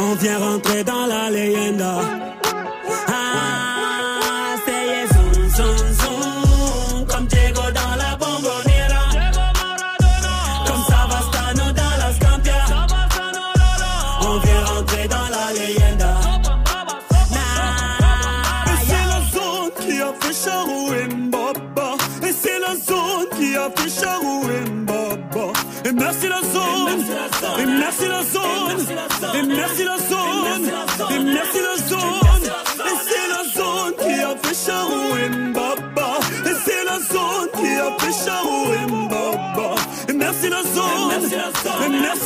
On 0.00 0.14
vient 0.14 0.38
rentrer 0.38 0.84
dans 0.84 1.06
la 1.06 1.28
leyenda. 1.28 2.27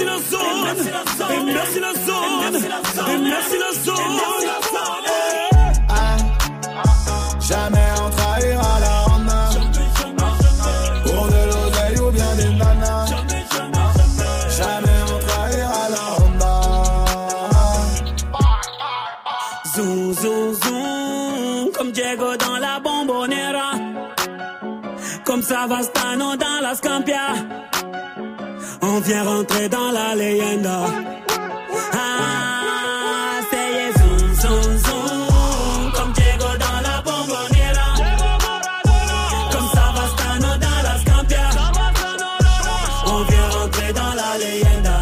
Merci 0.04 0.90
la 0.90 1.04
zone. 1.18 1.30
Et 1.30 1.42
merci 1.44 1.80
la 1.80 1.92
zone. 1.94 2.56
Et 3.12 3.18
merci 3.18 3.56
la 3.58 3.72
zone. 3.84 3.96
Jamais 7.48 7.88
on 8.04 8.10
trahira 8.10 8.80
la 8.80 8.94
Honda 9.12 9.50
Pour 11.04 11.26
de 11.26 11.40
l'oseille 11.50 11.98
ou 12.00 12.10
bien 12.10 12.34
des 12.36 12.50
nanas. 12.54 13.06
Jamais 14.56 15.00
on 15.12 15.18
trahira 15.26 15.88
la 15.90 16.04
Honda 16.24 16.54
Zoom, 19.74 20.14
zoom, 20.14 20.54
zoom 20.54 21.72
Comme 21.76 21.92
Diego 21.92 22.36
dans 22.36 22.58
la 22.58 22.80
bombonera. 22.80 23.72
Comme 25.24 25.42
Savastano 25.42 26.36
dans 26.36 26.60
la 26.62 26.74
Scampia 26.74 27.34
On 28.94 29.00
vient 29.00 29.24
rentrer 29.24 29.70
dans 29.70 29.90
la 29.90 30.14
leyenda. 30.14 30.80
Ah, 31.94 33.40
c'est 33.50 33.98
zoom, 33.98 34.34
zoom, 34.34 34.78
zoom. 34.84 35.92
Comme 35.94 36.12
Diego 36.12 36.44
dans 36.60 36.80
la 36.82 37.00
bombonera. 37.00 37.88
Comme 39.50 39.68
Savastano 39.72 40.58
dans 40.58 40.82
la 40.82 40.98
Scampia. 41.00 41.48
On 43.06 43.22
vient 43.22 43.48
rentrer 43.48 43.92
dans 43.94 44.12
la 44.14 44.36
leyenda. 44.38 44.98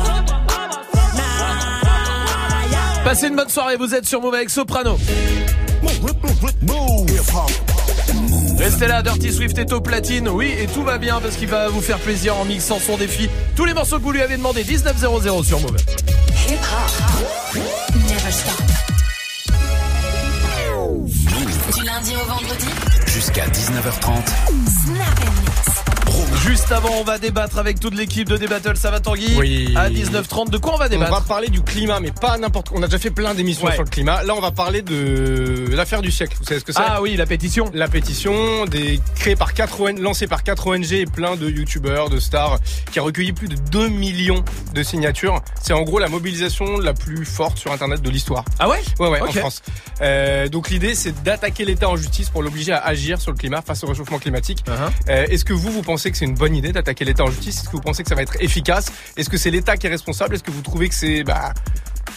Passez 3.02 3.26
une 3.26 3.34
bonne 3.34 3.48
soirée, 3.48 3.76
vous 3.76 3.92
êtes 3.92 4.06
sur 4.06 4.20
Move 4.20 4.34
avec 4.34 4.50
Soprano. 4.50 4.98
Restez 8.60 8.88
là, 8.88 9.02
Dirty 9.02 9.32
Swift 9.32 9.56
est 9.56 9.72
au 9.72 9.80
platine, 9.80 10.28
oui, 10.28 10.54
et 10.58 10.66
tout 10.66 10.82
va 10.82 10.98
bien 10.98 11.18
parce 11.18 11.36
qu'il 11.36 11.48
va 11.48 11.70
vous 11.70 11.80
faire 11.80 11.98
plaisir 11.98 12.36
en 12.36 12.44
mixant 12.44 12.78
son 12.78 12.98
défi. 12.98 13.30
Tous 13.56 13.64
les 13.64 13.72
morceaux 13.72 13.96
que 13.96 14.02
vous 14.02 14.12
lui 14.12 14.20
avez 14.20 14.36
demandé, 14.36 14.62
19.00 14.62 15.44
sur 15.44 15.60
Move. 15.60 15.76
Du 21.74 21.84
lundi 21.84 22.12
au 22.14 22.26
vendredi. 22.26 22.66
Jusqu'à 23.06 23.46
19h30. 23.46 24.26
Snap. 24.84 25.39
Juste 26.46 26.72
avant, 26.72 26.88
on 26.98 27.04
va 27.04 27.18
débattre 27.18 27.58
avec 27.58 27.78
toute 27.80 27.94
l'équipe 27.94 28.26
de 28.28 28.36
Débattle, 28.36 28.76
ça 28.76 28.90
va 28.90 28.98
Tanguy 28.98 29.36
Oui. 29.36 29.74
À 29.76 29.90
19h30, 29.90 30.48
de 30.50 30.56
quoi 30.56 30.74
on 30.74 30.78
va 30.78 30.88
débattre 30.88 31.12
On 31.12 31.14
va 31.16 31.20
parler 31.20 31.48
du 31.48 31.60
climat, 31.60 32.00
mais 32.00 32.12
pas 32.12 32.38
n'importe 32.38 32.70
quoi. 32.70 32.78
On 32.78 32.82
a 32.82 32.86
déjà 32.86 32.98
fait 32.98 33.10
plein 33.10 33.34
d'émissions 33.34 33.66
Ouais. 33.66 33.74
sur 33.74 33.82
le 33.82 33.90
climat. 33.90 34.22
Là, 34.22 34.34
on 34.34 34.40
va 34.40 34.50
parler 34.50 34.80
de 34.80 35.66
l'affaire 35.72 36.00
du 36.00 36.10
siècle. 36.10 36.36
Vous 36.40 36.46
savez 36.46 36.60
ce 36.60 36.64
que 36.64 36.72
c'est 36.72 36.80
Ah 36.84 37.02
oui, 37.02 37.14
la 37.16 37.26
pétition. 37.26 37.70
La 37.74 37.88
pétition, 37.88 38.64
des, 38.64 39.00
créée 39.16 39.36
par 39.36 39.52
4 39.52 39.80
ONG, 39.80 39.98
lancée 39.98 40.26
par 40.26 40.42
4 40.42 40.66
ONG 40.66 40.92
et 40.92 41.04
plein 41.04 41.36
de 41.36 41.48
youtubeurs, 41.48 42.08
de 42.08 42.18
stars, 42.18 42.58
qui 42.90 42.98
a 42.98 43.02
recueilli 43.02 43.32
plus 43.32 43.48
de 43.48 43.56
2 43.70 43.88
millions 43.88 44.42
de 44.74 44.82
signatures. 44.82 45.42
C'est 45.62 45.74
en 45.74 45.82
gros 45.82 45.98
la 45.98 46.08
mobilisation 46.08 46.78
la 46.78 46.94
plus 46.94 47.26
forte 47.26 47.58
sur 47.58 47.70
Internet 47.70 48.00
de 48.00 48.08
l'histoire. 48.10 48.44
Ah 48.58 48.68
ouais? 48.68 48.80
Ouais, 48.98 49.08
ouais, 49.08 49.20
Ok. 49.20 49.28
en 49.28 49.32
France. 49.32 49.62
Euh, 50.00 50.48
donc 50.48 50.70
l'idée, 50.70 50.94
c'est 50.94 51.22
d'attaquer 51.22 51.66
l'État 51.66 51.88
en 51.90 51.96
justice 51.96 52.30
pour 52.30 52.42
l'obliger 52.42 52.72
à 52.72 52.78
agir 52.78 53.20
sur 53.20 53.30
le 53.30 53.36
climat 53.36 53.60
face 53.60 53.84
au 53.84 53.88
réchauffement 53.88 54.18
climatique. 54.18 54.64
Uh-huh. 54.66 54.72
Euh, 55.10 55.26
Est-ce 55.28 55.44
que 55.44 55.52
vous, 55.52 55.70
vous 55.70 55.82
pensez 55.82 56.10
que 56.10 56.16
c'est 56.16 56.29
une 56.30 56.36
bonne 56.36 56.54
idée 56.54 56.72
d'attaquer 56.72 57.04
l'État 57.04 57.24
en 57.24 57.30
justice? 57.30 57.58
Est-ce 57.58 57.66
que 57.66 57.72
vous 57.72 57.80
pensez 57.80 58.02
que 58.02 58.08
ça 58.08 58.14
va 58.14 58.22
être 58.22 58.36
efficace? 58.40 58.90
Est-ce 59.16 59.28
que 59.28 59.36
c'est 59.36 59.50
l'État 59.50 59.76
qui 59.76 59.86
est 59.86 59.90
responsable? 59.90 60.34
Est-ce 60.34 60.44
que 60.44 60.50
vous 60.50 60.62
trouvez 60.62 60.88
que 60.88 60.94
c'est, 60.94 61.24
bah, 61.24 61.52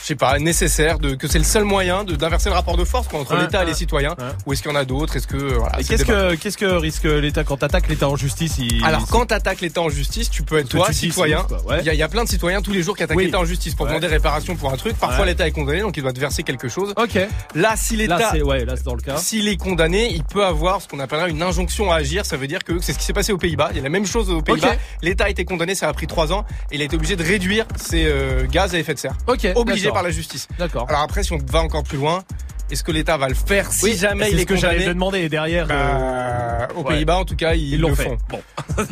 je 0.03 0.07
sais 0.09 0.15
pas, 0.15 0.37
nécessaire, 0.37 0.99
de, 0.99 1.15
que 1.15 1.29
c'est 1.29 1.37
le 1.39 1.45
seul 1.45 1.63
moyen 1.63 2.03
de- 2.03 2.15
d'inverser 2.17 2.49
le 2.49 2.55
rapport 2.55 2.75
de 2.75 2.83
force 2.83 3.07
quoi, 3.07 3.21
entre 3.21 3.35
Ouais, 3.35 3.41
l'État 3.43 3.63
et 3.63 3.65
les 3.65 3.73
citoyens 3.73 4.11
ouais. 4.19 4.25
Ou 4.45 4.51
est-ce 4.53 4.61
qu'il 4.61 4.69
y 4.69 4.73
en 4.73 4.77
a 4.77 4.83
d'autres? 4.83 5.15
Est-ce 5.15 5.27
que 5.27 5.37
voilà, 5.37 5.79
Et 5.79 5.83
c'est 5.83 5.89
qu'est-ce 5.95 6.05
que, 6.05 6.35
qu'est-ce 6.35 6.57
que 6.57 6.65
risque 6.65 7.05
l'État 7.05 7.45
quand 7.45 7.55
t'attaques 7.57 7.87
l'État 7.87 8.09
en 8.09 8.17
justice 8.17 8.57
il... 8.59 8.83
Alors 8.83 9.07
quand 9.07 9.25
t'attaques 9.27 9.61
l'État 9.61 9.81
en 9.81 9.89
justice, 9.89 10.29
tu 10.29 10.43
peux 10.43 10.57
être 10.57 10.69
Parce 10.75 10.87
toi 10.87 10.93
citoyen. 10.93 11.45
Il 11.79 11.85
y, 11.85 11.89
a- 11.89 11.93
il 11.93 11.99
y 11.99 12.03
a 12.03 12.07
plein 12.09 12.25
de 12.25 12.29
citoyens 12.29 12.61
tous 12.61 12.73
les 12.73 12.83
jours 12.83 12.97
qui 12.97 13.03
attaquent 13.03 13.17
Oui. 13.17 13.25
l'État 13.25 13.39
en 13.39 13.45
justice 13.45 13.75
pour 13.75 13.87
demander 13.87 14.07
réparation 14.07 14.55
pour 14.57 14.71
un 14.73 14.75
truc. 14.77 14.97
Parfois 14.97 15.25
l'État 15.25 15.47
est 15.47 15.51
condamné, 15.51 15.79
donc 15.79 15.95
il 15.95 16.03
doit 16.03 16.11
te 16.13 16.19
verser 16.19 16.43
quelque 16.43 16.67
chose. 16.67 16.93
Ok. 16.97 17.17
Là, 17.55 17.75
si 17.77 17.95
Là, 17.95 18.17
l'État, 18.17 18.29
c'est, 18.33 18.41
ouais, 18.41 18.65
là, 18.65 18.75
c'est 18.75 18.83
dans 18.83 18.95
le 18.95 19.01
cas. 19.01 19.15
s'il 19.17 19.47
est 19.47 19.55
condamné, 19.57 20.09
il 20.13 20.23
peut 20.25 20.43
avoir 20.43 20.81
ce 20.81 20.87
qu'on 20.89 20.99
appellera 20.99 21.29
une 21.29 21.41
injonction 21.41 21.91
à 21.91 21.95
agir. 21.95 22.25
Ça 22.25 22.35
veut 22.35 22.47
dire 22.47 22.63
que 22.65 22.79
c'est 22.81 22.91
ce 22.91 22.97
qui 22.99 23.05
s'est 23.05 23.13
passé 23.13 23.31
aux 23.31 23.37
Pays-Bas. 23.37 23.69
Il 23.71 23.77
y 23.77 23.79
a 23.79 23.83
la 23.83 23.89
même 23.89 24.05
chose 24.05 24.29
aux 24.29 24.41
Pays-Bas. 24.41 24.75
L'État 25.01 25.25
a 25.25 25.29
été 25.29 25.45
condamné, 25.45 25.75
ça 25.75 25.87
a 25.87 25.93
pris 25.93 26.07
trois 26.07 26.33
ans. 26.33 26.45
Et 26.71 26.75
il 26.75 26.81
a 26.81 26.85
été 26.85 26.95
obligé 26.97 27.15
de 27.15 27.23
réduire 27.23 27.65
ses 27.77 28.05
euh, 28.05 28.45
gaz 28.49 28.75
à 28.75 28.79
effet 28.79 28.93
de 28.93 28.99
serre. 28.99 29.15
Ok. 29.27 29.47
Obligé. 29.55 29.89
Par 29.93 30.03
la 30.03 30.11
justice. 30.11 30.47
D'accord. 30.59 30.85
Alors 30.89 31.01
après, 31.01 31.23
si 31.23 31.33
on 31.33 31.37
va 31.51 31.59
encore 31.61 31.83
plus 31.83 31.97
loin, 31.97 32.23
est-ce 32.71 32.83
que 32.83 32.91
l'État 32.91 33.17
va 33.17 33.27
le 33.27 33.35
faire 33.35 33.71
si 33.71 33.85
Oui, 33.85 33.95
jamais 33.97 34.31
il 34.31 34.37
ce 34.37 34.41
est 34.41 34.45
que 34.45 34.53
condamné 34.55 34.85
te 34.85 34.89
demander 34.89 35.29
derrière. 35.29 35.67
euh, 35.69 36.59
Bah, 36.59 36.67
Aux 36.75 36.81
ouais. 36.83 36.95
Pays-Bas, 36.95 37.17
en 37.17 37.25
tout 37.25 37.35
cas, 37.35 37.53
ils, 37.53 37.73
Ils 37.73 37.79
l'ont 37.81 37.93
fait. 37.93 38.05
font. 38.05 38.17
Bon. 38.29 38.39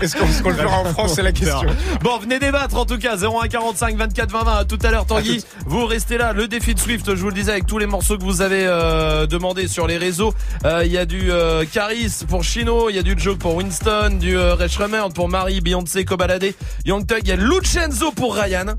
Est-ce 0.00 0.42
qu'on 0.42 0.48
le 0.50 0.54
fera 0.56 0.80
en 0.80 0.84
France 0.86 1.14
C'est 1.14 1.22
la 1.22 1.32
question. 1.40 1.62
Bon, 2.02 2.18
venez 2.18 2.38
débattre 2.38 2.76
en 2.76 2.84
tout 2.84 2.98
cas. 2.98 3.16
0145 3.16 3.96
24 3.96 4.30
20 4.30 4.42
20. 4.44 4.52
À 4.58 4.64
tout 4.64 4.78
à 4.82 4.90
l'heure, 4.90 5.06
Tanguy. 5.06 5.42
Vous 5.64 5.86
restez 5.86 6.18
là. 6.18 6.32
Le 6.32 6.48
défi 6.48 6.74
de 6.74 6.80
Swift, 6.80 7.06
je 7.14 7.20
vous 7.20 7.28
le 7.28 7.34
disais, 7.34 7.52
avec 7.52 7.66
tous 7.66 7.78
les 7.78 7.86
morceaux 7.86 8.18
que 8.18 8.24
vous 8.24 8.42
avez 8.42 8.66
euh, 8.66 9.26
demandé 9.26 9.68
sur 9.68 9.86
les 9.86 9.96
réseaux. 9.96 10.34
Euh, 10.66 10.82
Il 10.84 10.92
y 10.92 10.98
a 10.98 11.06
du 11.06 11.30
euh, 11.30 11.64
Caris 11.72 12.24
pour 12.28 12.42
Chino, 12.44 12.90
il 12.90 12.96
y 12.96 12.98
a 12.98 13.02
du 13.02 13.14
Joke 13.16 13.38
pour 13.38 13.54
Winston, 13.54 14.18
du 14.20 14.36
euh, 14.36 14.54
Ray 14.54 14.68
Shremmer 14.68 15.04
pour 15.14 15.28
Marie, 15.28 15.60
Beyoncé, 15.62 16.04
Kobalade, 16.04 16.52
Young 16.84 17.06
Thug. 17.06 17.20
Il 17.22 17.28
y 17.28 17.32
a 17.32 17.36
Lucenzo 17.36 18.10
pour 18.12 18.34
Ryan. 18.36 18.74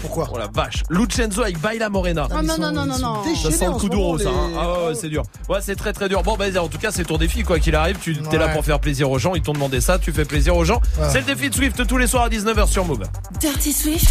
Pourquoi 0.00 0.28
Oh 0.32 0.38
la 0.38 0.48
vache. 0.52 0.82
Lucenzo 0.90 1.42
avec 1.42 1.58
Baila 1.60 1.88
Morena. 1.88 2.28
Oh 2.30 2.42
non, 2.42 2.56
non, 2.58 2.72
non, 2.72 2.86
non, 2.86 2.98
non. 2.98 3.22
Ça 3.34 3.50
sent 3.50 3.66
le 3.66 3.72
coup 3.72 3.88
d'euro, 3.88 4.18
ça. 4.18 4.28
hein. 4.28 4.50
Ah 4.58 4.72
ouais, 4.72 4.86
ouais, 4.88 4.94
c'est 4.94 5.08
dur. 5.08 5.22
Ouais, 5.48 5.58
c'est 5.60 5.76
très 5.76 5.92
très 5.92 6.08
dur. 6.08 6.22
Bon, 6.22 6.36
bah, 6.36 6.46
en 6.60 6.68
tout 6.68 6.78
cas, 6.78 6.90
c'est 6.90 7.04
ton 7.04 7.18
défi, 7.18 7.42
quoi 7.42 7.58
qu'il 7.58 7.74
arrive. 7.74 7.98
Tu 8.00 8.16
t'es 8.22 8.38
là 8.38 8.48
pour 8.48 8.64
faire 8.64 8.80
plaisir 8.80 9.10
aux 9.10 9.18
gens. 9.18 9.34
Ils 9.34 9.42
t'ont 9.42 9.52
demandé 9.52 9.80
ça. 9.80 9.98
Tu 9.98 10.12
fais 10.12 10.24
plaisir 10.24 10.56
aux 10.56 10.64
gens. 10.64 10.80
C'est 11.10 11.20
le 11.20 11.26
défi 11.34 11.50
de 11.50 11.54
Swift 11.54 11.86
tous 11.86 11.98
les 11.98 12.06
soirs 12.06 12.24
à 12.24 12.28
19h 12.28 12.66
sur 12.68 12.84
Move. 12.84 13.02
Dirty 13.40 13.72
Swift. 13.72 14.06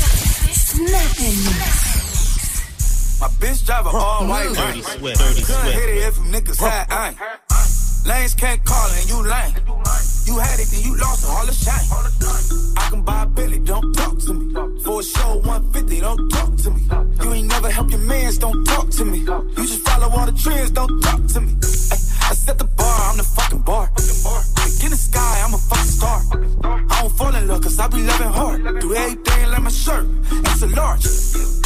Snap 0.54 1.02
and 1.20 1.24
mix. 1.24 1.94
My 3.20 3.28
bitch 3.40 3.64
drive 3.66 3.88
a 3.88 3.90
all 3.90 4.28
white 4.28 4.54
Dirty. 4.54 4.84
Swift, 4.84 5.18
Dirty 5.18 5.44
Swift. 5.44 6.78
Lanes 8.08 8.34
can't 8.36 8.64
call 8.64 8.90
and 8.90 9.10
you 9.10 9.18
lame. 9.18 9.54
You 10.26 10.40
had 10.40 10.60
it, 10.62 10.68
then 10.72 10.82
you 10.82 10.96
lost 10.96 11.26
it, 11.26 11.30
all 11.30 11.46
the 11.46 11.52
shine. 11.52 11.84
I 12.78 12.90
can 12.90 13.02
buy 13.02 13.24
a 13.24 13.26
Billy, 13.26 13.60
don't 13.60 13.94
talk 13.94 14.18
to 14.20 14.34
me. 14.34 14.54
For 14.82 15.02
a 15.02 15.04
show 15.04 15.36
150, 15.40 16.00
don't 16.00 16.30
talk 16.30 16.56
to 16.56 16.72
me. 16.72 16.82
You 17.22 17.34
ain't 17.34 17.48
never 17.50 17.70
help 17.70 17.92
your 17.92 18.00
mans, 18.00 18.38
don't 18.38 18.64
talk 18.64 18.90
to 18.92 19.04
me. 19.04 19.20
You 19.20 19.68
just 19.68 19.86
follow 19.86 20.08
all 20.08 20.26
the 20.26 20.32
trends, 20.32 20.72
don't 20.72 21.02
talk 21.02 21.26
to 21.34 21.42
me. 21.42 21.54
I 22.30 22.34
set 22.34 22.58
the 22.58 22.66
bar, 22.66 23.00
I'm 23.10 23.18
the 23.18 23.24
fucking 23.24 23.62
bar. 23.62 23.90
Like 23.96 24.84
in 24.84 24.92
the 24.92 24.98
sky, 24.98 25.42
I'm 25.46 25.54
a 25.54 25.58
fucking 25.58 25.92
star. 25.98 26.20
I 26.92 27.02
don't 27.02 27.18
fall 27.18 27.34
in 27.34 27.48
love, 27.48 27.62
cause 27.62 27.80
I 27.80 27.88
be 27.88 28.04
loving 28.04 28.28
hard. 28.28 28.82
Do 28.82 28.94
everything 28.94 29.50
like 29.50 29.64
my 29.64 29.70
shirt, 29.70 30.06
it's 30.32 30.62
a 30.62 30.68
large. 30.68 31.06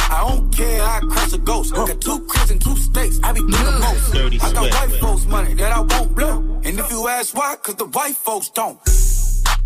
I 0.08 0.20
don't 0.28 0.54
care, 0.54 0.82
I 0.82 1.00
crash 1.00 1.32
a 1.32 1.38
ghost. 1.38 1.72
I 1.74 1.86
got 1.88 2.00
two 2.00 2.20
cribs 2.26 2.50
and 2.52 2.60
two 2.60 2.76
states, 2.76 3.18
I 3.24 3.32
be 3.32 3.40
doing 3.40 3.50
the 3.50 3.56
mm. 3.56 3.80
most. 3.80 4.12
Dirty 4.12 4.40
I 4.40 4.52
got 4.52 4.70
white 4.70 5.00
folks' 5.00 5.26
money 5.26 5.54
that 5.54 5.72
I 5.72 5.80
won't 5.80 6.14
blow. 6.14 6.60
And 6.64 6.78
if 6.78 6.90
you 6.90 7.08
ask 7.08 7.36
why, 7.36 7.56
cause 7.56 7.74
the 7.74 7.86
white 7.86 8.14
folks 8.14 8.48
don't. 8.50 8.78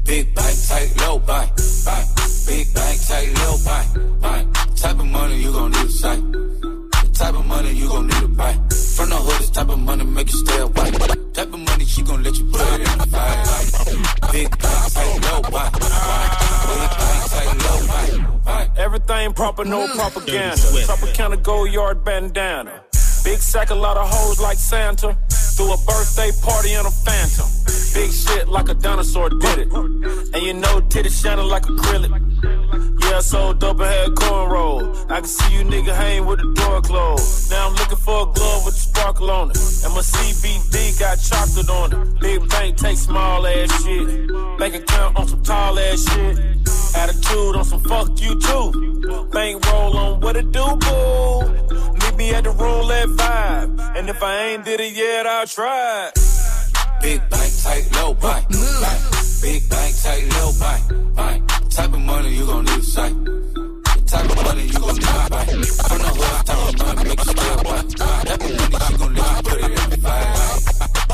Big 0.04 0.34
bank, 0.34 0.56
tight, 0.66 0.94
low 1.00 1.18
bank, 1.18 1.50
bank. 1.84 2.08
Big 2.46 2.72
bank, 2.72 3.00
tight, 3.06 3.34
low 3.44 3.56
bank, 3.64 4.20
bank. 4.22 4.76
Type 4.76 4.98
of 4.98 5.06
money 5.06 5.42
you 5.42 5.52
gon' 5.52 5.72
need 5.72 5.86
a 5.86 5.90
sight. 5.90 6.22
The 6.32 7.10
type 7.12 7.34
of 7.34 7.44
money 7.44 7.72
you 7.72 7.88
gon' 7.88 8.06
need 8.06 8.22
a 8.22 8.28
buy. 8.28 8.75
From 8.96 9.10
the 9.10 9.16
hood, 9.16 9.40
this 9.40 9.50
type 9.50 9.68
of 9.68 9.78
money 9.78 10.04
make 10.04 10.32
you 10.32 10.38
stay 10.38 10.58
away. 10.58 10.90
Type 11.34 11.52
of 11.52 11.60
money 11.60 11.84
she 11.84 12.00
gon' 12.00 12.22
let 12.22 12.38
you 12.38 12.46
put 12.46 12.62
it 12.62 12.80
in 12.80 12.98
the 12.98 13.06
fire. 13.12 14.32
Big 14.32 14.48
bank, 14.56 14.92
tight, 14.92 15.20
low 15.20 15.42
bank, 15.42 15.72
bank. 15.76 16.30
Big 16.72 16.90
bank, 16.96 17.20
tight, 17.28 17.52
low 17.60 17.78
bank, 17.92 18.44
bank. 18.46 18.72
Everything 18.78 19.34
proper, 19.34 19.66
no 19.66 19.86
mm. 19.86 19.94
propaganda. 19.94 20.56
Dirty 20.56 20.60
Swift. 20.62 20.88
Tropicana 20.88 21.42
gold 21.42 21.70
yard 21.70 22.04
bandana. 22.04 22.84
Big 23.22 23.38
sack, 23.38 23.68
a 23.68 23.74
lot 23.74 23.98
of 23.98 24.08
hoes 24.08 24.40
like 24.40 24.56
Santa. 24.56 25.14
Threw 25.28 25.74
a 25.74 25.76
birthday 25.84 26.30
party 26.42 26.72
in 26.72 26.86
a 26.86 26.90
phantom. 26.90 27.48
Big 27.92 28.12
shit 28.12 28.48
like 28.48 28.70
a 28.70 28.74
dinosaur 28.74 29.28
did 29.28 29.58
it. 29.58 29.72
And 29.72 30.42
you 30.42 30.54
know 30.54 30.80
titties 30.80 31.22
shining 31.22 31.44
like 31.46 31.64
acrylic. 31.64 32.12
I 33.16 33.20
sold 33.20 33.60
dope 33.60 33.80
and 33.80 33.88
had 33.88 34.10
cornrow. 34.10 35.10
I 35.10 35.20
can 35.20 35.24
see 35.24 35.54
you 35.54 35.64
nigga 35.64 35.94
hang 35.94 36.26
with 36.26 36.38
the 36.38 36.52
door 36.52 36.82
closed. 36.82 37.50
Now 37.50 37.68
I'm 37.68 37.74
looking 37.76 37.96
for 37.96 38.28
a 38.28 38.30
glove 38.30 38.66
with 38.66 38.74
sparkle 38.74 39.30
on 39.30 39.50
it. 39.52 39.56
And 39.56 39.94
my 39.94 40.02
CBD 40.02 41.00
got 41.00 41.16
chocolate 41.16 41.70
on 41.70 41.92
it. 41.94 42.20
Big 42.20 42.46
bank 42.50 42.76
take 42.76 42.98
small 42.98 43.46
ass 43.46 43.72
shit. 43.82 44.28
Bank 44.58 44.74
account 44.74 45.16
on 45.16 45.26
some 45.28 45.42
tall 45.42 45.78
ass 45.78 46.04
shit. 46.12 46.36
Attitude 46.94 47.56
on 47.56 47.64
some 47.64 47.80
fuck 47.84 48.20
you 48.20 48.38
too. 48.38 49.28
Bank 49.32 49.64
roll 49.72 49.96
on 49.96 50.20
what 50.20 50.36
it 50.36 50.52
do, 50.52 50.66
boo. 50.76 51.48
Meet 51.94 52.16
me 52.18 52.34
at 52.34 52.44
the 52.44 52.50
roulette 52.50 53.08
vibe. 53.08 53.96
And 53.96 54.10
if 54.10 54.22
I 54.22 54.36
ain't 54.48 54.66
did 54.66 54.80
it 54.80 54.92
yet, 54.92 55.26
I'll 55.26 55.46
try. 55.46 56.10
Big 57.00 57.22
bank, 57.30 57.50
take 57.64 57.90
low 57.96 58.12
bank. 58.12 58.46
Big 59.40 59.66
bank, 59.70 59.94
take 60.02 60.30
low 60.34 60.52
bank. 60.60 61.16
bank. 61.16 61.55
Type 61.76 61.92
of 61.92 62.00
money 62.00 62.34
you 62.34 62.46
gon' 62.46 62.64
need 62.64 62.78
a 62.78 62.82
sight. 62.82 63.14
Type 64.06 64.30
of 64.30 64.36
money 64.44 64.62
you 64.62 64.78
gon' 64.80 64.94
need 64.94 65.28
buy. 65.28 65.44
From 65.44 65.98
the 65.98 66.10
hood, 66.16 66.46
type 66.46 66.68
of 66.68 66.78
money 66.78 67.04
make 67.04 67.18
you 67.18 67.32
stay 67.32 67.52
away. 67.52 67.82
Type 67.92 68.40
of 68.40 68.50
money 68.56 68.78
she 68.86 68.94
gon' 68.96 69.14
let 69.14 69.36
you 69.36 69.42
put 69.42 69.58
it 69.60 69.64
in 69.66 69.90
the. 69.90 69.96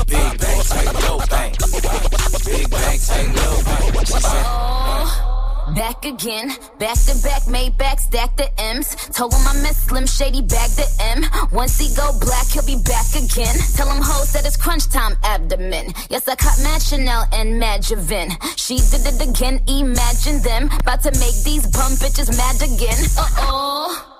Big 0.07 0.39
bank, 0.39 0.59
tight, 0.63 0.93
low 1.03 1.17
bank. 1.27 1.51
Big 2.45 2.69
bank, 2.69 3.01
tight, 3.03 3.27
low 3.35 3.55
bank. 3.63 4.07
She 4.07 4.19
said, 4.23 5.32
Back 5.75 6.05
again, 6.05 6.49
back 6.77 6.97
to 7.07 7.15
back, 7.23 7.47
made 7.47 7.77
back, 7.77 7.99
stack 7.99 8.35
the 8.37 8.49
M's. 8.59 8.95
Told 9.09 9.33
him 9.33 9.47
I 9.47 9.53
miss 9.63 9.77
Slim 9.77 10.05
Shady, 10.05 10.41
bag 10.41 10.69
the 10.71 10.87
M. 10.99 11.23
Once 11.51 11.79
he 11.79 11.93
go 11.95 12.11
black, 12.19 12.47
he'll 12.47 12.65
be 12.65 12.81
back 12.83 13.09
again. 13.15 13.55
Tell 13.73 13.89
him 13.89 14.01
hoes 14.03 14.33
that 14.33 14.45
it's 14.45 14.57
crunch 14.57 14.89
time 14.89 15.15
abdomen. 15.23 15.93
Yes, 16.09 16.27
I 16.27 16.35
caught 16.35 16.59
Mad 16.61 16.81
Chanel 16.81 17.25
and 17.33 17.59
Mad 17.59 17.81
Javin. 17.81 18.31
She 18.57 18.77
did 18.77 19.07
it 19.07 19.21
again, 19.21 19.63
imagine 19.67 20.41
them. 20.41 20.69
About 20.79 21.01
to 21.03 21.11
make 21.19 21.41
these 21.43 21.65
bum 21.67 21.93
bitches 21.93 22.29
mad 22.37 22.61
again. 22.61 22.99
Uh 23.17 23.27
oh 23.39 24.12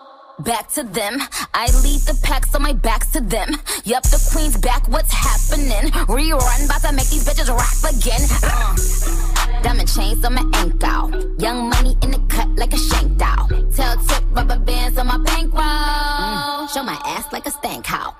back 0.44 0.68
to 0.74 0.84
them. 0.84 1.22
I 1.54 1.66
lead 1.84 2.02
the 2.02 2.20
packs 2.24 2.52
so 2.52 2.60
my 2.60 2.74
back's 2.74 3.12
to 3.12 3.22
them. 3.22 3.50
Yup, 3.86 4.04
the 4.04 4.20
queen's 4.32 4.58
back, 4.58 4.88
what's 4.90 5.12
happening? 5.12 5.92
Rerun, 6.08 6.66
about 6.66 6.82
to 6.82 6.94
make 6.94 7.10
these 7.10 7.26
bitches 7.26 7.50
rap 7.50 7.80
again. 7.94 8.22
Uh. 8.44 9.64
Diamond 9.64 9.92
chains 9.92 10.24
on 10.26 10.34
my 10.34 10.46
ankle. 10.56 11.40
Young 11.40 11.70
money 11.70 11.96
in 12.02 12.12
the 12.12 12.20
cut 12.28 12.50
like 12.56 12.74
a 12.74 12.78
shank 12.78 13.18
doll. 13.18 13.48
Tail 13.48 13.96
tip, 14.08 14.24
rubber 14.32 14.60
bands 14.60 14.98
on 14.98 15.08
my 15.08 15.18
bankroll. 15.18 15.64
Mm. 15.64 16.74
Show 16.74 16.84
my 16.84 17.00
ass 17.06 17.32
like 17.32 17.46
a 17.46 17.52
stank 17.52 17.86
how. 17.86 18.16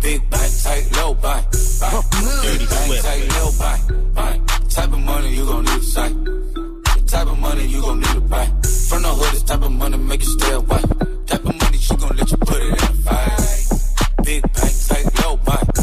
Big 0.00 0.28
bite, 0.30 0.60
tight, 0.62 0.88
low 0.96 1.14
bite. 1.14 1.44
bite. 1.80 2.04
Dirty 2.42 2.66
bite, 2.66 3.00
tight, 3.02 3.28
low 3.36 3.50
bite. 3.58 4.14
bite. 4.14 4.70
Type 4.70 4.92
of 4.92 5.00
money 5.00 5.34
you 5.34 5.44
gon' 5.44 5.64
need 5.64 5.80
to 5.80 5.82
sight. 5.82 6.24
The 6.24 7.04
type 7.06 7.26
of 7.26 7.38
money 7.38 7.66
you 7.66 7.80
gon' 7.80 8.00
need 8.00 8.14
to 8.14 8.20
buy. 8.20 8.65
From 8.88 9.02
the 9.02 9.08
hood, 9.08 9.32
this 9.34 9.42
type 9.42 9.62
of 9.62 9.72
money 9.72 9.98
make 9.98 10.22
you 10.22 10.28
stay 10.28 10.52
away. 10.52 10.80
Type 11.26 11.44
of 11.44 11.60
money 11.60 11.78
she 11.78 11.96
gon' 11.96 12.16
let 12.16 12.30
you 12.30 12.36
put 12.36 12.62
it 12.62 12.68
in 12.68 12.74
a 12.74 12.92
fight. 13.02 14.24
Big 14.24 14.42
bank, 14.42 14.74
take 14.86 15.24
low 15.24 15.36
bank. 15.38 15.75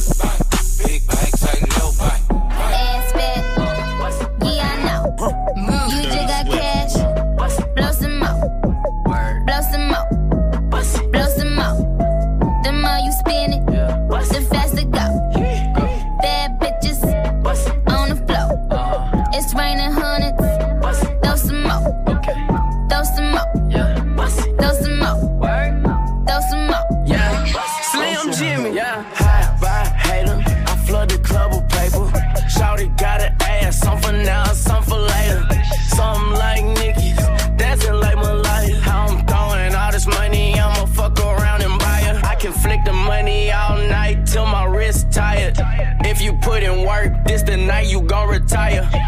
tonight 47.63 47.87
you 47.87 48.01
gon' 48.01 48.27
retire. 48.27 49.02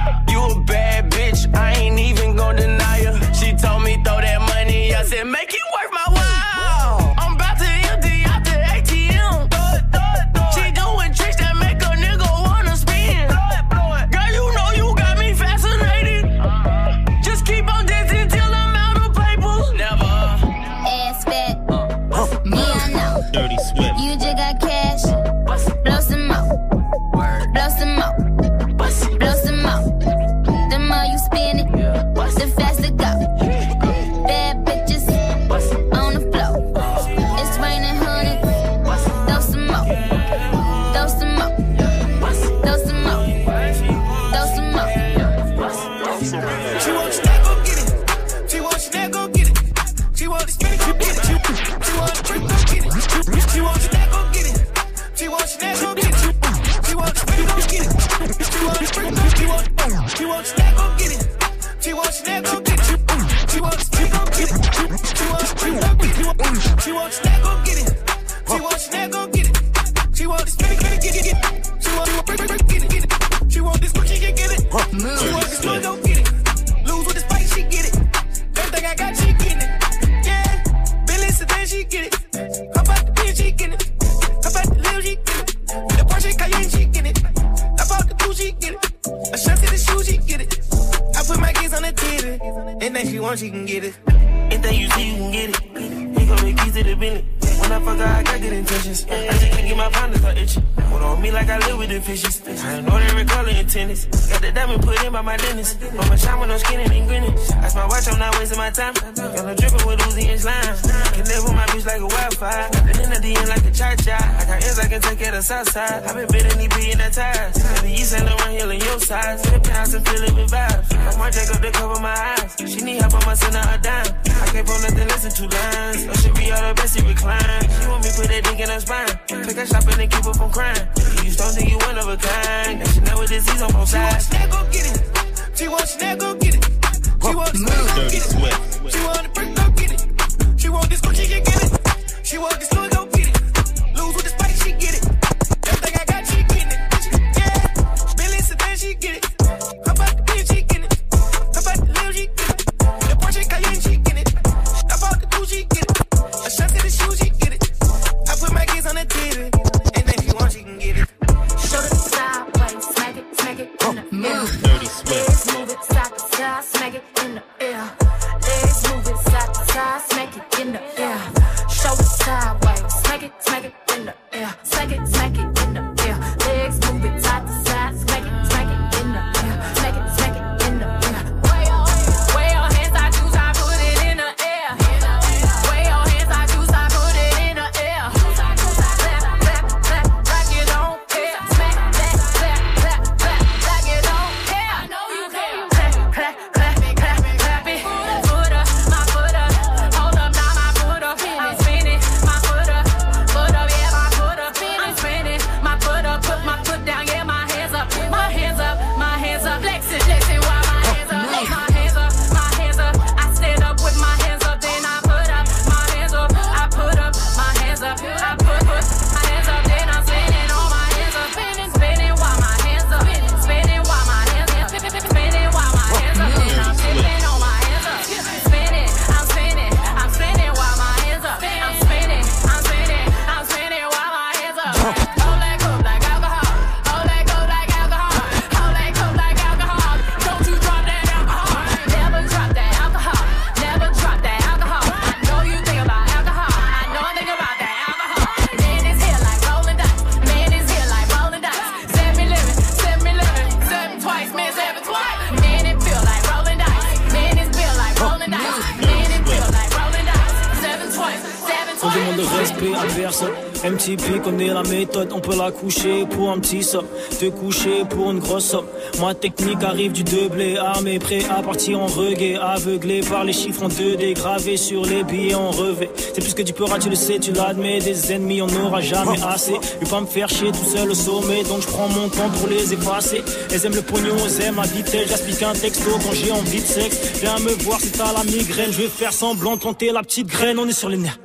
La 265.45 265.51
coucher 265.51 266.07
pour 266.07 266.31
un 266.31 266.39
petit 266.39 266.63
somme, 266.63 266.87
te 267.19 267.27
coucher 267.29 267.85
pour 267.87 268.09
une 268.09 268.19
grosse 268.19 268.45
somme. 268.45 268.65
Ma 268.99 269.13
technique 269.13 269.63
arrive 269.63 269.91
du 269.91 270.03
doublé, 270.03 270.57
armé, 270.57 270.97
prêt 270.97 271.23
à 271.29 271.43
partir 271.43 271.79
en 271.79 271.85
reggae, 271.85 272.39
aveuglé 272.41 273.01
par 273.01 273.23
les 273.23 273.33
chiffres 273.33 273.63
en 273.63 273.67
2D, 273.67 274.13
gravés 274.13 274.57
sur 274.57 274.83
les 274.85 275.03
billets 275.03 275.35
en 275.35 275.51
revêt. 275.51 275.91
C'est 275.95 276.21
plus 276.21 276.33
que 276.33 276.41
du 276.41 276.53
peur, 276.53 276.69
tu 276.79 276.89
le 276.89 276.95
sais, 276.95 277.19
tu 277.19 277.31
l'admets, 277.31 277.79
des 277.79 278.11
ennemis 278.11 278.41
on 278.41 278.47
n'aura 278.47 278.81
jamais 278.81 279.21
assez. 279.23 279.53
Je 279.81 279.87
pas 279.87 280.01
me 280.01 280.07
faire 280.07 280.29
chier 280.29 280.51
tout 280.51 280.69
seul 280.75 280.89
au 280.89 280.95
sommet, 280.95 281.43
donc 281.43 281.61
je 281.61 281.67
prends 281.67 281.89
mon 281.89 282.09
temps 282.09 282.29
pour 282.39 282.47
les 282.47 282.73
effacer. 282.73 283.21
Elles 283.51 283.65
aiment 283.67 283.75
le 283.75 283.83
pognon, 283.83 284.15
elles 284.25 284.45
aiment 284.45 284.55
la 284.55 284.63
vitesse, 284.63 285.09
j'explique 285.09 285.43
un 285.43 285.53
texto 285.53 285.91
quand 286.03 286.13
j'ai 286.13 286.31
envie 286.31 286.61
de 286.61 286.65
sexe. 286.65 287.19
Viens 287.21 287.37
me 287.37 287.51
voir 287.63 287.79
si 287.79 287.91
t'as 287.91 288.13
la 288.13 288.23
migraine, 288.23 288.71
je 288.71 288.81
vais 288.81 288.87
faire 288.87 289.13
semblant 289.13 289.55
de 289.55 289.59
planter 289.59 289.91
la 289.91 290.01
petite 290.01 290.27
graine, 290.27 290.57
on 290.57 290.67
est 290.67 290.73
sur 290.73 290.89
les 290.89 290.97
nerfs. 290.97 291.19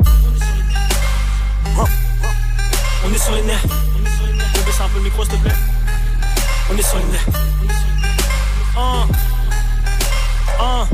On 3.02 3.14
est 3.14 3.18
sur 3.18 3.34
les 3.34 3.42
nerfs. 3.42 3.89
Un 4.92 4.98
le 4.98 5.04
micro, 5.04 5.24
s'il 5.24 5.34
te 5.34 5.38
plaît. 5.38 5.52
On 6.70 6.76
est 6.76 6.82
sur 6.82 6.96
nerfs. 6.96 7.26
Un. 8.76 9.06
Un. 10.64 10.88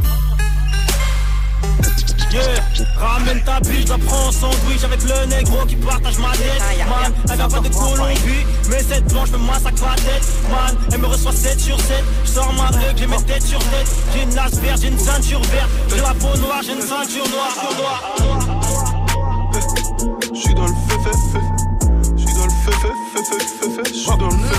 Yeah. 2.32 2.42
Ramène 2.96 3.42
ta 3.44 3.60
biche, 3.60 3.88
la 3.88 3.98
prends 3.98 4.26
en 4.28 4.32
sandwich 4.32 4.84
avec 4.84 5.02
le 5.02 5.26
négro 5.26 5.64
qui 5.66 5.76
partage 5.76 6.18
ma 6.18 6.32
tête. 6.32 6.60
Man, 6.88 7.12
elle 7.30 7.36
vient 7.36 7.48
pas 7.48 7.60
de 7.60 7.68
Colombie, 7.68 8.46
mais 8.68 8.82
cette 8.82 9.06
blanche 9.06 9.30
me 9.30 9.38
massacre 9.38 9.82
la 9.82 9.94
tête. 9.94 10.26
Man, 10.50 10.76
elle 10.92 11.00
me 11.00 11.06
reçoit 11.06 11.32
7 11.32 11.58
sur 11.60 11.80
7. 11.80 12.04
Je 12.24 12.30
sors 12.30 12.52
ma 12.52 12.66
règle, 12.66 12.98
j'ai 12.98 13.06
mes 13.06 13.22
têtes 13.22 13.42
sur 13.42 13.58
tête. 13.58 13.88
J'ai 14.12 14.22
une 14.24 14.34
lace 14.34 14.54
verte, 14.56 14.80
j'ai 14.82 14.88
une 14.88 14.98
ceinture 14.98 15.42
verte. 15.42 15.70
J'ai 15.88 16.00
la 16.00 16.14
peau 16.14 16.36
noire, 16.38 16.60
j'ai 16.62 16.72
une 16.72 16.82
ceinture 16.82 17.28
noire 17.28 17.52
sur 17.52 17.74
noire. 17.78 18.02
J'suis 20.34 20.54
dans 20.54 20.66
le 20.66 20.74
feu. 23.26 23.82
J'suis 23.92 24.06
dans 24.18 24.28
le 24.28 24.36
feu, 24.36 24.56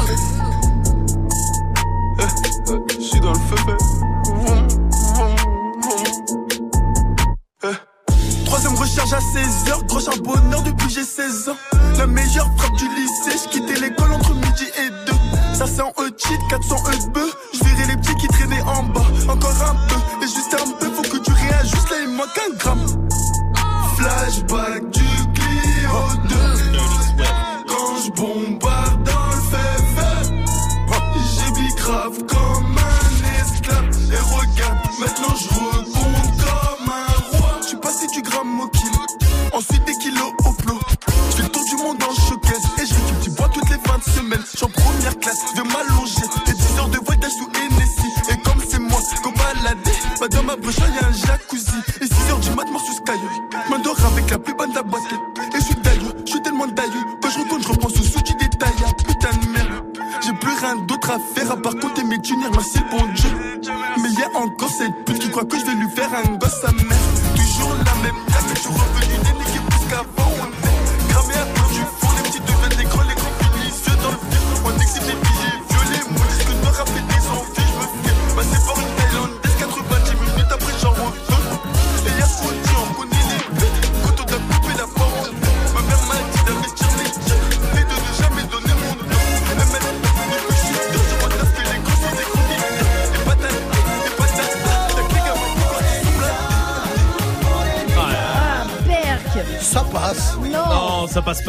eh, 2.20 3.02
J'suis 3.02 3.20
dans 3.20 3.34
le 3.34 3.40
feu, 3.40 3.56
feu. 7.62 7.74
Troisième 8.46 8.76
recharge 8.76 9.14
à 9.14 9.20
16 9.20 9.70
heures, 9.70 9.84
gros 9.86 10.10
un 10.10 10.18
bonheur 10.18 10.62
depuis 10.64 10.90
j'ai 10.90 11.04
16 11.04 11.50
ans. 11.50 11.58
La 11.98 12.08
meilleure 12.08 12.50
frappe 12.58 12.76
du 12.76 12.88
lycée, 12.90 13.38
j'quittais 13.46 13.80
l'école 13.80 14.14
entre 14.14 14.34
midi 14.34 14.66
et 14.80 14.90
deux. 15.06 15.18
Ça 15.54 15.66
c'est 15.68 15.82
en 15.82 15.92
E-cheat, 16.00 16.40
400 16.50 16.76
E 17.16 17.32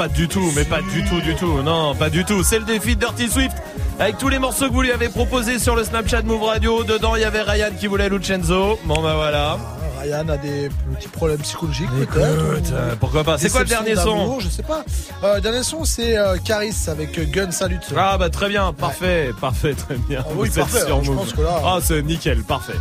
pas 0.08 0.14
du 0.14 0.28
tout, 0.28 0.52
mais 0.56 0.64
pas 0.64 0.80
du 0.82 1.04
tout, 1.04 1.20
du 1.20 1.34
tout. 1.34 1.62
Non, 1.62 1.94
pas 1.94 2.10
du 2.10 2.24
tout. 2.24 2.42
C'est 2.42 2.58
le 2.58 2.64
défi 2.64 2.94
de 2.96 3.00
Dirty 3.00 3.28
Swift. 3.28 3.56
Avec 4.00 4.16
tous 4.18 4.28
les 4.28 4.38
morceaux 4.38 4.68
que 4.68 4.72
vous 4.72 4.82
lui 4.82 4.92
avez 4.92 5.08
proposés 5.08 5.58
sur 5.58 5.74
le 5.74 5.82
Snapchat 5.84 6.22
Move 6.22 6.42
Radio. 6.44 6.84
Dedans, 6.84 7.16
il 7.16 7.22
y 7.22 7.24
avait 7.24 7.42
Ryan 7.42 7.70
qui 7.78 7.86
voulait 7.88 8.08
Lucenzo. 8.08 8.78
Bon, 8.84 9.02
bah 9.02 9.14
voilà. 9.16 9.58
Ah, 9.60 10.00
Ryan 10.02 10.28
a 10.28 10.36
des 10.36 10.68
petits 10.94 11.08
problèmes 11.08 11.38
psychologiques 11.40 11.90
peut-être. 11.90 12.72
euh, 12.72 12.94
pourquoi 13.00 13.24
pas. 13.24 13.36
C'est 13.38 13.50
quoi 13.50 13.62
le 13.62 13.66
dernier 13.66 13.96
son 13.96 14.38
Je 14.38 14.48
sais 14.48 14.62
pas. 14.62 14.84
Euh, 15.24 15.34
le 15.36 15.40
dernier 15.40 15.64
son, 15.64 15.84
c'est 15.84 16.16
euh, 16.16 16.36
Caris 16.44 16.76
avec 16.86 17.18
Gun 17.32 17.50
Salute. 17.50 17.92
Ah 17.96 18.16
bah 18.16 18.30
très 18.30 18.48
bien, 18.48 18.72
parfait, 18.72 19.32
parfait, 19.40 19.74
très 19.74 19.96
bien. 19.96 20.20
Ah 20.24 20.28
oui, 20.36 20.48
Vous 20.48 20.58
êtes 20.60 20.64
parfait, 20.66 20.86
sur 20.86 20.96
hein, 20.98 21.00
je 21.02 21.10
Move. 21.10 21.18
pense 21.18 21.32
que 21.32 21.42
là- 21.42 21.60
Ah 21.64 21.78
c'est 21.82 22.00
nickel, 22.02 22.44
parfait. 22.44 22.74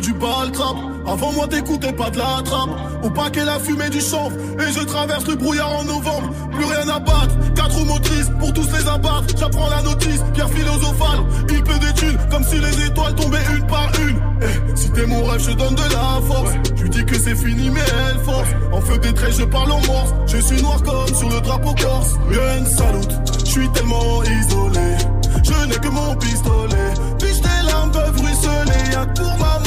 Du 0.00 0.12
bal 0.12 0.50
trap. 0.52 0.76
Avant 1.06 1.32
moi, 1.32 1.46
t'écoutais 1.48 1.92
pas 1.92 2.10
de 2.10 2.18
la 2.18 2.42
trappe. 2.44 2.70
Au 3.02 3.10
paquet, 3.10 3.44
la 3.44 3.58
fumée 3.58 3.90
du 3.90 4.00
chanvre. 4.00 4.36
Et 4.58 4.72
je 4.72 4.84
traverse 4.84 5.26
le 5.26 5.34
brouillard 5.36 5.80
en 5.80 5.84
novembre. 5.84 6.30
Plus 6.52 6.64
rien 6.64 6.88
à 6.88 6.98
battre. 6.98 7.34
Quatre 7.54 7.76
roues 7.76 7.84
motrices 7.84 8.30
pour 8.38 8.52
tous 8.52 8.68
les 8.72 8.86
abattre. 8.88 9.24
J'apprends 9.38 9.68
la 9.70 9.82
notice. 9.82 10.22
Pierre 10.34 10.50
philosophale. 10.50 11.20
Il 11.50 11.62
peut 11.62 11.78
des 11.78 11.92
thunes 11.94 12.18
comme 12.30 12.44
si 12.44 12.58
les 12.58 12.86
étoiles 12.86 13.14
tombaient 13.14 13.38
une 13.56 13.66
par 13.66 13.90
une. 14.00 14.20
Eh, 14.42 14.76
si 14.76 14.90
t'es 14.90 15.06
mon 15.06 15.24
rêve, 15.24 15.40
je 15.40 15.52
donne 15.52 15.74
de 15.74 15.82
la 15.82 16.20
force. 16.26 16.52
Tu 16.76 16.88
dis 16.88 17.04
que 17.04 17.18
c'est 17.18 17.36
fini, 17.36 17.70
mais 17.70 17.80
elle 18.08 18.18
force. 18.20 18.48
En 18.72 18.80
feu 18.80 18.98
des 18.98 19.12
traits, 19.12 19.34
je 19.38 19.44
parle 19.44 19.72
en 19.72 19.80
morse. 19.86 20.14
Je 20.26 20.38
suis 20.38 20.62
noir 20.62 20.82
comme 20.82 21.14
sur 21.14 21.28
le 21.28 21.40
drapeau 21.40 21.74
corse. 21.74 22.14
Rien 22.28 22.64
salute. 22.64 23.12
Je 23.44 23.50
suis 23.50 23.68
tellement 23.70 24.22
isolé. 24.22 24.96
Je 25.42 25.66
n'ai 25.66 25.76
que 25.76 25.88
mon 25.88 26.14
pistolet. 26.16 26.94
Puis 27.18 27.40
tes 27.40 27.66
larmes 27.66 27.90
peuvent 27.90 28.20
ruisseler. 28.20 28.92
Y'a 28.92 29.06
pour 29.06 29.38
ma 29.38 29.59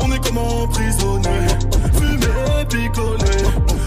On 0.00 0.12
est 0.12 0.26
comme 0.26 0.38
emprisonné. 0.38 1.28
Fumer 1.94 2.60
et 2.60 2.64
picoler. 2.66 3.42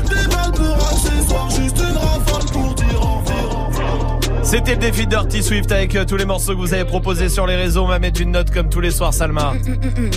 Des 0.10 0.28
balles 0.36 0.52
pour 0.54 0.76
accessoires. 0.76 1.50
Juste 1.50 1.78
une 1.80 1.98
rafale 1.98 2.52
pour 2.52 2.74
dire 2.76 3.02
au 3.02 3.20
revoir. 3.20 4.20
C'était 4.44 4.72
le 4.72 4.78
défi 4.78 5.06
de 5.06 5.10
Dirty 5.10 5.44
Swift 5.44 5.72
avec 5.74 5.94
euh, 5.96 6.06
tous 6.06 6.16
les 6.16 6.24
morceaux 6.24 6.54
que 6.54 6.60
vous 6.60 6.74
avez 6.74 6.86
proposés 6.86 7.28
sur 7.28 7.46
les 7.48 7.56
réseaux. 7.58 7.84
On 7.84 7.88
va 7.88 8.00
mettre 8.00 8.22
une 8.22 8.32
note 8.32 8.50
comme 8.52 8.70
tous 8.70 8.80
les 8.80 8.92
soirs, 8.92 9.14
Salma. 9.14 9.54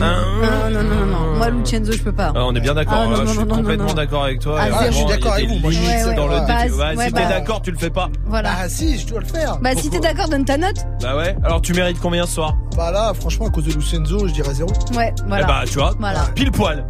Hein 0.01 0.23
Non, 0.71 0.71
non, 0.71 0.83
non, 0.85 0.95
non, 0.95 1.07
non. 1.07 1.37
Moi, 1.37 1.51
Lucenzo, 1.51 1.91
je 1.93 2.03
peux 2.03 2.13
pas. 2.13 2.33
Ah, 2.37 2.45
on 2.45 2.55
est 2.55 2.61
bien 2.61 2.75
d'accord, 2.75 3.09
Ah, 3.13 3.23
je 3.27 3.31
suis 3.33 3.47
complètement 3.47 3.93
d'accord 3.95 4.25
avec 4.25 4.39
toi. 4.41 4.59
Ah, 4.61 4.69
vraiment, 4.71 4.87
Je 4.93 4.97
suis 4.97 5.07
d'accord 5.07 5.33
avec 5.33 5.49
vous, 5.49 5.59
moi, 5.59 5.71
Ouais, 5.73 6.05
ouais. 6.05 6.15
dans 6.15 6.29
le 6.29 6.37
Bah, 6.47 6.95
ouais, 6.97 7.07
si 7.07 7.13
bah. 7.13 7.21
t'es 7.23 7.29
d'accord, 7.29 7.63
tu 7.63 7.73
le 7.73 7.79
fais 7.79 7.91
pas. 7.91 8.09
Voilà. 8.27 8.51
Ah 8.63 8.69
si, 8.69 8.99
je 8.99 9.07
dois 9.09 9.21
le 9.21 9.27
faire. 9.27 9.59
Bah, 9.61 9.71
si 9.77 9.91
t'es 9.91 9.99
d'accord, 10.01 10.29
donne 10.29 10.45
ta 10.45 10.57
note. 10.59 10.77
Bah 11.03 11.17
ouais. 11.17 11.35
Alors 11.43 11.61
tu 11.61 11.73
mérites 11.73 11.99
combien 12.01 12.25
ce 12.27 12.35
soir? 12.35 12.57
Bah 12.81 12.91
là, 12.91 13.13
franchement, 13.13 13.49
à 13.49 13.51
cause 13.51 13.65
de 13.65 13.73
Lucenzo, 13.75 14.27
je 14.27 14.33
dirais 14.33 14.55
zéro. 14.55 14.71
Ouais, 14.97 15.13
voilà. 15.29 15.45
Eh 15.45 15.47
bah 15.47 15.63
tu 15.67 15.75
vois, 15.75 15.95
Voilà. 15.99 16.21
pile 16.35 16.51
poil. 16.51 16.87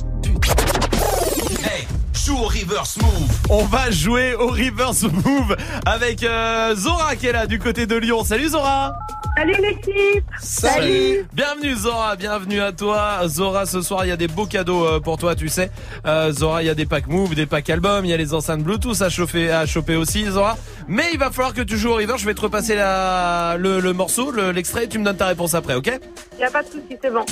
Hey, 1.64 1.84
joue 2.14 2.36
au 2.38 2.44
reverse 2.44 2.96
move. 2.98 3.28
On 3.48 3.64
va 3.64 3.90
jouer 3.90 4.36
au 4.36 4.46
reverse 4.50 5.02
move 5.02 5.56
avec 5.84 6.22
euh, 6.22 6.76
Zora 6.76 7.16
qui 7.16 7.26
est 7.26 7.32
là 7.32 7.48
du 7.48 7.58
côté 7.58 7.86
de 7.86 7.96
Lyon. 7.96 8.22
Salut 8.22 8.50
Zora 8.50 8.92
Salut 9.40 9.56
l'équipe 9.62 10.24
Salut 10.38 11.26
Bienvenue 11.32 11.74
Zora, 11.74 12.14
bienvenue 12.14 12.60
à 12.60 12.72
toi. 12.72 13.26
Zora, 13.26 13.64
ce 13.64 13.80
soir, 13.80 14.04
il 14.04 14.08
y 14.08 14.12
a 14.12 14.16
des 14.18 14.28
beaux 14.28 14.44
cadeaux 14.44 14.84
euh, 14.84 15.00
pour 15.00 15.16
toi, 15.16 15.34
tu 15.34 15.48
sais. 15.48 15.70
Euh, 16.04 16.30
Zora, 16.30 16.62
il 16.62 16.66
y 16.66 16.68
a 16.68 16.74
des 16.74 16.84
packs 16.84 17.06
Move, 17.06 17.34
des 17.34 17.46
packs 17.46 17.70
albums, 17.70 18.04
il 18.04 18.10
y 18.10 18.12
a 18.12 18.18
les 18.18 18.34
enceintes 18.34 18.62
Bluetooth 18.62 19.00
à 19.00 19.08
chauffer, 19.08 19.50
à 19.50 19.64
choper 19.64 19.96
aussi, 19.96 20.26
Zora. 20.26 20.58
Mais 20.88 21.04
il 21.14 21.18
va 21.18 21.30
falloir 21.30 21.54
que 21.54 21.62
tu 21.62 21.78
joues 21.78 21.88
au 21.88 21.94
river. 21.94 22.16
Je 22.18 22.26
vais 22.26 22.34
te 22.34 22.42
repasser 22.42 22.74
la, 22.76 23.56
le, 23.58 23.80
le 23.80 23.92
morceau, 23.94 24.30
le- 24.30 24.50
l'extrait, 24.52 24.84
et 24.84 24.88
tu 24.88 24.98
me 24.98 25.04
donnes 25.06 25.16
ta 25.16 25.28
réponse 25.28 25.54
après, 25.54 25.74
ok? 25.74 25.90
Y 26.38 26.44
a 26.44 26.50
pas 26.50 26.62
de 26.62 26.66
soucis, 26.68 26.98
c'est 27.02 27.10
bon. 27.10 27.24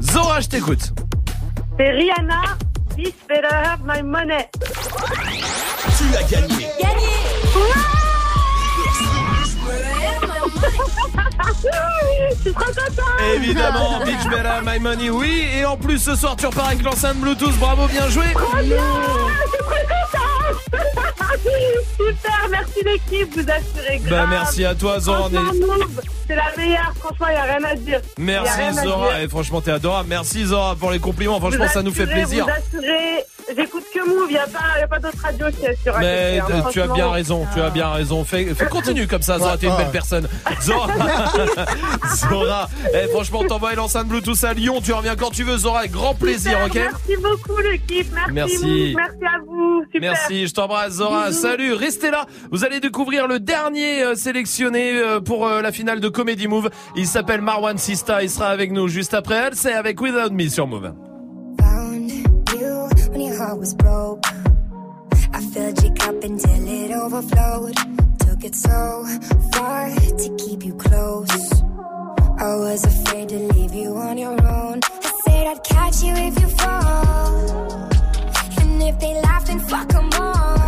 Zora, 0.00 0.40
je 0.40 0.48
t'écoute. 0.48 0.92
C'est 1.78 1.90
Rihanna, 1.90 2.42
This 3.02 3.14
better 3.26 3.48
have 3.48 3.82
my 3.86 4.02
money. 4.02 4.46
Tu 4.52 6.04
as 6.18 6.22
gagné. 6.30 6.66
Je 12.28 12.42
suis 12.42 12.52
trop 12.52 12.64
contente 12.64 13.00
Évidemment, 13.34 14.00
Bitch 14.04 14.24
Better 14.28 14.60
My 14.66 14.78
Money, 14.78 15.08
oui. 15.08 15.46
Et 15.56 15.64
en 15.64 15.78
plus, 15.78 15.98
ce 15.98 16.14
soir, 16.14 16.36
tu 16.36 16.44
repars 16.44 16.66
avec 16.66 16.82
l'enceinte 16.82 17.16
Bluetooth. 17.16 17.56
Bravo, 17.58 17.86
bien 17.88 18.06
joué. 18.10 18.32
Trop 18.34 18.52
bien 18.56 18.76
Je 19.44 19.48
suis 19.48 19.58
trop 19.58 19.74
contente 19.88 20.80
Super, 21.96 22.48
merci 22.50 22.84
l'équipe, 22.84 23.34
vous 23.34 23.50
assurez 23.50 23.98
grave. 24.00 24.10
Bah, 24.10 24.26
merci 24.28 24.62
à 24.66 24.74
toi, 24.74 25.00
Zora. 25.00 25.30
C'est 26.30 26.36
la 26.36 26.52
meilleure, 26.56 26.92
franchement, 27.00 27.26
y 27.28 27.34
a 27.34 27.42
rien 27.42 27.64
à 27.64 27.74
dire. 27.74 28.00
Merci 28.16 28.60
à 28.60 28.72
Zora. 28.72 29.08
dire. 29.08 29.24
Et 29.24 29.28
franchement, 29.28 29.60
t'es 29.60 29.72
adorable. 29.72 30.08
Merci 30.08 30.44
Zora 30.44 30.76
pour 30.76 30.92
les 30.92 31.00
compliments. 31.00 31.40
Franchement, 31.40 31.64
Vous 31.66 31.72
ça 31.72 31.82
nous 31.82 31.90
fait 31.90 32.06
plaisir. 32.06 32.46
Vous 32.72 32.80
j'écoute 33.56 33.84
que 33.92 34.08
Move, 34.08 34.30
y 34.30 34.38
a 34.38 34.46
pas, 34.46 34.78
y 34.78 34.82
a 34.82 34.88
pas 34.88 34.98
d'autre 34.98 35.18
radio 35.22 35.46
qui 35.50 35.66
assure. 35.66 35.94
Mais 35.98 36.38
hein, 36.40 36.46
euh, 36.50 36.70
tu 36.70 36.80
as 36.80 36.86
bien 36.86 37.10
raison, 37.10 37.46
tu 37.52 37.60
as 37.60 37.70
bien 37.70 37.90
raison. 37.90 38.24
Fais, 38.24 38.54
fais- 38.54 38.66
continue 38.70 39.06
comme 39.06 39.22
ça, 39.22 39.38
Zora, 39.38 39.58
t'es 39.58 39.66
une 39.66 39.76
belle 39.76 39.90
personne. 39.90 40.28
Zora, 40.62 40.88
Zora, 42.14 42.68
eh, 42.94 43.08
franchement, 43.08 43.44
t'envoies 43.44 43.74
l'enceinte 43.74 44.08
Bluetooth 44.08 44.44
à 44.44 44.54
Lyon, 44.54 44.80
tu 44.82 44.92
reviens 44.92 45.16
quand 45.16 45.30
tu 45.30 45.44
veux, 45.44 45.58
Zora, 45.58 45.80
avec 45.80 45.92
grand 45.92 46.14
plaisir, 46.14 46.58
Super, 46.64 46.66
ok 46.66 46.92
Merci 46.92 47.22
beaucoup 47.22 47.60
l'équipe, 47.60 48.06
merci, 48.32 48.32
Merci. 48.32 48.94
Merci 48.96 49.24
à 49.24 49.38
vous. 49.46 49.84
Super. 49.92 50.00
Merci, 50.00 50.46
je 50.46 50.54
t'embrasse 50.54 50.92
Zora. 50.94 51.28
Bisous. 51.28 51.40
Salut, 51.40 51.72
restez 51.74 52.10
là. 52.10 52.26
Vous 52.50 52.64
allez 52.64 52.80
découvrir 52.80 53.26
le 53.26 53.40
dernier 53.40 54.02
euh, 54.02 54.14
sélectionné 54.14 54.98
euh, 54.98 55.20
pour 55.20 55.46
euh, 55.46 55.62
la 55.62 55.72
finale 55.72 56.00
de 56.00 56.08
Comedy 56.20 56.48
Move. 56.48 56.68
Il 56.96 57.06
s'appelle 57.06 57.40
Marwan 57.40 57.78
Sista, 57.78 58.22
il 58.22 58.28
sera 58.28 58.48
avec 58.50 58.72
nous 58.72 58.88
juste 58.88 59.14
après 59.14 59.36
elle. 59.36 59.54
C'est 59.56 59.72
avec 59.72 59.98
Without 60.02 60.30
Me 60.30 60.48
sur 60.50 60.66
Move. 60.66 60.92
found 61.58 62.10
you 62.10 62.88
when 63.10 63.20
your 63.22 63.36
heart 63.38 63.58
was 63.58 63.72
broke. 63.74 64.22
I 65.32 65.40
filled 65.40 65.82
your 65.82 65.94
cup 65.94 66.22
until 66.22 66.68
it 66.68 66.90
overflowed. 66.92 67.74
Took 68.18 68.44
it 68.44 68.54
so 68.54 69.06
far 69.54 69.88
to 70.18 70.36
keep 70.36 70.62
you 70.62 70.74
close. 70.74 71.62
I 72.38 72.54
was 72.56 72.84
afraid 72.84 73.30
to 73.30 73.38
leave 73.54 73.72
you 73.74 73.96
on 73.96 74.18
your 74.18 74.36
own. 74.46 74.80
I 75.02 75.12
said 75.24 75.46
I'd 75.46 75.64
catch 75.64 76.02
you 76.02 76.12
if 76.16 76.38
you 76.38 76.48
fall. 76.48 77.88
And 78.60 78.82
if 78.82 78.98
they 79.00 79.14
laugh, 79.22 79.46
then 79.46 79.58
fuck 79.60 79.94
'em 79.94 80.10
all. 80.20 80.59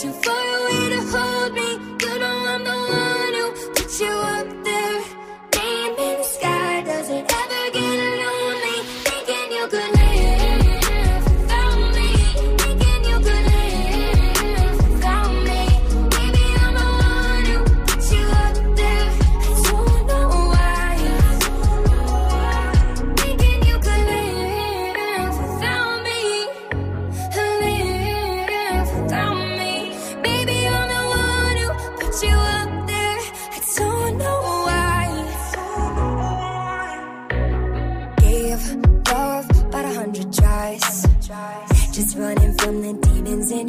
Too 0.00 0.10
far 0.12 0.32
away 0.32 0.69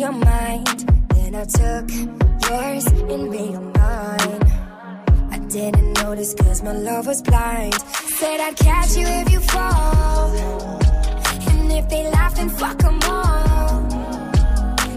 your 0.02 0.12
mind. 0.12 0.80
Then 1.14 1.36
I 1.36 1.46
took 1.46 1.88
yours 2.50 2.88
and 2.88 3.30
made 3.30 3.54
them 3.54 3.72
mine. 3.74 4.42
I 5.30 5.38
didn't 5.48 5.94
notice 6.02 6.34
cause 6.34 6.64
my 6.64 6.74
love 6.74 7.06
was 7.06 7.22
blind. 7.22 7.76
Said 8.20 8.40
I'd 8.40 8.56
catch 8.56 8.98
you 8.98 9.06
if 9.06 9.32
you 9.32 9.40
fall. 9.42 10.32
And 11.52 11.72
if 11.72 11.88
they 11.88 12.04
laugh, 12.10 12.34
then 12.36 12.50
fuck 12.50 12.84
'em 12.84 13.00
all. 13.04 13.78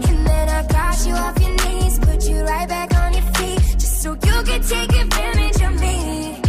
And 0.09 0.19
then 0.29 0.49
I 0.49 0.61
got 0.77 0.97
you 1.05 1.13
off 1.13 1.39
your 1.39 1.55
knees, 1.63 1.99
put 1.99 2.27
you 2.27 2.37
right 2.43 2.67
back 2.67 2.89
on 2.95 3.13
your 3.13 3.27
feet, 3.35 3.61
just 3.81 4.01
so 4.01 4.09
you 4.27 4.37
could 4.47 4.63
take 4.73 4.91
advantage 5.03 5.61
of 5.67 5.73
me. 5.79 6.44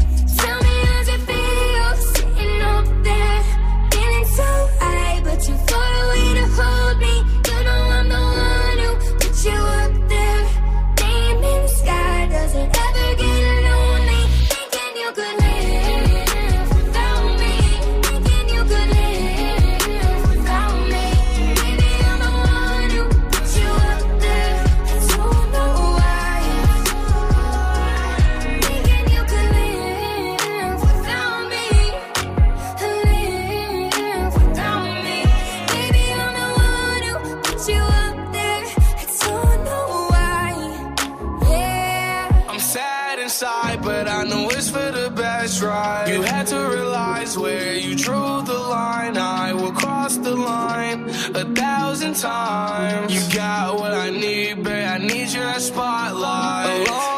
Thousand. 52.15 53.11
You 53.11 53.21
got 53.35 53.79
what 53.79 53.93
I 53.93 54.11
need, 54.11 54.63
babe. 54.63 54.89
I 54.89 54.99
need 54.99 55.33
your 55.33 55.53
spotlight. 55.59 56.89
Along 56.89 57.16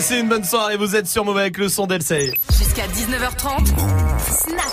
Passez 0.00 0.20
une 0.20 0.30
bonne 0.30 0.44
soirée, 0.44 0.78
vous 0.78 0.96
êtes 0.96 1.06
sur 1.06 1.26
Mauvais 1.26 1.42
avec 1.42 1.58
le 1.58 1.68
son 1.68 1.86
d'Elsey. 1.86 2.32
Jusqu'à 2.58 2.86
19h30. 2.86 3.66
Snap. 4.18 4.70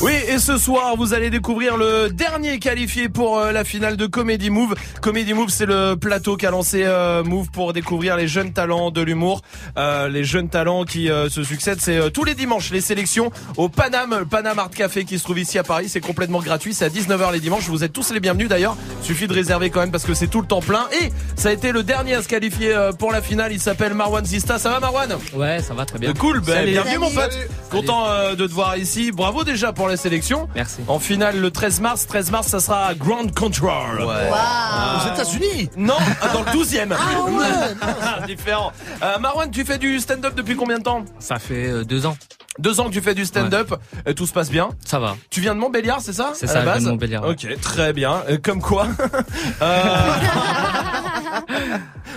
Oui, 0.00 0.12
et 0.28 0.38
ce 0.38 0.58
soir, 0.58 0.96
vous 0.96 1.14
allez 1.14 1.30
découvrir 1.30 1.76
le 1.76 2.08
dernier 2.08 2.58
qualifié 2.58 3.08
pour 3.08 3.38
euh, 3.38 3.52
la 3.52 3.62
finale 3.62 3.96
de 3.96 4.06
Comedy 4.06 4.50
Move. 4.50 4.74
Comedy 5.00 5.32
Move, 5.32 5.50
c'est 5.50 5.66
le 5.66 5.94
plateau 5.94 6.36
qu'a 6.36 6.50
lancé 6.50 6.82
euh, 6.84 7.22
Move 7.22 7.50
pour 7.50 7.72
découvrir 7.72 8.16
les 8.16 8.26
jeunes 8.26 8.52
talents 8.52 8.90
de 8.90 9.00
l'humour. 9.00 9.42
Euh, 9.76 10.08
les 10.08 10.24
jeunes 10.24 10.48
talents 10.48 10.84
qui 10.84 11.06
se 11.06 11.44
succèdent, 11.44 11.80
c'est 11.80 12.10
tous 12.10 12.24
les 12.24 12.34
dimanches 12.34 12.70
les 12.70 12.80
sélections 12.80 13.30
au 13.56 13.68
Paname, 13.68 14.16
le 14.20 14.26
Paname 14.26 14.58
Art 14.58 14.70
Café 14.70 15.04
qui 15.04 15.18
se 15.18 15.24
trouve 15.24 15.38
ici 15.38 15.56
à 15.58 15.62
Paris. 15.62 15.88
C'est 15.88 16.00
complètement 16.00 16.40
gratuit, 16.40 16.74
c'est 16.74 16.84
à 16.84 16.88
19h 16.88 17.32
les 17.32 17.40
dimanches. 17.40 17.68
Vous 17.68 17.84
êtes 17.84 17.92
tous 17.92 18.12
les 18.12 18.20
bienvenus 18.20 18.48
d'ailleurs. 18.48 18.76
Suffit 19.02 19.28
de 19.28 19.34
réserver 19.34 19.70
quand 19.70 19.80
même 19.80 19.92
parce 19.92 20.04
que 20.04 20.14
c'est 20.14 20.28
tout 20.28 20.40
le 20.40 20.48
temps 20.48 20.62
plein. 20.62 20.86
Et 21.00 21.10
ça 21.36 21.50
a 21.50 21.52
été 21.52 21.70
le 21.70 21.84
dernier 21.84 22.14
à 22.14 22.22
se 22.22 22.28
qualifier 22.28 22.74
pour 22.98 23.12
la 23.12 23.22
finale. 23.22 23.52
Il 23.52 23.60
s'appelle 23.60 23.94
Marwan 23.94 24.24
Zista. 24.24 24.58
Ça 24.64 24.70
va 24.70 24.80
Marwan 24.80 25.18
Ouais, 25.34 25.60
ça 25.60 25.74
va 25.74 25.84
très 25.84 25.98
bien. 25.98 26.14
Cool, 26.14 26.40
ben, 26.40 26.54
Salut. 26.54 26.70
bienvenue 26.70 26.96
mon 26.96 27.10
pote. 27.10 27.32
Salut. 27.32 27.48
Content 27.70 28.06
euh, 28.08 28.34
de 28.34 28.46
te 28.46 28.52
voir 28.54 28.78
ici. 28.78 29.12
Bravo 29.12 29.44
déjà 29.44 29.74
pour 29.74 29.88
la 29.88 29.98
sélection. 29.98 30.48
Merci. 30.54 30.80
En 30.88 30.98
finale 30.98 31.38
le 31.38 31.50
13 31.50 31.82
mars. 31.82 32.06
13 32.06 32.30
mars, 32.30 32.46
ça 32.46 32.60
sera 32.60 32.94
Grand 32.94 33.30
Control. 33.34 33.98
Ouais. 33.98 34.30
Aux 34.30 35.12
États-Unis 35.12 35.68
Non, 35.76 35.98
dans 36.32 36.40
le 36.40 36.46
12e. 36.58 36.96
Ah 36.98 37.30
ouais, 37.30 38.26
Différent. 38.26 38.72
Euh, 39.02 39.18
Marwan, 39.18 39.50
tu 39.50 39.66
fais 39.66 39.76
du 39.76 40.00
stand-up 40.00 40.34
depuis 40.34 40.56
combien 40.56 40.78
de 40.78 40.84
temps? 40.84 41.04
Ça 41.18 41.38
fait 41.38 41.66
euh, 41.68 41.84
deux 41.84 42.06
ans. 42.06 42.16
Deux 42.58 42.78
ans 42.80 42.84
que 42.88 42.92
tu 42.92 43.00
fais 43.00 43.14
du 43.14 43.24
stand-up. 43.24 43.74
Et 44.06 44.14
tout 44.14 44.26
se 44.26 44.32
passe 44.32 44.50
bien 44.50 44.68
Ça 44.84 44.98
va. 44.98 45.16
Tu 45.30 45.40
viens 45.40 45.54
de 45.54 45.60
Montbéliard, 45.60 46.00
c'est 46.00 46.12
ça 46.12 46.32
C'est 46.34 46.46
ça, 46.46 46.54
la 46.54 46.60
je 46.60 46.64
viens 46.64 46.74
base 46.74 46.84
de 46.84 46.88
Montbéliard, 46.90 47.24
ouais. 47.24 47.30
Ok, 47.32 47.60
très 47.60 47.92
bien. 47.92 48.22
Euh, 48.28 48.38
comme 48.42 48.60
quoi 48.60 48.86
euh... 49.62 49.88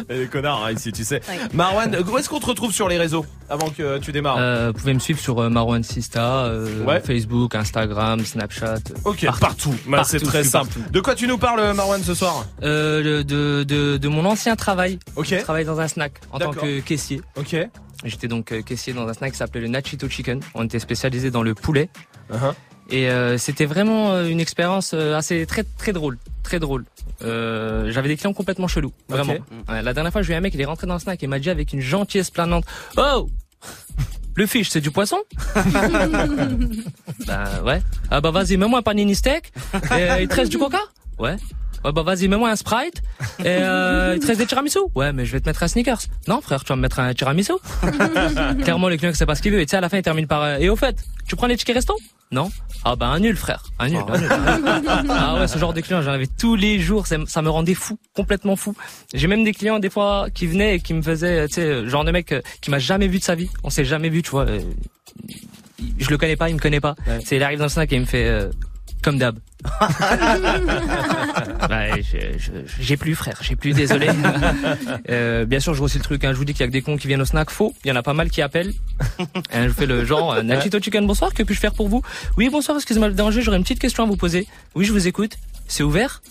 Les 0.09 0.27
connards 0.27 0.63
hein, 0.65 0.71
ici, 0.71 0.91
tu 0.91 1.03
sais. 1.03 1.21
Marwan, 1.53 1.95
où 2.07 2.17
est-ce 2.17 2.29
qu'on 2.29 2.39
te 2.39 2.45
retrouve 2.45 2.71
sur 2.71 2.87
les 2.87 2.97
réseaux 2.97 3.25
avant 3.49 3.69
que 3.69 3.97
tu 3.97 4.11
démarres? 4.11 4.37
Euh, 4.39 4.67
vous 4.67 4.79
pouvez 4.79 4.93
me 4.93 4.99
suivre 4.99 5.19
sur 5.19 5.39
euh, 5.39 5.49
Marwan 5.49 5.81
Sista, 5.83 6.43
euh, 6.45 6.83
Ouais. 6.85 6.99
Facebook, 7.01 7.55
Instagram, 7.55 8.23
Snapchat. 8.23 8.75
euh, 8.75 8.79
Ok, 9.05 9.25
partout. 9.39 9.73
Bah, 9.87 10.03
c'est 10.05 10.19
très 10.19 10.43
simple. 10.43 10.67
partout. 10.73 10.91
De 10.91 10.99
quoi 10.99 11.15
tu 11.15 11.27
nous 11.27 11.37
parles, 11.37 11.73
Marwan, 11.73 12.01
ce 12.03 12.13
soir? 12.13 12.45
Euh, 12.63 13.01
le- 13.01 13.23
de, 13.23 13.63
de, 13.63 13.97
de 13.97 14.07
mon 14.07 14.23
ancien 14.25 14.55
travail. 14.55 14.99
Ok. 15.15 15.27
Je 15.29 15.35
travaille 15.37 15.65
dans 15.65 15.79
un 15.79 15.87
snack 15.87 16.13
en 16.31 16.37
tant 16.39 16.51
que 16.51 16.79
caissier. 16.81 17.21
Ok. 17.35 17.55
J'étais 18.03 18.27
donc 18.27 18.51
euh, 18.51 18.61
caissier 18.61 18.93
dans 18.93 19.07
un 19.07 19.13
snack 19.13 19.31
qui 19.31 19.37
s'appelait 19.37 19.61
le 19.61 19.67
Nachito 19.67 20.07
Chicken. 20.07 20.39
On 20.53 20.65
était 20.65 20.79
spécialisé 20.79 21.31
dans 21.31 21.43
le 21.43 21.55
poulet. 21.55 21.89
Uh-huh. 22.31 22.53
Et 22.89 23.09
euh, 23.09 23.37
c'était 23.37 23.65
vraiment 23.65 24.11
euh, 24.11 24.27
une 24.27 24.39
expérience 24.39 24.91
euh, 24.93 25.15
assez 25.15 25.45
très 25.45 25.63
très 25.63 25.91
drôle, 25.91 26.17
très 26.43 26.59
drôle. 26.59 26.85
Euh, 27.21 27.91
J'avais 27.91 28.07
des 28.07 28.15
clients 28.15 28.33
complètement 28.33 28.67
chelous, 28.67 28.93
vraiment. 29.09 29.33
Ouais, 29.67 29.81
la 29.81 29.93
dernière 29.93 30.11
fois, 30.11 30.21
j'ai 30.21 30.33
eu 30.33 30.35
un 30.35 30.41
mec, 30.41 30.53
il 30.53 30.61
est 30.61 30.65
rentré 30.65 30.87
dans 30.87 30.93
le 30.93 30.99
snack 30.99 31.21
et 31.21 31.27
m'a 31.27 31.39
dit 31.39 31.49
avec 31.49 31.73
une 31.73 31.81
gentillesse 31.81 32.29
planante, 32.29 32.65
oh. 32.97 33.27
Le 34.35 34.45
fish, 34.45 34.69
c'est 34.69 34.81
du 34.81 34.91
poisson? 34.91 35.17
Bah 37.25 37.61
ouais. 37.65 37.81
Ah 38.09 38.21
bah 38.21 38.31
vas-y, 38.31 38.55
mets-moi 38.55 38.79
un 38.79 38.81
panini 38.83 39.15
steak. 39.15 39.51
Et, 39.97 40.21
il 40.21 40.27
te 40.29 40.35
reste 40.35 40.51
du 40.51 40.57
coca? 40.57 40.79
Ouais. 41.17 41.35
Ouais 41.87 41.93
bah 41.93 42.03
vas-y, 42.03 42.27
mets-moi 42.27 42.49
un 42.49 42.55
Sprite. 42.57 43.01
Et 43.39 43.45
euh, 43.47 44.13
il 44.17 44.19
te 44.19 44.27
reste 44.27 44.39
des 44.39 44.45
tiramisu 44.45 44.79
Ouais, 44.93 45.13
mais 45.13 45.25
je 45.25 45.31
vais 45.31 45.39
te 45.39 45.47
mettre 45.47 45.63
un 45.63 45.67
sneakers. 45.69 46.01
Non 46.27 46.41
frère, 46.41 46.63
tu 46.63 46.69
vas 46.69 46.75
me 46.75 46.81
mettre 46.81 46.99
un 46.99 47.13
tiramisu 47.13 47.53
Clairement, 48.63 48.89
le 48.89 48.97
client, 48.97 49.11
c'est 49.13 49.25
pas 49.25 49.35
ce 49.35 49.41
qu'il 49.41 49.53
veut. 49.53 49.61
Et 49.61 49.65
tu 49.65 49.71
sais, 49.71 49.77
à 49.77 49.81
la 49.81 49.89
fin, 49.89 49.97
il 49.97 50.03
termine 50.03 50.27
par... 50.27 50.41
euh, 50.43 50.57
Et 50.57 50.69
au 50.69 50.75
fait, 50.75 50.97
tu 51.27 51.35
prends 51.35 51.47
les 51.47 51.55
tickets 51.57 51.75
resto? 51.75 51.95
Non 52.29 52.51
Ah 52.83 52.97
bah 52.97 53.05
un 53.07 53.19
nul 53.19 53.37
frère. 53.37 53.63
Un 53.79 53.87
nul. 53.87 54.01
un 54.09 54.17
nul. 54.17 54.29
ah 55.09 55.37
ouais, 55.39 55.47
ce 55.47 55.57
genre 55.57 55.71
de 55.73 55.79
client, 55.79 56.01
j'en 56.01 56.11
avais 56.11 56.27
tous 56.27 56.55
les 56.57 56.77
jours. 56.79 57.07
Ça, 57.07 57.17
me- 57.17 57.49
rendait 57.49 57.73
fou, 57.73 57.97
complètement 58.13 58.57
fou. 58.57 58.75
J'ai 59.13 59.27
même 59.27 59.45
des 59.45 59.53
clients, 59.53 59.79
des 59.79 59.89
fois, 59.89 60.27
qui 60.33 60.45
venaient 60.47 60.75
et 60.75 60.79
qui 60.81 60.93
me 60.93 61.01
faisaient... 61.01 61.47
Tu 61.47 61.53
sais, 61.53 61.87
genre 61.87 62.03
de 62.03 62.11
mec 62.11 62.33
euh, 62.33 62.41
qui 62.61 62.69
m'a 62.69 62.79
jamais 62.79 63.07
vu 63.07 63.19
de 63.19 63.23
sa 63.23 63.35
vie. 63.35 63.49
On 63.63 63.69
s'est 63.69 63.85
jamais 63.85 64.09
vu, 64.09 64.21
tu 64.23 64.31
vois. 64.31 64.45
euh, 64.45 64.59
je 65.99 66.09
le 66.09 66.17
connais 66.17 66.35
pas, 66.35 66.49
il 66.49 66.55
me 66.55 66.59
connaît 66.59 66.79
pas. 66.81 66.95
C'est 67.23 67.37
il 67.37 67.43
arrive 67.43 67.59
dans 67.59 67.65
le 67.65 67.69
snack 67.69 67.93
et 67.93 67.95
il 67.95 68.01
me 68.01 68.05
fait 68.05 68.25
euh, 68.27 68.49
comme 69.01 69.17
d'hab. 69.17 69.39
Ouais, 71.69 72.01
j'ai 72.79 72.97
plus 72.97 73.15
frère, 73.15 73.39
j'ai 73.41 73.55
plus 73.55 73.73
désolé. 73.73 74.07
Euh, 75.09 75.45
bien 75.45 75.59
sûr, 75.59 75.73
je 75.73 75.79
vois 75.79 75.85
aussi 75.85 75.97
le 75.97 76.03
truc. 76.03 76.23
Hein, 76.23 76.31
je 76.33 76.37
vous 76.37 76.45
dis 76.45 76.53
qu'il 76.53 76.61
y 76.61 76.63
a 76.63 76.67
que 76.67 76.73
des 76.73 76.81
cons 76.81 76.97
qui 76.97 77.07
viennent 77.07 77.21
au 77.21 77.25
snack 77.25 77.49
faux. 77.49 77.73
Il 77.83 77.89
y 77.89 77.91
en 77.91 77.95
a 77.95 78.03
pas 78.03 78.13
mal 78.13 78.29
qui 78.29 78.41
appellent. 78.41 78.73
Hein, 79.53 79.67
je 79.67 79.73
fais 79.73 79.85
le 79.85 80.05
genre 80.05 80.33
euh, 80.33 80.41
Nachito 80.43 80.79
Chicken. 80.79 81.05
Bonsoir, 81.07 81.33
que 81.33 81.43
puis-je 81.43 81.59
faire 81.59 81.73
pour 81.73 81.87
vous? 81.87 82.01
Oui, 82.37 82.49
bonsoir. 82.49 82.77
Excusez-moi 82.77 83.09
de 83.09 83.13
déranger. 83.13 83.41
J'aurais 83.41 83.57
une 83.57 83.63
petite 83.63 83.79
question 83.79 84.03
à 84.03 84.07
vous 84.07 84.17
poser. 84.17 84.47
Oui, 84.75 84.85
je 84.85 84.91
vous 84.91 85.07
écoute. 85.07 85.37
C'est 85.67 85.83
ouvert? 85.83 86.21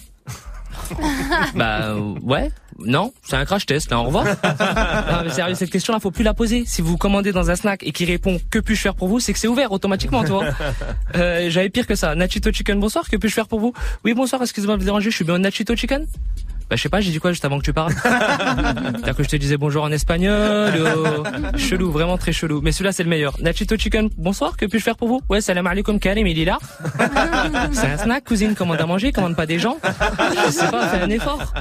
Bah 1.55 1.81
euh, 1.83 2.15
ouais. 2.23 2.51
Non, 2.79 3.13
c'est 3.23 3.37
un 3.37 3.45
crash 3.45 3.65
test. 3.65 3.91
Là, 3.91 4.01
au 4.01 4.05
revoir. 4.05 4.25
non, 4.45 5.23
mais 5.25 5.31
sérieux, 5.31 5.55
cette 5.55 5.71
question-là, 5.71 5.99
faut 5.99 6.11
plus 6.11 6.25
la 6.25 6.35
poser. 6.35 6.65
Si 6.67 6.83
vous 6.83 6.97
commandez 6.99 7.33
dans 7.33 7.51
un 7.51 7.57
snack 7.57 7.83
et 7.83 7.93
qui 7.93 8.05
répond 8.05 8.39
que 8.51 8.59
puis-je 8.59 8.83
faire 8.83 8.95
pour 8.95 9.09
vous, 9.09 9.19
c'est 9.19 9.33
que 9.33 9.39
c'est 9.39 9.49
ouvert 9.49 9.73
automatiquement, 9.73 10.23
tu 10.25 10.31
vois. 10.31 10.45
Euh, 11.15 11.49
J'avais 11.49 11.71
pire 11.71 11.87
que 11.87 11.95
ça. 11.95 12.15
Nachito 12.15 12.53
Chicken, 12.53 12.79
bonsoir. 12.79 13.09
Que 13.09 13.17
puis-je 13.17 13.35
faire 13.35 13.49
pour 13.49 13.61
vous? 13.61 13.73
Oui, 14.05 14.13
bonsoir. 14.13 14.43
Excusez-moi 14.43 14.77
de 14.77 14.81
vous 14.81 14.85
déranger. 14.85 15.11
Je 15.11 15.17
suis 15.17 15.25
bien 15.25 15.35
au 15.35 15.39
Nachito 15.39 15.75
Chicken? 15.75 16.07
Bah 16.69 16.75
je 16.75 16.83
sais 16.83 16.89
pas, 16.89 17.01
j'ai 17.01 17.12
dit 17.12 17.19
quoi 17.19 17.31
juste 17.31 17.45
avant 17.45 17.59
que 17.61 17.65
tu 17.65 17.73
parles? 17.73 17.93
C'est-à-dire 17.93 19.15
que 19.15 19.23
je 19.23 19.28
te 19.28 19.36
disais 19.36 19.57
bonjour 19.57 19.85
en 19.85 19.93
espagnol, 19.93 20.73
chelou, 21.57 21.93
vraiment 21.93 22.19
très 22.19 22.33
chelou. 22.33 22.61
Mais 22.61 22.73
celui-là 22.73 22.91
c'est 22.91 23.05
le 23.05 23.09
meilleur. 23.09 23.36
Nachito 23.41 23.77
Chicken, 23.77 24.09
bonsoir, 24.17 24.57
que 24.57 24.67
puis-je 24.67 24.83
faire 24.83 24.97
pour 24.97 25.07
vous? 25.07 25.20
Ouais, 25.28 25.41
salam 25.41 25.67
alaikum 25.69 26.01
Karim, 26.01 26.27
il 26.27 26.39
est 26.41 26.45
là. 26.45 26.59
C'est 27.70 27.86
un 27.86 27.99
snack, 27.99 28.25
cousine, 28.25 28.57
commande 28.57 28.81
à 28.81 28.86
manger, 28.86 29.12
commande 29.12 29.36
pas 29.36 29.47
des 29.47 29.61
gens. 29.61 29.77
Je 30.47 30.51
sais 30.51 30.69
pas, 30.69 30.89
fais 30.89 31.03
un 31.03 31.11
effort. 31.11 31.53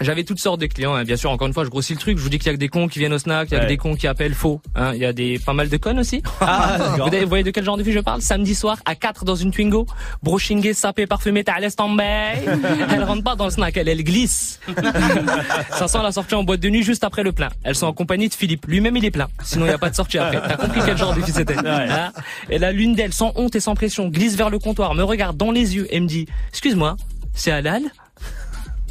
J'avais 0.00 0.24
toutes 0.24 0.38
sortes 0.40 0.60
de 0.60 0.66
clients, 0.66 0.94
hein. 0.94 1.04
bien 1.04 1.16
sûr. 1.16 1.30
Encore 1.30 1.46
une 1.46 1.52
fois, 1.52 1.64
je 1.64 1.68
grossis 1.70 1.92
le 1.92 1.98
truc. 1.98 2.16
Je 2.16 2.22
vous 2.22 2.28
dis 2.30 2.38
qu'il 2.38 2.46
y 2.46 2.50
a 2.50 2.54
que 2.54 2.58
des 2.58 2.68
cons 2.68 2.88
qui 2.88 2.98
viennent 2.98 3.12
au 3.12 3.18
snack, 3.18 3.48
il 3.50 3.54
y 3.54 3.56
a 3.56 3.60
Ouais. 3.60 3.64
que 3.66 3.68
des 3.68 3.76
cons 3.76 3.94
qui 3.94 4.06
appellent 4.06 4.34
faux. 4.34 4.60
Hein. 4.74 4.92
Il 4.94 5.00
y 5.00 5.04
a 5.04 5.12
des 5.12 5.38
pas 5.38 5.52
mal 5.52 5.68
de 5.68 5.76
connes 5.76 5.98
aussi. 5.98 6.22
Ah, 6.40 6.78
vous, 6.98 7.04
vous 7.10 7.28
voyez 7.28 7.44
de 7.44 7.50
quel 7.50 7.64
genre 7.64 7.76
de 7.76 7.82
fille 7.84 7.92
je 7.92 8.00
parle? 8.00 8.22
Samedi 8.22 8.54
soir 8.54 8.78
à 8.86 8.94
4 8.94 9.24
dans 9.24 9.34
une 9.36 9.50
Twingo, 9.50 9.86
brochingée, 10.22 10.72
sapée, 10.74 11.06
parfumée, 11.06 11.44
t'as 11.44 11.54
à 11.54 11.60
l'est 11.60 11.78
en 11.80 11.88
baie. 11.90 12.42
Elle 12.92 13.04
rentre 13.04 13.22
pas 13.22 13.36
dans 13.36 13.44
le 13.44 13.50
snack, 13.50 13.76
elle, 13.76 13.88
elle 13.88 14.02
glisse. 14.02 14.58
Ça 15.70 15.86
sent 15.88 15.98
la 16.02 16.12
sortie 16.12 16.34
en 16.34 16.44
boîte 16.44 16.60
de 16.60 16.68
nuit 16.70 16.82
juste 16.82 17.04
après 17.04 17.22
le 17.22 17.32
plein. 17.32 17.50
Elles 17.62 17.74
sont 17.74 17.86
en 17.86 17.92
compagnie 17.92 18.28
de 18.28 18.34
Philippe. 18.34 18.66
Lui-même, 18.66 18.96
il 18.96 19.04
est 19.04 19.10
plein. 19.10 19.28
Sinon, 19.42 19.66
il 19.66 19.68
n'y 19.68 19.74
a 19.74 19.78
pas 19.78 19.90
de 19.90 19.94
sortie 19.94 20.18
après. 20.18 20.40
T'as 20.40 20.56
compris 20.56 20.80
quel 20.84 20.96
genre 20.96 21.14
de 21.14 21.20
fille 21.22 21.34
c'était 21.34 21.56
Hein 21.58 22.12
Et 22.48 22.58
là, 22.58 22.72
l'une 22.72 22.94
d'elles, 22.94 23.12
sans 23.12 23.32
honte 23.36 23.54
et 23.54 23.60
sans 23.60 23.74
pression, 23.74 24.08
glisse 24.08 24.34
vers 24.36 24.50
le 24.50 24.58
comptoir, 24.58 24.94
me 24.94 25.02
regarde 25.02 25.36
dans 25.36 25.50
les 25.50 25.76
yeux 25.76 25.86
et 25.94 26.00
me 26.00 26.06
dit 26.06 26.26
Excuse-moi, 26.50 26.96
c'est 27.34 27.50
halal 27.52 27.82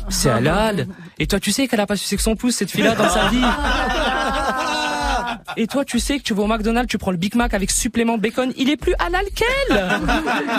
c'est 0.10 0.30
halal. 0.30 0.88
Et 1.18 1.28
toi, 1.28 1.40
tu 1.40 1.52
sais 1.52 1.68
qu'elle 1.68 1.80
a 1.80 1.88
pas 1.88 1.96
sucé 1.96 2.16
que 2.16 2.22
son 2.22 2.36
pouce, 2.36 2.56
cette 2.56 2.72
fille-là, 2.72 2.96
dans 2.96 3.10
sa 3.10 3.30
vie. 3.30 3.44
Et 5.58 5.68
toi, 5.68 5.84
tu 5.86 6.00
sais 6.00 6.18
que 6.18 6.24
tu 6.24 6.34
vas 6.34 6.44
au 6.44 6.48
McDonald's, 6.48 6.90
tu 6.90 6.98
prends 6.98 7.12
le 7.12 7.18
Big 7.18 7.36
Mac 7.36 7.54
avec 7.54 7.72
supplément 7.72 8.18
bacon, 8.18 8.54
il 8.58 8.70
est 8.70 8.78
plus 8.78 8.94
halal 9.00 9.26
qu'elle. 9.36 9.90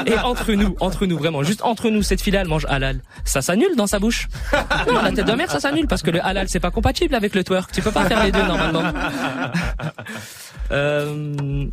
Et 0.06 0.18
entre 0.18 0.52
nous, 0.52 0.76
entre 0.80 1.06
nous, 1.06 1.18
vraiment, 1.18 1.42
juste 1.42 1.62
entre 1.62 1.90
nous, 1.90 2.02
cette 2.02 2.20
fille-là, 2.20 2.42
elle 2.42 2.48
mange 2.48 2.66
halal. 2.68 3.00
Ça 3.24 3.42
s'annule 3.42 3.76
dans 3.76 3.86
sa 3.86 3.98
bouche. 3.98 4.28
Non, 4.88 5.02
la 5.02 5.12
tête 5.12 5.26
de 5.26 5.32
mère, 5.32 5.50
ça 5.50 5.60
s'annule 5.60 5.86
parce 5.86 6.02
que 6.02 6.10
le 6.10 6.24
halal, 6.24 6.48
c'est 6.48 6.60
pas 6.60 6.70
compatible 6.70 7.14
avec 7.14 7.34
le 7.34 7.44
twerk. 7.44 7.70
Tu 7.72 7.82
peux 7.82 7.92
pas 7.92 8.04
faire 8.04 8.24
les 8.24 8.32
deux 8.32 8.42
normalement. 8.42 8.82
Euh, 10.72 11.66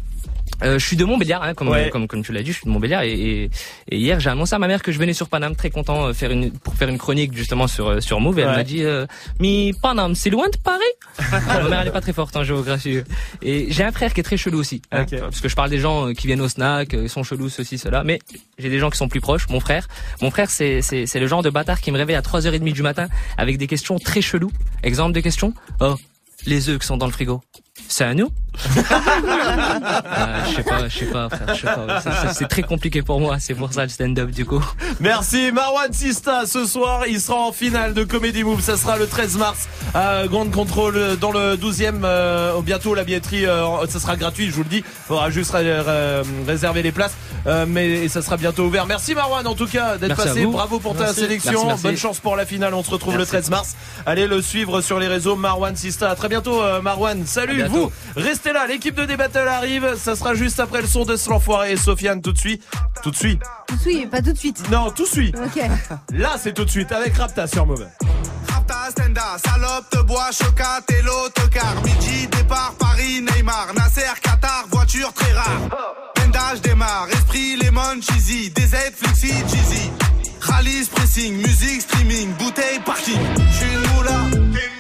euh, 0.63 0.79
je 0.79 0.85
suis 0.85 0.95
de 0.97 1.05
Montbéliard, 1.05 1.43
hein, 1.43 1.53
comme, 1.53 1.69
Ouais. 1.69 1.89
comme, 1.89 2.07
comme 2.07 2.23
tu 2.23 2.31
l'as 2.31 2.41
dit, 2.43 2.51
je 2.51 2.57
suis 2.57 2.65
de 2.65 2.71
Montbéliard 2.71 3.03
et, 3.03 3.11
et, 3.11 3.49
et 3.89 3.97
hier 3.97 4.19
j'ai 4.19 4.29
annoncé 4.29 4.55
à 4.55 4.59
ma 4.59 4.67
mère 4.67 4.81
que 4.81 4.91
je 4.91 4.99
venais 4.99 5.13
sur 5.13 5.29
Paname, 5.29 5.55
très 5.55 5.69
content 5.69 6.07
euh, 6.07 6.13
faire 6.13 6.31
une, 6.31 6.51
pour 6.51 6.73
faire 6.75 6.89
une 6.89 6.97
chronique 6.97 7.35
justement 7.35 7.67
sur 7.67 7.87
euh, 7.87 7.99
sur 8.01 8.19
Move. 8.19 8.39
Et 8.39 8.41
elle 8.43 8.49
m'a 8.49 8.63
dit, 8.63 8.83
euh, 8.83 9.05
mais 9.39 9.71
Paname, 9.81 10.15
c'est 10.15 10.29
loin 10.29 10.47
de 10.49 10.57
Paris. 10.57 10.83
ma 11.47 11.69
mère 11.69 11.81
elle 11.81 11.87
est 11.87 11.91
pas 11.91 12.01
très 12.01 12.13
forte 12.13 12.35
en 12.35 12.43
géographie. 12.43 13.01
Et 13.41 13.67
j'ai 13.71 13.83
un 13.83 13.91
frère 13.91 14.13
qui 14.13 14.19
est 14.19 14.23
très 14.23 14.37
chelou 14.37 14.59
aussi, 14.59 14.81
hein, 14.91 15.05
parce 15.09 15.39
que 15.41 15.49
je 15.49 15.55
parle 15.55 15.69
des 15.69 15.79
gens 15.79 16.07
euh, 16.09 16.13
qui 16.13 16.27
viennent 16.27 16.41
au 16.41 16.49
snack, 16.49 16.93
euh, 16.93 17.03
ils 17.03 17.09
sont 17.09 17.23
chelous 17.23 17.49
ceci 17.49 17.77
cela, 17.77 18.03
mais 18.03 18.19
j'ai 18.57 18.69
des 18.69 18.79
gens 18.79 18.89
qui 18.89 18.97
sont 18.97 19.07
plus 19.07 19.21
proches. 19.21 19.47
Mon 19.49 19.59
frère, 19.59 19.87
mon 20.21 20.31
frère 20.31 20.49
c'est 20.49 20.81
c'est 20.81 21.05
c'est 21.05 21.19
le 21.19 21.27
genre 21.27 21.43
de 21.43 21.49
bâtard 21.49 21.81
qui 21.81 21.91
me 21.91 21.97
réveille 21.97 22.15
à 22.15 22.21
3h30 22.21 22.73
du 22.73 22.81
matin 22.81 23.07
avec 23.37 23.57
des 23.57 23.67
questions 23.67 23.99
très 23.99 24.21
cheloues. 24.21 24.51
Exemple 24.83 25.13
de 25.13 25.19
questions? 25.19 25.53
Oh, 25.79 25.95
les 26.45 26.69
œufs 26.69 26.79
qui 26.79 26.87
sont 26.87 26.97
dans 26.97 27.05
le 27.07 27.11
frigo. 27.11 27.41
C'est 27.87 28.03
à 28.03 28.13
nous 28.13 28.29
Ah, 28.89 30.43
Je 30.49 30.55
sais 30.55 30.63
pas, 30.63 30.87
je 30.89 30.97
sais 30.99 31.05
pas, 31.05 31.29
frère, 31.29 31.55
je 31.55 31.61
sais 31.61 31.67
pas. 31.67 32.33
C'est 32.33 32.47
très 32.47 32.63
compliqué 32.63 33.01
pour 33.01 33.19
moi, 33.19 33.37
c'est 33.39 33.53
pour 33.53 33.71
ça 33.71 33.83
le 33.83 33.89
stand-up 33.89 34.31
du 34.31 34.45
coup. 34.45 34.63
Merci 34.99 35.51
Marwan 35.51 35.91
Sista. 35.93 36.45
Ce 36.45 36.65
soir, 36.65 37.05
il 37.07 37.21
sera 37.21 37.37
en 37.37 37.51
finale 37.51 37.93
de 37.93 38.03
Comedy 38.03 38.43
Move. 38.43 38.61
Ça 38.61 38.75
sera 38.77 38.97
le 38.97 39.07
13 39.07 39.37
mars 39.37 39.67
à 39.93 40.27
Grande 40.27 40.51
Contrôle 40.51 41.17
dans 41.21 41.31
le 41.31 41.55
12e. 41.55 42.01
euh, 42.03 42.59
bientôt 42.61 42.95
la 42.95 43.03
billetterie, 43.03 43.45
euh, 43.45 43.85
ça 43.87 43.99
sera 43.99 44.15
gratuit, 44.15 44.47
je 44.47 44.53
vous 44.53 44.63
le 44.63 44.69
dis. 44.69 44.83
Faudra 45.07 45.29
juste 45.29 45.51
ré- 45.51 45.79
ré- 45.79 46.21
réserver 46.47 46.81
les 46.83 46.91
places, 46.91 47.13
Euh, 47.45 47.65
mais 47.67 47.87
et 47.89 48.09
ça 48.09 48.21
sera 48.21 48.35
bientôt 48.37 48.65
ouvert. 48.65 48.85
Merci 48.87 49.15
Marwan 49.15 49.45
en 49.47 49.53
tout 49.55 49.67
cas 49.67 49.97
d'être 49.97 50.15
passé. 50.17 50.45
Bravo 50.45 50.79
pour 50.79 50.95
ta 50.97 51.13
sélection. 51.13 51.51
Merci, 51.51 51.67
merci. 51.67 51.83
Bonne 51.83 51.97
chance 51.97 52.19
pour 52.19 52.35
la 52.35 52.45
finale. 52.45 52.73
On 52.73 52.83
se 52.83 52.89
retrouve 52.91 53.17
le 53.17 53.25
13 53.25 53.49
mars. 53.49 53.75
Allez 54.05 54.27
le 54.27 54.41
suivre 54.41 54.81
sur 54.81 54.99
les 54.99 55.07
réseaux 55.07 55.35
Marwan 55.37 55.75
Sista. 55.75 56.09
À 56.09 56.15
très 56.15 56.27
bientôt 56.27 56.61
euh, 56.61 56.81
Marwan. 56.81 57.25
Salut 57.25 57.63
Vous. 57.67 57.91
Restez 58.15 58.53
là. 58.53 58.67
L'équipe 58.67 58.95
de 58.95 59.05
D-Battle 59.05 59.47
arrive. 59.47 59.95
Ça 59.97 60.15
sera 60.15 60.33
juste 60.33 60.59
après 60.59 60.81
le 60.81 60.87
son 60.87 61.05
de 61.05 61.15
ce 61.15 61.29
l'enfoiré 61.29 61.73
et 61.73 61.77
Sofiane 61.77 62.21
tout 62.21 62.33
de 62.33 62.37
suite. 62.37 62.63
Tout 63.03 63.11
de 63.11 63.15
suite. 63.15 63.41
Tout 63.67 63.75
de 63.75 63.81
suite, 63.81 64.09
pas 64.09 64.21
tout 64.21 64.33
de 64.33 64.37
suite. 64.37 64.69
Non, 64.71 64.91
tout 64.91 65.03
de 65.03 65.09
suite. 65.09 65.35
Ok. 65.35 65.63
Là, 66.13 66.35
c'est 66.41 66.53
tout 66.53 66.65
de 66.65 66.69
suite 66.69 66.91
avec 66.91 67.15
Rapta 67.15 67.47
sur 67.47 67.65
Mauvais. 67.65 67.87
Rapta, 68.49 68.91
Stenda, 68.91 69.37
salope, 69.45 69.89
te 69.89 70.01
bois, 70.01 70.29
chocat 70.31 70.81
et 70.89 71.01
l'autocar. 71.01 71.75
Midi, 71.83 72.27
départ, 72.27 72.73
Paris, 72.79 73.21
Neymar, 73.21 73.73
Nasser, 73.75 74.19
Qatar, 74.21 74.65
voiture 74.71 75.13
très 75.13 75.33
rare. 75.33 75.95
Pendage 76.15 76.61
démarre, 76.61 77.07
esprit, 77.11 77.55
lemon, 77.57 78.01
cheesy, 78.01 78.49
DZ, 78.49 78.75
flexi, 78.95 79.29
cheesy. 79.47 79.91
Rallye, 80.41 80.85
pressing, 80.85 81.35
musique, 81.35 81.81
streaming, 81.81 82.33
bouteille, 82.35 82.79
parking. 82.85 83.19
Moula, 83.19 83.43
t'es 83.59 83.65
une 83.65 83.95
moula. 83.95 84.76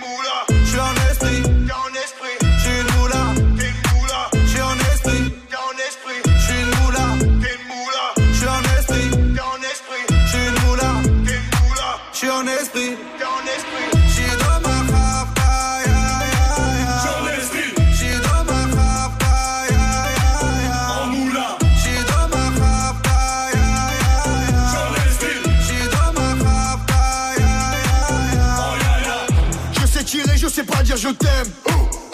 Esprit. 12.47 12.97
J'suis 14.07 14.25
dans 14.39 14.59
ma. 14.61 14.75
J'suis 17.91 18.17
dans 18.23 18.43
ma. 18.45 18.59
En 20.93 21.07
moula. 21.07 21.57
J'suis 21.77 22.01
dans 22.09 22.27
ma. 22.29 22.43
J'suis 25.61 25.87
dans 25.91 26.11
ma. 26.13 26.27
Oh. 28.59 28.75
Je 29.79 29.85
sais 29.87 30.03
tirer, 30.03 30.37
je 30.37 30.47
sais 30.47 30.63
pas 30.63 30.83
dire 30.83 30.97
je 30.97 31.09
t'aime. 31.09 31.51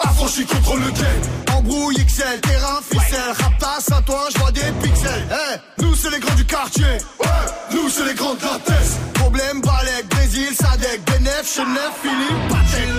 Affranchi 0.00 0.44
contre 0.44 0.76
le 0.76 0.90
game. 0.90 1.22
Embrouille 1.56 2.04
XL, 2.04 2.40
terrain, 2.42 2.80
ficelle. 2.82 3.32
Raptas 3.40 3.94
à 3.96 4.02
toi, 4.02 4.28
je 4.34 4.38
vois 4.38 4.50
des 4.52 4.72
pixels. 4.82 5.26
Eh, 5.30 5.82
nous 5.82 5.94
c'est 5.94 6.10
les 6.10 6.18
grands 6.18 6.34
du 6.34 6.44
quartier. 6.44 6.84
Ouais, 7.20 7.26
nous 7.72 7.88
c'est 7.88 8.04
les 8.04 8.14
grands 8.14 8.34
de 8.34 8.40
la. 8.42 8.98
Problème, 9.14 9.60
Balek, 9.62 10.06
Brésil, 10.34 10.54
Sadek, 10.54 11.00
Benef, 11.06 11.44
Chenef, 11.44 11.92
Philippe, 12.02 12.48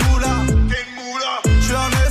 moula, 0.09 0.35
t'es 0.69 0.85
moula. 0.95 1.41
En 1.75 1.89
esprit, 1.89 2.04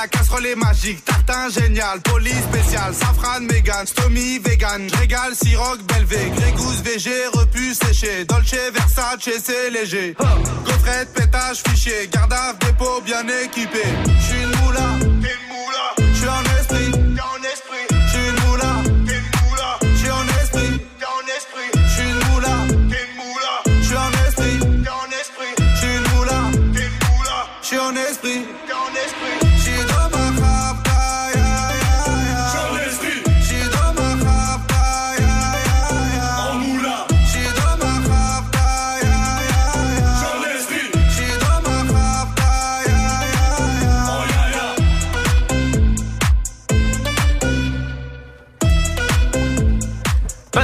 la 0.00 0.08
casserole 0.08 0.46
est 0.46 0.56
magique. 0.56 1.04
Tartin 1.04 1.50
génial, 1.50 2.00
police 2.00 2.42
spécial, 2.50 2.94
safran, 2.94 3.40
mégan, 3.40 3.84
stomy, 3.84 4.38
vegan. 4.38 4.88
Régal, 4.98 5.34
siroc, 5.34 5.82
belvé, 5.82 6.30
grégousse, 6.36 6.80
VG, 6.82 7.10
repu, 7.34 7.74
séché. 7.74 8.24
Dolce, 8.24 8.54
Versace, 8.72 9.28
c'est 9.44 9.70
léger. 9.70 10.16
Gaufrette, 10.64 11.12
pétage, 11.12 11.62
fichier. 11.66 12.08
Garde 12.10 12.32
à 12.32 12.54
dépôt 12.64 13.02
bien 13.04 13.24
équipé. 13.44 13.82
J'suis 14.20 14.42
une 14.42 14.56
moula, 14.60 14.88
t'es 15.00 15.34
une 15.36 15.48
moula. 15.52 16.12
J'suis 16.14 16.28
en 16.28 16.44
esprit, 16.58 16.92
t'es 16.92 17.20
en 17.20 17.42
esprit. 17.52 17.89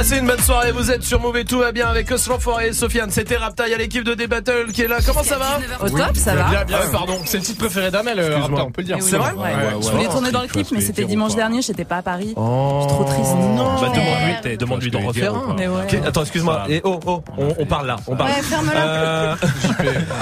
Passez 0.07 0.21
une 0.21 0.27
bonne 0.27 0.39
soirée, 0.39 0.71
vous 0.71 0.89
êtes 0.89 1.03
sur 1.03 1.19
Move 1.19 1.35
et 1.35 1.43
tout 1.43 1.59
va 1.59 1.73
bien 1.73 1.85
avec 1.85 2.09
Os 2.09 2.27
l'Enfoiré 2.27 2.69
et 2.69 2.71
Sofiane. 2.71 3.11
C'était 3.11 3.35
Rapta, 3.35 3.67
il 3.67 3.71
y 3.71 3.73
a 3.73 3.77
l'équipe 3.77 4.05
de 4.05 4.13
D-Battle 4.13 4.71
qui 4.71 4.83
est 4.83 4.87
là. 4.87 4.99
Comment 5.05 5.21
ça 5.21 5.37
va 5.37 5.59
Au 5.81 5.89
top, 5.89 6.15
ça 6.15 6.33
va. 6.33 6.43
Bien, 6.43 6.63
bien, 6.63 6.77
Ah 6.81 6.87
pardon. 6.93 7.19
C'est 7.25 7.39
le 7.39 7.43
titre 7.43 7.59
préféré 7.59 7.91
d'Amel, 7.91 8.17
euh, 8.17 8.37
Rapta, 8.39 8.63
on 8.63 8.71
peut 8.71 8.83
le 8.83 8.87
dire. 8.87 8.97
C'est 9.01 9.17
vrai. 9.17 9.33
Je 9.81 9.89
voulais 9.89 10.07
tourner 10.07 10.31
dans 10.31 10.43
le 10.43 10.47
clip, 10.47 10.65
mais 10.71 10.79
c'était 10.79 11.03
dimanche 11.03 11.35
dernier, 11.35 11.61
j'étais 11.61 11.83
pas 11.83 11.97
à 11.97 12.01
Paris. 12.01 12.33
Oh. 12.37 12.83
Je 12.83 12.87
suis 12.87 12.95
trop 12.95 13.03
triste. 13.03 13.35
Non. 13.35 13.81
Bah 13.81 14.55
demande-lui, 14.57 14.91
d'en 14.91 15.01
refaire 15.01 15.35
un. 15.35 15.57
Ok, 15.83 15.97
Attends, 16.05 16.21
excuse-moi. 16.21 16.63
Et 16.69 16.79
oh, 16.85 17.01
oh, 17.05 17.21
on, 17.59 17.65
parle 17.65 17.87
là, 17.87 17.97
on 18.07 18.15
parle. 18.15 18.31
Euh, 18.77 19.35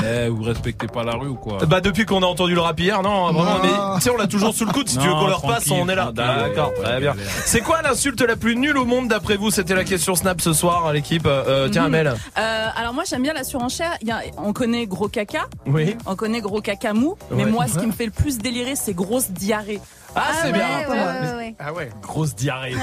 Eh, 0.03 0.30
vous 0.30 0.41
respectez 0.41 0.88
pas 0.88 1.03
la 1.03 1.14
rue 1.14 1.27
ou 1.27 1.35
quoi 1.35 1.59
bah 1.67 1.81
depuis 1.81 2.05
qu'on 2.05 2.23
a 2.23 2.25
entendu 2.25 2.55
le 2.55 2.61
rap 2.61 2.80
hier, 2.80 3.01
non, 3.03 3.31
vraiment, 3.31 3.59
mais 3.61 3.69
tu 3.97 4.01
sais, 4.01 4.09
on 4.09 4.17
l'a 4.17 4.27
toujours 4.27 4.53
sous 4.55 4.65
le 4.65 4.72
coude. 4.72 4.89
Si 4.89 4.97
tu 4.97 5.07
veux 5.07 5.14
qu'on 5.14 5.27
le 5.27 5.33
repasse, 5.33 5.65
tranquille, 5.65 5.83
on 5.85 5.89
est 5.89 5.95
là. 5.95 6.11
D'accord, 6.11 6.73
très 6.73 6.99
bien. 6.99 7.14
C'est 7.45 7.61
quoi 7.61 7.83
l'insulte 7.83 8.22
la 8.22 8.35
plus 8.35 8.55
nulle 8.55 8.77
au 8.77 8.85
monde 8.85 9.09
d'après 9.09 9.38
vous 9.38 9.51
C'était 9.51 9.74
la 9.75 9.83
question 9.83 10.15
Snap 10.15 10.41
ce 10.41 10.53
soir, 10.53 10.91
l'équipe. 10.93 11.25
Euh, 11.25 11.69
tiens, 11.69 11.83
Mhm. 11.83 11.87
Amel. 11.95 12.07
Euh, 12.07 12.67
alors 12.75 12.93
moi 12.93 13.03
j'aime 13.07 13.21
bien 13.21 13.33
la 13.33 13.43
surenchère. 13.43 13.91
Il 14.01 14.07
y 14.07 14.11
a- 14.11 14.21
on 14.37 14.53
connaît 14.53 14.85
gros 14.87 15.07
caca, 15.07 15.47
Oui. 15.67 15.95
on 16.05 16.15
connaît 16.15 16.41
gros 16.41 16.61
caca 16.61 16.93
mou, 16.93 17.15
mais 17.31 17.45
moi 17.45 17.67
ce 17.67 17.77
qui 17.79 17.85
me 17.85 17.91
fait 17.91 18.05
le 18.05 18.11
plus 18.11 18.37
délirer 18.37 18.75
c'est 18.75 18.93
grosse 18.93 19.29
diarrhée. 19.31 19.79
Ah, 20.16 20.32
c'est 20.42 20.52
bien. 20.52 20.64
ouais, 20.80 20.88
ouais, 20.88 21.35
ouais. 21.38 21.56
Ah 21.60 21.74
ouais. 21.74 21.90
Grosse 22.02 22.35
diarrhée. 22.35 22.74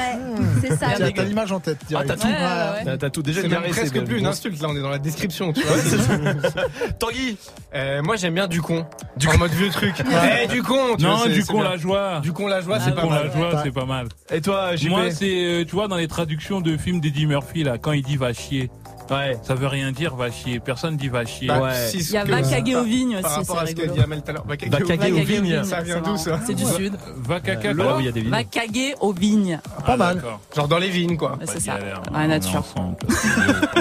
C'est 0.61 0.77
ça. 0.77 0.87
T'as 0.99 1.11
t'as 1.11 1.23
l'image 1.25 1.51
en 1.53 1.61
tête. 1.61 1.79
Ah, 1.83 1.87
direct. 1.89 2.09
t'as 2.09 2.17
tout. 2.17 2.27
Ouais, 2.27 2.33
ouais, 2.33 2.85
T'as- 2.85 2.97
T'as 2.99 3.11
tout 3.11 3.23
déjà 3.23 3.41
C'est 3.43 3.49
diarrhée, 3.49 3.71
presque 3.71 3.93
bien. 3.93 4.03
plus 4.05 4.19
une 4.19 4.27
insulte, 4.27 4.61
là 4.61 4.69
on 4.71 4.77
est 4.77 4.81
dans 4.83 4.89
la 4.91 4.99
description, 4.99 5.53
tu 5.53 5.63
vois. 5.63 5.77
Tanguy. 6.99 7.37
Euh, 7.75 8.03
moi 8.03 8.17
j'aime 8.17 8.35
bien 8.35 8.47
du 8.49 8.61
con. 8.61 8.87
Du 9.17 9.29
en 9.29 9.39
mode 9.39 9.51
vieux 9.53 9.71
truc. 9.71 9.95
Eh, 10.43 10.47
du 10.49 10.63
con, 10.63 10.97
tu 10.97 11.05
Non, 11.05 11.17
vois, 11.17 11.25
c'est- 11.27 11.33
du 11.33 11.43
c'est 11.43 11.53
con 11.53 11.61
bien. 11.61 11.71
la 11.71 11.77
joie. 11.77 12.21
Du 12.21 12.33
con 12.33 12.47
la 12.47 12.61
joie, 12.61 12.79
Du 12.79 12.85
c'est 12.85 12.95
pas 12.95 13.03
con 13.03 13.11
la 13.11 13.23
mal. 13.25 13.33
joie, 13.33 13.61
c'est 13.63 13.71
pas 13.73 13.85
mal. 13.85 14.09
Et 14.33 14.41
toi, 14.41 14.77
JP 14.77 14.89
Moi, 14.91 15.11
c'est, 15.11 15.25
euh, 15.45 15.65
tu 15.65 15.73
vois, 15.75 15.89
dans 15.89 15.97
les 15.97 16.09
traductions 16.09 16.61
de 16.61 16.77
films 16.77 17.01
d'Eddie 17.01 17.27
Murphy, 17.27 17.63
là, 17.65 17.79
quand 17.79 17.93
il 17.93 18.03
dit 18.03 18.17
va 18.17 18.33
chier. 18.33 18.71
Ouais. 19.13 19.39
Ça 19.43 19.55
veut 19.55 19.67
rien 19.67 19.93
dire 19.93 20.15
va 20.17 20.31
chier. 20.31 20.61
Personne 20.61 20.97
dit 20.97 21.09
va 21.09 21.25
chier. 21.25 21.49
Bah, 21.49 21.61
Ouais. 21.61 21.89
si, 21.89 21.99
Il 21.99 22.11
y 22.11 22.17
a 22.17 22.25
que- 22.25 22.31
Vakage 22.31 22.75
aux 22.75 22.83
vignes 22.85 23.21
Par 23.21 23.31
aussi, 23.31 23.41
rapport 23.41 23.57
c'est 23.59 23.63
à 23.63 23.67
ce 23.67 23.73
qu'a 23.73 23.83
rigolo. 23.83 23.95
dit 23.99 24.05
Amel 24.05 24.23
tout 24.23 24.31
à 24.31 24.33
l'heure. 24.35 24.45
Vakage 24.47 24.69
Vakage 24.71 25.13
aux 25.13 25.15
vignes. 25.17 25.25
vignes. 25.43 25.65
Ça 25.65 25.81
vient 25.83 26.01
d'où 26.01 26.17
ça 26.17 26.41
C'est 26.47 26.55
du 26.55 26.65
sud. 26.65 26.95
Va 27.17 27.41
caca 27.41 27.73
Là 27.73 27.85
quoi 27.85 27.97
où 27.97 28.01
il 28.01 28.07
y 28.07 28.09
a 28.09 28.13
des 28.13 28.21
villes. 28.21 28.31
Vakage 28.31 28.95
aux 29.01 29.13
vignes. 29.13 29.61
Pas 29.87 29.97
mal. 29.97 30.23
Genre 30.57 30.69
dans 30.69 30.79
les 30.79 30.89
vignes, 30.91 31.17
quoi. 31.17 31.39
C'est 31.47 31.61
ça. 31.61 31.79
est 31.79 32.27
nature. 32.29 32.61
ensemble. 32.61 32.97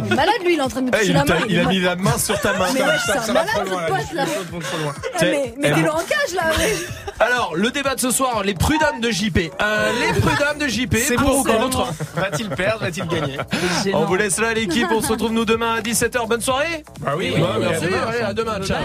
Il 0.06 0.12
est 0.12 0.16
malade, 0.16 0.36
lui, 0.46 0.54
il 0.54 0.60
est 0.60 0.62
en 0.62 0.68
train 0.70 0.82
de 0.82 0.88
me 0.88 0.92
Eh, 0.96 1.00
toucher 1.00 1.10
il, 1.10 1.14
la 1.14 1.26
main. 1.26 1.36
il 1.48 1.60
a 1.60 1.66
mis 1.66 1.80
la 1.80 1.96
main 1.96 2.18
sur 2.18 2.40
ta 2.40 2.58
main. 2.58 2.66
Mais 2.74 2.82
ouais, 2.82 2.88
c'est 3.06 3.12
un 3.18 3.22
va 3.22 3.34
malade, 3.34 3.88
pote, 3.88 4.14
là. 4.14 4.26
Ah, 5.16 5.20
T'es- 5.20 5.54
en 5.90 5.98
cage, 5.98 6.36
là. 6.36 6.44
Alors, 7.20 7.56
le 7.56 7.70
débat 7.72 7.94
de 7.96 8.00
ce 8.00 8.10
soir, 8.12 8.44
les 8.44 8.54
prud'hommes 8.56 9.00
de 9.00 9.12
JP. 9.12 9.52
Euh, 9.62 9.92
les 10.00 10.20
prud'hommes 10.20 10.58
de 10.60 10.68
JP, 10.68 10.96
C'est 10.98 11.16
pour 11.16 11.26
pour 11.28 11.40
ou 11.40 11.44
contre 11.44 11.88
Va-t-il 12.16 12.50
perdre, 12.50 12.82
va-t-il 12.82 13.08
gagner. 13.08 13.38
On 13.94 14.06
vous 14.06 14.16
laisse 14.16 14.40
là, 14.40 14.54
l'équipe. 14.54 14.88
On 14.92 15.02
se 15.02 15.10
retrouve 15.10 15.21
nous 15.30 15.46
demain 15.46 15.74
à 15.76 15.82
17h. 15.82 16.28
Bonne 16.28 16.42
soirée. 16.42 16.84
Bah 17.00 17.14
oui, 17.18 17.34
merci. 17.60 17.86
à 17.86 17.88
demain. 17.88 18.02
Allez, 18.08 18.20
à 18.22 18.34
demain. 18.34 18.62
Ciao. 18.62 18.78